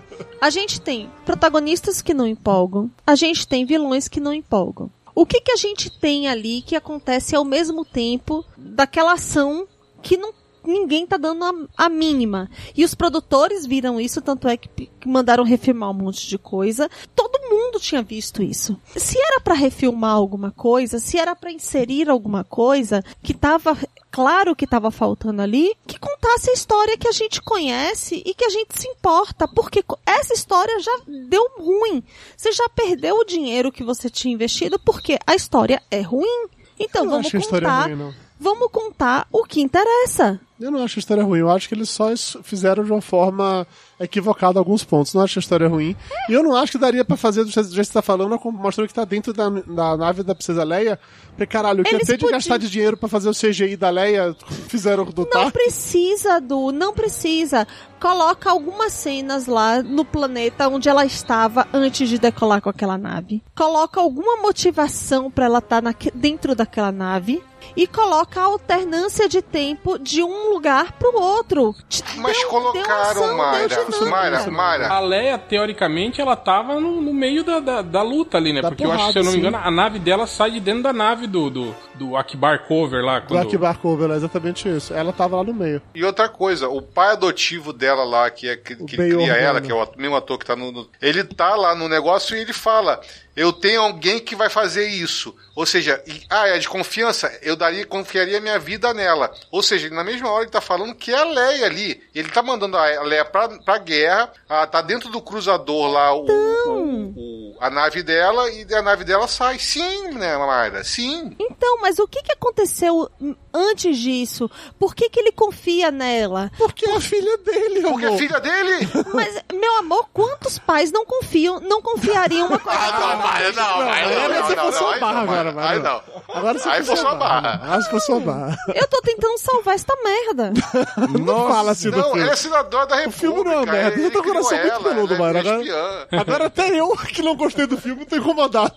A 0.41 0.51
gente 0.51 0.81
tem 0.81 1.11
protagonistas 1.25 2.03
que 2.03 2.15
não 2.15 2.27
empolgam, 2.27 2.91
a 3.07 3.15
gente 3.15 3.47
tem 3.47 3.65
vilões 3.65 4.09
que 4.09 4.21
não 4.21 4.33
empolgam. 4.33 4.91
O 5.15 5.25
que, 5.25 5.41
que 5.41 5.53
a 5.53 5.57
gente 5.57 5.91
tem 5.91 6.29
ali 6.29 6.61
que 6.61 6.77
acontece 6.77 7.35
ao 7.35 7.45
mesmo 7.45 7.85
tempo 7.85 8.45
daquela 8.57 9.15
ação 9.15 9.67
que 10.03 10.17
não 10.17 10.33
ninguém 10.67 11.07
tá 11.07 11.17
dando 11.17 11.45
a, 11.45 11.87
a 11.87 11.89
mínima. 11.89 12.51
E 12.77 12.85
os 12.85 12.95
produtores 12.95 13.67
viram 13.67 14.01
isso, 14.01 14.21
tanto 14.21 14.49
é 14.49 14.57
que, 14.57 14.69
que 14.87 15.09
mandaram 15.09 15.45
refilmar 15.45 15.91
um 15.91 15.95
monte 15.95 16.27
de 16.27 16.39
coisa. 16.39 16.91
Todo 17.15 17.49
mundo 17.49 17.81
tinha 17.81 18.03
visto 18.03 18.43
isso. 18.43 18.77
Se 18.97 19.19
era 19.19 19.41
pra 19.41 19.55
refilmar 19.55 20.13
alguma 20.13 20.51
coisa, 20.51 20.99
se 20.99 21.19
era 21.19 21.35
pra 21.35 21.53
inserir 21.53 22.09
alguma 22.09 22.45
coisa 22.45 23.05
que 23.23 23.35
tava 23.35 23.77
claro 24.11 24.57
que 24.57 24.67
tava 24.67 24.91
faltando 24.91 25.43
ali, 25.43 25.75
que 25.87 25.99
contasse 25.99 26.49
a 26.49 26.55
história 26.55 26.97
que 26.97 27.07
a 27.07 27.13
gente 27.13 27.43
conhece 27.43 28.23
e 28.25 28.33
que 28.33 28.47
a 28.47 28.49
gente 28.49 28.81
se 28.81 28.89
importa, 28.89 29.47
porque 29.47 29.85
essa 30.07 30.33
história 30.33 30.81
já 30.81 31.01
deu 31.29 31.47
ruim. 31.59 32.03
Você 32.35 32.51
já 32.51 32.67
perdeu 32.71 33.17
o 33.17 33.25
dinheiro 33.25 33.71
que 33.71 33.85
você 33.85 34.09
tinha 34.09 34.33
investido 34.33 34.79
porque 34.79 35.19
a 35.27 35.35
história 35.35 35.83
é 35.91 36.01
ruim. 36.01 36.49
Então 36.79 37.05
Eu 37.05 37.11
vamos 37.11 37.31
contar, 37.31 37.91
ruim, 37.91 38.15
vamos 38.41 38.71
contar 38.71 39.29
o 39.31 39.45
que 39.45 39.61
interessa. 39.61 40.41
Eu 40.59 40.71
não 40.71 40.83
acho 40.83 40.99
a 40.99 41.01
história 41.01 41.23
ruim. 41.23 41.41
Eu 41.41 41.51
acho 41.51 41.69
que 41.69 41.75
eles 41.75 41.91
só 41.91 42.09
fizeram 42.43 42.83
de 42.83 42.91
uma 42.91 43.03
forma 43.03 43.67
equivocada 44.01 44.59
alguns 44.59 44.83
pontos. 44.83 45.13
Não 45.13 45.23
acho 45.23 45.39
a 45.39 45.41
história 45.41 45.69
ruim. 45.69 45.95
E 46.31 46.33
eu 46.33 46.43
não 46.43 46.57
acho 46.57 46.73
que 46.73 46.79
daria 46.79 47.05
pra 47.05 47.17
fazer 47.17 47.45
do 47.45 47.51
jeito 47.51 47.69
que 47.69 47.75
você 47.85 47.93
tá 47.93 48.01
falando, 48.01 48.39
como 48.39 48.59
mostrando 48.59 48.89
que 48.89 48.95
tá 48.95 49.05
dentro 49.05 49.33
da, 49.35 49.51
da 49.51 49.97
nave 49.99 50.23
da 50.23 50.35
Princesa 50.35 50.65
Leia. 50.65 50.99
Porque, 51.31 51.47
caralho, 51.47 51.83
o 51.83 51.85
que 51.85 51.95
Eles 51.95 52.07
de 52.07 52.15
podiam- 52.15 52.31
gastar 52.31 52.57
de 52.57 52.71
dinheiro 52.71 52.97
pra 52.97 53.09
fazer 53.09 53.29
o 53.29 53.33
CGI 53.35 53.77
da 53.77 53.91
Leia, 53.91 54.35
fizeram 54.69 55.05
do 55.05 55.29
Não 55.35 55.51
precisa, 55.51 56.41
Du, 56.41 56.73
não 56.73 56.95
precisa. 56.95 57.67
Coloca 58.01 58.51
algumas 58.51 58.93
cenas 58.93 59.47
lá 59.47 59.83
no 59.83 60.05
planeta 60.05 60.69
onde 60.69 60.89
ela 60.89 61.05
estava 61.05 61.67
antes 61.73 62.09
de 62.09 62.19
decolar 62.19 62.61
com 62.61 62.69
aquela 62.71 62.99
nave. 62.99 63.43
Coloca 63.57 64.01
alguma 64.01 64.37
motivação 64.37 65.31
pra 65.31 65.47
ela 65.47 65.59
estar 65.59 65.83
dentro 66.15 66.55
daquela 66.55 66.93
nave. 66.93 67.43
E 67.77 67.87
coloca 67.87 68.41
a 68.41 68.45
alternância 68.45 69.29
de 69.29 69.43
tempo 69.43 69.99
de 69.99 70.23
um 70.23 70.53
lugar 70.53 70.93
pro 70.93 71.21
outro. 71.21 71.75
Mas 72.17 72.39
deu- 72.39 72.49
colocaram, 72.49 73.15
deu 73.27 73.37
Mayra. 73.37 73.87
Mayra, 74.09 74.51
Mayra. 74.51 74.89
A 74.89 75.01
Leia, 75.01 75.37
teoricamente, 75.37 76.21
ela 76.21 76.37
tava 76.37 76.79
no, 76.79 77.01
no 77.03 77.13
meio 77.13 77.43
da, 77.43 77.59
da, 77.59 77.83
da 77.83 78.03
luta 78.03 78.37
ali, 78.39 78.53
né? 78.53 78.63
Da 78.63 78.69
Porque 78.69 78.85
eu 78.85 78.93
acho 78.93 79.07
que, 79.07 79.13
se 79.13 79.13
porrada, 79.15 79.19
eu 79.21 79.25
não 79.25 79.33
me 79.33 79.39
sim. 79.41 79.47
engano, 79.49 79.59
a 79.63 79.71
nave 79.71 79.99
dela 79.99 80.27
sai 80.29 80.53
de 80.53 80.61
dentro 80.61 80.85
da 80.85 80.93
nave 80.93 81.27
do, 81.27 81.51
do, 81.51 81.77
do 81.99 82.17
Akbar 82.17 82.67
Cover 82.67 83.05
lá. 83.05 83.21
Do 83.21 83.29
Quando... 83.29 83.47
Akbar 83.49 83.79
Cover, 83.79 84.11
é 84.11 84.15
exatamente 84.17 84.69
isso. 84.69 84.93
Ela 84.95 85.13
tava 85.13 85.37
lá 85.37 85.45
no 85.45 85.55
meio. 85.55 85.81
E 85.95 86.05
outra 86.05 86.29
coisa, 86.29 86.69
o 86.69 86.81
pai 86.83 87.13
adotivo 87.13 87.73
dela 87.73 88.05
lá, 88.05 88.31
que, 88.31 88.49
é, 88.49 88.57
que, 88.57 88.77
que 88.77 88.97
cria 88.97 89.19
Organa. 89.19 89.39
ela, 89.39 89.61
que 89.61 89.71
é 89.71 89.75
o 89.75 89.89
mesmo 89.97 90.17
ator 90.17 90.39
que 90.39 90.45
tá 90.47 90.55
no, 90.57 90.71
no- 90.73 90.89
Ele 91.01 91.25
tá 91.25 91.55
lá 91.57 91.75
no 91.75 91.89
negócio 91.89 92.37
e 92.37 92.41
ele 92.41 92.53
fala: 92.53 93.01
Eu 93.37 93.53
tenho 93.53 93.83
alguém 93.83 94.19
que 94.19 94.35
vai 94.35 94.49
fazer 94.49 94.89
isso. 94.89 95.37
Ou 95.55 95.65
seja, 95.67 96.03
e- 96.07 96.23
ah, 96.31 96.49
é 96.49 96.59
de 96.59 96.69
confiança, 96.69 97.31
eu 97.43 97.55
daria, 97.57 97.85
confiaria 97.87 98.41
minha 98.41 98.59
vida 98.59 98.93
nela. 98.95 99.31
Ou 99.51 99.63
seja, 99.63 99.89
na 99.91 100.03
mesma 100.03 100.31
hora 100.31 100.45
ele 100.45 100.51
tá 100.51 100.61
falando 100.61 100.95
que 100.95 101.13
é 101.13 101.17
a 101.19 101.25
Leia 101.25 101.67
ali. 101.67 102.03
Ele 102.15 102.29
tá 102.31 102.43
mandando 102.43 102.77
a 102.77 103.03
Leia 103.03 103.25
pra, 103.25 103.49
pra 103.61 103.79
guerra, 103.79 104.33
ah, 104.49 104.67
tá 104.67 104.81
dentro 104.83 105.09
do 105.11 105.21
cruzador 105.21 105.91
lá 105.91 106.15
o, 106.15 106.27
o- 106.27 107.13
o- 107.17 107.57
a 107.61 107.71
nave 107.71 108.03
dela 108.03 108.51
e 108.51 108.67
a 108.75 108.83
nave 108.83 109.05
dela 109.05 109.27
sai. 109.29 109.59
Sim, 109.59 110.13
né, 110.13 110.37
Mayra? 110.37 110.85
Sim. 110.85 111.35
Então, 111.39 111.79
mas 111.81 111.99
o 111.99 112.07
que, 112.07 112.23
que 112.23 112.33
aconteceu 112.33 113.09
antes 113.53 113.97
disso? 113.99 114.51
Por 114.79 114.95
que, 114.95 115.09
que 115.09 115.19
ele 115.21 115.33
confia 115.33 115.91
nela? 115.91 116.51
Porque 116.59 116.87
é 116.89 116.97
a 116.97 117.01
filha 117.01 117.39
dele, 117.39 117.81
Porque 117.83 118.05
é 118.05 118.09
amor. 118.09 118.19
filha 118.19 118.41
dele. 118.41 118.89
Mas, 119.15 119.43
meu 119.53 119.77
amor, 119.79 120.07
quantos 120.13 120.59
pais 120.59 120.93
não 120.93 121.05
confiam, 121.07 121.59
não 121.61 121.81
confiariam 121.81 122.49
uma 122.49 122.59
coisa 122.59 122.79
Ah, 123.27 123.53
não, 123.55 123.81
não, 123.85 123.91
Aí 123.93 124.29
não, 124.29 124.47
você 124.47 124.57
não, 124.57 124.63
forçou 124.65 124.83
não, 124.83 124.89
a 124.91 124.95
aí 124.95 125.01
barra 125.01 125.13
não, 125.15 125.21
agora, 125.23 125.53
Mayra. 125.53 125.71
Aí 125.71 125.79
não. 125.81 126.03
Agora 126.35 126.59
você 126.59 126.69
Aí 126.69 126.85
forçou 126.85 127.09
a 127.09 127.15
barra. 127.15 127.61
Acho 127.77 127.85
que 127.87 127.91
forçou 127.91 128.17
a 128.17 128.21
barra. 128.21 128.57
Eu 128.75 128.87
tô 128.89 129.01
tentando 129.03 129.39
salvar 129.39 129.75
esta 129.75 129.95
merda. 130.03 130.53
Não 131.21 131.49
fala 131.49 131.73
assim 131.73 131.91
do 131.91 131.97
Não, 131.99 132.05
filme. 132.05 132.21
ela 132.23 132.33
é 132.33 132.37
senadora 132.37 132.87
da 132.87 132.97
O 133.07 133.11
filme 133.11 133.39
República. 133.39 133.45
não 133.45 133.53
é 133.53 133.57
uma 133.65 133.73
merda. 133.73 133.97
ele 133.97 134.07
Eu 134.07 134.11
tô 134.11 134.23
com 134.23 134.29
o 134.29 134.33
coração 134.33 134.59
muito 134.59 134.83
peludo, 134.83 135.15
é 135.15 135.19
Mayra. 135.19 135.41
Agora, 135.41 135.59
espiã. 135.59 136.07
agora 136.13 136.47
até 136.47 136.69
eu, 136.81 136.97
que 136.97 137.23
não 137.23 137.37
gostei 137.37 137.67
do 137.67 137.77
filme, 137.79 138.05
tô 138.07 138.17
incomodado. 138.17 138.73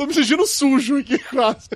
Tô 0.00 0.06
me 0.06 0.14
sentindo 0.14 0.46
sujo 0.46 0.96
aqui, 0.98 1.18
quase. 1.28 1.68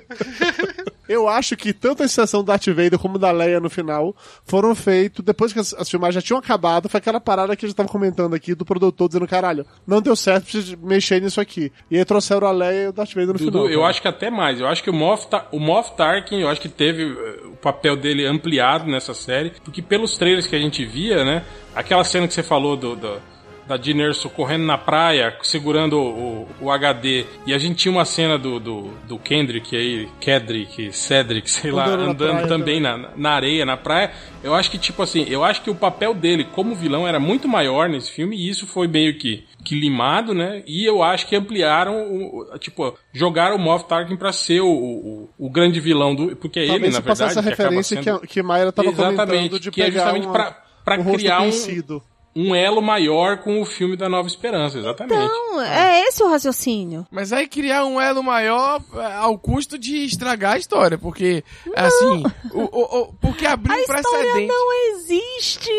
Eu 1.07 1.27
acho 1.27 1.55
que 1.55 1.71
tanto 1.71 2.01
a 2.01 2.07
sensação 2.07 2.41
do 2.41 2.47
Darth 2.47 2.65
Vader 2.67 2.97
como 2.97 3.19
da 3.19 3.31
Leia 3.31 3.59
no 3.59 3.69
final 3.69 4.15
foram 4.43 4.73
feitos 4.73 5.23
depois 5.23 5.53
que 5.53 5.59
as, 5.59 5.71
as 5.75 5.87
filmagens 5.89 6.15
já 6.15 6.21
tinham 6.21 6.39
acabado. 6.39 6.89
Foi 6.89 6.97
aquela 6.97 7.19
parada 7.21 7.55
que 7.55 7.63
a 7.65 7.67
gente 7.69 7.75
tava 7.77 7.87
comentando 7.89 8.33
aqui 8.33 8.55
do 8.55 8.65
produtor 8.65 9.07
dizendo: 9.07 9.27
caralho, 9.27 9.65
não 9.85 10.01
deu 10.01 10.15
certo, 10.15 10.43
precisa 10.45 10.75
mexer 10.81 11.21
nisso 11.21 11.39
aqui. 11.39 11.71
E 11.91 11.97
aí 11.97 12.05
trouxeram 12.05 12.47
a 12.47 12.51
Leia 12.51 12.83
e 12.85 12.87
o 12.87 12.91
Darth 12.93 13.09
Vader 13.13 13.27
no 13.27 13.33
Dudu, 13.33 13.51
final. 13.51 13.69
eu 13.69 13.79
cara. 13.81 13.89
acho 13.91 14.01
que 14.01 14.07
até 14.07 14.31
mais. 14.31 14.59
Eu 14.59 14.67
acho 14.67 14.83
que 14.83 14.89
o 14.89 14.93
Moff, 14.93 15.27
Ta- 15.27 15.47
o 15.51 15.59
Moff 15.59 15.95
Tarkin, 15.95 16.39
eu 16.39 16.49
acho 16.49 16.59
que 16.59 16.69
teve 16.69 17.03
eh, 17.03 17.39
o 17.47 17.55
papel 17.57 17.95
dele 17.95 18.25
ampliado 18.25 18.85
nessa 18.89 19.13
série, 19.13 19.51
porque 19.63 19.81
pelos 19.83 20.17
trailers 20.17 20.47
que 20.47 20.55
a 20.55 20.59
gente 20.59 20.83
via, 20.85 21.23
né? 21.23 21.45
Aquela 21.75 22.03
cena 22.03 22.27
que 22.27 22.33
você 22.33 22.41
falou 22.41 22.75
do, 22.75 22.95
do- 22.95 23.21
da 23.67 23.77
Jean 23.77 23.97
Erso 23.99 24.29
correndo 24.29 24.63
na 24.65 24.77
praia, 24.77 25.35
segurando 25.41 25.97
o, 25.97 26.47
o, 26.61 26.65
o 26.65 26.71
HD, 26.71 27.25
e 27.47 27.53
a 27.53 27.57
gente 27.57 27.75
tinha 27.75 27.91
uma 27.91 28.05
cena 28.05 28.37
do, 28.37 28.59
do, 28.59 28.89
do 29.07 29.17
Kendrick 29.17 29.75
aí, 29.75 30.07
Kedrick, 30.19 30.91
Cedric, 30.93 31.49
sei 31.49 31.71
lá, 31.71 31.85
Andando 31.87 32.05
na 32.05 32.11
andando 32.11 32.31
praia 32.31 32.47
também 32.47 32.79
na, 32.79 33.09
na 33.15 33.31
areia, 33.31 33.65
na 33.65 33.75
praia. 33.77 34.11
Eu 34.43 34.53
acho 34.53 34.69
que, 34.69 34.77
tipo 34.77 35.01
assim, 35.01 35.25
eu 35.27 35.43
acho 35.43 35.61
que 35.61 35.69
o 35.69 35.75
papel 35.75 36.13
dele 36.13 36.43
como 36.43 36.75
vilão 36.75 37.07
era 37.07 37.19
muito 37.19 37.47
maior 37.47 37.89
nesse 37.89 38.11
filme, 38.11 38.35
e 38.37 38.47
isso 38.49 38.67
foi 38.67 38.87
meio 38.87 39.17
que, 39.17 39.43
que 39.63 39.73
limado, 39.79 40.33
né? 40.33 40.61
E 40.67 40.85
eu 40.85 41.01
acho 41.01 41.25
que 41.27 41.35
ampliaram, 41.35 41.95
o, 42.11 42.57
tipo, 42.59 42.95
jogaram 43.11 43.55
o 43.55 43.59
Moff 43.59 43.85
Tarkin 43.87 44.15
pra 44.15 44.31
ser 44.31 44.61
o, 44.61 44.67
o, 44.69 45.29
o 45.39 45.49
grande 45.49 45.79
vilão 45.79 46.13
do. 46.13 46.35
Porque 46.35 46.59
é 46.59 46.63
ele, 46.63 46.71
Talvez 46.71 46.93
na 46.93 46.99
se 47.01 47.05
passasse 47.07 47.35
verdade. 47.35 47.47
essa 47.53 47.55
que 47.55 47.63
referência 47.63 48.03
sendo- 48.03 48.19
que, 48.19 48.25
a, 48.25 48.27
que 48.27 48.43
Mayra 48.43 48.71
tava 48.71 48.91
comentando 48.91 49.13
Exatamente, 49.13 49.59
de 49.59 49.71
que 49.71 49.81
é 49.81 49.85
pegar 49.85 50.01
justamente 50.03 50.25
uma, 50.27 50.33
pra, 50.33 50.51
pra 50.83 50.99
um 50.99 51.13
criar 51.13 51.37
um, 51.37 51.41
conhecido. 51.41 52.03
Um 52.35 52.53
elo 52.53 52.81
maior 52.81 53.37
com 53.37 53.61
o 53.61 53.65
filme 53.65 53.95
da 53.95 54.09
Nova 54.09 54.27
Esperança, 54.27 54.77
exatamente. 54.77 55.17
Não, 55.17 55.61
é 55.61 56.01
esse 56.03 56.21
o 56.21 56.27
raciocínio. 56.27 57.07
Mas 57.09 57.31
aí 57.31 57.47
criar 57.47 57.85
um 57.85 57.99
elo 58.01 58.21
maior 58.21 58.81
é, 58.95 59.13
ao 59.15 59.37
custo 59.37 59.77
de 59.77 60.03
estragar 60.05 60.53
a 60.55 60.57
história, 60.57 60.97
porque, 60.97 61.43
assim, 61.75 62.23
o, 62.53 62.61
o- 62.61 63.01
o- 63.01 63.13
porque 63.21 63.45
abriu 63.45 63.73
A 63.73 63.77
um 63.77 63.79
história 63.79 64.03
precedente. 64.03 64.47
não 64.47 64.73
existe! 64.91 65.71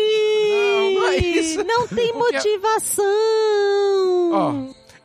Não, 0.49 0.91
não 0.93 1.07
é 1.09 1.17
isso. 1.17 1.63
Não 1.63 1.87
tem 1.87 2.11
Porque- 2.13 2.33
motivação! 2.37 3.05
Ó, 4.31 4.53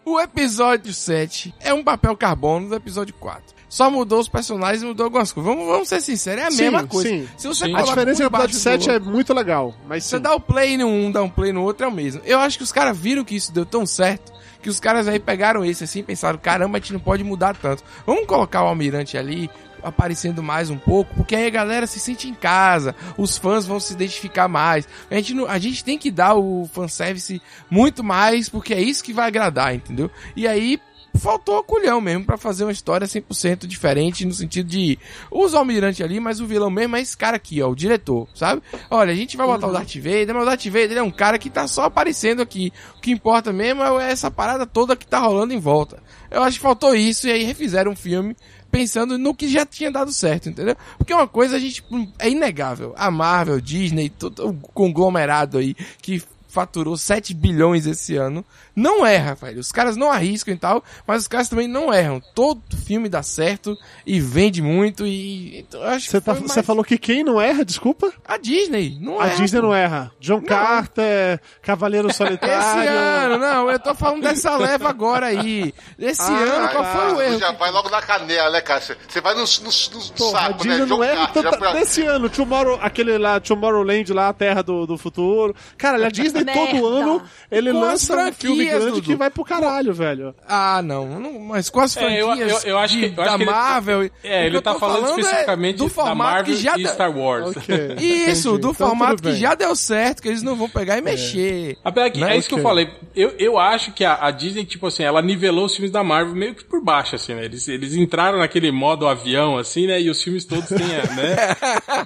o 0.05 0.21
episódio 0.21 0.93
7 0.93 1.55
é 1.61 1.73
um 1.73 1.83
papel 1.83 2.17
carbono 2.17 2.69
do 2.69 2.75
episódio 2.75 3.15
4. 3.15 3.43
Só 3.69 3.91
mudou 3.91 4.21
os 4.21 4.29
personagens 4.29 4.83
e 4.83 4.87
mudou 4.87 5.05
algumas 5.05 5.33
coisas. 5.33 5.51
Vamos, 5.51 5.67
vamos 5.67 5.89
ser 5.89 6.01
sinceros, 6.03 6.43
é 6.43 6.47
a 6.47 6.51
Sim, 6.51 6.63
mesma 6.65 6.87
coisa. 6.87 7.09
sim. 7.09 7.29
Se 7.39 7.49
você 7.49 7.65
Sim. 7.65 7.75
A 7.75 7.83
diferença 7.83 8.23
um 8.23 8.27
é 8.27 8.29
que 8.29 8.35
o 8.37 8.37
episódio 8.37 8.57
embaixo 8.57 8.59
7 8.59 8.85
do 8.85 8.91
é 8.91 8.95
outro, 8.95 9.11
muito 9.11 9.33
legal, 9.35 9.75
mas 9.89 10.05
Você 10.05 10.17
sim. 10.17 10.23
dá 10.23 10.35
o 10.35 10.41
play 10.41 10.77
no 10.77 10.87
um, 10.87 11.11
dá 11.11 11.23
um 11.23 11.29
play 11.31 11.53
no 11.53 11.63
outro, 11.63 11.87
é 11.87 11.89
o 11.89 11.93
mesmo. 11.93 12.21
Eu 12.25 12.39
acho 12.41 12.59
que 12.59 12.65
os 12.65 12.71
caras 12.73 12.97
viram 12.99 13.25
que 13.25 13.35
isso 13.35 13.51
deu 13.53 13.65
tão 13.65 13.87
certo 13.87 14.31
que 14.63 14.69
os 14.69 14.79
caras 14.79 15.09
aí 15.09 15.19
pegaram 15.19 15.65
esse 15.65 15.83
assim 15.85 16.01
e 16.01 16.03
pensaram: 16.05 16.39
caramba, 16.39 16.77
a 16.79 16.81
gente 16.81 16.93
não 16.93 17.01
pode 17.01 17.25
mudar 17.25 17.57
tanto. 17.57 17.83
Vamos 18.07 18.27
colocar 18.27 18.63
o 18.63 18.67
almirante 18.69 19.17
ali 19.19 19.51
aparecendo 19.83 20.43
mais 20.43 20.71
um 20.71 20.79
pouco, 20.79 21.15
porque 21.15 21.35
aí 21.35 21.47
a 21.47 21.51
galera 21.51 21.87
se 21.87 21.99
sente 22.01 22.29
em 22.29 22.35
casa, 22.35 22.95
os 23.17 23.37
fãs 23.37 23.67
vão 23.67 23.79
se 23.81 23.93
identificar 23.93 24.49
mais. 24.49 24.87
A 25.11 25.15
gente, 25.17 25.35
não- 25.35 25.47
a 25.47 25.59
gente 25.59 25.85
tem 25.85 25.99
que 25.99 26.11
dar 26.11 26.35
o 26.35 26.69
fanservice 26.73 27.41
muito 27.71 28.03
mais, 28.05 28.49
porque 28.49 28.75
é 28.75 28.81
isso 28.81 29.03
que 29.05 29.13
vai 29.13 29.27
agradar, 29.29 29.75
entendeu? 29.75 30.11
E 30.37 30.47
aí 30.47 30.79
faltou 31.19 31.63
culhão 31.63 32.01
mesmo 32.01 32.25
pra 32.25 32.39
fazer 32.39 32.65
uma 32.65 32.73
história 32.73 33.07
100% 33.07 33.67
diferente 33.67 34.25
no 34.25 34.33
sentido 34.33 34.67
de 34.67 34.99
usa 35.31 35.57
o 35.57 35.59
almirante 35.59 36.03
ali, 36.03 36.19
mas 36.19 36.41
o 36.41 36.47
vilão 36.47 36.71
mesmo 36.71 36.97
é 36.97 37.03
esse 37.03 37.15
cara 37.15 37.37
aqui, 37.37 37.61
ó, 37.61 37.69
o 37.69 37.77
diretor, 37.77 38.27
sabe? 38.35 38.63
Olha, 38.91 39.13
a 39.13 39.15
gente 39.15 39.37
vai 39.37 39.47
botar 39.47 39.67
o 39.67 39.73
Darth 39.73 39.95
Vader, 39.97 40.33
mas 40.35 40.43
o 40.43 40.47
Darth 40.47 40.65
Vader 40.65 40.97
é 40.97 41.03
um 41.03 41.11
cara 41.11 41.39
que 41.39 41.51
tá 41.51 41.69
só 41.69 41.85
aparecendo 41.85 42.41
aqui. 42.41 42.73
O 42.97 43.01
que 43.03 43.11
importa 43.11 43.53
mesmo 43.53 43.83
é 44.01 44.11
essa 44.11 44.31
parada 44.31 44.65
toda 44.65 44.97
que 44.97 45.07
tá 45.07 45.19
rolando 45.19 45.53
em 45.53 45.59
volta. 45.61 46.03
Eu 46.31 46.43
acho 46.43 46.57
que 46.57 46.63
faltou 46.63 46.95
isso 46.95 47.29
e 47.29 47.33
aí 47.33 47.45
refizeram 47.45 47.93
um 47.93 47.97
filme 47.97 48.35
pensando 48.73 49.19
no 49.19 49.35
que 49.35 49.49
já 49.49 49.67
tinha 49.67 49.91
dado 49.91 50.11
certo, 50.11 50.49
entendeu? 50.49 50.75
Porque 50.97 51.13
uma 51.13 51.29
coisa 51.29 51.57
a 51.57 51.59
gente 51.61 51.85
é 52.19 52.31
inegável. 52.31 52.95
A 52.97 53.11
Marvel, 53.11 53.61
Disney, 53.61 54.09
todo 54.09 54.49
o 54.49 54.55
conglomerado 54.55 55.59
aí 55.59 55.75
que 56.01 56.23
faturou 56.49 56.97
7 56.97 57.35
bilhões 57.35 57.87
esse 57.87 58.17
ano, 58.17 58.45
não 58.75 59.05
erra, 59.07 59.35
velho. 59.35 59.61
Os 59.61 59.71
caras 59.73 59.97
não 59.97 60.11
arriscam 60.11 60.55
e 60.55 60.57
tal, 60.59 60.83
mas 61.07 61.23
os 61.23 61.29
caras 61.29 61.49
também 61.49 61.69
não 61.69 61.93
erram. 61.93 62.21
Todo 62.35 62.63
filme 62.87 63.09
dá 63.09 63.23
certo 63.23 63.77
e 64.07 64.21
vende 64.21 64.63
muito 64.63 65.07
e 65.07 65.59
então, 65.61 65.81
eu 65.83 65.89
acho 65.89 66.11
Você 66.11 66.19
que 66.21 66.25
tá- 66.25 66.35
mais- 66.35 66.67
falou 66.67 66.83
que 66.85 66.97
quem 66.99 67.23
não 67.25 67.41
erra, 67.41 67.65
desculpa? 67.65 68.13
a 68.27 68.37
Disney, 68.37 68.97
não 69.01 69.21
A 69.21 69.27
erra. 69.27 69.37
Disney 69.37 69.61
pô. 69.61 69.67
não 69.67 69.75
erra. 69.75 70.13
John 70.21 70.41
Carter, 70.43 71.41
Cavaleiro 71.61 72.09
Solitário. 72.15 72.81
Esse 72.83 72.89
ano, 72.89 73.39
não, 73.39 73.71
eu 73.71 73.79
tô 73.79 73.95
falando 73.95 74.23
dessa 74.23 74.57
leva 74.57 74.89
agora 74.89 75.27
aí. 75.27 75.75
Esse 75.99 76.23
Ah, 76.23 76.37
ano, 76.39 76.69
qual 76.71 76.85
foi 76.85 77.13
o 77.15 77.23
erro? 77.23 77.39
Já 77.39 77.53
vai 77.53 77.71
logo 77.71 77.89
na 77.91 78.01
canela, 78.03 78.51
né, 78.51 78.61
cara? 78.61 78.81
Você- 78.81 79.21
vai 79.21 79.35
no, 79.35 79.41
no, 79.41 79.45
no 79.45 80.29
a 80.29 80.31
saco, 80.31 80.55
Disney 80.59 80.73
né? 80.73 80.79
não 80.79 80.87
John 80.87 81.05
erra 81.05 81.27
Carter, 81.29 81.59
pra- 81.59 81.75
Nesse 81.75 82.03
ano, 82.03 82.29
Tomorrow, 82.31 82.79
aquele 82.83 83.19
lá, 83.19 83.39
Tomorrowland 83.41 84.13
lá, 84.13 84.29
a 84.29 84.33
Terra 84.33 84.63
do, 84.63 84.87
do 84.87 84.97
Futuro. 84.99 85.55
Cara, 85.77 86.07
a 86.07 86.11
Disney 86.11 86.45
todo 86.53 86.87
ano, 86.87 87.23
ele 87.51 87.73
lança 87.73 88.17
um 88.17 88.33
filme 88.33 88.62
franquias, 88.65 88.79
grande 88.83 89.01
Dudu. 89.01 89.07
que 89.07 89.15
vai 89.17 89.31
pro 89.31 89.45
caralho, 89.45 89.93
velho. 89.95 90.35
Ah, 90.49 90.81
não, 90.83 91.21
não, 91.21 91.39
mas 91.41 91.69
com 91.71 91.81
as 91.81 91.97
É, 91.97 92.01
franquias 92.01 92.39
eu- 92.39 92.59
eu- 92.59 92.61
eu 92.75 92.79
acho 92.79 92.99
que- 92.99 93.05
eu 93.07 93.23
acho 93.23 93.31
da 93.31 93.37
que 93.37 93.43
ele- 93.43 93.51
Marvel... 93.51 94.11
É, 94.25 94.47
ele 94.47 94.61
tá 94.61 94.73
tô 94.75 94.79
falando, 94.81 95.19
é 95.19 95.21
especificamente 95.21 95.77
do 95.77 95.85
da 95.85 95.91
formato 95.91 96.17
Marvel 96.19 96.45
que 96.55 96.61
já 96.63 96.77
e 96.77 96.87
Star 96.87 97.17
Wars. 97.17 97.57
Ok. 97.57 97.77
Isso, 98.01 98.49
entendi. 98.49 98.61
do 98.63 98.71
Então, 98.71 98.75
formato 98.75 99.23
que 99.23 99.35
já 99.35 99.55
deu 99.55 99.75
certo, 99.77 100.23
que 100.23 100.29
eles 100.29 100.43
não 100.43 100.55
vão 100.57 100.69
pegar 100.69 100.99
e 100.99 101.03
mexer. 101.03 101.77
Apesar 101.85 102.11
que, 102.11 102.21
Né? 102.21 102.35
é 102.35 102.39
isso 102.39 102.49
que 102.49 102.55
eu 102.55 102.63
falei. 102.63 102.89
Eu, 103.15 103.35
eu 103.39 103.59
acho 103.59 103.93
que 103.93 104.05
a, 104.05 104.19
a 104.27 104.31
Disney, 104.31 104.65
tipo 104.65 104.87
assim, 104.87 105.03
ela 105.03 105.21
nivelou 105.23 105.65
os 105.67 105.73
filmes 105.75 105.91
da 105.91 106.03
Marvel 106.05 106.35
meio 106.35 106.55
que 106.55 106.65
por 106.65 106.83
baixo, 106.83 107.15
assim, 107.17 107.35
né? 107.35 107.45
Eles, 107.45 107.67
eles 107.69 107.95
entraram 107.95 108.39
naquele 108.39 108.71
modo 108.73 109.07
avião, 109.07 109.57
assim, 109.59 109.87
né? 109.87 110.01
E 110.01 110.09
os 110.11 110.23
filmes 110.23 110.45
todos 110.45 110.69
têm, 110.69 110.79
né? 110.79 111.37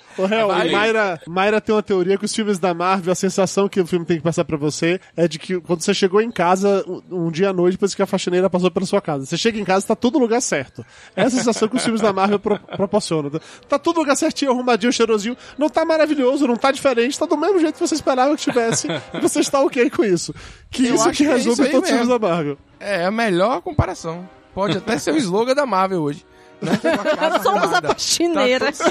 Ô, 0.19 0.27
Real, 0.27 0.49
Vai. 0.49 0.71
Mayra, 0.71 1.21
Mayra 1.27 1.61
tem 1.61 1.75
uma 1.75 1.83
teoria 1.83 2.17
que 2.19 2.25
os 2.25 2.35
filmes 2.35 2.59
da 2.59 2.73
Marvel, 2.75 3.13
a 3.13 3.15
sensação 3.15 3.69
que 3.69 3.81
o 3.81 3.87
filme 3.87 4.05
tem 4.05 4.17
que 4.19 4.23
passar 4.23 4.45
pra 4.45 4.57
você 4.57 5.01
é 5.17 5.29
de 5.29 5.39
que 5.39 5.61
quando 5.61 5.83
você 5.83 5.93
chegou 5.95 6.21
em 6.21 6.31
casa 6.31 6.46
um, 6.55 7.03
um 7.11 7.31
dia 7.31 7.51
à 7.51 7.53
noite, 7.53 7.73
depois 7.75 7.95
que 7.95 8.03
a 8.03 8.07
faxineira 8.07 8.49
passou 8.51 8.71
pela 8.71 8.87
sua 8.87 9.01
casa, 9.01 9.25
você 9.27 9.37
chega 9.37 9.59
em 9.59 9.65
casa 9.65 9.85
e 9.85 9.89
tá 9.89 9.97
tudo 9.97 10.15
no 10.19 10.25
lugar 10.25 10.41
certo. 10.41 10.85
É 11.15 11.23
a 11.23 11.31
sensação 11.31 11.69
que 11.69 11.77
os 11.77 11.83
filmes 11.83 12.01
da 12.01 12.13
Marvel 12.13 12.39
pro- 12.39 12.59
proporcionam. 12.59 13.31
Tá 13.69 13.79
tudo 13.79 13.97
no 13.97 14.03
lugar 14.03 14.17
certinho, 14.17 14.51
arrumadinho, 14.53 14.93
cheirosinho. 14.93 15.37
Não 15.59 15.69
tá 15.69 15.85
maravilhoso, 15.85 16.47
não 16.47 16.57
tá 16.57 16.71
diferente, 16.71 17.19
tá 17.19 17.27
do 17.27 17.37
mesmo 17.37 17.59
jeito 17.61 17.75
que 17.75 17.81
você 17.81 17.95
esperava 17.95 18.35
que 18.37 18.43
tivesse. 18.43 18.89
e 19.15 19.21
você 19.21 19.41
está 19.41 19.61
ok 19.61 19.89
com 19.91 20.05
isso. 20.05 20.35
Que 20.71 20.87
Eu 20.89 20.95
isso 20.95 21.11
que 21.11 21.25
é 21.25 21.29
resume 21.35 21.53
isso 21.55 21.63
aí 21.63 21.71
todos 21.71 21.85
os 21.89 21.91
filmes 21.91 22.09
da 22.09 22.19
Marvel. 22.19 22.59
É 22.79 23.05
a 23.05 23.11
melhor 23.11 23.61
comparação. 23.63 24.29
Pode 24.55 24.79
até 24.79 24.99
ser 24.99 25.13
o 25.13 25.17
slogan 25.17 25.55
da 25.55 25.67
Marvel 25.67 26.03
hoje. 26.03 26.25
Né? 26.63 26.73
Casa 27.17 27.39
Somos 27.45 27.61
a 27.61 27.65
arrumada. 27.65 27.89
faxineira. 27.89 28.73
Tá. 28.73 28.85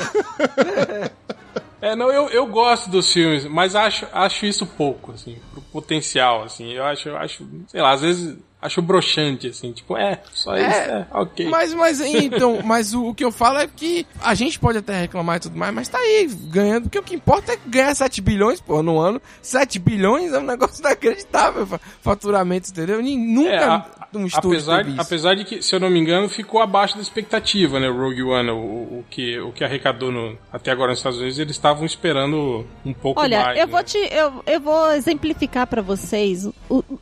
É, 1.82 1.96
não, 1.96 2.12
eu, 2.12 2.30
eu 2.30 2.46
gosto 2.48 2.90
dos 2.90 3.12
filmes, 3.12 3.46
mas 3.46 3.76
acho, 3.76 4.08
acho 4.12 4.46
isso 4.46 4.66
pouco, 4.66 5.12
assim, 5.12 5.38
pro 5.52 5.62
potencial, 5.62 6.44
assim. 6.44 6.72
Eu 6.72 6.84
acho, 6.84 7.10
eu 7.10 7.18
acho, 7.18 7.48
sei 7.68 7.82
lá, 7.82 7.92
às 7.92 8.02
vezes 8.02 8.38
acho 8.66 8.82
broxante, 8.82 9.48
assim, 9.48 9.72
tipo, 9.72 9.96
é, 9.98 10.22
só 10.34 10.56
isso, 10.58 10.66
é, 10.66 11.08
ok. 11.12 11.48
Mas, 11.50 11.74
mas, 11.74 12.02
então, 12.02 12.60
mas 12.64 12.94
o, 12.94 13.08
o 13.10 13.16
que 13.16 13.24
eu 13.24 13.32
falo 13.32 13.60
é 13.60 13.68
que 13.68 14.06
a 14.22 14.34
gente 14.34 14.60
pode 14.60 14.78
até 14.80 15.00
reclamar 15.02 15.38
e 15.38 15.40
tudo 15.42 15.58
mais, 15.58 15.74
mas 15.74 15.88
tá 15.88 15.98
aí 15.98 16.28
ganhando, 16.46 16.84
porque 16.84 17.00
o 17.00 17.04
que 17.04 17.16
importa 17.16 17.54
é 17.54 17.58
ganhar 17.66 17.96
7 17.96 18.22
bilhões, 18.22 18.60
pô, 18.60 18.82
no 18.84 19.00
ano. 19.00 19.22
7 19.42 19.80
bilhões 19.80 20.34
é 20.34 20.40
um 20.40 20.44
negócio 20.46 20.80
inacreditável, 20.86 21.66
fa- 21.66 21.80
faturamento, 22.02 22.70
entendeu? 22.70 23.02
Nem- 23.02 23.16
Nunca 23.36 23.50
É, 23.50 23.64
a- 23.66 23.86
um 24.16 24.26
estúdio 24.26 24.52
apesar, 24.52 24.78
teve 24.78 24.92
isso. 24.92 25.02
apesar 25.02 25.36
de 25.36 25.44
que, 25.46 25.62
se 25.62 25.76
eu 25.76 25.80
não 25.80 25.90
me 25.90 26.00
engano, 26.00 26.30
ficou 26.30 26.62
abaixo 26.62 26.96
da 26.96 27.02
expectativa, 27.02 27.80
né? 27.80 27.90
O 27.90 27.98
Rogue 27.98 28.24
One, 28.24 28.50
o, 28.50 28.56
o 29.00 29.06
que, 29.10 29.38
o 29.40 29.52
que 29.52 29.64
arrecadou 29.64 30.12
no- 30.12 30.38
até 30.54 30.72
agora 30.72 30.92
nos 30.92 31.00
Estados 31.00 31.20
Unidos, 31.20 31.38
eles 31.38 31.52
estavam 31.56 31.86
esperando 31.86 32.66
um 32.86 32.94
pouco 32.94 33.20
Olha, 33.20 33.42
mais. 33.44 33.60
eu 33.60 33.66
né? 33.68 33.72
vou 33.72 33.84
te, 33.84 33.98
eu, 33.98 34.42
eu 34.48 34.60
vou 34.62 34.92
exemplificar 34.94 35.68
pra 35.68 35.82
vocês 35.82 36.46
o, 36.46 36.54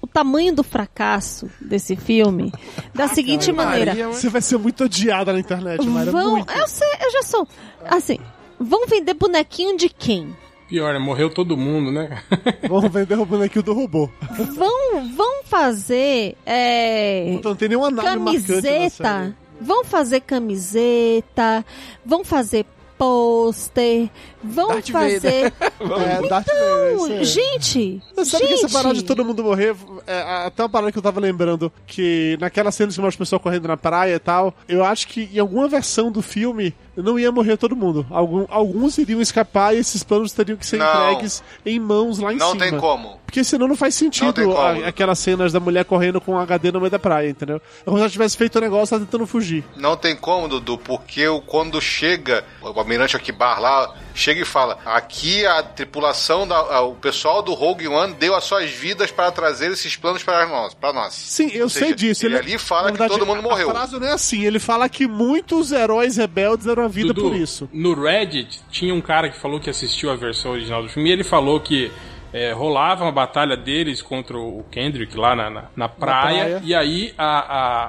o 0.02 0.08
tamanho 0.08 0.56
do 0.56 0.64
fracasso 0.64 1.48
desse 1.60 1.96
filme 1.96 2.52
da 2.94 3.08
seguinte 3.08 3.50
Ave 3.50 3.58
maneira. 3.58 3.92
Maria, 3.92 4.08
Você 4.08 4.30
vai 4.30 4.42
ser 4.42 4.58
muito 4.58 4.84
odiada 4.84 5.34
na 5.34 5.40
internet, 5.40 5.86
Mayra. 5.88 6.12
Vão, 6.12 6.32
Muito. 6.32 6.52
eu 6.52 6.68
sei, 6.68 6.88
eu 7.02 7.12
já 7.12 7.24
sou. 7.24 7.48
Assim, 7.86 8.20
vão 8.60 8.86
vender 8.88 9.14
bonequinho 9.14 9.78
de 9.78 9.90
quem? 9.90 10.36
Pior, 10.68 10.94
né? 10.94 11.00
Morreu 11.00 11.30
todo 11.30 11.56
mundo, 11.56 11.92
né? 11.92 12.22
Vamos 12.68 12.92
vender 12.92 13.18
o 13.20 13.26
bonequinho 13.26 13.64
do 13.64 13.74
robô. 13.74 14.10
Vão, 14.56 15.08
vão 15.16 15.44
fazer 15.44 16.36
é, 16.46 17.40
não 17.44 17.56
tem 17.56 17.70
nenhuma 17.70 17.94
camiseta. 17.94 19.36
Vão 19.62 19.84
fazer 19.86 20.22
camiseta. 20.22 21.66
Vão 22.06 22.24
fazer 22.24 22.66
pôster. 22.98 24.10
Vão 24.44 24.68
Darth 24.70 24.90
fazer. 24.90 25.54
É, 25.84 26.28
Darth 26.30 26.48
Vader, 26.48 26.96
Não, 26.96 27.24
gente, 27.26 28.02
Você 28.16 28.26
sabe 28.26 28.44
que 28.46 28.50
gente. 28.56 28.66
essa 28.66 28.74
parada 28.78 28.94
de 28.96 29.04
todo 29.04 29.26
mundo 29.26 29.44
morrer, 29.44 29.76
é, 30.08 30.46
até 30.46 30.64
uma 30.64 30.70
parada 30.70 30.92
que 30.94 30.98
eu 30.98 31.02
tava 31.02 31.20
lembrando, 31.20 31.72
que 31.86 32.38
naquela 32.40 32.72
cena 32.72 32.92
que 32.92 33.02
mostra 33.02 33.18
o 33.18 33.26
pessoal 33.26 33.40
correndo 33.40 33.68
na 33.68 33.76
praia 33.76 34.16
e 34.16 34.20
tal, 34.20 34.54
eu 34.68 34.84
acho 34.86 35.08
que 35.10 35.30
em 35.34 35.40
alguma 35.40 35.68
versão 35.68 36.10
do 36.12 36.22
filme 36.22 36.74
não 36.96 37.18
ia 37.20 37.32
morrer 37.32 37.58
todo 37.58 37.76
mundo. 37.76 38.06
Algum- 38.10 38.46
alguns 38.50 38.98
iriam 38.98 39.20
escapar 39.22 39.76
e 39.76 39.80
esses 39.80 40.04
planos 40.04 40.32
teriam 40.32 40.58
que 40.58 40.66
ser 40.66 40.78
Não. 40.78 41.12
entregues 41.12 41.44
em 41.66 41.80
mãos 41.80 42.20
lá 42.20 42.32
em 42.32 42.38
Não 42.38 42.52
cima. 42.52 42.64
tem 42.70 42.78
como. 42.80 43.20
Porque 43.26 43.44
senão 43.44 43.68
não 43.68 43.76
faz 43.76 43.96
Não 43.96 44.00
sentido 44.00 44.34
como. 44.46 44.58
a- 44.58 44.88
aquelas 44.88 45.18
cenas 45.20 45.52
da 45.52 45.60
mulher 45.60 45.84
correndo 45.86 46.22
com 46.22 46.34
um 46.34 46.40
HD 46.40 46.72
no 46.72 46.80
meio 46.80 46.92
da 46.92 47.00
praia, 47.00 47.30
entendeu? 47.30 47.58
É 47.82 47.86
como 47.86 47.98
se 47.98 48.02
ela 48.04 48.10
tivesse 48.10 48.38
feito 48.38 48.56
o 48.58 48.62
negócio 48.62 48.94
e 48.94 48.96
ela 48.96 49.06
tentando 49.06 49.26
fugir. 49.28 49.64
Não 49.76 49.98
tem 49.98 50.16
como, 50.16 50.48
Dudu, 50.48 50.78
porque 50.78 51.28
o- 51.28 51.42
quando 51.42 51.82
chega, 51.82 52.46
o 52.62 52.68
almirante 52.80 53.16
Akibar 53.18 53.60
lá, 53.60 53.94
chega 54.14 54.33
e 54.42 54.46
fala: 54.46 54.78
aqui 54.86 55.46
a 55.46 55.62
tripulação, 55.64 56.48
da, 56.48 56.56
a- 56.58 56.82
o 56.82 56.96
pessoal 56.96 57.42
do 57.42 57.54
Rogue 57.54 57.88
One 57.88 58.14
deu 58.16 58.36
as 58.36 58.44
suas 58.44 58.70
vidas 58.72 59.12
para 59.12 59.32
trazer 59.32 59.72
esses 59.72 59.96
planos 59.96 60.24
para 60.24 60.46
nós. 60.48 60.74
Para 60.74 60.92
nós. 60.92 61.14
Sim, 61.14 61.50
eu 61.54 61.64
Ou 61.64 61.70
sei 61.70 61.84
seja, 61.84 61.96
disso. 61.96 62.26
Ele, 62.26 62.38
ali 62.38 62.58
fala 62.58 62.84
na 62.84 62.92
que 62.94 62.98
verdade, 62.98 63.20
todo 63.20 63.26
mundo 63.28 63.42
morreu. 63.44 63.70
A 63.70 63.74
frase 63.74 64.00
não 64.00 64.08
é 64.08 64.12
assim. 64.14 64.44
Ele 64.46 64.60
fala 64.60 64.90
que 64.90 65.08
muitos 65.08 65.72
heróis 65.72 66.18
rebeldes 66.18 66.66
deram 66.66 66.84
a 66.84 66.88
vida 66.88 67.14
Dudu, 67.14 67.30
por 67.30 67.36
isso. 67.36 67.70
No 67.72 67.94
Reddit, 67.94 68.62
tinha 68.72 68.94
um 68.94 69.02
cara 69.02 69.30
que 69.30 69.38
falou 69.40 69.60
que 69.60 69.70
assistiu 69.70 70.10
a 70.12 70.16
versão 70.16 70.52
original 70.52 70.82
do 70.84 70.90
filme 70.90 71.10
e 71.10 71.14
ele 71.14 71.24
falou 71.24 71.60
que 71.60 71.92
é, 72.34 72.52
rolava 72.52 73.04
uma 73.06 73.12
batalha 73.12 73.56
deles 73.56 74.02
contra 74.02 74.38
o 74.38 74.66
Kendrick 74.72 75.16
lá 75.16 75.36
na, 75.36 75.50
na, 75.50 75.64
na 75.76 75.88
praia, 75.88 76.40
praia. 76.40 76.62
e 76.64 76.74
aí 76.76 77.14
a, 77.18 77.40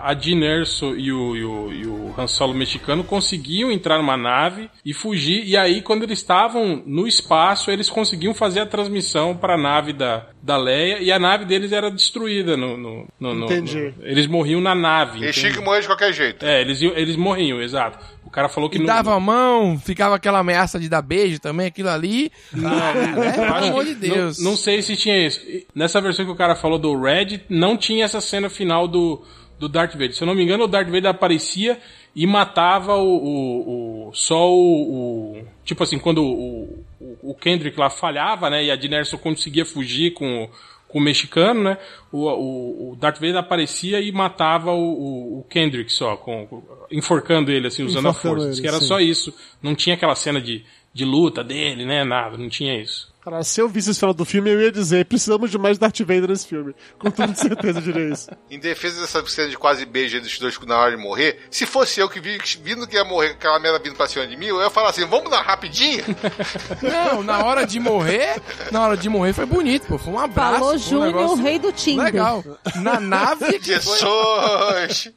a, 0.07 0.11
a 0.11 0.15
Jean 0.15 0.41
Erso 0.45 0.95
e 0.97 1.11
o, 1.13 1.35
e, 1.37 1.45
o, 1.45 1.73
e 1.73 1.87
o 1.87 2.15
Han 2.19 2.27
Solo 2.27 2.53
mexicano 2.55 3.03
conseguiam 3.03 3.71
entrar 3.73 3.97
numa 3.99 4.17
nave 4.17 4.69
e 4.85 4.93
fugir, 4.93 5.45
e 5.47 5.57
aí 5.57 5.81
quando 5.83 6.03
eles 6.03 6.19
estavam 6.19 6.83
no 6.87 7.07
espaço, 7.09 7.71
eles 7.71 7.89
conseguiam 7.89 8.35
fazer 8.35 8.61
a 8.61 8.67
transmissão 8.67 9.37
para 9.37 9.55
a 9.55 9.59
nave 9.59 9.93
da, 9.93 10.27
da 10.43 10.57
Leia, 10.57 10.99
e 11.01 11.11
a 11.11 11.19
nave 11.19 11.45
deles 11.45 11.73
era 11.73 11.91
destruída 11.91 12.57
no... 12.57 12.77
no, 12.77 13.09
no- 13.19 13.35
no- 13.35 13.45
Entendi. 13.47 13.95
no- 13.97 14.05
eles 14.07 14.27
morriam 14.27 14.61
na 14.61 14.75
nave. 14.75 15.31
Tinham 15.33 15.53
que 15.53 15.61
morrer 15.61 15.81
de 15.81 15.87
qualquer 15.87 16.13
jeito. 16.13 16.45
É, 16.45 16.61
eles, 16.61 16.81
iam- 16.83 16.93
eles 16.95 17.17
morriam, 17.17 17.61
exato. 17.63 17.99
O 18.35 18.39
cara 18.43 18.49
falou 18.49 18.69
que 18.69 18.79
E 18.79 18.81
não... 18.81 18.87
dava 18.87 19.15
a 19.15 19.21
mão, 19.21 19.79
ficava 19.79 20.17
aquela 20.17 20.41
ameaça 20.41 20.81
de 20.81 20.89
dar 20.89 21.01
beijo 21.03 21.39
também, 21.39 21.69
aquilo 21.69 21.89
ali. 21.89 22.33
Ah, 22.53 22.93
né? 22.93 23.33
Pelo 23.33 23.55
amor 23.55 23.85
de 23.85 23.95
Deus. 23.95 24.39
Não, 24.41 24.51
não 24.51 24.57
sei 24.57 24.83
se 24.83 24.97
tinha 24.97 25.25
isso. 25.25 25.41
Nessa 25.73 26.01
versão 26.01 26.25
que 26.25 26.33
o 26.33 26.35
cara 26.35 26.57
falou 26.57 26.77
do 26.77 27.01
Red, 27.01 27.43
não 27.49 27.77
tinha 27.77 28.05
essa 28.05 28.21
cena 28.21 28.51
final 28.51 28.89
do, 28.89 29.23
do 29.57 29.69
Darth 29.69 29.93
Vader. 29.93 30.15
Se 30.17 30.23
eu 30.25 30.27
não 30.27 30.35
me 30.35 30.43
engano, 30.43 30.65
o 30.65 30.67
Darth 30.67 30.89
Vader 30.89 31.07
aparecia 31.13 31.79
e 32.13 32.27
matava 32.27 32.97
o, 32.97 33.07
o, 33.07 34.09
o- 34.09 34.13
só 34.15 34.51
o, 34.53 35.37
o- 35.39 35.45
Tipo 35.65 35.85
assim, 35.85 36.01
quando 36.01 36.25
o, 36.25 36.85
o, 37.23 37.35
Kendrick 37.35 37.79
lá 37.79 37.89
falhava, 37.89 38.51
né? 38.51 38.65
E 38.65 38.71
a 38.73 38.75
Dinerso 38.77 39.17
conseguia 39.17 39.65
fugir 39.65 40.13
com, 40.13 40.43
o- 40.45 40.49
com 40.95 41.01
o 41.01 41.03
mexicano, 41.03 41.61
né? 41.65 41.77
O, 42.13 42.29
o, 42.29 42.93
o 42.93 42.97
Darth 42.97 43.17
Vader 43.17 43.39
aparecia 43.39 44.01
e 44.01 44.13
matava 44.13 44.71
o, 44.71 44.79
o, 44.79 45.39
o 45.41 45.43
Kendrick 45.51 45.93
só, 45.93 46.17
com, 46.17 46.47
com- 46.47 46.63
enforcando 46.89 47.51
ele, 47.51 47.67
assim, 47.67 47.83
usando 47.83 48.09
Enforcando 48.09 48.35
a 48.35 48.45
força. 48.45 48.53
ele, 48.53 48.61
que 48.63 48.69
era 48.69 48.79
sim. 48.79 48.87
só 48.87 49.01
isso. 49.01 49.35
Não 49.61 49.75
tinha 49.75 49.97
aquela 49.97 50.15
cena 50.15 50.41
de, 50.41 50.65
de 50.93 51.05
luta 51.05 51.43
dele, 51.43 51.85
né? 51.85 52.05
Nada, 52.05 52.37
não 52.39 52.49
tinha 52.49 52.81
isso. 52.81 53.13
Cara, 53.25 53.43
se 53.43 53.59
eu 53.59 53.67
visse 53.67 53.91
esse 53.91 53.99
final 53.99 54.13
do 54.13 54.25
filme, 54.27 54.51
eu 54.51 54.61
ia 54.61 54.71
dizer, 54.71 55.07
precisamos 55.07 55.51
de 55.51 55.57
mais 55.57 55.79
Darth 55.79 56.01
Vader 56.01 56.29
nesse 56.29 56.47
filme. 56.47 56.75
Com 56.99 57.11
toda 57.11 57.33
certeza 57.35 57.79
eu 57.79 57.83
diria 57.83 58.13
isso. 58.13 58.31
Em 58.51 58.59
defesa 58.59 59.01
dessa 59.01 59.25
cena 59.27 59.49
de 59.49 59.57
quase 59.57 59.87
beijo 59.87 60.21
dos 60.21 60.39
dois 60.39 60.59
na 60.67 60.77
hora 60.77 60.95
de 60.95 61.03
morrer, 61.03 61.41
se 61.51 61.65
fosse 61.65 62.01
eu 62.01 62.09
que 62.09 62.21
vi 62.21 62.39
vindo 62.63 62.87
que 62.87 62.97
ia 62.97 63.05
morrer 63.05 63.31
com 63.31 63.37
aquela 63.37 63.59
merda 63.59 63.79
vindo 63.79 63.97
pra 63.97 64.07
cima 64.07 64.27
de 64.27 64.37
mim, 64.37 64.47
eu 64.47 64.61
ia 64.61 64.69
falar 64.69 64.91
assim, 64.91 65.07
vamos 65.07 65.31
dar 65.31 65.41
rapidinho? 65.41 66.05
Não, 66.83 67.23
na 67.23 67.43
hora 67.43 67.67
de 67.67 67.81
morrer, 67.81 68.43
na 68.71 68.83
hora 68.83 68.97
de 68.97 69.09
morrer 69.09 69.33
foi 69.33 69.47
bonito, 69.47 69.87
pô. 69.87 69.97
Foi 69.97 70.13
um 70.13 70.19
abraço. 70.19 70.59
Falou 70.59 70.75
um 70.75 70.79
Júnior, 70.79 71.31
o 71.31 71.35
rei 71.35 71.59
do 71.59 71.73
Tinder. 71.73 72.05
Legal. 72.05 72.45
Na 72.77 73.01
nave 73.01 73.59
Jesus! 73.59 75.11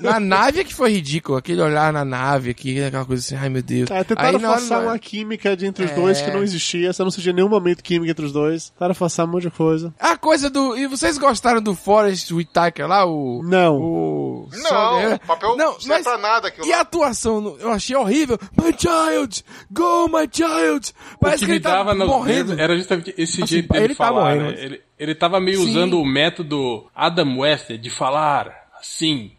Na 0.00 0.18
nave 0.20 0.64
que 0.64 0.74
foi 0.74 0.92
ridículo, 0.92 1.38
aquele 1.38 1.60
olhar 1.60 1.92
na 1.92 2.04
nave 2.04 2.50
aqui, 2.50 2.82
aquela 2.82 3.04
coisa 3.04 3.22
assim, 3.22 3.36
ai 3.42 3.48
meu 3.48 3.62
Deus. 3.62 3.90
É, 3.90 4.04
tentaram 4.04 4.38
Aí, 4.38 4.44
forçar 4.44 4.82
uma 4.82 4.98
química 4.98 5.56
de 5.56 5.66
entre 5.66 5.84
os 5.84 5.90
É. 5.90 5.94
dois 5.94 6.20
que 6.22 6.30
não 6.30 6.42
existia, 6.42 6.92
você 6.92 7.02
não 7.02 7.10
sentia 7.10 7.32
em 7.32 7.34
nenhum 7.36 7.48
momento 7.48 7.82
química 7.82 8.10
entre 8.10 8.24
os 8.24 8.32
dois. 8.32 8.70
Tentaram 8.70 8.94
forçar 8.94 9.26
um 9.26 9.30
monte 9.30 9.42
de 9.42 9.50
coisa. 9.50 9.92
A 9.98 10.16
coisa 10.16 10.48
do. 10.50 10.76
E 10.76 10.86
vocês 10.86 11.18
gostaram 11.18 11.60
do 11.60 11.74
Forrest 11.74 12.30
Whitaker 12.30 12.86
lá? 12.86 13.04
O. 13.06 13.42
Não. 13.44 13.76
O. 13.80 14.48
Não, 14.62 15.14
o 15.14 15.18
papel 15.20 15.56
não 15.56 15.72
serve 15.72 15.88
mas- 15.88 16.02
pra 16.04 16.16
nada 16.18 16.48
aquilo 16.48 16.66
E 16.66 16.72
a 16.72 16.80
atuação? 16.80 17.40
no- 17.40 17.56
Eu 17.58 17.70
achei 17.70 17.94
horrível. 17.96 18.38
My 18.56 18.72
child! 18.76 19.44
Go, 19.70 20.06
my 20.08 20.28
child! 20.30 20.92
Parece 21.20 21.44
o 21.44 21.46
que, 21.46 21.46
que, 21.46 21.52
ele 21.52 21.60
tá 21.60 21.70
dava 21.72 21.94
no 21.94 22.06
morrendo. 22.06 22.58
era 22.58 22.76
justamente 22.76 23.12
esse 23.18 23.42
Assim, 23.42 23.54
jeito 23.54 23.68
dele 23.72 23.84
ele 23.86 23.94
tá 23.94 24.04
falar, 24.06 24.34
morrendo, 24.36 24.52
né? 24.52 24.64
Ele, 24.64 24.80
ele 24.98 25.14
tava 25.14 25.40
meio 25.40 25.58
Sim. 25.58 25.70
usando 25.70 26.00
o 26.00 26.06
método 26.06 26.86
Adam 26.94 27.38
West 27.38 27.68
de 27.72 27.90
falar 27.90 28.50
assim, 28.80 29.32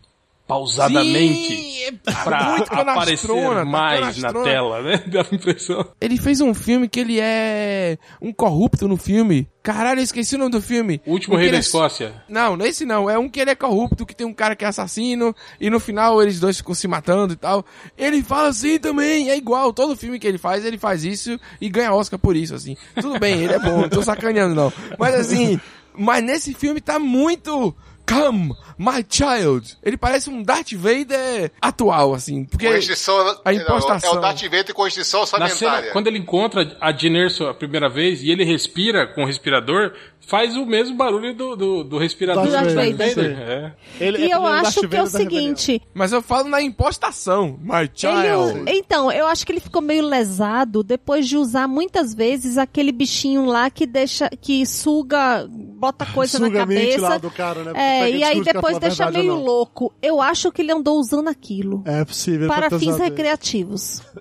pausadamente, 0.50 1.56
Sim, 1.56 1.84
é 1.84 1.92
pra 2.24 2.58
muito 2.58 2.74
aparecer 2.74 3.28
tá 3.28 3.66
mais 3.66 4.18
na 4.18 4.34
tela, 4.34 4.82
né? 4.82 4.98
Dava 5.06 5.30
a 5.32 5.36
impressão. 5.36 5.86
Ele 6.02 6.18
fez 6.18 6.42
um 6.42 6.56
filme 6.56 6.90
que 6.90 7.00
ele 7.00 7.20
é 7.20 8.00
um 8.20 8.34
corrupto 8.34 8.88
no 8.88 8.98
filme. 8.98 9.48
Caralho, 9.62 10.00
eu 10.00 10.04
esqueci 10.04 10.34
o 10.34 10.40
nome 10.40 10.50
do 10.50 10.60
filme. 10.62 11.00
O 11.06 11.12
último 11.12 11.36
Um 11.36 11.38
rei 11.38 11.52
da 11.52 11.58
é- 11.58 11.60
Escócia. 11.60 12.24
Não, 12.28 12.58
nesse 12.58 12.84
não. 12.84 13.08
É 13.08 13.20
um 13.20 13.30
que 13.30 13.40
ele 13.40 13.52
é 13.52 13.56
corrupto, 13.56 14.08
que 14.08 14.16
tem 14.16 14.26
um 14.26 14.34
cara 14.34 14.56
que 14.56 14.66
é 14.66 14.68
assassino, 14.68 15.36
e 15.62 15.70
no 15.70 15.80
final 15.80 16.20
eles 16.20 16.40
dois 16.40 16.58
ficam 16.58 16.74
se 16.74 16.88
matando 16.88 17.34
e 17.34 17.38
tal. 17.38 17.64
Ele 17.96 18.24
fala 18.24 18.48
assim 18.48 18.80
também, 18.80 19.30
é 19.30 19.38
igual. 19.38 19.72
Todo 19.72 19.96
filme 19.96 20.18
que 20.18 20.26
ele 20.26 20.40
faz, 20.40 20.66
ele 20.66 20.80
faz 20.80 21.06
isso 21.06 21.40
e 21.62 21.70
ganha 21.70 21.94
Oscar 21.94 22.18
por 22.18 22.36
isso, 22.36 22.56
assim. 22.56 22.76
Tudo 23.00 23.20
bem, 23.20 23.44
ele 23.44 23.54
é 23.54 23.60
bom, 23.60 23.82
não 23.82 23.90
tô 23.90 24.02
sacaneando 24.02 24.56
não. 24.56 24.74
Mas 24.98 25.14
assim, 25.14 25.60
mas 25.94 26.24
nesse 26.24 26.56
filme 26.56 26.82
tá 26.82 26.98
muito... 26.98 27.76
Come, 28.12 28.56
my 28.80 29.06
child. 29.10 29.78
Ele 29.84 29.98
parece 29.98 30.30
um 30.30 30.42
Darth 30.42 30.72
Vader 30.74 31.52
atual, 31.62 32.14
assim. 32.14 32.46
Porque 32.46 32.66
Constituição, 32.66 33.38
a 33.44 33.54
impostação. 33.54 34.14
É 34.14 34.18
o 34.18 34.22
Darth 34.22 34.42
Vader 34.44 34.66
e 34.70 34.74
Constituição 34.74 35.20
Na 35.22 35.28
cena, 35.28 35.44
orçamentária. 35.46 35.92
quando 35.92 36.08
ele 36.08 36.18
encontra 36.20 36.78
a 36.80 36.92
Dinerso 36.92 37.46
a 37.46 37.54
primeira 37.54 37.90
vez 37.90 38.24
e 38.24 38.32
ele 38.32 38.46
respira 38.46 39.06
com 39.06 39.24
o 39.24 39.26
respirador, 39.26 39.92
faz 40.26 40.56
o 40.56 40.66
mesmo 40.66 40.96
barulho 40.96 41.34
do, 41.36 41.56
do, 41.56 41.84
do 41.84 41.98
respirador 41.98 42.48
Darth 42.48 42.68
do 42.70 42.76
Vader, 42.76 42.96
Darth 42.96 43.14
sim. 43.14 43.22
É. 43.22 43.72
Ele, 44.00 44.18
E 44.20 44.32
é 44.32 44.36
eu 44.36 44.46
acho 44.46 44.88
que 44.88 44.96
é 44.96 45.02
o 45.04 45.06
Vader 45.06 45.08
seguinte, 45.08 45.82
Mas 45.94 46.12
eu 46.14 46.22
falo 46.22 46.48
na 46.48 46.62
impostação. 46.62 47.60
My 47.62 47.90
child. 47.94 48.60
Ele, 48.60 48.80
então, 48.80 49.12
eu 49.12 49.28
acho 49.28 49.46
que 49.46 49.52
ele 49.52 49.60
ficou 49.60 49.82
meio 49.82 50.06
lesado 50.06 50.84
depois 50.84 51.28
de 51.28 51.36
usar 51.36 51.68
muitas 51.68 52.14
vezes 52.14 52.58
aquele 52.58 52.92
bichinho 52.92 53.46
lá 53.46 53.70
que 53.70 53.86
deixa, 53.86 54.30
que 54.40 54.66
suga, 54.66 55.48
bota 55.50 56.06
coisa 56.06 56.38
Suga 56.38 56.50
na 56.50 56.60
cabeça. 56.60 57.02
lá 57.02 57.18
do 57.18 57.32
cara, 57.32 57.64
né? 57.64 57.74
É, 57.76 58.12
e 58.12 58.24
aí 58.24 58.42
depois 58.44 58.69
a 58.78 58.80
deixa 58.80 59.12
meio 59.12 59.36
louco. 59.36 59.94
Eu 60.02 60.22
acho 60.22 60.52
que 60.52 60.62
ele 60.62 60.72
andou 60.72 61.00
usando 61.00 61.28
aquilo. 61.28 61.84
É 61.86 62.04
possível. 62.06 62.42
ele 62.42 62.48
para 62.48 62.70
fins 62.80 62.98
recreativos. 62.98 64.02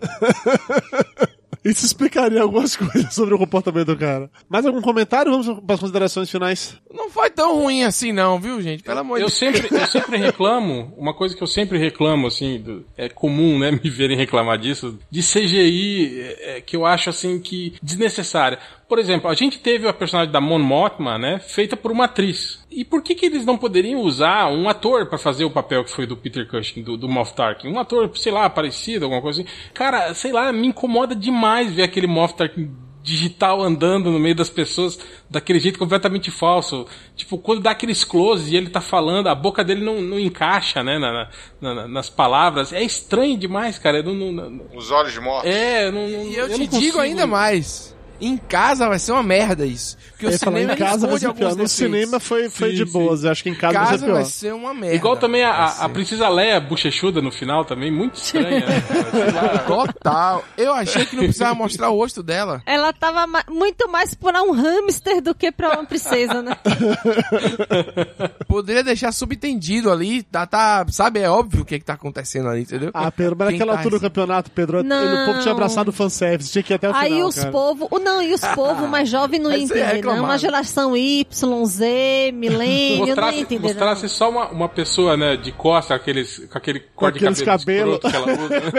Isso 1.65 1.85
explicaria 1.85 2.41
algumas 2.41 2.75
coisas 2.77 3.13
sobre 3.13 3.35
o 3.35 3.39
comportamento 3.39 3.89
do 3.89 3.97
cara. 3.97 4.31
Mais 4.49 4.65
algum 4.65 4.81
comentário? 4.81 5.31
Vamos 5.33 5.61
para 5.61 5.75
as 5.75 5.81
considerações 5.81 6.31
finais. 6.31 6.77
Não 6.91 7.11
foi 7.11 7.29
tão 7.31 7.57
ruim 7.57 7.83
assim 7.83 8.13
não, 8.13 8.41
viu, 8.41 8.63
gente? 8.63 8.83
Pelo 8.83 9.01
amor 9.01 9.17
de 9.17 9.23
Eu 9.25 9.27
Deus. 9.27 9.35
sempre, 9.39 9.69
eu 9.71 9.87
sempre 9.87 10.17
reclamo, 10.17 10.95
uma 10.97 11.13
coisa 11.13 11.37
que 11.37 11.43
eu 11.43 11.47
sempre 11.49 11.77
reclamo, 11.77 12.29
assim, 12.29 12.61
do- 12.61 12.87
é 12.97 13.09
comum, 13.09 13.59
né, 13.59 13.73
me 13.83 13.91
verem 13.91 14.17
reclamar 14.17 14.57
disso, 14.57 14.99
de 15.11 15.21
CGI, 15.21 16.21
é, 16.21 16.57
é, 16.57 16.61
que 16.61 16.77
eu 16.77 16.87
acho, 16.87 17.11
assim, 17.11 17.39
que 17.41 17.75
desnecessária. 17.83 18.59
Por 18.89 18.99
exemplo, 18.99 19.29
a 19.29 19.35
gente 19.35 19.59
teve 19.59 19.87
a 19.87 19.93
personagem 19.93 20.33
da 20.33 20.41
Mon 20.41 20.61
Mothma, 20.61 21.19
né, 21.19 21.39
feita 21.41 21.77
por 21.77 21.91
uma 21.91 22.05
atriz. 22.07 22.61
E 22.81 22.85
por 22.85 23.03
que 23.03 23.15
que 23.15 23.27
eles 23.27 23.45
não 23.45 23.59
poderiam 23.59 24.01
usar 24.03 24.49
um 24.53 24.69
ator 24.69 25.07
pra 25.07 25.19
fazer 25.19 25.45
o 25.45 25.51
papel 25.51 25.83
que 25.85 25.91
foi 25.91 26.07
do 26.07 26.17
Peter 26.17 26.47
Cushing, 26.49 26.83
do, 26.83 26.97
do 26.97 27.09
Moff 27.09 27.35
Tarkin? 27.35 27.69
Um 27.69 27.79
ator, 27.79 28.11
sei 28.17 28.31
lá, 28.33 28.49
parecido, 28.49 29.05
alguma 29.07 29.21
coisa 29.23 29.43
assim. 29.43 29.51
Cara, 29.75 30.15
sei 30.15 30.33
lá, 30.33 30.53
me 30.53 30.67
incomoda 30.69 31.15
demais 31.15 31.73
ver 31.73 31.83
aquele 31.83 32.07
Moff 32.07 32.35
Tarkin 32.35 32.71
digital 33.03 33.63
andando 33.63 34.11
no 34.11 34.19
meio 34.19 34.35
das 34.35 34.51
pessoas 34.51 34.99
daquele 35.31 35.59
jeito 35.59 35.79
completamente 35.79 36.31
falso. 36.31 36.87
Tipo, 37.17 37.39
quando 37.39 37.63
dá 37.63 37.71
aqueles 37.71 38.05
close 38.05 38.53
e 38.53 38.57
ele 38.57 38.69
tá 38.69 38.81
falando, 38.83 39.29
a 39.29 39.35
boca 39.35 39.65
dele 39.65 39.83
não, 39.83 40.01
não 40.03 40.19
encaixa, 40.19 40.83
né, 40.85 40.99
na, 40.99 41.29
na- 41.61 41.75
na- 41.75 41.89
nas 41.89 42.11
palavras. 42.11 42.71
É 42.73 42.83
estranho 42.83 43.39
demais, 43.39 43.79
cara. 43.79 44.03
Não, 44.03 44.15
não- 44.15 44.33
não- 44.51 44.61
Os 44.75 44.91
olhos 44.91 45.17
mortos. 45.19 45.51
é, 45.51 45.87
eu 45.89 45.93
não, 45.93 46.07
não- 46.07 46.23
E 46.25 46.37
eu, 46.37 46.47
eu 46.49 46.55
te 46.55 46.59
não 46.59 46.59
digo 46.67 46.71
consigo- 46.75 47.01
ainda 47.01 47.27
mais. 47.27 47.97
Em 48.21 48.37
casa 48.37 48.89
vai 48.89 48.99
ser 48.99 49.13
uma 49.13 49.23
merda 49.23 49.65
isso. 49.65 49.97
Porque 50.11 50.27
Eu 50.27 50.31
o 50.31 50.39
cinema 50.39 50.73
em 50.73 50.77
casa 50.77 51.07
vai 51.07 51.19
ser 51.19 51.33
pior. 51.33 51.49
alguns 51.49 51.57
No 51.57 51.63
defeitos. 51.65 51.73
cinema 51.73 52.19
foi, 52.21 52.49
foi 52.51 52.71
Sim, 52.71 52.77
de 52.77 52.85
boas. 52.87 53.25
Acho 53.25 53.43
que 53.45 53.51
em 53.51 53.55
casa, 53.55 53.75
casa 53.75 53.89
vai 53.91 53.99
ser 53.99 54.05
pior. 54.05 54.15
vai 54.15 54.25
ser 54.25 54.55
uma 54.55 54.75
merda. 54.75 54.97
Igual 54.97 55.17
também 55.17 55.45
a, 55.45 55.65
a. 55.67 55.89
Princesa 55.89 56.29
Leia 56.29 56.61
bochechuda 56.61 57.23
no 57.23 57.31
final 57.31 57.65
também, 57.65 57.91
muito 57.93 58.17
estranha. 58.17 58.61
né. 58.61 58.83
Total. 59.67 60.45
Eu 60.57 60.73
achei 60.75 61.05
que 61.07 61.15
não 61.17 61.25
precisava 61.25 61.55
mostrar 61.55 61.91
o 61.91 61.97
rosto 61.97 62.23
dela. 62.23 62.63
Ela 62.67 62.93
tava 62.93 63.27
ma- 63.27 63.45
muito 63.49 63.89
mais 63.89 64.15
pra 64.15 64.43
um 64.43 64.53
hamster 64.53 65.21
do 65.23 65.35
que 65.35 65.53
pra 65.53 65.71
uma 65.75 65.85
princesa, 65.85 66.43
né? 66.43 66.57
Poderia 68.47 68.83
deixar 68.83 69.13
subentendido 69.13 69.91
ali. 69.91 70.23
Tá, 70.23 70.47
tá, 70.47 70.85
sabe, 70.91 71.21
é 71.21 71.31
óbvio 71.31 71.63
o 71.63 71.65
que, 71.65 71.79
que 71.79 71.85
tá 71.85 71.95
acontecendo 71.95 72.49
ali, 72.49 72.63
entendeu? 72.63 72.91
Ah, 72.95 73.11
Pedro, 73.11 73.37
mas 73.39 73.53
naquela 73.53 73.73
tá 73.73 73.79
altura 73.79 73.97
do 73.99 74.03
campeonato, 74.03 74.51
Pedro, 74.51 74.83
Não. 74.83 75.23
o 75.23 75.27
povo 75.27 75.41
tinha 75.41 75.53
abraçado 75.53 75.89
o 75.89 75.93
fanservice, 75.93 76.51
tinha 76.51 76.63
que 76.63 76.73
ir 76.73 76.77
até 76.77 76.89
o 76.91 76.95
Aí 76.95 77.13
final, 77.13 77.29
os 77.29 77.35
cara. 77.37 77.51
povos. 77.51 77.89
Não, 78.09 78.23
e 78.23 78.33
os 78.33 78.41
povos 78.41 78.89
mais 78.91 79.09
jovens 79.09 79.39
não 79.41 79.53
entender, 79.53 79.85
não. 79.85 79.95
reclamar. 79.95 80.25
Uma 80.25 80.39
geração 80.39 80.97
Y, 80.97 81.67
Z, 81.67 82.31
milênio, 82.33 82.99
não 82.99 83.07
ia 83.07 83.15
Mostrasse, 83.15 83.39
entender. 83.41 83.61
não. 83.63 83.69
mostrasse 83.69 84.09
só 84.09 84.31
uma, 84.31 84.49
uma 84.49 84.69
pessoa, 84.69 85.17
né, 85.17 85.37
de 85.37 85.53
costa, 85.53 85.95
aqueles, 85.95 86.39
com 86.51 86.59
aquele 86.59 86.81
corte 86.95 87.19
de 87.19 87.45
cabelo 87.45 87.99
que 87.99 88.15
ela 88.15 88.33
usa. 88.33 88.61
né? 88.61 88.71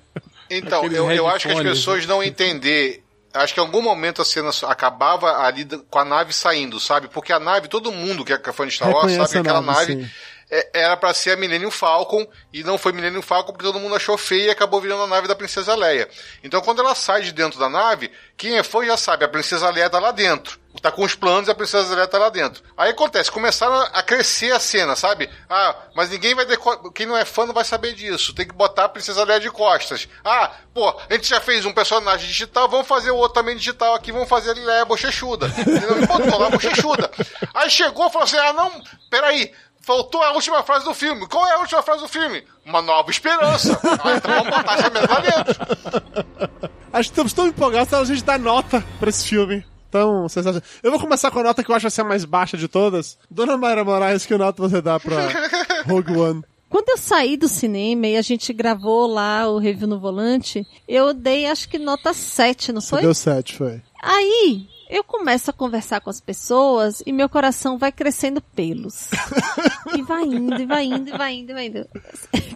Então, 0.50 0.78
Aqueles 0.78 0.96
eu, 0.96 1.10
eu 1.10 1.28
acho 1.28 1.46
que 1.46 1.52
as 1.52 1.60
pessoas 1.62 2.06
não 2.06 2.22
entender. 2.22 3.02
Acho 3.34 3.52
que 3.52 3.60
em 3.60 3.62
algum 3.62 3.82
momento 3.82 4.22
a 4.22 4.24
cena 4.24 4.48
acabava 4.66 5.42
ali 5.44 5.66
com 5.90 5.98
a 5.98 6.04
nave 6.04 6.32
saindo, 6.32 6.80
sabe? 6.80 7.08
Porque 7.08 7.32
a 7.32 7.38
nave, 7.38 7.68
todo 7.68 7.92
mundo 7.92 8.24
que 8.24 8.32
é 8.32 8.38
fã 8.52 8.66
de 8.66 8.72
Star 8.72 8.88
Wars 8.88 9.10
Reconhece 9.12 9.32
sabe 9.32 9.44
que 9.44 9.48
aquela 9.50 9.60
nave, 9.60 9.94
nave. 9.96 10.10
É- 10.50 10.70
era 10.74 10.96
pra 10.96 11.12
ser 11.14 11.32
a 11.32 11.36
Millennium 11.36 11.70
Falcon 11.70 12.26
e 12.52 12.62
não 12.64 12.78
foi 12.78 12.92
Millennium 12.92 13.22
Falcon 13.22 13.52
porque 13.52 13.66
todo 13.66 13.80
mundo 13.80 13.94
achou 13.94 14.16
feia 14.18 14.46
e 14.46 14.50
acabou 14.50 14.80
virando 14.80 15.02
a 15.02 15.06
nave 15.06 15.28
da 15.28 15.34
Princesa 15.36 15.74
Leia. 15.74 16.08
Então 16.42 16.60
quando 16.60 16.80
ela 16.80 16.94
sai 16.94 17.22
de 17.22 17.32
dentro 17.32 17.58
da 17.58 17.68
nave, 17.68 18.10
quem 18.36 18.56
é 18.58 18.62
fã 18.62 18.84
já 18.84 18.96
sabe, 18.96 19.24
a 19.24 19.28
Princesa 19.28 19.68
Leia 19.70 19.90
tá 19.90 19.98
lá 19.98 20.10
dentro. 20.12 20.58
tá 20.82 20.92
com 20.92 21.02
os 21.02 21.12
planos 21.16 21.48
e 21.48 21.50
a 21.50 21.54
Princesa 21.56 21.88
Zélia 21.88 22.06
tá 22.06 22.18
lá 22.18 22.28
dentro. 22.28 22.62
Aí 22.76 22.90
acontece, 22.90 23.32
começaram 23.32 23.74
a 23.92 24.00
crescer 24.00 24.52
a 24.52 24.60
cena, 24.60 24.94
sabe? 24.94 25.28
Ah, 25.50 25.74
mas 25.92 26.08
ninguém 26.10 26.36
vai 26.36 26.44
deco... 26.46 26.92
quem 26.92 27.04
não 27.04 27.16
é 27.16 27.24
fã 27.24 27.44
não 27.46 27.52
vai 27.52 27.64
saber 27.64 27.94
disso. 27.94 28.32
Tem 28.32 28.46
que 28.46 28.54
botar 28.54 28.84
a 28.84 28.88
Princesa 28.88 29.24
Leia 29.24 29.40
de 29.40 29.50
costas. 29.50 30.06
Ah, 30.24 30.52
pô, 30.72 30.88
a 30.88 31.12
gente 31.14 31.26
já 31.28 31.40
fez 31.40 31.64
um 31.66 31.72
personagem 31.72 32.28
digital, 32.28 32.68
vamos 32.68 32.86
fazer 32.86 33.10
o 33.10 33.16
outro 33.16 33.34
também 33.34 33.56
digital 33.56 33.92
aqui, 33.94 34.12
vamos 34.12 34.28
fazer 34.28 34.50
a 34.52 34.54
Leia 34.54 34.84
bochechuda. 34.84 35.48
Entendeu? 35.48 36.00
E 36.00 36.06
botou 36.06 36.38
lá 36.38 36.48
bochechuda. 36.48 37.10
Aí 37.54 37.68
chegou 37.70 38.06
e 38.06 38.10
falou 38.12 38.24
assim: 38.24 38.36
"Ah, 38.38 38.52
não, 38.52 38.70
peraí, 39.10 39.52
Faltou 39.88 40.22
a 40.22 40.32
última 40.32 40.62
frase 40.62 40.84
do 40.84 40.92
filme. 40.92 41.26
Qual 41.26 41.48
é 41.48 41.54
a 41.54 41.60
última 41.60 41.82
frase 41.82 42.02
do 42.02 42.08
filme? 42.08 42.44
Uma 42.62 42.82
nova 42.82 43.10
esperança. 43.10 43.80
Ah, 44.04 44.16
então 44.16 44.34
vamos 44.34 44.50
botar 44.50 44.74
essa 44.74 44.90
mesmo 44.90 45.08
lá 45.08 45.20
dentro. 45.20 46.68
Acho 46.92 47.08
que 47.08 47.12
estamos 47.12 47.32
tão 47.32 47.46
empolgados 47.46 47.88
que 47.88 47.94
a 47.94 48.04
gente 48.04 48.22
dá 48.22 48.36
nota 48.36 48.84
pra 49.00 49.08
esse 49.08 49.26
filme. 49.26 49.64
Então, 49.88 50.28
sensacional. 50.28 50.68
Eu 50.82 50.90
vou 50.90 51.00
começar 51.00 51.30
com 51.30 51.38
a 51.38 51.42
nota 51.42 51.64
que 51.64 51.70
eu 51.70 51.74
acho 51.74 51.88
ser 51.88 52.02
a 52.02 52.04
mais 52.04 52.26
baixa 52.26 52.58
de 52.58 52.68
todas. 52.68 53.16
Dona 53.30 53.56
Mayra 53.56 53.82
Moraes, 53.82 54.26
que 54.26 54.36
nota 54.36 54.60
você 54.60 54.82
dá 54.82 55.00
pra 55.00 55.16
Rogue 55.88 56.14
One? 56.14 56.42
Quando 56.68 56.90
eu 56.90 56.98
saí 56.98 57.38
do 57.38 57.48
cinema 57.48 58.08
e 58.08 58.16
a 58.18 58.22
gente 58.22 58.52
gravou 58.52 59.06
lá 59.06 59.48
o 59.48 59.56
review 59.58 59.88
no 59.88 59.98
volante, 59.98 60.66
eu 60.86 61.14
dei 61.14 61.46
acho 61.46 61.66
que 61.66 61.78
nota 61.78 62.12
7, 62.12 62.72
não 62.72 62.82
foi? 62.82 63.00
Deu 63.00 63.14
7, 63.14 63.56
foi. 63.56 63.80
Aí, 64.02 64.68
eu 64.88 65.04
começo 65.04 65.50
a 65.50 65.52
conversar 65.52 66.00
com 66.00 66.08
as 66.08 66.20
pessoas 66.20 67.02
e 67.04 67.12
meu 67.12 67.28
coração 67.28 67.76
vai 67.76 67.92
crescendo 67.92 68.40
pelos. 68.40 69.10
e 69.94 70.02
vai 70.02 70.24
indo, 70.24 70.62
e 70.62 70.66
vai 70.66 70.84
indo, 70.84 71.08
e 71.10 71.18
vai 71.18 71.34
indo, 71.34 71.50
e 71.50 71.54
vai 71.54 71.66
indo. 71.66 71.86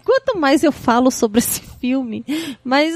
Quanto 0.03 0.39
mais 0.39 0.63
eu 0.63 0.73
falo 0.73 1.11
sobre 1.11 1.41
esse 1.41 1.61
filme, 1.79 2.25
mais 2.65 2.95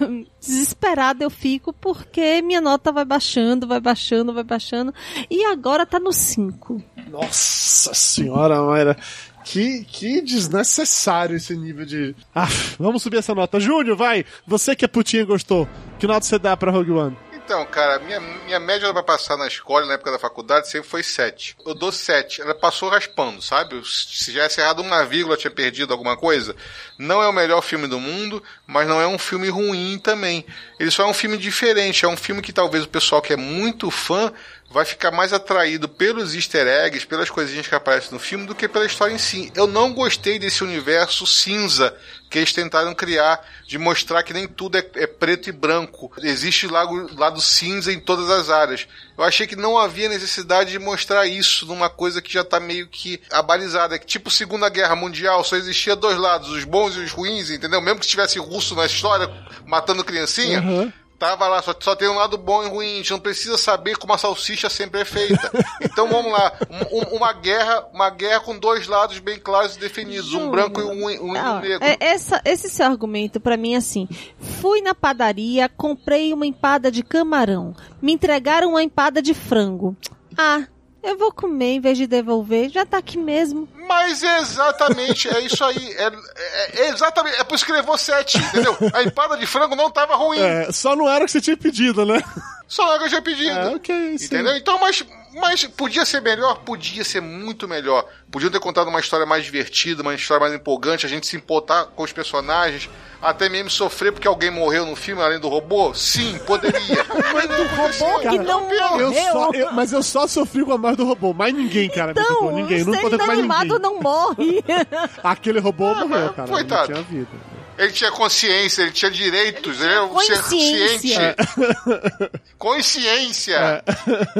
desesperada 0.40 1.22
eu 1.22 1.30
fico 1.30 1.72
porque 1.72 2.40
minha 2.40 2.60
nota 2.60 2.90
vai 2.90 3.04
baixando, 3.04 3.66
vai 3.66 3.80
baixando, 3.80 4.32
vai 4.32 4.44
baixando. 4.44 4.94
E 5.30 5.44
agora 5.44 5.84
tá 5.84 6.00
no 6.00 6.12
5. 6.12 6.82
Nossa 7.10 7.92
senhora, 7.92 8.62
Mayra. 8.62 8.96
Que, 9.44 9.82
que 9.84 10.20
desnecessário 10.20 11.36
esse 11.36 11.56
nível 11.56 11.86
de. 11.86 12.14
Ah, 12.34 12.48
vamos 12.78 13.02
subir 13.02 13.16
essa 13.16 13.34
nota. 13.34 13.58
Júnior, 13.58 13.96
vai! 13.96 14.24
Você 14.46 14.76
que 14.76 14.84
é 14.84 14.88
putinha 14.88 15.22
e 15.22 15.26
gostou. 15.26 15.66
Que 15.98 16.06
nota 16.06 16.26
você 16.26 16.38
dá 16.38 16.54
pra 16.54 16.70
Rogue 16.70 16.90
One? 16.90 17.16
Então, 17.48 17.64
cara, 17.64 17.98
minha, 18.00 18.20
minha 18.20 18.60
média 18.60 18.92
pra 18.92 19.02
passar 19.02 19.38
na 19.38 19.46
escola, 19.46 19.86
na 19.86 19.94
época 19.94 20.12
da 20.12 20.18
faculdade, 20.18 20.68
sempre 20.68 20.86
foi 20.86 21.02
7. 21.02 21.56
Eu 21.64 21.74
dou 21.74 21.90
7. 21.90 22.42
Ela 22.42 22.54
passou 22.54 22.90
raspando, 22.90 23.40
sabe? 23.40 23.80
Se 23.86 24.32
já 24.32 24.46
errado 24.58 24.80
uma 24.80 25.02
vírgula, 25.06 25.34
tinha 25.34 25.50
perdido 25.50 25.90
alguma 25.90 26.14
coisa. 26.14 26.54
Não 26.98 27.22
é 27.22 27.26
o 27.26 27.32
melhor 27.32 27.62
filme 27.62 27.86
do 27.86 27.98
mundo, 27.98 28.42
mas 28.66 28.86
não 28.86 29.00
é 29.00 29.06
um 29.06 29.16
filme 29.16 29.48
ruim 29.48 29.98
também. 29.98 30.44
Ele 30.78 30.90
só 30.90 31.04
é 31.04 31.06
um 31.06 31.14
filme 31.14 31.38
diferente. 31.38 32.04
É 32.04 32.08
um 32.08 32.18
filme 32.18 32.42
que 32.42 32.52
talvez 32.52 32.84
o 32.84 32.88
pessoal 32.88 33.22
que 33.22 33.32
é 33.32 33.36
muito 33.36 33.90
fã 33.90 34.30
vai 34.70 34.84
ficar 34.84 35.10
mais 35.10 35.32
atraído 35.32 35.88
pelos 35.88 36.34
easter 36.34 36.66
eggs, 36.66 37.06
pelas 37.06 37.30
coisinhas 37.30 37.66
que 37.66 37.74
aparecem 37.74 38.12
no 38.12 38.18
filme, 38.18 38.46
do 38.46 38.54
que 38.54 38.68
pela 38.68 38.84
história 38.84 39.14
em 39.14 39.18
si. 39.18 39.50
Eu 39.54 39.66
não 39.66 39.92
gostei 39.94 40.38
desse 40.38 40.62
universo 40.62 41.26
cinza 41.26 41.96
que 42.28 42.38
eles 42.38 42.52
tentaram 42.52 42.94
criar, 42.94 43.42
de 43.66 43.78
mostrar 43.78 44.22
que 44.22 44.34
nem 44.34 44.46
tudo 44.46 44.76
é, 44.76 44.84
é 44.96 45.06
preto 45.06 45.48
e 45.48 45.52
branco. 45.52 46.12
Existe 46.22 46.66
lado, 46.66 47.08
lado 47.16 47.40
cinza 47.40 47.90
em 47.90 47.98
todas 47.98 48.28
as 48.28 48.50
áreas. 48.50 48.86
Eu 49.16 49.24
achei 49.24 49.46
que 49.46 49.56
não 49.56 49.78
havia 49.78 50.10
necessidade 50.10 50.70
de 50.70 50.78
mostrar 50.78 51.26
isso 51.26 51.64
numa 51.64 51.88
coisa 51.88 52.20
que 52.20 52.32
já 52.32 52.42
está 52.42 52.60
meio 52.60 52.86
que 52.86 53.20
abalizada. 53.30 53.98
Tipo 53.98 54.30
Segunda 54.30 54.68
Guerra 54.68 54.94
Mundial, 54.94 55.42
só 55.42 55.56
existia 55.56 55.96
dois 55.96 56.18
lados, 56.18 56.50
os 56.50 56.64
bons 56.64 56.94
e 56.96 57.00
os 57.00 57.10
ruins, 57.10 57.48
entendeu? 57.48 57.80
Mesmo 57.80 58.00
que 58.00 58.06
tivesse 58.06 58.38
russo 58.38 58.74
na 58.74 58.84
história 58.84 59.30
matando 59.64 60.04
criancinha. 60.04 60.60
Uhum. 60.60 60.92
Tava 61.18 61.48
lá, 61.48 61.60
só, 61.60 61.74
só 61.80 61.96
tem 61.96 62.08
um 62.08 62.14
lado 62.14 62.38
bom 62.38 62.62
e 62.62 62.68
ruim, 62.68 62.92
a 62.94 62.96
gente 62.98 63.10
não 63.10 63.18
precisa 63.18 63.58
saber 63.58 63.96
como 63.96 64.12
a 64.12 64.18
salsicha 64.18 64.70
sempre 64.70 65.00
é 65.00 65.04
feita. 65.04 65.50
Então 65.82 66.08
vamos 66.08 66.30
lá, 66.30 66.52
um, 66.70 66.98
um, 66.98 67.16
uma 67.16 67.32
guerra, 67.32 67.86
uma 67.92 68.08
guerra 68.08 68.38
com 68.40 68.56
dois 68.56 68.86
lados 68.86 69.18
bem 69.18 69.36
claros 69.38 69.74
e 69.74 69.80
definidos, 69.80 70.32
um 70.32 70.48
branco 70.48 70.80
e 70.80 70.84
um, 70.84 71.06
um, 71.06 71.32
Não, 71.32 71.56
um 71.56 71.60
negro. 71.60 71.84
é- 71.84 71.96
essa, 72.00 72.40
esse 72.44 72.70
seu 72.70 72.86
argumento 72.86 73.40
pra 73.40 73.56
mim 73.56 73.74
é 73.74 73.78
assim: 73.78 74.08
fui 74.38 74.80
na 74.80 74.94
padaria, 74.94 75.68
comprei 75.68 76.32
uma 76.32 76.46
empada 76.46 76.88
de 76.90 77.02
camarão, 77.02 77.74
me 78.00 78.12
entregaram 78.12 78.70
uma 78.70 78.82
empada 78.82 79.20
de 79.20 79.34
frango. 79.34 79.96
Ah, 80.36 80.66
eu 81.02 81.16
vou 81.18 81.32
comer 81.32 81.72
em 81.74 81.80
vez 81.80 81.96
de 81.98 82.06
devolver, 82.06 82.68
já 82.70 82.84
tá 82.86 82.98
aqui 82.98 83.16
mesmo. 83.18 83.68
Mas 83.88 84.22
é 84.22 84.38
exatamente, 84.40 85.28
é 85.28 85.40
isso 85.40 85.64
aí. 85.64 85.92
É, 85.96 86.06
é- 86.06 86.80
é 86.82 86.88
exatamente, 86.90 87.36
é 87.40 87.44
por 87.44 87.54
isso 87.54 87.64
que 87.64 87.72
levou 87.72 87.96
sete, 87.96 88.36
entendeu? 88.38 88.76
A 88.92 89.02
empada 89.02 89.36
de 89.36 89.46
frango 89.46 89.74
não 89.74 89.90
tava 89.90 90.14
ruim. 90.16 90.38
É, 90.40 90.70
só 90.72 90.94
não 90.94 91.08
era 91.08 91.24
o 91.24 91.26
que 91.26 91.32
você 91.32 91.40
tinha 91.40 91.56
pedido, 91.56 92.04
né? 92.04 92.22
Só 92.68 92.98
que 92.98 93.04
eu 93.04 93.08
tinha 93.08 93.22
pedido. 93.22 93.50
É, 93.50 93.68
ok, 93.74 94.18
sim. 94.18 94.26
Entendeu? 94.26 94.54
Então, 94.54 94.78
mas, 94.78 95.02
mas 95.34 95.64
podia 95.64 96.04
ser 96.04 96.20
melhor? 96.20 96.58
Podia 96.66 97.02
ser 97.02 97.22
muito 97.22 97.66
melhor. 97.66 98.04
Podiam 98.30 98.50
ter 98.50 98.60
contado 98.60 98.88
uma 98.88 99.00
história 99.00 99.24
mais 99.24 99.42
divertida, 99.42 100.02
uma 100.02 100.14
história 100.14 100.42
mais 100.42 100.52
empolgante, 100.54 101.06
a 101.06 101.08
gente 101.08 101.26
se 101.26 101.34
importar 101.34 101.86
com 101.86 102.02
os 102.02 102.12
personagens, 102.12 102.90
até 103.22 103.48
mesmo 103.48 103.70
sofrer 103.70 104.12
porque 104.12 104.28
alguém 104.28 104.50
morreu 104.50 104.84
no 104.84 104.94
filme 104.94 105.22
além 105.22 105.40
do 105.40 105.48
robô? 105.48 105.94
Sim, 105.94 106.38
poderia. 106.46 106.78
mas 107.32 107.48
não 107.48 107.66
Robô 107.68 108.18
que 108.20 108.38
não 108.38 108.60
morreu. 108.68 109.00
Eu 109.00 109.14
só, 109.32 109.50
eu- 109.54 109.72
mas 109.72 109.92
eu 109.92 110.02
só 110.02 110.26
sofri 110.26 110.62
com 110.62 110.72
a 110.72 110.78
morte 110.78 110.98
do 110.98 111.06
robô. 111.06 111.32
Mais 111.32 111.54
ninguém, 111.54 111.88
cara, 111.88 112.12
me 112.12 112.20
Então, 112.20 112.34
tocou. 112.36 112.52
Ninguém. 112.52 112.82
o 112.82 112.86
Não 112.86 112.92
mais 113.00 113.30
animado 113.30 113.62
ninguém. 113.64 113.78
não 113.80 114.00
morre. 114.00 114.62
Aquele 115.24 115.58
robô 115.58 115.86
morreu, 115.86 116.06
mas, 116.08 116.36
cara. 116.36 116.48
coitado. 116.48 116.92
Não 116.92 117.02
tinha 117.02 117.20
vida. 117.20 117.57
Ele 117.78 117.92
tinha 117.92 118.10
consciência, 118.10 118.82
ele 118.82 118.90
tinha 118.90 119.10
direitos, 119.10 119.80
ele 119.80 119.92
era 119.92 120.04
um 120.04 120.18
ser 120.18 120.42
consciência. 120.42 121.36
consciente. 121.36 122.30
Consciência. 122.58 123.84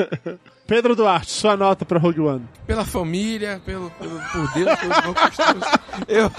Pedro 0.66 0.94
Duarte, 0.94 1.30
sua 1.30 1.56
nota 1.56 1.84
pra 1.84 1.98
Rogue 1.98 2.20
One. 2.20 2.48
Pela 2.66 2.84
família, 2.84 3.62
pelo, 3.64 3.90
pelo 3.92 4.20
por 4.20 4.52
Deus, 4.52 4.78
pelos 4.78 5.00
bons 5.00 5.20
costumes. 5.20 5.64
Eu, 6.08 6.30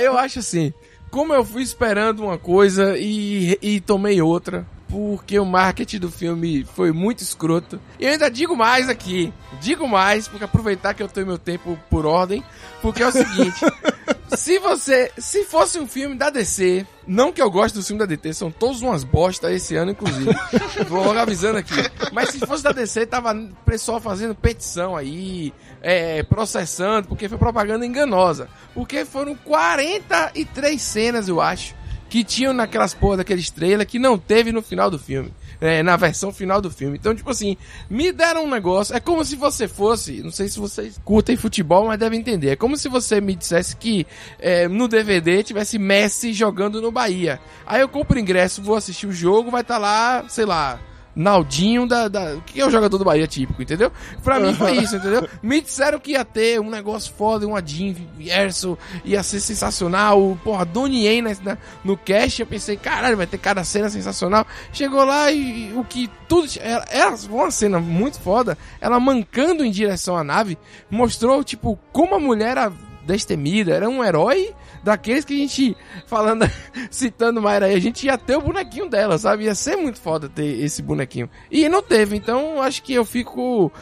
eu 0.00 0.18
acho 0.18 0.38
assim, 0.38 0.72
como 1.10 1.34
eu 1.34 1.44
fui 1.44 1.62
esperando 1.62 2.22
uma 2.22 2.38
coisa 2.38 2.96
e, 2.96 3.58
e 3.60 3.80
tomei 3.80 4.22
outra, 4.22 4.64
porque 4.90 5.38
o 5.38 5.46
marketing 5.46 6.00
do 6.00 6.10
filme 6.10 6.64
foi 6.74 6.92
muito 6.92 7.22
escroto. 7.22 7.80
E 7.98 8.04
eu 8.04 8.10
ainda 8.10 8.28
digo 8.28 8.56
mais 8.56 8.88
aqui, 8.88 9.32
digo 9.60 9.86
mais, 9.88 10.26
porque 10.26 10.44
aproveitar 10.44 10.94
que 10.94 11.02
eu 11.02 11.08
tenho 11.08 11.28
meu 11.28 11.38
tempo 11.38 11.78
por 11.88 12.04
ordem, 12.04 12.42
porque 12.82 13.02
é 13.02 13.06
o 13.06 13.12
seguinte, 13.12 13.60
se 14.36 14.58
você, 14.58 15.12
se 15.16 15.44
fosse 15.44 15.78
um 15.78 15.86
filme 15.86 16.16
da 16.16 16.28
DC, 16.28 16.84
não 17.06 17.32
que 17.32 17.40
eu 17.40 17.50
goste 17.50 17.78
do 17.78 17.84
filme 17.84 18.00
da 18.00 18.06
DC, 18.06 18.34
são 18.34 18.50
todos 18.50 18.82
umas 18.82 19.04
bosta 19.04 19.52
esse 19.52 19.76
ano, 19.76 19.92
inclusive. 19.92 20.30
Vou 20.88 21.04
logo 21.04 21.18
avisando 21.18 21.58
aqui. 21.58 21.74
Mas 22.12 22.30
se 22.30 22.40
fosse 22.40 22.62
da 22.62 22.72
DC, 22.72 23.06
tava 23.06 23.32
o 23.32 23.48
pessoal 23.64 24.00
fazendo 24.00 24.34
petição 24.34 24.96
aí, 24.96 25.52
é, 25.80 26.22
processando, 26.24 27.08
porque 27.08 27.28
foi 27.28 27.38
propaganda 27.38 27.86
enganosa. 27.86 28.48
Porque 28.74 29.04
foram 29.04 29.36
43 29.36 30.80
cenas, 30.80 31.28
eu 31.28 31.40
acho, 31.40 31.74
que 32.10 32.24
tinham 32.24 32.52
naquelas 32.52 32.92
porra 32.92 33.18
daqueles 33.18 33.48
trailers 33.50 33.88
que 33.88 33.98
não 33.98 34.18
teve 34.18 34.50
no 34.50 34.60
final 34.60 34.90
do 34.90 34.98
filme. 34.98 35.32
É, 35.60 35.82
na 35.82 35.94
versão 35.96 36.32
final 36.32 36.60
do 36.60 36.70
filme. 36.70 36.96
Então, 36.98 37.14
tipo 37.14 37.30
assim, 37.30 37.56
me 37.88 38.10
deram 38.12 38.44
um 38.44 38.50
negócio. 38.50 38.96
É 38.96 39.00
como 39.00 39.24
se 39.24 39.36
você 39.36 39.68
fosse. 39.68 40.22
Não 40.22 40.30
sei 40.30 40.48
se 40.48 40.58
vocês 40.58 40.98
curtem 41.04 41.36
futebol, 41.36 41.86
mas 41.86 41.98
devem 41.98 42.18
entender. 42.18 42.48
É 42.48 42.56
como 42.56 42.76
se 42.76 42.88
você 42.88 43.20
me 43.20 43.34
dissesse 43.36 43.76
que 43.76 44.06
é, 44.38 44.66
no 44.66 44.88
DVD 44.88 45.42
tivesse 45.42 45.78
Messi 45.78 46.32
jogando 46.32 46.80
no 46.80 46.90
Bahia. 46.90 47.38
Aí 47.66 47.82
eu 47.82 47.88
compro 47.88 48.18
ingresso, 48.18 48.62
vou 48.62 48.74
assistir 48.74 49.06
o 49.06 49.12
jogo, 49.12 49.50
vai 49.50 49.60
estar 49.60 49.78
lá, 49.78 50.24
sei 50.28 50.46
lá. 50.46 50.80
Naldinho 51.14 51.86
da, 51.86 52.08
da. 52.08 52.36
Que 52.46 52.60
é 52.60 52.66
o 52.66 52.70
jogador 52.70 52.96
do 52.96 53.04
Bahia 53.04 53.26
típico, 53.26 53.60
entendeu? 53.60 53.90
Pra 54.22 54.38
mim 54.38 54.54
foi 54.54 54.72
isso, 54.78 54.96
entendeu? 54.96 55.28
Me 55.42 55.60
disseram 55.60 55.98
que 55.98 56.12
ia 56.12 56.24
ter 56.24 56.60
um 56.60 56.70
negócio 56.70 57.12
foda, 57.16 57.46
um 57.46 57.56
Adin 57.56 57.96
Erso, 58.20 58.78
ia 59.04 59.22
ser 59.22 59.40
sensacional. 59.40 60.38
Porra, 60.44 60.64
Donnie 60.64 61.20
na- 61.20 61.30
na- 61.42 61.58
no 61.84 61.96
cast. 61.96 62.40
Eu 62.40 62.46
pensei, 62.46 62.76
caralho, 62.76 63.16
vai 63.16 63.26
ter 63.26 63.38
cada 63.38 63.64
cena 63.64 63.88
sensacional. 63.90 64.46
Chegou 64.72 65.04
lá 65.04 65.30
e 65.32 65.72
o 65.76 65.84
que 65.84 66.08
tudo. 66.28 66.48
Era, 66.60 66.84
era 66.90 67.14
uma 67.28 67.50
cena 67.50 67.78
muito 67.80 68.18
foda. 68.20 68.56
Ela 68.80 68.98
mancando 69.00 69.64
em 69.64 69.70
direção 69.70 70.16
à 70.16 70.22
nave, 70.24 70.56
mostrou, 70.90 71.42
tipo, 71.42 71.78
como 71.92 72.14
a 72.14 72.20
mulher 72.20 72.50
era 72.52 72.72
destemida, 73.04 73.74
era 73.74 73.88
um 73.88 74.04
herói 74.04 74.54
daqueles 74.82 75.24
que 75.24 75.34
a 75.34 75.36
gente, 75.36 75.76
falando, 76.06 76.44
citando 76.90 77.42
Mayra 77.42 77.66
aí, 77.66 77.74
a 77.74 77.80
gente 77.80 78.06
ia 78.06 78.18
ter 78.18 78.36
o 78.36 78.42
bonequinho 78.42 78.88
dela, 78.88 79.18
sabe? 79.18 79.44
Ia 79.44 79.54
ser 79.54 79.76
muito 79.76 80.00
foda 80.00 80.28
ter 80.28 80.60
esse 80.62 80.82
bonequinho. 80.82 81.28
E 81.50 81.68
não 81.68 81.82
teve, 81.82 82.16
então 82.16 82.62
acho 82.62 82.82
que 82.82 82.94
eu 82.94 83.04
fico. 83.04 83.72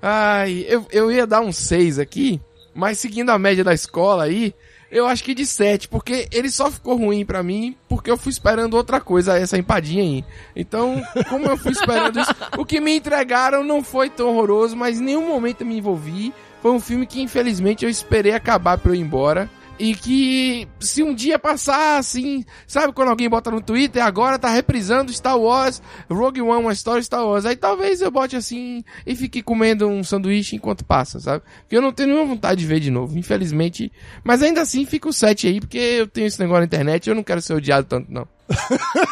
Ai, 0.00 0.64
eu, 0.68 0.86
eu 0.90 1.10
ia 1.10 1.26
dar 1.26 1.40
um 1.40 1.52
6 1.52 1.98
aqui, 1.98 2.40
mas 2.74 2.98
seguindo 2.98 3.30
a 3.30 3.38
média 3.38 3.64
da 3.64 3.74
escola 3.74 4.24
aí, 4.24 4.54
eu 4.90 5.06
acho 5.06 5.24
que 5.24 5.34
de 5.34 5.44
7, 5.44 5.88
porque 5.88 6.28
ele 6.30 6.48
só 6.48 6.70
ficou 6.70 6.96
ruim 6.96 7.24
pra 7.24 7.42
mim 7.42 7.76
porque 7.88 8.10
eu 8.10 8.16
fui 8.16 8.30
esperando 8.30 8.74
outra 8.74 9.00
coisa, 9.00 9.36
essa 9.36 9.58
empadinha 9.58 10.02
aí. 10.02 10.24
Então, 10.54 11.02
como 11.28 11.46
eu 11.46 11.56
fui 11.56 11.72
esperando 11.72 12.20
isso, 12.20 12.34
o 12.56 12.64
que 12.64 12.80
me 12.80 12.96
entregaram 12.96 13.64
não 13.64 13.82
foi 13.82 14.08
tão 14.08 14.28
horroroso, 14.28 14.76
mas 14.76 15.00
em 15.00 15.04
nenhum 15.04 15.26
momento 15.26 15.62
eu 15.62 15.66
me 15.66 15.78
envolvi. 15.78 16.32
Foi 16.62 16.70
um 16.70 16.80
filme 16.80 17.06
que 17.06 17.20
infelizmente 17.20 17.84
eu 17.84 17.90
esperei 17.90 18.32
acabar 18.32 18.78
pra 18.78 18.90
eu 18.90 18.94
ir 18.94 19.00
embora. 19.00 19.50
E 19.78 19.94
que 19.94 20.66
se 20.80 21.02
um 21.02 21.14
dia 21.14 21.38
passar 21.38 21.98
assim, 21.98 22.44
sabe 22.66 22.92
quando 22.92 23.08
alguém 23.08 23.28
bota 23.28 23.50
no 23.50 23.60
Twitter, 23.60 24.04
agora 24.04 24.38
tá 24.38 24.48
reprisando 24.48 25.12
Star 25.12 25.38
Wars, 25.38 25.82
Rogue 26.10 26.40
One, 26.40 26.62
uma 26.62 26.72
história 26.72 27.02
Star 27.02 27.24
Wars. 27.24 27.44
Aí 27.44 27.56
talvez 27.56 28.00
eu 28.00 28.10
bote 28.10 28.36
assim 28.36 28.82
e 29.06 29.14
fique 29.14 29.42
comendo 29.42 29.86
um 29.86 30.02
sanduíche 30.02 30.56
enquanto 30.56 30.84
passa, 30.84 31.20
sabe? 31.20 31.44
Porque 31.60 31.76
eu 31.76 31.82
não 31.82 31.92
tenho 31.92 32.08
nenhuma 32.08 32.26
vontade 32.26 32.60
de 32.60 32.66
ver 32.66 32.80
de 32.80 32.90
novo, 32.90 33.18
infelizmente. 33.18 33.92
Mas 34.24 34.42
ainda 34.42 34.62
assim 34.62 34.86
fica 34.86 35.08
o 35.08 35.12
7 35.12 35.46
aí, 35.46 35.60
porque 35.60 35.78
eu 35.78 36.06
tenho 36.06 36.26
esse 36.26 36.40
negócio 36.40 36.60
na 36.60 36.66
internet 36.66 37.06
e 37.06 37.10
eu 37.10 37.14
não 37.14 37.22
quero 37.22 37.42
ser 37.42 37.54
odiado 37.54 37.86
tanto, 37.86 38.10
não. 38.10 38.26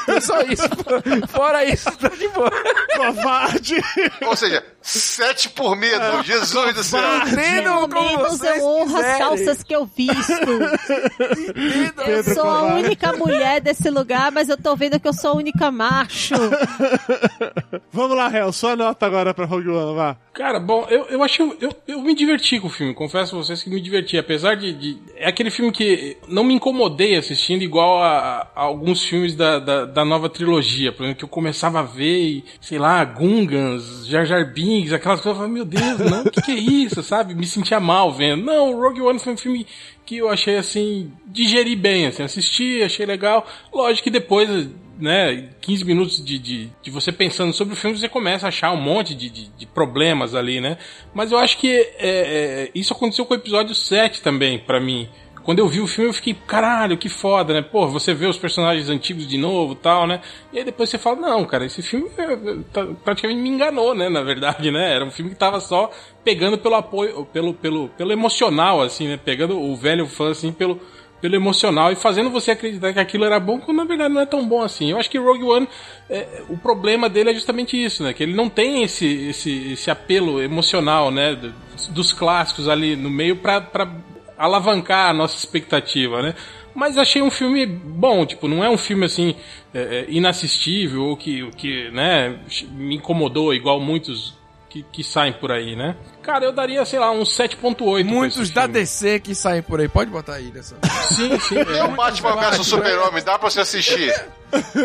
É 0.08 0.20
Só 0.20 0.40
isso. 0.42 0.68
Fora 1.28 1.64
isso, 1.64 1.90
tá 1.98 2.08
de 2.08 2.28
boa. 2.28 2.50
Covarde! 2.96 3.76
Ou 4.26 4.36
seja, 4.36 4.64
sete 4.84 5.48
por 5.48 5.74
medo. 5.76 6.22
Jesus 6.22 6.74
do 6.74 6.82
céu. 6.84 7.00
Entendam 7.26 7.88
como 7.88 8.18
vocês 8.28 8.58
eu 8.58 8.64
honro 8.66 8.96
as 8.98 9.18
calças 9.18 9.62
que 9.62 9.74
eu 9.74 9.86
visto. 9.86 10.32
Entendam. 10.32 12.04
Eu 12.06 12.22
Pedro 12.22 12.34
sou 12.34 12.44
a 12.48 12.60
Covarde. 12.60 12.84
única 12.86 13.12
mulher 13.14 13.60
desse 13.60 13.88
lugar, 13.90 14.30
mas 14.30 14.48
eu 14.48 14.56
tô 14.56 14.76
vendo 14.76 15.00
que 15.00 15.08
eu 15.08 15.12
sou 15.12 15.30
a 15.32 15.34
única 15.36 15.70
macho. 15.70 16.34
Vamos 17.92 18.16
lá, 18.16 18.30
Hel, 18.34 18.52
sua 18.52 18.76
nota 18.76 19.06
agora 19.06 19.32
pra 19.32 19.46
Rogue 19.46 19.68
One, 19.68 19.94
vá. 19.96 20.16
Cara, 20.32 20.58
bom, 20.58 20.84
eu, 20.90 21.04
eu 21.06 21.22
achei. 21.22 21.46
Eu, 21.60 21.72
eu 21.86 22.00
me 22.02 22.14
diverti 22.14 22.58
com 22.58 22.66
o 22.66 22.70
filme, 22.70 22.92
confesso 22.92 23.36
a 23.36 23.38
vocês 23.38 23.62
que 23.62 23.70
me 23.70 23.80
diverti. 23.80 24.18
Apesar 24.18 24.54
de, 24.56 24.72
de- 24.72 24.98
É 25.16 25.28
aquele 25.28 25.50
filme 25.50 25.70
que 25.72 26.16
não 26.28 26.42
me 26.44 26.54
incomodei 26.54 27.16
assistindo, 27.16 27.62
igual 27.62 28.02
a, 28.02 28.48
a 28.54 28.60
alguns 28.62 29.02
filmes 29.04 29.34
da, 29.36 29.58
da, 29.58 29.84
da 29.86 30.04
nova 30.04 30.28
trilogia. 30.28 30.92
Por 30.92 31.04
exemplo, 31.04 31.18
que 31.20 31.24
eu 31.24 31.28
começava 31.28 31.80
a 31.80 31.82
ver, 31.84 32.18
e, 32.20 32.44
sei 32.60 32.78
lá, 32.78 33.04
Gungans, 33.04 34.06
Jar 34.06 34.24
Jar 34.26 34.44
Binks, 34.52 34.73
aquelas 34.92 35.20
coisas. 35.20 35.26
Eu 35.26 35.34
falava, 35.34 35.52
meu 35.52 35.64
Deus, 35.64 35.98
não, 36.10 36.22
o 36.22 36.30
que, 36.30 36.42
que 36.42 36.52
é 36.52 36.58
isso, 36.58 37.02
sabe? 37.02 37.34
Me 37.34 37.46
sentia 37.46 37.80
mal 37.80 38.12
vendo. 38.12 38.44
Não, 38.44 38.78
Rogue 38.78 39.00
One 39.00 39.18
foi 39.18 39.32
um 39.32 39.36
filme 39.36 39.66
que 40.04 40.18
eu 40.18 40.28
achei 40.28 40.56
assim, 40.56 41.12
digeri 41.26 41.74
bem, 41.74 42.06
assim, 42.06 42.22
assisti, 42.22 42.82
achei 42.82 43.06
legal. 43.06 43.46
Lógico 43.72 44.04
que 44.04 44.10
depois 44.10 44.48
né, 44.98 45.48
15 45.60 45.84
minutos 45.84 46.24
de, 46.24 46.38
de, 46.38 46.70
de 46.82 46.90
você 46.90 47.10
pensando 47.10 47.52
sobre 47.52 47.74
o 47.74 47.76
filme, 47.76 47.96
você 47.98 48.08
começa 48.08 48.46
a 48.46 48.48
achar 48.48 48.72
um 48.72 48.80
monte 48.80 49.14
de, 49.14 49.28
de, 49.28 49.48
de 49.48 49.66
problemas 49.66 50.34
ali, 50.34 50.60
né? 50.60 50.78
Mas 51.12 51.32
eu 51.32 51.38
acho 51.38 51.58
que 51.58 51.68
é, 51.68 51.90
é, 51.98 52.70
isso 52.74 52.92
aconteceu 52.92 53.26
com 53.26 53.34
o 53.34 53.36
episódio 53.36 53.74
7 53.74 54.22
também, 54.22 54.58
pra 54.58 54.80
mim. 54.80 55.08
Quando 55.44 55.58
eu 55.58 55.68
vi 55.68 55.78
o 55.80 55.86
filme, 55.86 56.08
eu 56.08 56.14
fiquei, 56.14 56.34
caralho, 56.46 56.96
que 56.96 57.08
foda, 57.10 57.52
né? 57.52 57.60
Pô, 57.60 57.86
você 57.86 58.14
vê 58.14 58.26
os 58.26 58.38
personagens 58.38 58.88
antigos 58.88 59.26
de 59.26 59.36
novo 59.36 59.74
tal, 59.74 60.06
né? 60.06 60.20
E 60.50 60.58
aí 60.58 60.64
depois 60.64 60.88
você 60.88 60.96
fala, 60.96 61.16
não, 61.20 61.44
cara, 61.44 61.66
esse 61.66 61.82
filme 61.82 62.08
é, 62.16 62.56
tá- 62.72 62.86
praticamente 63.04 63.42
me 63.42 63.50
enganou, 63.50 63.94
né? 63.94 64.08
Na 64.08 64.22
verdade, 64.22 64.70
né? 64.70 64.94
Era 64.94 65.04
um 65.04 65.10
filme 65.10 65.30
que 65.32 65.36
tava 65.36 65.60
só 65.60 65.90
pegando 66.24 66.56
pelo 66.56 66.74
apoio, 66.76 67.26
pelo, 67.30 67.52
pelo, 67.52 67.88
pelo 67.90 68.10
emocional, 68.10 68.80
assim, 68.80 69.06
né? 69.06 69.18
Pegando 69.22 69.60
o 69.60 69.76
velho 69.76 70.06
fã, 70.06 70.30
assim, 70.30 70.50
pelo, 70.50 70.80
pelo 71.20 71.34
emocional 71.36 71.92
e 71.92 71.94
fazendo 71.94 72.30
você 72.30 72.50
acreditar 72.52 72.94
que 72.94 72.98
aquilo 72.98 73.24
era 73.26 73.38
bom, 73.38 73.60
quando 73.60 73.76
na 73.76 73.84
verdade 73.84 74.14
não 74.14 74.22
é 74.22 74.26
tão 74.26 74.46
bom 74.46 74.62
assim. 74.62 74.90
Eu 74.92 74.98
acho 74.98 75.10
que 75.10 75.18
Rogue 75.18 75.44
One, 75.44 75.68
é, 76.08 76.42
o 76.48 76.56
problema 76.56 77.06
dele 77.08 77.30
é 77.30 77.34
justamente 77.34 77.76
isso, 77.82 78.02
né? 78.02 78.14
Que 78.14 78.22
ele 78.22 78.34
não 78.34 78.48
tem 78.48 78.82
esse, 78.82 79.06
esse, 79.28 79.72
esse 79.72 79.90
apelo 79.90 80.40
emocional, 80.40 81.10
né? 81.10 81.34
do- 81.34 81.52
Dos 81.90 82.14
clássicos 82.14 82.66
ali 82.66 82.96
no 82.96 83.10
meio 83.10 83.36
pra 83.36 83.60
alavancar 84.36 85.10
a 85.10 85.12
nossa 85.12 85.36
expectativa, 85.36 86.22
né? 86.22 86.34
Mas 86.74 86.98
achei 86.98 87.22
um 87.22 87.30
filme 87.30 87.64
bom, 87.66 88.26
tipo, 88.26 88.48
não 88.48 88.64
é 88.64 88.68
um 88.68 88.76
filme 88.76 89.04
assim 89.04 89.36
é, 89.72 89.80
é, 89.80 90.06
inassistível 90.08 91.04
ou 91.04 91.16
que, 91.16 91.48
que 91.52 91.90
né, 91.90 92.38
me 92.72 92.96
incomodou 92.96 93.54
igual 93.54 93.78
muitos 93.78 94.34
que, 94.68 94.82
que 94.92 95.04
saem 95.04 95.32
por 95.32 95.52
aí, 95.52 95.76
né? 95.76 95.96
Cara, 96.24 96.44
eu 96.44 96.52
daria, 96.52 96.84
sei 96.84 96.98
lá, 96.98 97.10
um 97.10 97.22
7.8. 97.22 97.74
pra 97.76 98.00
esse 98.00 98.04
Muitos 98.04 98.50
da. 98.50 98.66
DC 98.66 99.20
que 99.20 99.34
saem 99.34 99.62
por 99.62 99.80
aí. 99.80 99.88
Pode 99.88 100.10
botar 100.10 100.34
aí 100.34 100.50
nessa. 100.52 100.74
Sim, 101.14 101.38
sim. 101.38 101.56
É 101.58 101.84
o 101.84 101.88
Batman 101.94 102.36
vs 102.50 102.66
Super-Homem, 102.66 103.22
dá 103.22 103.38
pra 103.38 103.50
você 103.50 103.60
assistir. 103.60 104.12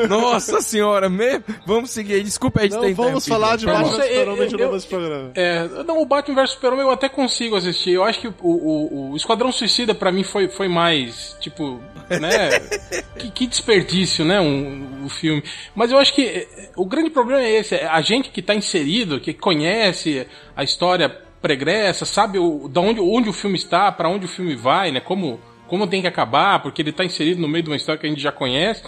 Nossa 0.10 0.62
senhora, 0.62 1.10
mesmo? 1.10 1.44
Vamos 1.66 1.92
seguir 1.92 2.16
aí. 2.16 2.24
Desculpa 2.24 2.62
aí 2.62 2.70
de 2.70 2.76
Não 2.76 2.82
ter 2.82 2.94
vamos 2.94 3.26
interrompido. 3.28 3.36
falar 3.36 3.56
de 3.56 3.66
Batman 3.66 4.02
sei, 4.02 4.10
Super-Homem 4.10 4.48
de 4.48 4.54
eu- 4.56 4.60
novo 4.60 4.74
nesse 4.74 4.88
programa. 4.88 5.32
É, 5.36 5.68
não, 5.86 6.02
o 6.02 6.06
Batman 6.06 6.42
vs 6.42 6.52
Superman 6.52 6.82
eu 6.82 6.92
até 6.92 7.08
consigo 7.08 7.56
assistir. 7.56 7.92
Eu 7.92 8.04
acho 8.04 8.20
que 8.20 8.28
o, 8.28 8.34
o, 8.42 9.12
o 9.12 9.16
Esquadrão 9.16 9.52
Suicida 9.52 9.94
pra 9.94 10.12
mim 10.12 10.24
foi, 10.24 10.48
foi 10.50 10.68
mais, 10.68 11.38
tipo, 11.40 11.80
né? 12.10 12.50
que, 13.18 13.32
que 13.32 13.48
desperdício, 13.48 14.26
né? 14.26 14.40
Um, 14.42 15.06
o 15.06 15.10
filme. 15.10 15.44
Mas 15.76 15.92
eu 15.92 16.00
acho 16.00 16.14
que 16.14 16.24
eh, 16.26 16.70
o 16.76 16.86
grande 16.86 17.10
problema 17.12 17.42
é 17.44 17.52
esse. 17.52 17.76
é 17.76 17.86
A 17.88 18.02
gente 18.02 18.30
que 18.32 18.42
tá 18.42 18.56
inserido, 18.56 19.20
que 19.20 19.34
conhece 19.34 20.26
a 20.56 20.64
história 20.64 21.16
pregressa, 21.42 22.06
sabe 22.06 22.38
o, 22.38 22.68
da 22.68 22.82
onde, 22.82 23.00
onde 23.00 23.30
o 23.30 23.34
filme 23.34 23.58
está, 23.58 23.92
pra 23.92 24.10
onde 24.10 24.26
o 24.26 24.30
filme 24.30 24.56
vai, 24.56 24.92
né? 24.92 25.00
Como, 25.00 25.40
como 25.68 25.88
tem 25.88 26.02
que 26.02 26.08
acabar, 26.08 26.62
porque 26.62 26.82
ele 26.82 26.92
tá 26.92 27.06
inserido 27.06 27.42
no 27.42 27.48
meio 27.48 27.64
de 27.64 27.70
uma 27.70 27.76
história 27.76 28.00
que 28.00 28.06
a 28.06 28.10
gente 28.10 28.22
já 28.22 28.32
conhece. 28.32 28.84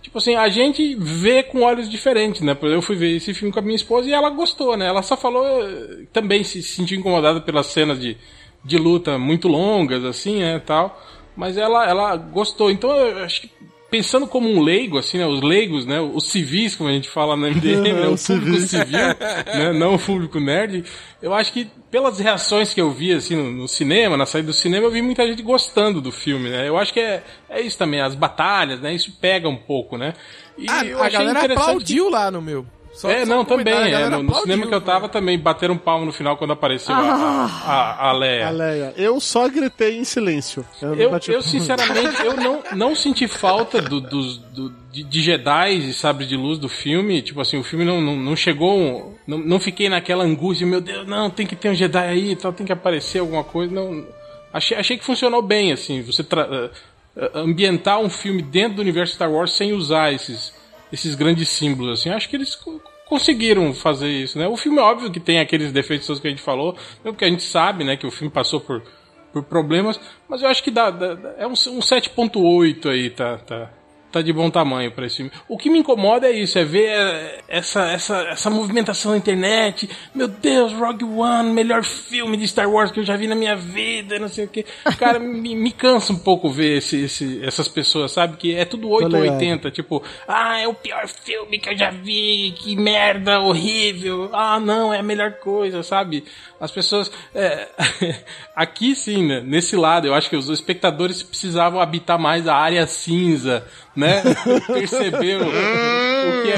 Tipo 0.00 0.18
assim, 0.18 0.36
a 0.36 0.48
gente 0.48 0.94
vê 0.94 1.42
com 1.42 1.62
olhos 1.62 1.88
diferentes, 1.88 2.40
né? 2.40 2.56
Eu 2.62 2.80
fui 2.80 2.96
ver 2.96 3.16
esse 3.16 3.34
filme 3.34 3.52
com 3.52 3.58
a 3.58 3.62
minha 3.62 3.76
esposa 3.76 4.08
e 4.08 4.12
ela 4.12 4.30
gostou, 4.30 4.76
né? 4.76 4.86
Ela 4.86 5.02
só 5.02 5.16
falou, 5.16 5.44
eh, 5.46 6.04
também 6.12 6.44
se 6.44 6.62
sentiu 6.62 6.98
incomodada 6.98 7.40
pelas 7.40 7.66
cenas 7.66 7.98
de, 7.98 8.16
de 8.64 8.78
luta 8.78 9.18
muito 9.18 9.48
longas, 9.48 10.04
assim, 10.04 10.38
né, 10.38 10.60
tal. 10.64 11.00
Mas 11.36 11.56
ela, 11.56 11.84
ela 11.88 12.16
gostou. 12.16 12.70
Então, 12.70 12.90
eu 12.90 13.24
acho 13.24 13.42
que 13.42 13.50
pensando 13.90 14.26
como 14.26 14.48
um 14.50 14.60
leigo, 14.60 14.98
assim, 14.98 15.18
né? 15.18 15.26
Os 15.26 15.40
leigos, 15.42 15.86
né? 15.86 16.00
Os 16.00 16.28
civis, 16.30 16.76
como 16.76 16.88
a 16.88 16.92
gente 16.92 17.08
fala 17.08 17.36
no 17.36 17.46
MDM, 17.50 17.92
né? 17.94 18.06
O 18.08 18.16
público 18.16 18.56
civil, 18.66 18.98
né? 18.98 19.72
Não 19.72 19.94
o 19.94 19.98
público 19.98 20.38
nerd. 20.40 20.84
Eu 21.22 21.32
acho 21.34 21.52
que 21.52 21.66
pelas 21.90 22.18
reações 22.18 22.72
que 22.74 22.80
eu 22.80 22.90
vi, 22.90 23.12
assim, 23.12 23.34
no, 23.34 23.50
no 23.50 23.68
cinema, 23.68 24.16
na 24.16 24.26
saída 24.26 24.48
do 24.48 24.52
cinema, 24.52 24.86
eu 24.86 24.90
vi 24.90 25.00
muita 25.02 25.26
gente 25.26 25.42
gostando 25.42 26.00
do 26.00 26.12
filme, 26.12 26.48
né? 26.50 26.68
Eu 26.68 26.76
acho 26.78 26.92
que 26.92 27.00
é, 27.00 27.22
é 27.48 27.60
isso 27.60 27.78
também, 27.78 28.00
as 28.00 28.14
batalhas, 28.14 28.80
né? 28.80 28.94
Isso 28.94 29.12
pega 29.20 29.48
um 29.48 29.56
pouco, 29.56 29.96
né? 29.96 30.12
E 30.56 30.66
Ah, 30.68 30.84
eu 30.84 31.02
a 31.02 31.08
galera 31.08 31.30
interessante 31.38 31.54
que- 31.56 31.62
aplaudiu 31.70 32.10
lá 32.10 32.30
no 32.30 32.42
meu. 32.42 32.66
Só- 32.98 33.08
é, 33.10 33.24
só 33.24 33.32
não, 33.32 33.44
também. 33.44 33.72
É, 33.94 34.08
no, 34.08 34.22
no 34.24 34.34
cinema 34.34 34.66
que 34.66 34.74
eu 34.74 34.80
tava 34.80 35.08
também 35.08 35.38
bateram 35.38 35.74
um 35.74 35.78
palmo 35.78 36.04
no 36.04 36.12
final 36.12 36.36
quando 36.36 36.52
apareceu 36.52 36.92
a, 36.94 36.98
a, 36.98 37.44
a, 37.46 38.08
a 38.08 38.12
Leia. 38.12 38.48
A 38.48 38.50
Leia. 38.50 38.94
Eu 38.96 39.20
só 39.20 39.48
gritei 39.48 39.98
em 39.98 40.04
silêncio. 40.04 40.64
Eu, 40.82 40.88
não 40.88 40.96
Eu, 40.96 41.10
bati 41.10 41.30
eu 41.30 41.40
sinceramente, 41.40 42.20
eu 42.24 42.34
não, 42.36 42.62
não 42.74 42.94
senti 42.96 43.28
falta 43.28 43.80
do, 43.80 44.00
dos- 44.00 44.38
do- 44.38 44.74
de, 44.90 45.04
de 45.04 45.22
Jedi 45.22 45.74
e 45.76 45.92
sabre 45.92 46.26
de 46.26 46.36
luz 46.36 46.58
do 46.58 46.68
filme. 46.68 47.22
Tipo 47.22 47.40
assim, 47.40 47.56
o 47.56 47.62
filme 47.62 47.84
não, 47.84 48.00
não, 48.00 48.16
não 48.16 48.34
chegou. 48.34 49.16
Não, 49.26 49.38
não 49.38 49.60
fiquei 49.60 49.88
naquela 49.88 50.24
angústia, 50.24 50.66
meu 50.66 50.80
Deus, 50.80 51.06
não, 51.06 51.30
tem 51.30 51.46
que 51.46 51.54
ter 51.54 51.68
um 51.70 51.74
Jedi 51.74 51.98
aí, 52.04 52.34
tal, 52.34 52.52
tem 52.52 52.66
que 52.66 52.72
aparecer 52.72 53.20
alguma 53.20 53.44
coisa. 53.44 53.72
Não, 53.72 54.04
achei, 54.52 54.76
achei 54.76 54.98
que 54.98 55.04
funcionou 55.04 55.40
bem, 55.40 55.70
assim, 55.72 56.02
você 56.02 56.24
tra- 56.24 56.48
eh, 56.50 56.70
eh, 57.16 57.30
ambientar 57.34 58.00
um 58.00 58.08
filme 58.10 58.42
dentro 58.42 58.76
do 58.76 58.82
universo 58.82 59.14
Star 59.14 59.30
Wars 59.30 59.52
sem 59.52 59.72
usar 59.72 60.12
esses, 60.12 60.52
esses 60.92 61.14
grandes 61.14 61.48
símbolos, 61.48 62.00
assim. 62.00 62.10
Acho 62.10 62.28
que 62.28 62.36
eles 62.36 62.54
co- 62.54 62.80
conseguiram 63.06 63.72
fazer 63.74 64.08
isso, 64.08 64.38
né? 64.38 64.46
O 64.48 64.56
filme, 64.56 64.78
é 64.78 64.82
óbvio 64.82 65.10
que 65.10 65.20
tem 65.20 65.40
aqueles 65.40 65.72
defeitos 65.72 66.20
que 66.20 66.26
a 66.26 66.30
gente 66.30 66.42
falou, 66.42 66.72
mesmo 67.04 67.12
porque 67.12 67.24
a 67.24 67.28
gente 67.28 67.42
sabe, 67.42 67.84
né, 67.84 67.96
que 67.96 68.06
o 68.06 68.10
filme 68.10 68.32
passou 68.32 68.60
por 68.60 68.82
por 69.30 69.42
problemas, 69.42 70.00
mas 70.26 70.40
eu 70.40 70.48
acho 70.48 70.62
que 70.62 70.70
dá- 70.70 70.90
dá- 70.90 71.34
é 71.36 71.46
um, 71.46 71.50
um 71.50 71.82
7.8 71.82 72.88
aí, 72.88 73.10
tá, 73.10 73.36
tá, 73.36 73.70
tá 74.10 74.22
de 74.22 74.32
bom 74.32 74.50
tamanho 74.50 74.90
pra 74.92 75.06
esse 75.06 75.16
filme. 75.16 75.30
O 75.48 75.58
que 75.58 75.70
me 75.70 75.78
incomoda 75.78 76.26
é 76.26 76.32
isso, 76.32 76.58
é 76.58 76.64
ver 76.64 76.88
é, 76.88 77.40
essa, 77.48 77.84
essa, 77.90 78.16
essa 78.28 78.50
movimentação 78.50 79.12
na 79.12 79.18
internet, 79.18 79.88
meu 80.14 80.28
Deus, 80.28 80.72
Rogue 80.72 81.04
One, 81.04 81.52
melhor 81.52 81.84
filme 81.84 82.36
de 82.36 82.48
Star 82.48 82.70
Wars 82.70 82.90
que 82.90 83.00
eu 83.00 83.04
já 83.04 83.16
vi 83.16 83.26
na 83.26 83.34
minha 83.34 83.56
vida, 83.56 84.18
não 84.18 84.28
sei 84.28 84.46
o 84.46 84.48
que. 84.48 84.64
Cara, 84.98 85.18
me, 85.20 85.54
me 85.54 85.70
cansa 85.72 86.12
um 86.12 86.18
pouco 86.18 86.50
ver 86.50 86.78
esse, 86.78 87.04
esse, 87.04 87.44
essas 87.44 87.68
pessoas, 87.68 88.12
sabe, 88.12 88.36
que 88.36 88.54
é 88.54 88.64
tudo 88.64 88.88
8 88.88 89.04
ou 89.04 89.22
ligado. 89.22 89.38
80, 89.38 89.70
tipo, 89.70 90.02
ah, 90.26 90.58
é 90.58 90.66
o 90.66 90.74
pior 90.74 91.06
filme 91.06 91.58
que 91.58 91.68
eu 91.68 91.76
já 91.76 91.90
vi, 91.90 92.54
que 92.58 92.76
merda, 92.76 93.40
horrível, 93.40 94.30
ah, 94.32 94.58
não, 94.58 94.92
é 94.92 95.00
a 95.00 95.02
melhor 95.02 95.32
coisa, 95.32 95.82
sabe? 95.82 96.24
As 96.60 96.70
pessoas. 96.70 97.10
é, 97.34 97.68
aqui 98.54 98.96
sim, 98.96 99.26
né, 99.26 99.40
nesse 99.40 99.76
lado, 99.76 100.06
eu 100.06 100.14
acho 100.14 100.28
que 100.28 100.36
os 100.36 100.48
espectadores 100.48 101.22
precisavam 101.22 101.80
habitar 101.80 102.18
mais 102.18 102.48
a 102.48 102.56
área 102.56 102.86
cinza, 102.86 103.64
né? 103.98 104.22
Perceber 104.66 105.42
o, 105.42 105.46
o 105.48 106.42
que 106.42 106.50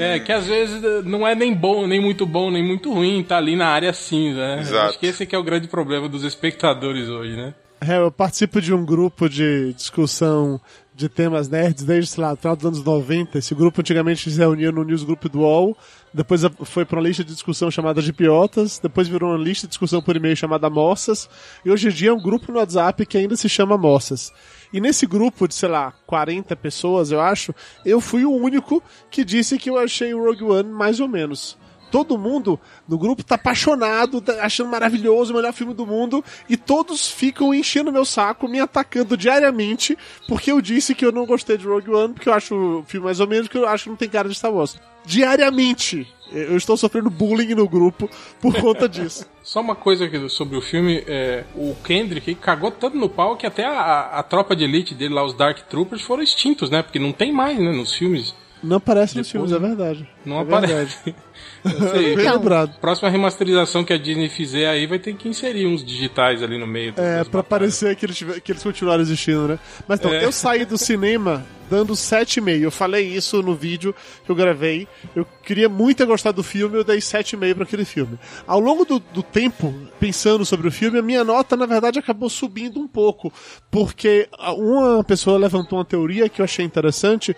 é, 0.00 0.16
é. 0.16 0.18
Que 0.20 0.32
às 0.32 0.46
vezes 0.46 0.80
não 1.04 1.26
é 1.26 1.34
nem 1.34 1.52
bom, 1.54 1.86
nem 1.86 2.00
muito 2.00 2.24
bom, 2.24 2.50
nem 2.50 2.62
muito 2.66 2.92
ruim, 2.92 3.22
tá 3.22 3.36
ali 3.36 3.56
na 3.56 3.66
área 3.68 3.92
cinza, 3.92 4.38
né? 4.56 4.60
Exato. 4.62 4.88
Acho 4.90 4.98
que 4.98 5.06
esse 5.06 5.26
que 5.26 5.34
é 5.34 5.38
o 5.38 5.42
grande 5.44 5.68
problema 5.68 6.08
dos 6.08 6.22
espectadores 6.24 7.08
hoje, 7.08 7.36
né? 7.36 7.54
É, 7.80 7.98
eu 7.98 8.10
participo 8.10 8.60
de 8.62 8.72
um 8.72 8.84
grupo 8.84 9.28
de 9.28 9.74
discussão 9.74 10.58
de 10.94 11.08
temas 11.08 11.48
nerds 11.48 11.84
desde, 11.84 12.10
sei 12.12 12.22
lá, 12.24 12.34
final 12.36 12.54
dos 12.56 12.64
anos 12.64 12.84
90. 12.84 13.36
Esse 13.36 13.54
grupo 13.54 13.80
antigamente 13.80 14.30
se 14.30 14.38
reunia 14.38 14.70
no 14.72 14.84
newsgroup 14.84 15.24
do 15.24 15.40
UOL, 15.40 15.76
depois 16.14 16.44
a- 16.44 16.50
foi 16.50 16.84
para 16.84 16.98
uma 16.98 17.06
lista 17.06 17.24
de 17.24 17.32
discussão 17.34 17.70
chamada 17.70 18.00
de 18.00 18.12
Piotas, 18.12 18.78
depois 18.78 19.08
virou 19.08 19.30
uma 19.30 19.38
lista 19.44 19.66
de 19.66 19.70
discussão 19.72 20.00
por 20.00 20.16
e-mail 20.16 20.36
chamada 20.36 20.70
Moças, 20.70 21.28
e 21.64 21.70
hoje 21.70 21.88
em 21.88 21.90
dia 21.90 22.10
é 22.10 22.12
um 22.12 22.22
grupo 22.22 22.50
no 22.52 22.58
WhatsApp 22.58 23.04
que 23.04 23.18
ainda 23.18 23.36
se 23.36 23.48
chama 23.48 23.76
Moças. 23.76 24.32
E 24.74 24.80
nesse 24.80 25.06
grupo 25.06 25.46
de, 25.46 25.54
sei 25.54 25.68
lá, 25.68 25.94
40 26.04 26.56
pessoas, 26.56 27.12
eu 27.12 27.20
acho, 27.20 27.54
eu 27.86 28.00
fui 28.00 28.24
o 28.24 28.32
único 28.32 28.82
que 29.08 29.24
disse 29.24 29.56
que 29.56 29.70
eu 29.70 29.78
achei 29.78 30.12
o 30.12 30.24
Rogue 30.24 30.42
One 30.42 30.68
mais 30.68 30.98
ou 30.98 31.06
menos. 31.06 31.56
todo 31.92 32.18
mundo 32.18 32.58
no 32.88 32.98
grupo 32.98 33.22
tá 33.22 33.36
apaixonado, 33.36 34.20
tá 34.20 34.44
achando 34.44 34.68
maravilhoso, 34.68 35.32
o 35.32 35.36
melhor 35.36 35.52
filme 35.52 35.72
do 35.72 35.86
mundo, 35.86 36.24
e 36.48 36.56
todos 36.56 37.08
ficam 37.08 37.54
enchendo 37.54 37.92
meu 37.92 38.04
saco, 38.04 38.48
me 38.48 38.58
atacando 38.58 39.16
diariamente, 39.16 39.96
porque 40.26 40.50
eu 40.50 40.60
disse 40.60 40.92
que 40.92 41.06
eu 41.06 41.12
não 41.12 41.24
gostei 41.24 41.56
de 41.56 41.64
Rogue 41.64 41.92
One, 41.92 42.12
porque 42.12 42.28
eu 42.28 42.34
acho 42.34 42.80
o 42.80 42.84
filme 42.84 43.04
mais 43.04 43.20
ou 43.20 43.28
menos, 43.28 43.46
que 43.46 43.56
eu 43.56 43.68
acho 43.68 43.84
que 43.84 43.90
não 43.90 43.96
tem 43.96 44.08
cara 44.08 44.28
de 44.28 44.34
Star 44.34 44.52
Wars. 44.52 44.76
Diariamente. 45.06 46.04
Eu 46.32 46.56
estou 46.56 46.76
sofrendo 46.76 47.10
bullying 47.10 47.54
no 47.54 47.68
grupo 47.68 48.10
por 48.40 48.54
conta 48.54 48.88
disso. 48.88 49.26
Só 49.42 49.60
uma 49.60 49.74
coisa 49.74 50.06
aqui 50.06 50.28
sobre 50.28 50.56
o 50.56 50.60
filme, 50.60 51.04
é, 51.06 51.44
o 51.54 51.76
Kendrick 51.84 52.34
cagou 52.36 52.70
tanto 52.70 52.96
no 52.96 53.08
pau 53.08 53.36
que 53.36 53.46
até 53.46 53.64
a, 53.64 54.18
a 54.18 54.22
tropa 54.22 54.56
de 54.56 54.64
elite 54.64 54.94
dele 54.94 55.14
lá, 55.14 55.24
os 55.24 55.34
Dark 55.34 55.58
Troopers, 55.68 56.02
foram 56.02 56.22
extintos, 56.22 56.70
né? 56.70 56.82
Porque 56.82 56.98
não 56.98 57.12
tem 57.12 57.30
mais, 57.30 57.58
né, 57.58 57.70
nos 57.70 57.92
filmes. 57.94 58.34
Não 58.64 58.76
aparece 58.78 59.16
nos 59.16 59.26
Depois- 59.30 59.50
filmes, 59.50 59.52
é 59.52 59.58
verdade. 59.74 60.08
Não 60.24 60.38
é 60.38 60.42
aparece. 60.42 60.96
Sei. 61.92 62.16
Bem 62.16 62.26
Então. 62.26 62.68
Próxima 62.80 63.08
remasterização 63.10 63.84
que 63.84 63.92
a 63.92 63.98
Disney 63.98 64.28
fizer 64.28 64.66
aí 64.68 64.86
vai 64.86 64.98
ter 64.98 65.14
que 65.14 65.28
inserir 65.28 65.66
uns 65.66 65.84
digitais 65.84 66.42
ali 66.42 66.58
no 66.58 66.66
meio. 66.66 66.90
É, 66.96 67.24
pra 67.24 67.42
batalhas. 67.42 67.46
parecer 67.48 67.96
que 67.96 68.06
eles, 68.06 68.18
que 68.42 68.52
eles 68.52 68.62
continuaram 68.62 69.02
existindo, 69.02 69.48
né? 69.48 69.58
Mas 69.88 69.98
então, 70.00 70.12
É. 70.12 70.24
eu 70.24 70.32
saí 70.32 70.64
do 70.64 70.76
cinema 70.78 71.44
dando 71.70 71.94
7,5. 71.94 72.62
Eu 72.62 72.70
falei 72.70 73.06
isso 73.08 73.42
no 73.42 73.54
vídeo 73.54 73.94
que 74.24 74.30
eu 74.30 74.34
gravei. 74.36 74.86
Eu 75.16 75.26
queria 75.42 75.68
muito 75.68 75.98
ter 75.98 76.06
gostado 76.06 76.36
do 76.36 76.42
filme, 76.42 76.76
eu 76.76 76.84
dei 76.84 76.98
7,5 77.00 77.54
pra 77.54 77.64
aquele 77.64 77.84
filme. 77.86 78.18
Ao 78.46 78.60
longo 78.60 78.84
do, 78.84 78.98
do 78.98 79.22
tempo, 79.22 79.74
pensando 79.98 80.44
sobre 80.44 80.68
o 80.68 80.72
filme, 80.72 80.98
a 80.98 81.02
minha 81.02 81.24
nota, 81.24 81.56
na 81.56 81.64
verdade, 81.66 81.98
acabou 81.98 82.28
subindo 82.28 82.78
um 82.78 82.86
pouco. 82.86 83.32
Porque 83.70 84.28
uma 84.56 85.02
pessoa 85.02 85.38
levantou 85.38 85.78
uma 85.78 85.84
teoria 85.84 86.28
que 86.28 86.40
eu 86.40 86.44
achei 86.44 86.64
interessante, 86.64 87.34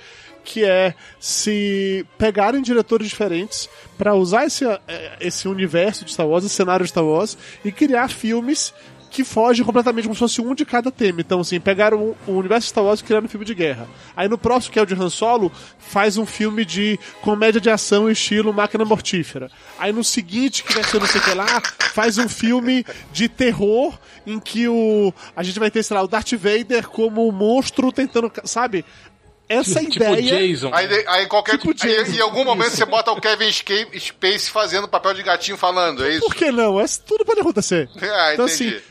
que 0.46 0.64
é 0.64 0.94
se 1.20 2.06
pegarem 2.16 2.62
diretores 2.62 3.08
diferentes 3.08 3.68
pra 3.98 4.14
usar 4.14 4.46
esse, 4.46 4.64
eh, 4.64 5.16
esse 5.20 5.48
universo 5.48 6.04
de 6.04 6.12
Star 6.12 6.26
Wars, 6.26 6.44
esse 6.44 6.54
cenário 6.54 6.84
de 6.84 6.90
Star 6.90 7.04
Wars, 7.04 7.36
e 7.64 7.72
criar 7.72 8.08
filmes 8.08 8.72
que 9.10 9.24
fogem 9.24 9.64
completamente 9.64 10.04
como 10.04 10.14
se 10.14 10.18
fosse 10.18 10.40
um 10.42 10.54
de 10.54 10.66
cada 10.66 10.90
tema. 10.90 11.20
Então, 11.22 11.40
assim, 11.40 11.58
pegaram 11.58 11.98
o- 11.98 12.16
o 12.26 12.32
universo 12.32 12.66
de 12.66 12.70
Star 12.70 12.84
Wars 12.84 13.00
e 13.00 13.04
criaram 13.04 13.24
um 13.24 13.28
filme 13.28 13.46
de 13.46 13.54
guerra. 13.54 13.88
Aí 14.14 14.28
no 14.28 14.36
próximo, 14.36 14.72
que 14.74 14.78
é 14.78 14.82
o 14.82 14.86
de 14.86 14.94
Han 14.94 15.08
Solo, 15.08 15.50
faz 15.78 16.18
um 16.18 16.26
filme 16.26 16.66
de 16.66 16.98
comédia 17.22 17.58
de 17.60 17.70
ação 17.70 18.10
estilo 18.10 18.52
Máquina 18.52 18.84
Mortífera. 18.84 19.50
Aí 19.78 19.90
no 19.90 20.04
seguinte, 20.04 20.62
que 20.62 20.74
vai 20.74 20.84
ser 20.84 21.00
não 21.00 21.06
sei 21.06 21.20
o 21.20 21.24
que 21.24 21.32
lá, 21.34 21.62
faz 21.94 22.18
um 22.18 22.28
filme 22.28 22.84
de 23.10 23.26
terror 23.26 23.98
em 24.26 24.38
que 24.38 24.68
o 24.68 25.14
a 25.34 25.42
gente 25.42 25.58
vai 25.58 25.70
ter, 25.70 25.82
sei 25.82 25.96
lá, 25.96 26.02
o 26.02 26.08
Darth 26.08 26.32
Vader 26.32 26.86
como 26.88 27.26
um 27.26 27.32
monstro 27.32 27.90
tentando, 27.90 28.30
sabe? 28.44 28.84
Essa 29.48 29.80
Tipo 29.80 30.02
ideia... 30.02 30.22
Jason. 30.22 30.70
Aí, 30.74 31.04
aí 31.06 31.26
qualquer. 31.26 31.58
Tipo 31.58 31.70
aí, 31.70 31.74
Jason. 31.74 32.16
em 32.16 32.20
algum 32.20 32.44
momento 32.44 32.70
você 32.70 32.84
bota 32.84 33.12
o 33.12 33.20
Kevin 33.20 33.50
Space 33.52 34.50
fazendo 34.50 34.88
papel 34.88 35.14
de 35.14 35.22
gatinho 35.22 35.56
falando, 35.56 36.04
é 36.04 36.10
isso? 36.10 36.26
Por 36.26 36.34
que 36.34 36.50
não? 36.50 36.80
Essa, 36.80 37.00
tudo 37.02 37.24
pode 37.24 37.40
acontecer. 37.40 37.88
Ah, 38.16 38.32
então, 38.32 38.46
entendi. 38.46 38.76
assim, 38.76 38.82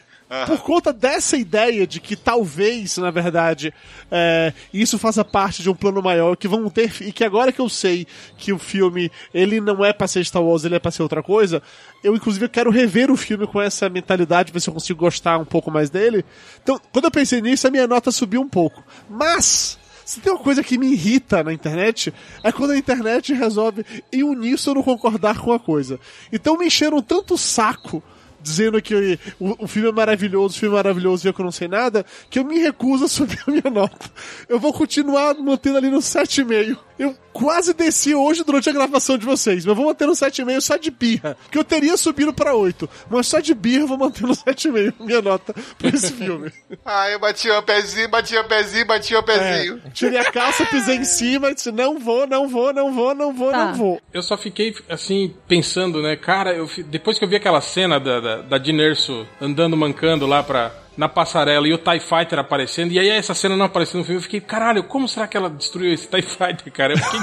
por 0.48 0.60
conta 0.62 0.92
dessa 0.92 1.38
ideia 1.38 1.86
de 1.86 2.00
que 2.00 2.16
talvez, 2.16 2.98
na 2.98 3.12
verdade, 3.12 3.74
é, 4.12 4.54
isso 4.74 4.98
faça 4.98 5.24
parte 5.24 5.62
de 5.62 5.70
um 5.70 5.76
plano 5.76 6.02
maior, 6.02 6.36
que 6.36 6.48
vão 6.48 6.70
ter. 6.70 6.92
E 7.02 7.12
que 7.12 7.24
agora 7.24 7.52
que 7.52 7.62
eu 7.62 7.70
sei 7.70 8.08
que 8.38 8.52
o 8.52 8.58
filme 8.58 9.12
ele 9.34 9.62
não 9.62 9.86
é 9.86 9.94
pra 9.94 10.08
ser 10.08 10.26
Star 10.26 10.44
Wars, 10.44 10.64
ele 10.64 10.76
é 10.76 10.80
pra 10.80 10.92
ser 10.92 11.04
outra 11.04 11.22
coisa, 11.22 11.62
eu 12.04 12.16
inclusive 12.16 12.50
quero 12.50 12.72
rever 12.72 13.12
o 13.12 13.18
filme 13.18 13.46
com 13.46 13.62
essa 13.62 13.88
mentalidade, 13.88 14.52
ver 14.52 14.60
se 14.60 14.70
eu 14.70 14.74
consigo 14.74 15.00
gostar 15.00 15.38
um 15.38 15.46
pouco 15.46 15.70
mais 15.70 15.90
dele. 15.90 16.26
Então, 16.62 16.80
quando 16.92 17.06
eu 17.06 17.12
pensei 17.12 17.42
nisso, 17.42 17.68
a 17.68 17.72
minha 17.72 17.88
nota 17.88 18.12
subiu 18.12 18.42
um 18.42 18.50
pouco. 18.50 18.84
Mas. 19.10 19.78
Se 20.06 20.20
tem 20.20 20.32
uma 20.32 20.42
coisa 20.42 20.64
que 20.64 20.78
me 20.78 20.92
irrita 20.92 21.44
na 21.44 21.52
internet, 21.52 22.14
é 22.44 22.52
quando 22.52 22.72
a 22.72 22.78
internet 22.78 23.34
resolve 23.34 23.84
em 24.14 24.22
uníssono 24.22 24.84
concordar 24.84 25.40
com 25.40 25.52
a 25.52 25.60
coisa. 25.60 26.00
Então 26.32 26.58
me 26.58 26.68
encheram 26.68 27.02
tanto 27.02 27.36
saco 27.38 28.04
dizendo 28.46 28.80
que 28.82 29.18
o, 29.40 29.64
o 29.66 29.68
filme 29.68 29.90
é 29.90 29.92
maravilhoso, 29.92 30.56
o 30.56 30.60
filme 30.60 30.76
é 30.76 30.78
maravilhoso 30.78 31.26
e 31.26 31.30
eu 31.30 31.34
que 31.34 31.42
não 31.44 31.52
sei 31.52 31.68
nada, 31.68 32.06
que 32.30 32.38
eu 32.38 32.46
me 32.46 32.60
recuso 32.60 33.06
a 33.06 33.08
subir 33.08 33.40
a 33.48 33.52
minha 33.52 33.70
nota. 33.72 34.10
Eu 34.48 34.60
vou 34.60 34.72
continuar 34.72 35.34
mantendo 35.36 35.78
ali 35.80 35.90
no 35.90 35.98
7,5. 36.00 36.78
Eu 36.98 37.14
quase 37.34 37.74
desci 37.74 38.16
hoje 38.16 38.42
durante 38.46 38.70
a 38.70 38.72
gravação 38.72 39.18
de 39.18 39.26
vocês, 39.26 39.66
mas 39.66 39.72
eu 39.72 39.76
vou 39.76 39.88
manter 39.88 40.06
no 40.08 40.14
7,5 40.14 40.62
só 40.62 40.78
de 40.78 40.90
birra. 40.90 41.36
Que 41.52 41.58
eu 41.58 41.64
teria 41.64 41.98
subido 41.98 42.34
pra 42.34 42.54
8, 42.56 42.90
mas 43.10 43.28
só 43.28 43.42
de 43.42 43.54
birra 43.54 43.82
eu 43.84 43.88
vou 43.88 43.98
manter 43.98 44.22
no 44.24 44.34
7,5 44.34 44.94
minha 45.00 45.22
nota 45.22 45.54
pra 45.78 45.90
esse 45.90 46.14
filme. 46.16 46.52
Ah, 46.86 47.10
eu 47.10 47.20
bati 47.20 47.50
o 47.50 47.62
pezinho, 47.64 48.08
bati 48.08 48.38
o 48.38 48.44
pezinho, 48.46 48.86
bati 48.86 49.14
o 49.16 49.24
pezinho. 49.24 49.82
É, 49.86 49.90
tirei 49.90 50.20
a 50.20 50.32
calça, 50.32 50.66
pisei 50.68 50.96
em 50.96 51.04
cima 51.04 51.50
e 51.52 51.56
disse: 51.56 51.72
não 51.72 52.00
vou, 52.00 52.26
não 52.28 52.48
vou, 52.48 52.72
não 52.74 52.94
vou, 52.94 53.14
não 53.14 53.34
vou, 53.34 53.52
Tá. 53.52 53.66
não 53.66 53.74
vou. 53.74 54.02
Eu 54.14 54.22
só 54.24 54.38
fiquei, 54.38 54.74
assim, 54.90 55.36
pensando, 55.50 56.02
né, 56.02 56.16
cara, 56.16 56.54
eu, 56.56 56.70
depois 56.88 57.20
que 57.20 57.26
eu 57.26 57.30
vi 57.30 57.36
aquela 57.36 57.60
cena 57.60 58.00
da, 58.00 58.20
da, 58.22 58.35
da 58.44 58.58
Dinerso 58.58 59.28
andando, 59.42 59.76
mancando 59.78 60.26
lá 60.28 60.42
pra, 60.44 60.72
na 60.98 61.08
passarela 61.10 61.68
e 61.68 61.74
o 61.74 61.78
TIE 61.78 62.00
Fighter 62.00 62.40
aparecendo, 62.40 62.92
e 62.92 63.00
aí 63.00 63.10
essa 63.10 63.34
cena 63.34 63.56
não 63.58 63.66
apareceu 63.66 63.98
no 64.00 64.04
filme, 64.06 64.18
eu 64.20 64.24
fiquei, 64.24 64.40
caralho, 64.42 64.84
como 64.84 65.08
será 65.08 65.28
que 65.28 65.36
ela 65.38 65.50
destruiu 65.50 65.94
esse 65.94 66.08
TIE 66.08 66.22
Fighter, 66.22 66.72
cara? 66.72 66.94
Eu 66.94 66.98
fiquei, 66.98 67.20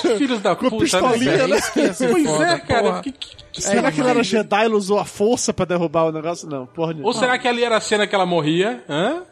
que 0.00 0.08
filhos 0.18 0.40
da 0.40 0.54
Com 0.56 0.70
puta, 0.70 1.00
né? 1.00 1.46
né? 1.46 1.58
Pois 2.10 2.26
foda, 2.26 2.44
é, 2.44 2.58
cara, 2.58 2.82
porra. 2.82 3.00
que- 3.02 3.12
que- 3.12 3.44
que 3.54 3.62
Será 3.62 3.76
cena 3.76 3.92
que 3.92 4.00
ele 4.00 4.10
era 4.10 4.22
Jedi 4.24 4.62
e 4.62 4.64
ele 4.64 4.74
usou 4.74 4.98
a 4.98 5.04
força 5.04 5.52
pra 5.54 5.64
derrubar 5.64 6.06
o 6.06 6.10
negócio? 6.10 6.48
Não, 6.48 6.66
porra. 6.66 6.92
Ou 7.04 7.12
será 7.12 7.38
que 7.38 7.46
ali 7.46 7.62
era 7.62 7.76
a 7.76 7.80
cena 7.80 8.04
que 8.04 8.12
ela 8.12 8.26
morria? 8.26 8.82
Hã? 8.88 9.22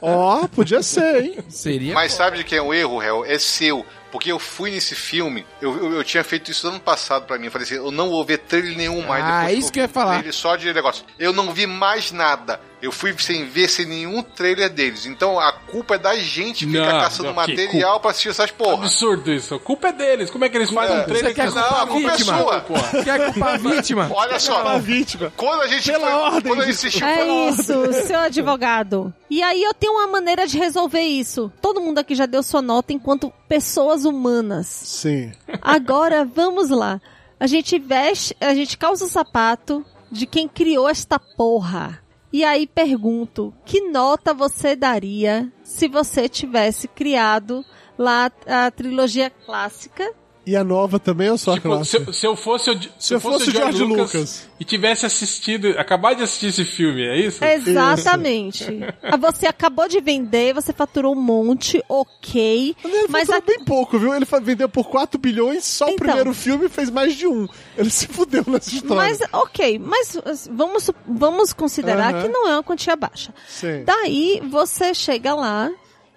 Ó, 0.00 0.46
podia 0.48 0.82
ser, 0.82 1.22
hein? 1.22 1.38
Seria. 1.48 1.94
Mas 1.94 2.12
sabe 2.12 2.38
de 2.38 2.44
quem 2.44 2.58
é 2.58 2.62
o 2.62 2.74
erro, 2.74 3.02
Hel? 3.02 3.24
É 3.24 3.38
seu. 3.38 3.86
Porque 4.10 4.32
eu 4.32 4.40
fui 4.40 4.72
nesse 4.72 4.94
filme, 4.96 5.46
eu, 5.62 5.76
eu, 5.76 5.92
eu 5.94 6.04
tinha 6.04 6.24
feito 6.24 6.50
isso 6.50 6.66
ano 6.66 6.80
passado 6.80 7.26
pra 7.26 7.38
mim. 7.38 7.46
Eu 7.46 7.52
falei 7.52 7.64
assim, 7.64 7.76
eu 7.76 7.92
não 7.92 8.10
vou 8.10 8.24
ver 8.24 8.38
trailer 8.38 8.76
nenhum 8.76 9.06
mais. 9.06 9.24
Ah, 9.24 9.40
depois 9.42 9.58
isso 9.58 9.72
que 9.72 9.78
eu 9.78 9.84
ia 9.84 9.88
falar. 9.88 10.24
Só 10.32 10.56
de 10.56 10.72
negócio. 10.72 11.04
Eu 11.18 11.32
não 11.32 11.52
vi 11.52 11.66
mais 11.66 12.10
nada. 12.10 12.60
Eu 12.82 12.90
fui 12.90 13.14
sem 13.18 13.44
ver 13.46 13.68
sem 13.68 13.84
nenhum 13.84 14.22
trailer 14.22 14.70
deles. 14.70 15.04
Então 15.04 15.38
a 15.38 15.52
culpa 15.52 15.96
é 15.96 15.98
da 15.98 16.16
gente 16.18 16.66
ficar 16.66 16.92
Não, 16.94 17.00
caçando 17.00 17.28
não, 17.28 17.34
material 17.34 18.00
pra 18.00 18.10
assistir 18.10 18.30
essas 18.30 18.50
porra. 18.50 18.84
Absurdo 18.84 19.30
isso. 19.32 19.54
A 19.54 19.58
culpa 19.60 19.88
é 19.88 19.92
deles. 19.92 20.30
Como 20.30 20.44
é 20.44 20.48
que 20.48 20.56
eles 20.56 20.70
fazem 20.70 20.98
um 20.98 21.04
trailer 21.04 21.34
que- 21.34 21.42
Não, 21.44 21.58
a 21.62 21.82
a 21.82 21.86
culpa 21.86 22.10
é 22.12 22.18
sua. 22.18 22.64
Quer 23.04 23.32
culpar 23.32 23.54
a 23.54 23.56
vítima? 23.76 24.10
Olha 24.14 24.36
A 24.36 24.40
só, 24.40 24.78
vítima. 24.78 25.32
quando 25.36 25.60
a 25.62 25.66
gente 25.66 25.90
Pela 25.92 26.06
foi, 26.10 26.12
ordem 26.20 26.42
quando 26.42 26.60
a 26.62 26.64
gente 26.64 26.74
assistiu, 26.74 27.06
É 27.06 27.16
foi- 27.16 27.48
isso, 27.50 27.92
seu 28.06 28.18
advogado. 28.20 29.12
E 29.28 29.42
aí 29.42 29.62
eu 29.62 29.74
tenho 29.74 29.92
uma 29.92 30.06
maneira 30.06 30.46
de 30.46 30.58
resolver 30.58 31.00
isso. 31.02 31.52
Todo 31.60 31.80
mundo 31.80 31.98
aqui 31.98 32.14
já 32.14 32.24
deu 32.26 32.42
sua 32.42 32.62
nota 32.62 32.92
enquanto 32.92 33.32
pessoas 33.48 34.04
humanas. 34.06 34.66
Sim. 34.66 35.32
Agora 35.60 36.24
vamos 36.24 36.70
lá. 36.70 37.00
A 37.38 37.46
gente 37.46 37.78
veste, 37.78 38.34
a 38.40 38.54
gente 38.54 38.76
calça 38.78 39.04
o 39.04 39.08
sapato 39.08 39.84
de 40.10 40.26
quem 40.26 40.48
criou 40.48 40.88
esta 40.88 41.18
porra. 41.18 41.98
E 42.32 42.44
aí 42.44 42.66
pergunto, 42.66 43.52
que 43.64 43.90
nota 43.90 44.32
você 44.32 44.76
daria 44.76 45.52
se 45.64 45.88
você 45.88 46.28
tivesse 46.28 46.86
criado 46.86 47.64
lá 47.98 48.30
a 48.46 48.70
trilogia 48.70 49.30
clássica? 49.30 50.14
E 50.46 50.56
a 50.56 50.64
nova 50.64 50.98
também 50.98 51.30
ou 51.30 51.36
só 51.36 51.52
a 51.52 51.54
Tipo, 51.54 51.84
se, 51.84 52.12
se 52.14 52.26
eu 52.26 52.34
fosse 52.34 52.70
o, 52.70 52.80
se 52.80 52.88
Se 52.98 53.14
eu 53.14 53.20
fosse 53.20 53.50
o 53.50 53.52
George 53.52 53.84
Lucas. 53.84 54.48
e 54.58 54.64
tivesse 54.64 55.04
assistido, 55.04 55.68
acabado 55.78 56.16
de 56.16 56.22
assistir 56.22 56.46
esse 56.46 56.64
filme, 56.64 57.02
é 57.06 57.18
isso? 57.20 57.44
Exatamente. 57.44 58.64
Ah, 59.02 59.16
Você 59.16 59.46
acabou 59.46 59.86
de 59.88 60.00
vender, 60.00 60.54
você 60.54 60.72
faturou 60.72 61.14
um 61.14 61.20
monte, 61.20 61.82
ok. 61.88 62.74
Ele 62.84 63.06
Mas 63.08 63.28
faturou 63.28 63.36
a- 63.36 63.40
bem 63.56 63.64
pouco, 63.64 63.98
viu? 63.98 64.14
Ele 64.14 64.26
vendeu 64.42 64.68
por 64.68 64.88
4 64.88 65.18
bilhões, 65.20 65.64
só 65.64 65.84
o 65.86 65.90
Então. 65.90 66.06
primeiro 66.06 66.32
filme 66.34 66.68
fez 66.68 66.90
mais 66.90 67.14
de 67.14 67.26
um. 67.26 67.46
Ele 67.76 67.90
se 67.90 68.06
fudeu 68.08 68.42
nessa 68.46 68.74
história. 68.74 68.96
Mas, 68.96 69.18
ok, 69.32 69.78
mas 69.78 70.14
uh, 70.16 70.50
vamos, 70.52 70.90
vamos 71.06 71.52
considerar 71.52 72.14
Aham. 72.14 72.22
que 72.22 72.28
não 72.28 72.48
é 72.48 72.52
uma 72.54 72.62
quantia 72.62 72.96
baixa. 72.96 73.32
Sim. 73.48 73.84
Daí 73.84 74.40
você 74.50 74.94
chega 74.94 75.34
lá 75.34 75.70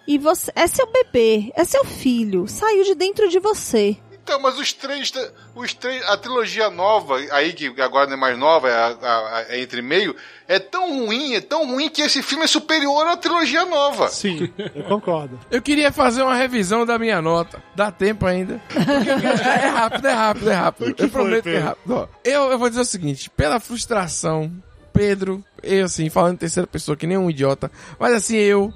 e 0.07 0.17
você. 0.17 0.51
É 0.55 0.65
seu 0.67 0.87
bebê, 0.91 1.51
é 1.55 1.63
seu 1.65 1.83
filho, 1.85 2.47
saiu 2.47 2.83
de 2.83 2.95
dentro 2.95 3.27
de 3.29 3.39
você. 3.39 3.97
Então, 4.23 4.39
mas 4.39 4.57
os 4.57 4.71
três, 4.71 5.11
os 5.53 5.73
três, 5.73 6.01
a 6.07 6.15
trilogia 6.15 6.69
nova, 6.69 7.17
aí 7.31 7.51
que 7.51 7.73
agora 7.81 8.07
não 8.07 8.13
é 8.13 8.17
mais 8.17 8.37
nova, 8.37 8.69
é, 8.69 8.73
a- 8.73 8.97
a- 9.01 9.45
é 9.49 9.59
entre 9.59 9.81
meio, 9.81 10.15
é 10.47 10.59
tão 10.59 11.05
ruim, 11.05 11.33
é 11.35 11.41
tão 11.41 11.65
ruim 11.67 11.89
que 11.89 12.01
esse 12.01 12.23
filme 12.23 12.45
é 12.45 12.47
superior 12.47 13.05
à 13.05 13.17
trilogia 13.17 13.65
nova. 13.65 14.07
Sim, 14.07 14.49
eu 14.73 14.83
concordo. 14.83 15.37
Eu 15.51 15.61
queria 15.61 15.91
fazer 15.91 16.21
uma 16.23 16.35
revisão 16.35 16.85
da 16.85 16.97
minha 16.97 17.21
nota. 17.21 17.61
Dá 17.75 17.91
tempo 17.91 18.25
ainda. 18.25 18.61
Porque 18.69 19.09
é 19.49 19.67
rápido, 19.67 20.07
é 20.07 20.13
rápido, 20.13 20.49
é 20.49 20.53
rápido. 20.53 20.89
Eu 20.89 20.95
foi, 20.97 21.09
prometo 21.09 21.43
que 21.43 21.49
é 21.49 21.59
rápido. 21.59 21.93
Ó, 21.93 22.07
eu, 22.23 22.51
eu 22.51 22.57
vou 22.57 22.69
dizer 22.69 22.81
o 22.81 22.85
seguinte: 22.85 23.29
pela 23.29 23.59
frustração, 23.59 24.49
Pedro, 24.93 25.43
eu 25.61 25.83
assim, 25.85 26.09
falando 26.09 26.35
em 26.35 26.37
terceira 26.37 26.65
pessoa 26.67 26.95
que 26.95 27.05
nem 27.07 27.17
um 27.17 27.29
idiota, 27.29 27.69
mas 27.99 28.13
assim, 28.13 28.37
eu. 28.37 28.73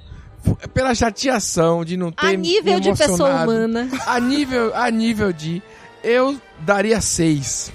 Pela 0.74 0.94
chateação 0.94 1.84
de 1.84 1.96
não 1.96 2.10
ter 2.12 2.26
A 2.26 2.32
nível 2.32 2.74
me 2.74 2.80
de 2.80 2.90
pessoa 2.90 3.28
emocionado, 3.30 3.50
humana. 3.52 3.88
A 4.06 4.20
nível, 4.20 4.72
a 4.74 4.90
nível 4.90 5.32
de. 5.32 5.62
Eu 6.02 6.40
daria 6.60 7.00
seis. 7.00 7.72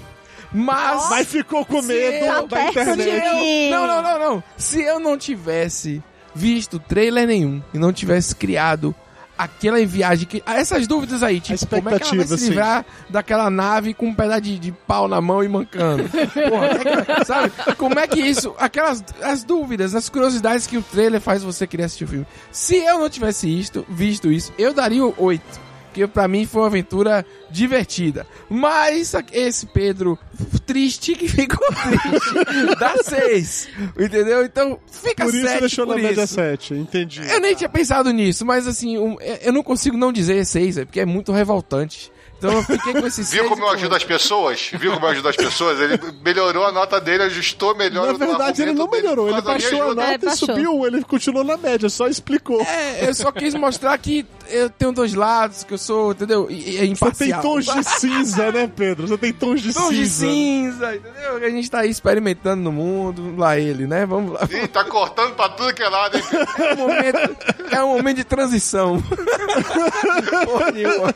Mas. 0.52 1.08
Mas 1.10 1.26
ficou 1.28 1.64
com 1.66 1.82
medo 1.82 2.24
eu- 2.26 2.46
da 2.46 2.56
perto 2.56 2.78
internet. 2.78 3.04
de- 3.38 3.70
Não, 3.70 3.86
não, 3.86 4.02
não, 4.02 4.18
não. 4.18 4.42
Se 4.56 4.82
eu 4.82 4.98
não 5.00 5.18
tivesse 5.18 6.02
visto 6.34 6.78
trailer 6.78 7.26
nenhum 7.26 7.62
e 7.72 7.78
não 7.78 7.92
tivesse 7.92 8.34
criado 8.34 8.94
aquela 9.36 9.84
viagem 9.86 10.26
que. 10.26 10.42
ah, 10.46 10.56
Essas 10.56 10.86
dúvidas 10.86 11.22
aí, 11.22 11.40
tipo, 11.40 11.66
como 11.66 11.88
é 11.90 11.98
que 11.98 12.04
ela 12.04 12.24
vai 12.24 12.38
se 12.38 12.48
livrar 12.48 12.84
daquela 13.10 13.50
nave 13.50 13.94
com 13.94 14.06
um 14.06 14.14
pedaço 14.14 14.40
de, 14.42 14.58
de 14.58 14.72
pau 14.72 15.08
na 15.08 15.20
mão 15.20 15.42
e 15.42 15.48
mancando? 15.48 16.04
Porra, 16.08 17.20
é 17.20 17.24
sabe? 17.24 17.52
Como 17.76 17.98
é 17.98 18.06
que 18.06 18.20
isso. 18.20 18.54
Aquelas 18.58 19.04
as 19.22 19.44
dúvidas, 19.44 19.94
as 19.94 20.08
curiosidades 20.08 20.66
que 20.66 20.76
o 20.76 20.82
trailer 20.82 21.20
faz 21.20 21.42
você 21.42 21.66
querer 21.66 21.84
assistir 21.84 22.04
o 22.04 22.08
filme. 22.08 22.26
Se 22.52 22.76
eu 22.76 22.98
não 22.98 23.10
tivesse 23.10 23.48
isto, 23.48 23.84
visto 23.88 24.30
isso, 24.30 24.52
eu 24.58 24.72
daria 24.72 25.04
o 25.04 25.14
8. 25.16 25.63
Porque 25.94 26.08
pra 26.08 26.26
mim 26.26 26.44
foi 26.44 26.62
uma 26.62 26.66
aventura 26.66 27.24
divertida. 27.48 28.26
Mas 28.50 29.14
esse 29.32 29.64
Pedro 29.66 30.18
triste 30.66 31.14
que 31.14 31.28
ficou 31.28 31.64
triste. 31.70 32.76
dá 32.80 32.96
6. 33.00 33.68
Entendeu? 33.96 34.44
Então 34.44 34.76
fica 34.90 35.24
Por 35.24 35.32
isso 35.32 35.46
sete 35.46 35.60
deixou 35.60 35.86
na 35.86 35.94
por 35.94 36.02
média 36.02 36.24
isso. 36.24 36.34
7, 36.34 36.74
entendi. 36.74 37.22
Eu 37.30 37.38
nem 37.40 37.54
tinha 37.54 37.68
pensado 37.68 38.10
nisso, 38.10 38.44
mas 38.44 38.66
assim, 38.66 38.98
um- 38.98 39.16
eu 39.40 39.52
não 39.52 39.62
consigo 39.62 39.96
não 39.96 40.12
dizer 40.12 40.44
6, 40.44 40.80
porque 40.80 40.98
é 40.98 41.06
muito 41.06 41.30
revoltante. 41.30 42.12
Então 42.36 42.52
eu 42.52 42.62
fiquei 42.64 42.92
com 42.92 43.06
esse 43.06 43.24
6. 43.24 43.30
Viu 43.40 43.48
como 43.48 43.62
eu 43.62 43.68
ajudo 43.70 43.94
as 43.94 44.04
pessoas? 44.04 44.70
Viu 44.78 44.92
como 44.92 45.06
eu 45.06 45.10
ajudo 45.10 45.28
as 45.28 45.36
pessoas? 45.36 45.78
Ele 45.80 45.98
melhorou 46.22 46.66
a 46.66 46.72
nota 46.72 47.00
dele, 47.00 47.22
ajustou 47.22 47.74
melhor 47.76 48.18
Na 48.18 48.26
verdade, 48.26 48.60
ele 48.62 48.72
não 48.72 48.88
melhorou, 48.90 49.30
ele 49.30 49.40
baixou 49.40 49.82
a 49.92 49.94
nota 49.94 50.02
É, 50.10 50.14
e 50.14 50.18
baixou. 50.18 50.48
subiu, 50.48 50.84
ele 50.86 51.02
continuou 51.04 51.44
na 51.44 51.56
média, 51.56 51.88
só 51.88 52.06
explicou. 52.08 52.60
É, 52.62 53.08
eu 53.08 53.14
só 53.14 53.30
quis 53.32 53.54
mostrar 53.54 53.96
que 53.96 54.26
eu 54.48 54.70
tenho 54.70 54.92
dois 54.92 55.14
lados, 55.14 55.64
que 55.64 55.74
eu 55.74 55.78
sou, 55.78 56.12
entendeu? 56.12 56.46
E, 56.50 56.54
e 56.54 56.76
é 56.76 56.80
Você 56.94 57.12
tem 57.12 57.28
imparcial. 57.30 57.42
tons 57.42 57.64
de 57.66 57.84
cinza, 58.00 58.52
né, 58.52 58.70
Pedro? 58.74 59.06
Você 59.08 59.18
tem 59.18 59.32
tons 59.32 59.60
de 59.62 59.72
Tons 59.74 59.94
de 59.94 60.06
cinza. 60.06 60.26
cinza, 60.26 60.96
entendeu? 60.96 61.38
Que 61.38 61.44
a 61.44 61.50
gente 61.50 61.70
tá 61.70 61.80
aí 61.80 61.90
experimentando 61.90 62.62
no 62.62 62.72
mundo, 62.72 63.34
lá 63.36 63.58
ele, 63.58 63.86
né? 63.86 64.04
Vamos 64.06 64.32
lá. 64.34 64.40
Ih, 64.50 64.68
tá 64.68 64.84
cortando 64.84 65.34
pra 65.34 65.48
tudo 65.50 65.72
que 65.74 65.82
é 65.82 65.88
lado, 65.88 66.16
hein? 66.16 66.22
É 66.58 66.72
um 66.74 66.76
momento, 66.76 67.36
é 67.72 67.84
um 67.84 67.88
momento 67.96 68.16
de 68.16 68.24
transição. 68.24 69.02
Porra 70.44 70.70
nenhuma. 70.72 71.12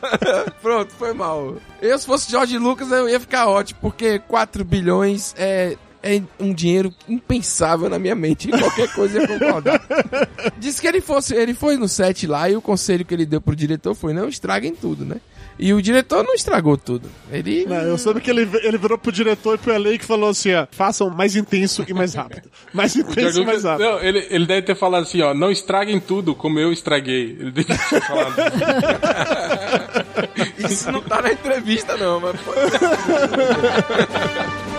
Pronto, 0.61 0.93
foi 0.97 1.13
mal. 1.13 1.55
Eu, 1.81 1.97
se 1.97 2.05
fosse 2.05 2.29
George 2.29 2.57
Lucas, 2.57 2.91
eu 2.91 3.07
ia 3.09 3.19
ficar 3.19 3.47
ótimo, 3.47 3.79
porque 3.81 4.19
4 4.19 4.63
bilhões 4.63 5.33
é, 5.37 5.77
é 6.01 6.21
um 6.39 6.53
dinheiro 6.53 6.93
impensável 7.07 7.89
na 7.89 7.99
minha 7.99 8.15
mente. 8.15 8.49
E 8.49 8.51
qualquer 8.51 8.91
coisa 8.93 9.19
ia 9.19 9.27
concordar. 9.27 9.81
Disse 10.57 10.81
que 10.81 10.87
ele, 10.87 11.01
fosse, 11.01 11.35
ele 11.35 11.53
foi 11.53 11.77
no 11.77 11.87
set 11.87 12.27
lá 12.27 12.49
e 12.49 12.55
o 12.55 12.61
conselho 12.61 13.05
que 13.05 13.13
ele 13.13 13.25
deu 13.25 13.41
pro 13.41 13.55
diretor 13.55 13.93
foi: 13.93 14.13
não 14.13 14.27
estraguem 14.27 14.73
tudo, 14.73 15.05
né? 15.05 15.17
E 15.61 15.73
o 15.73 15.81
diretor 15.81 16.23
não 16.23 16.33
estragou 16.33 16.77
tudo. 16.77 17.09
Ele. 17.29 17.65
Não, 17.65 17.75
eu 17.75 17.97
soube 17.97 18.21
que 18.21 18.29
ele, 18.29 18.49
ele 18.63 18.77
virou 18.77 18.97
pro 18.97 19.11
diretor 19.11 19.55
e 19.55 19.57
pro 19.57 19.77
LA 19.77 19.97
que 19.97 20.05
falou 20.05 20.29
assim, 20.29 20.53
ó, 20.53 20.65
façam 20.71 21.09
mais 21.09 21.35
intenso 21.35 21.83
e 21.85 21.93
mais 21.93 22.13
rápido. 22.13 22.49
Mais 22.73 22.95
intenso 22.95 23.41
e 23.41 23.45
mais 23.45 23.65
rápido. 23.65 23.85
não, 23.85 23.99
ele, 23.99 24.25
ele 24.29 24.45
deve 24.45 24.61
ter 24.61 24.75
falado 24.75 25.03
assim, 25.03 25.21
ó, 25.21 25.33
não 25.33 25.51
estraguem 25.51 25.99
tudo 25.99 26.33
como 26.33 26.59
eu 26.59 26.71
estraguei. 26.71 27.35
Ele 27.37 27.51
deve 27.51 27.75
ter 27.75 28.01
falado. 28.01 28.35
Isso 30.59 30.89
não 30.93 31.01
tá 31.01 31.21
na 31.21 31.33
entrevista, 31.33 31.97
não, 31.97 32.21
mas. 32.21 32.39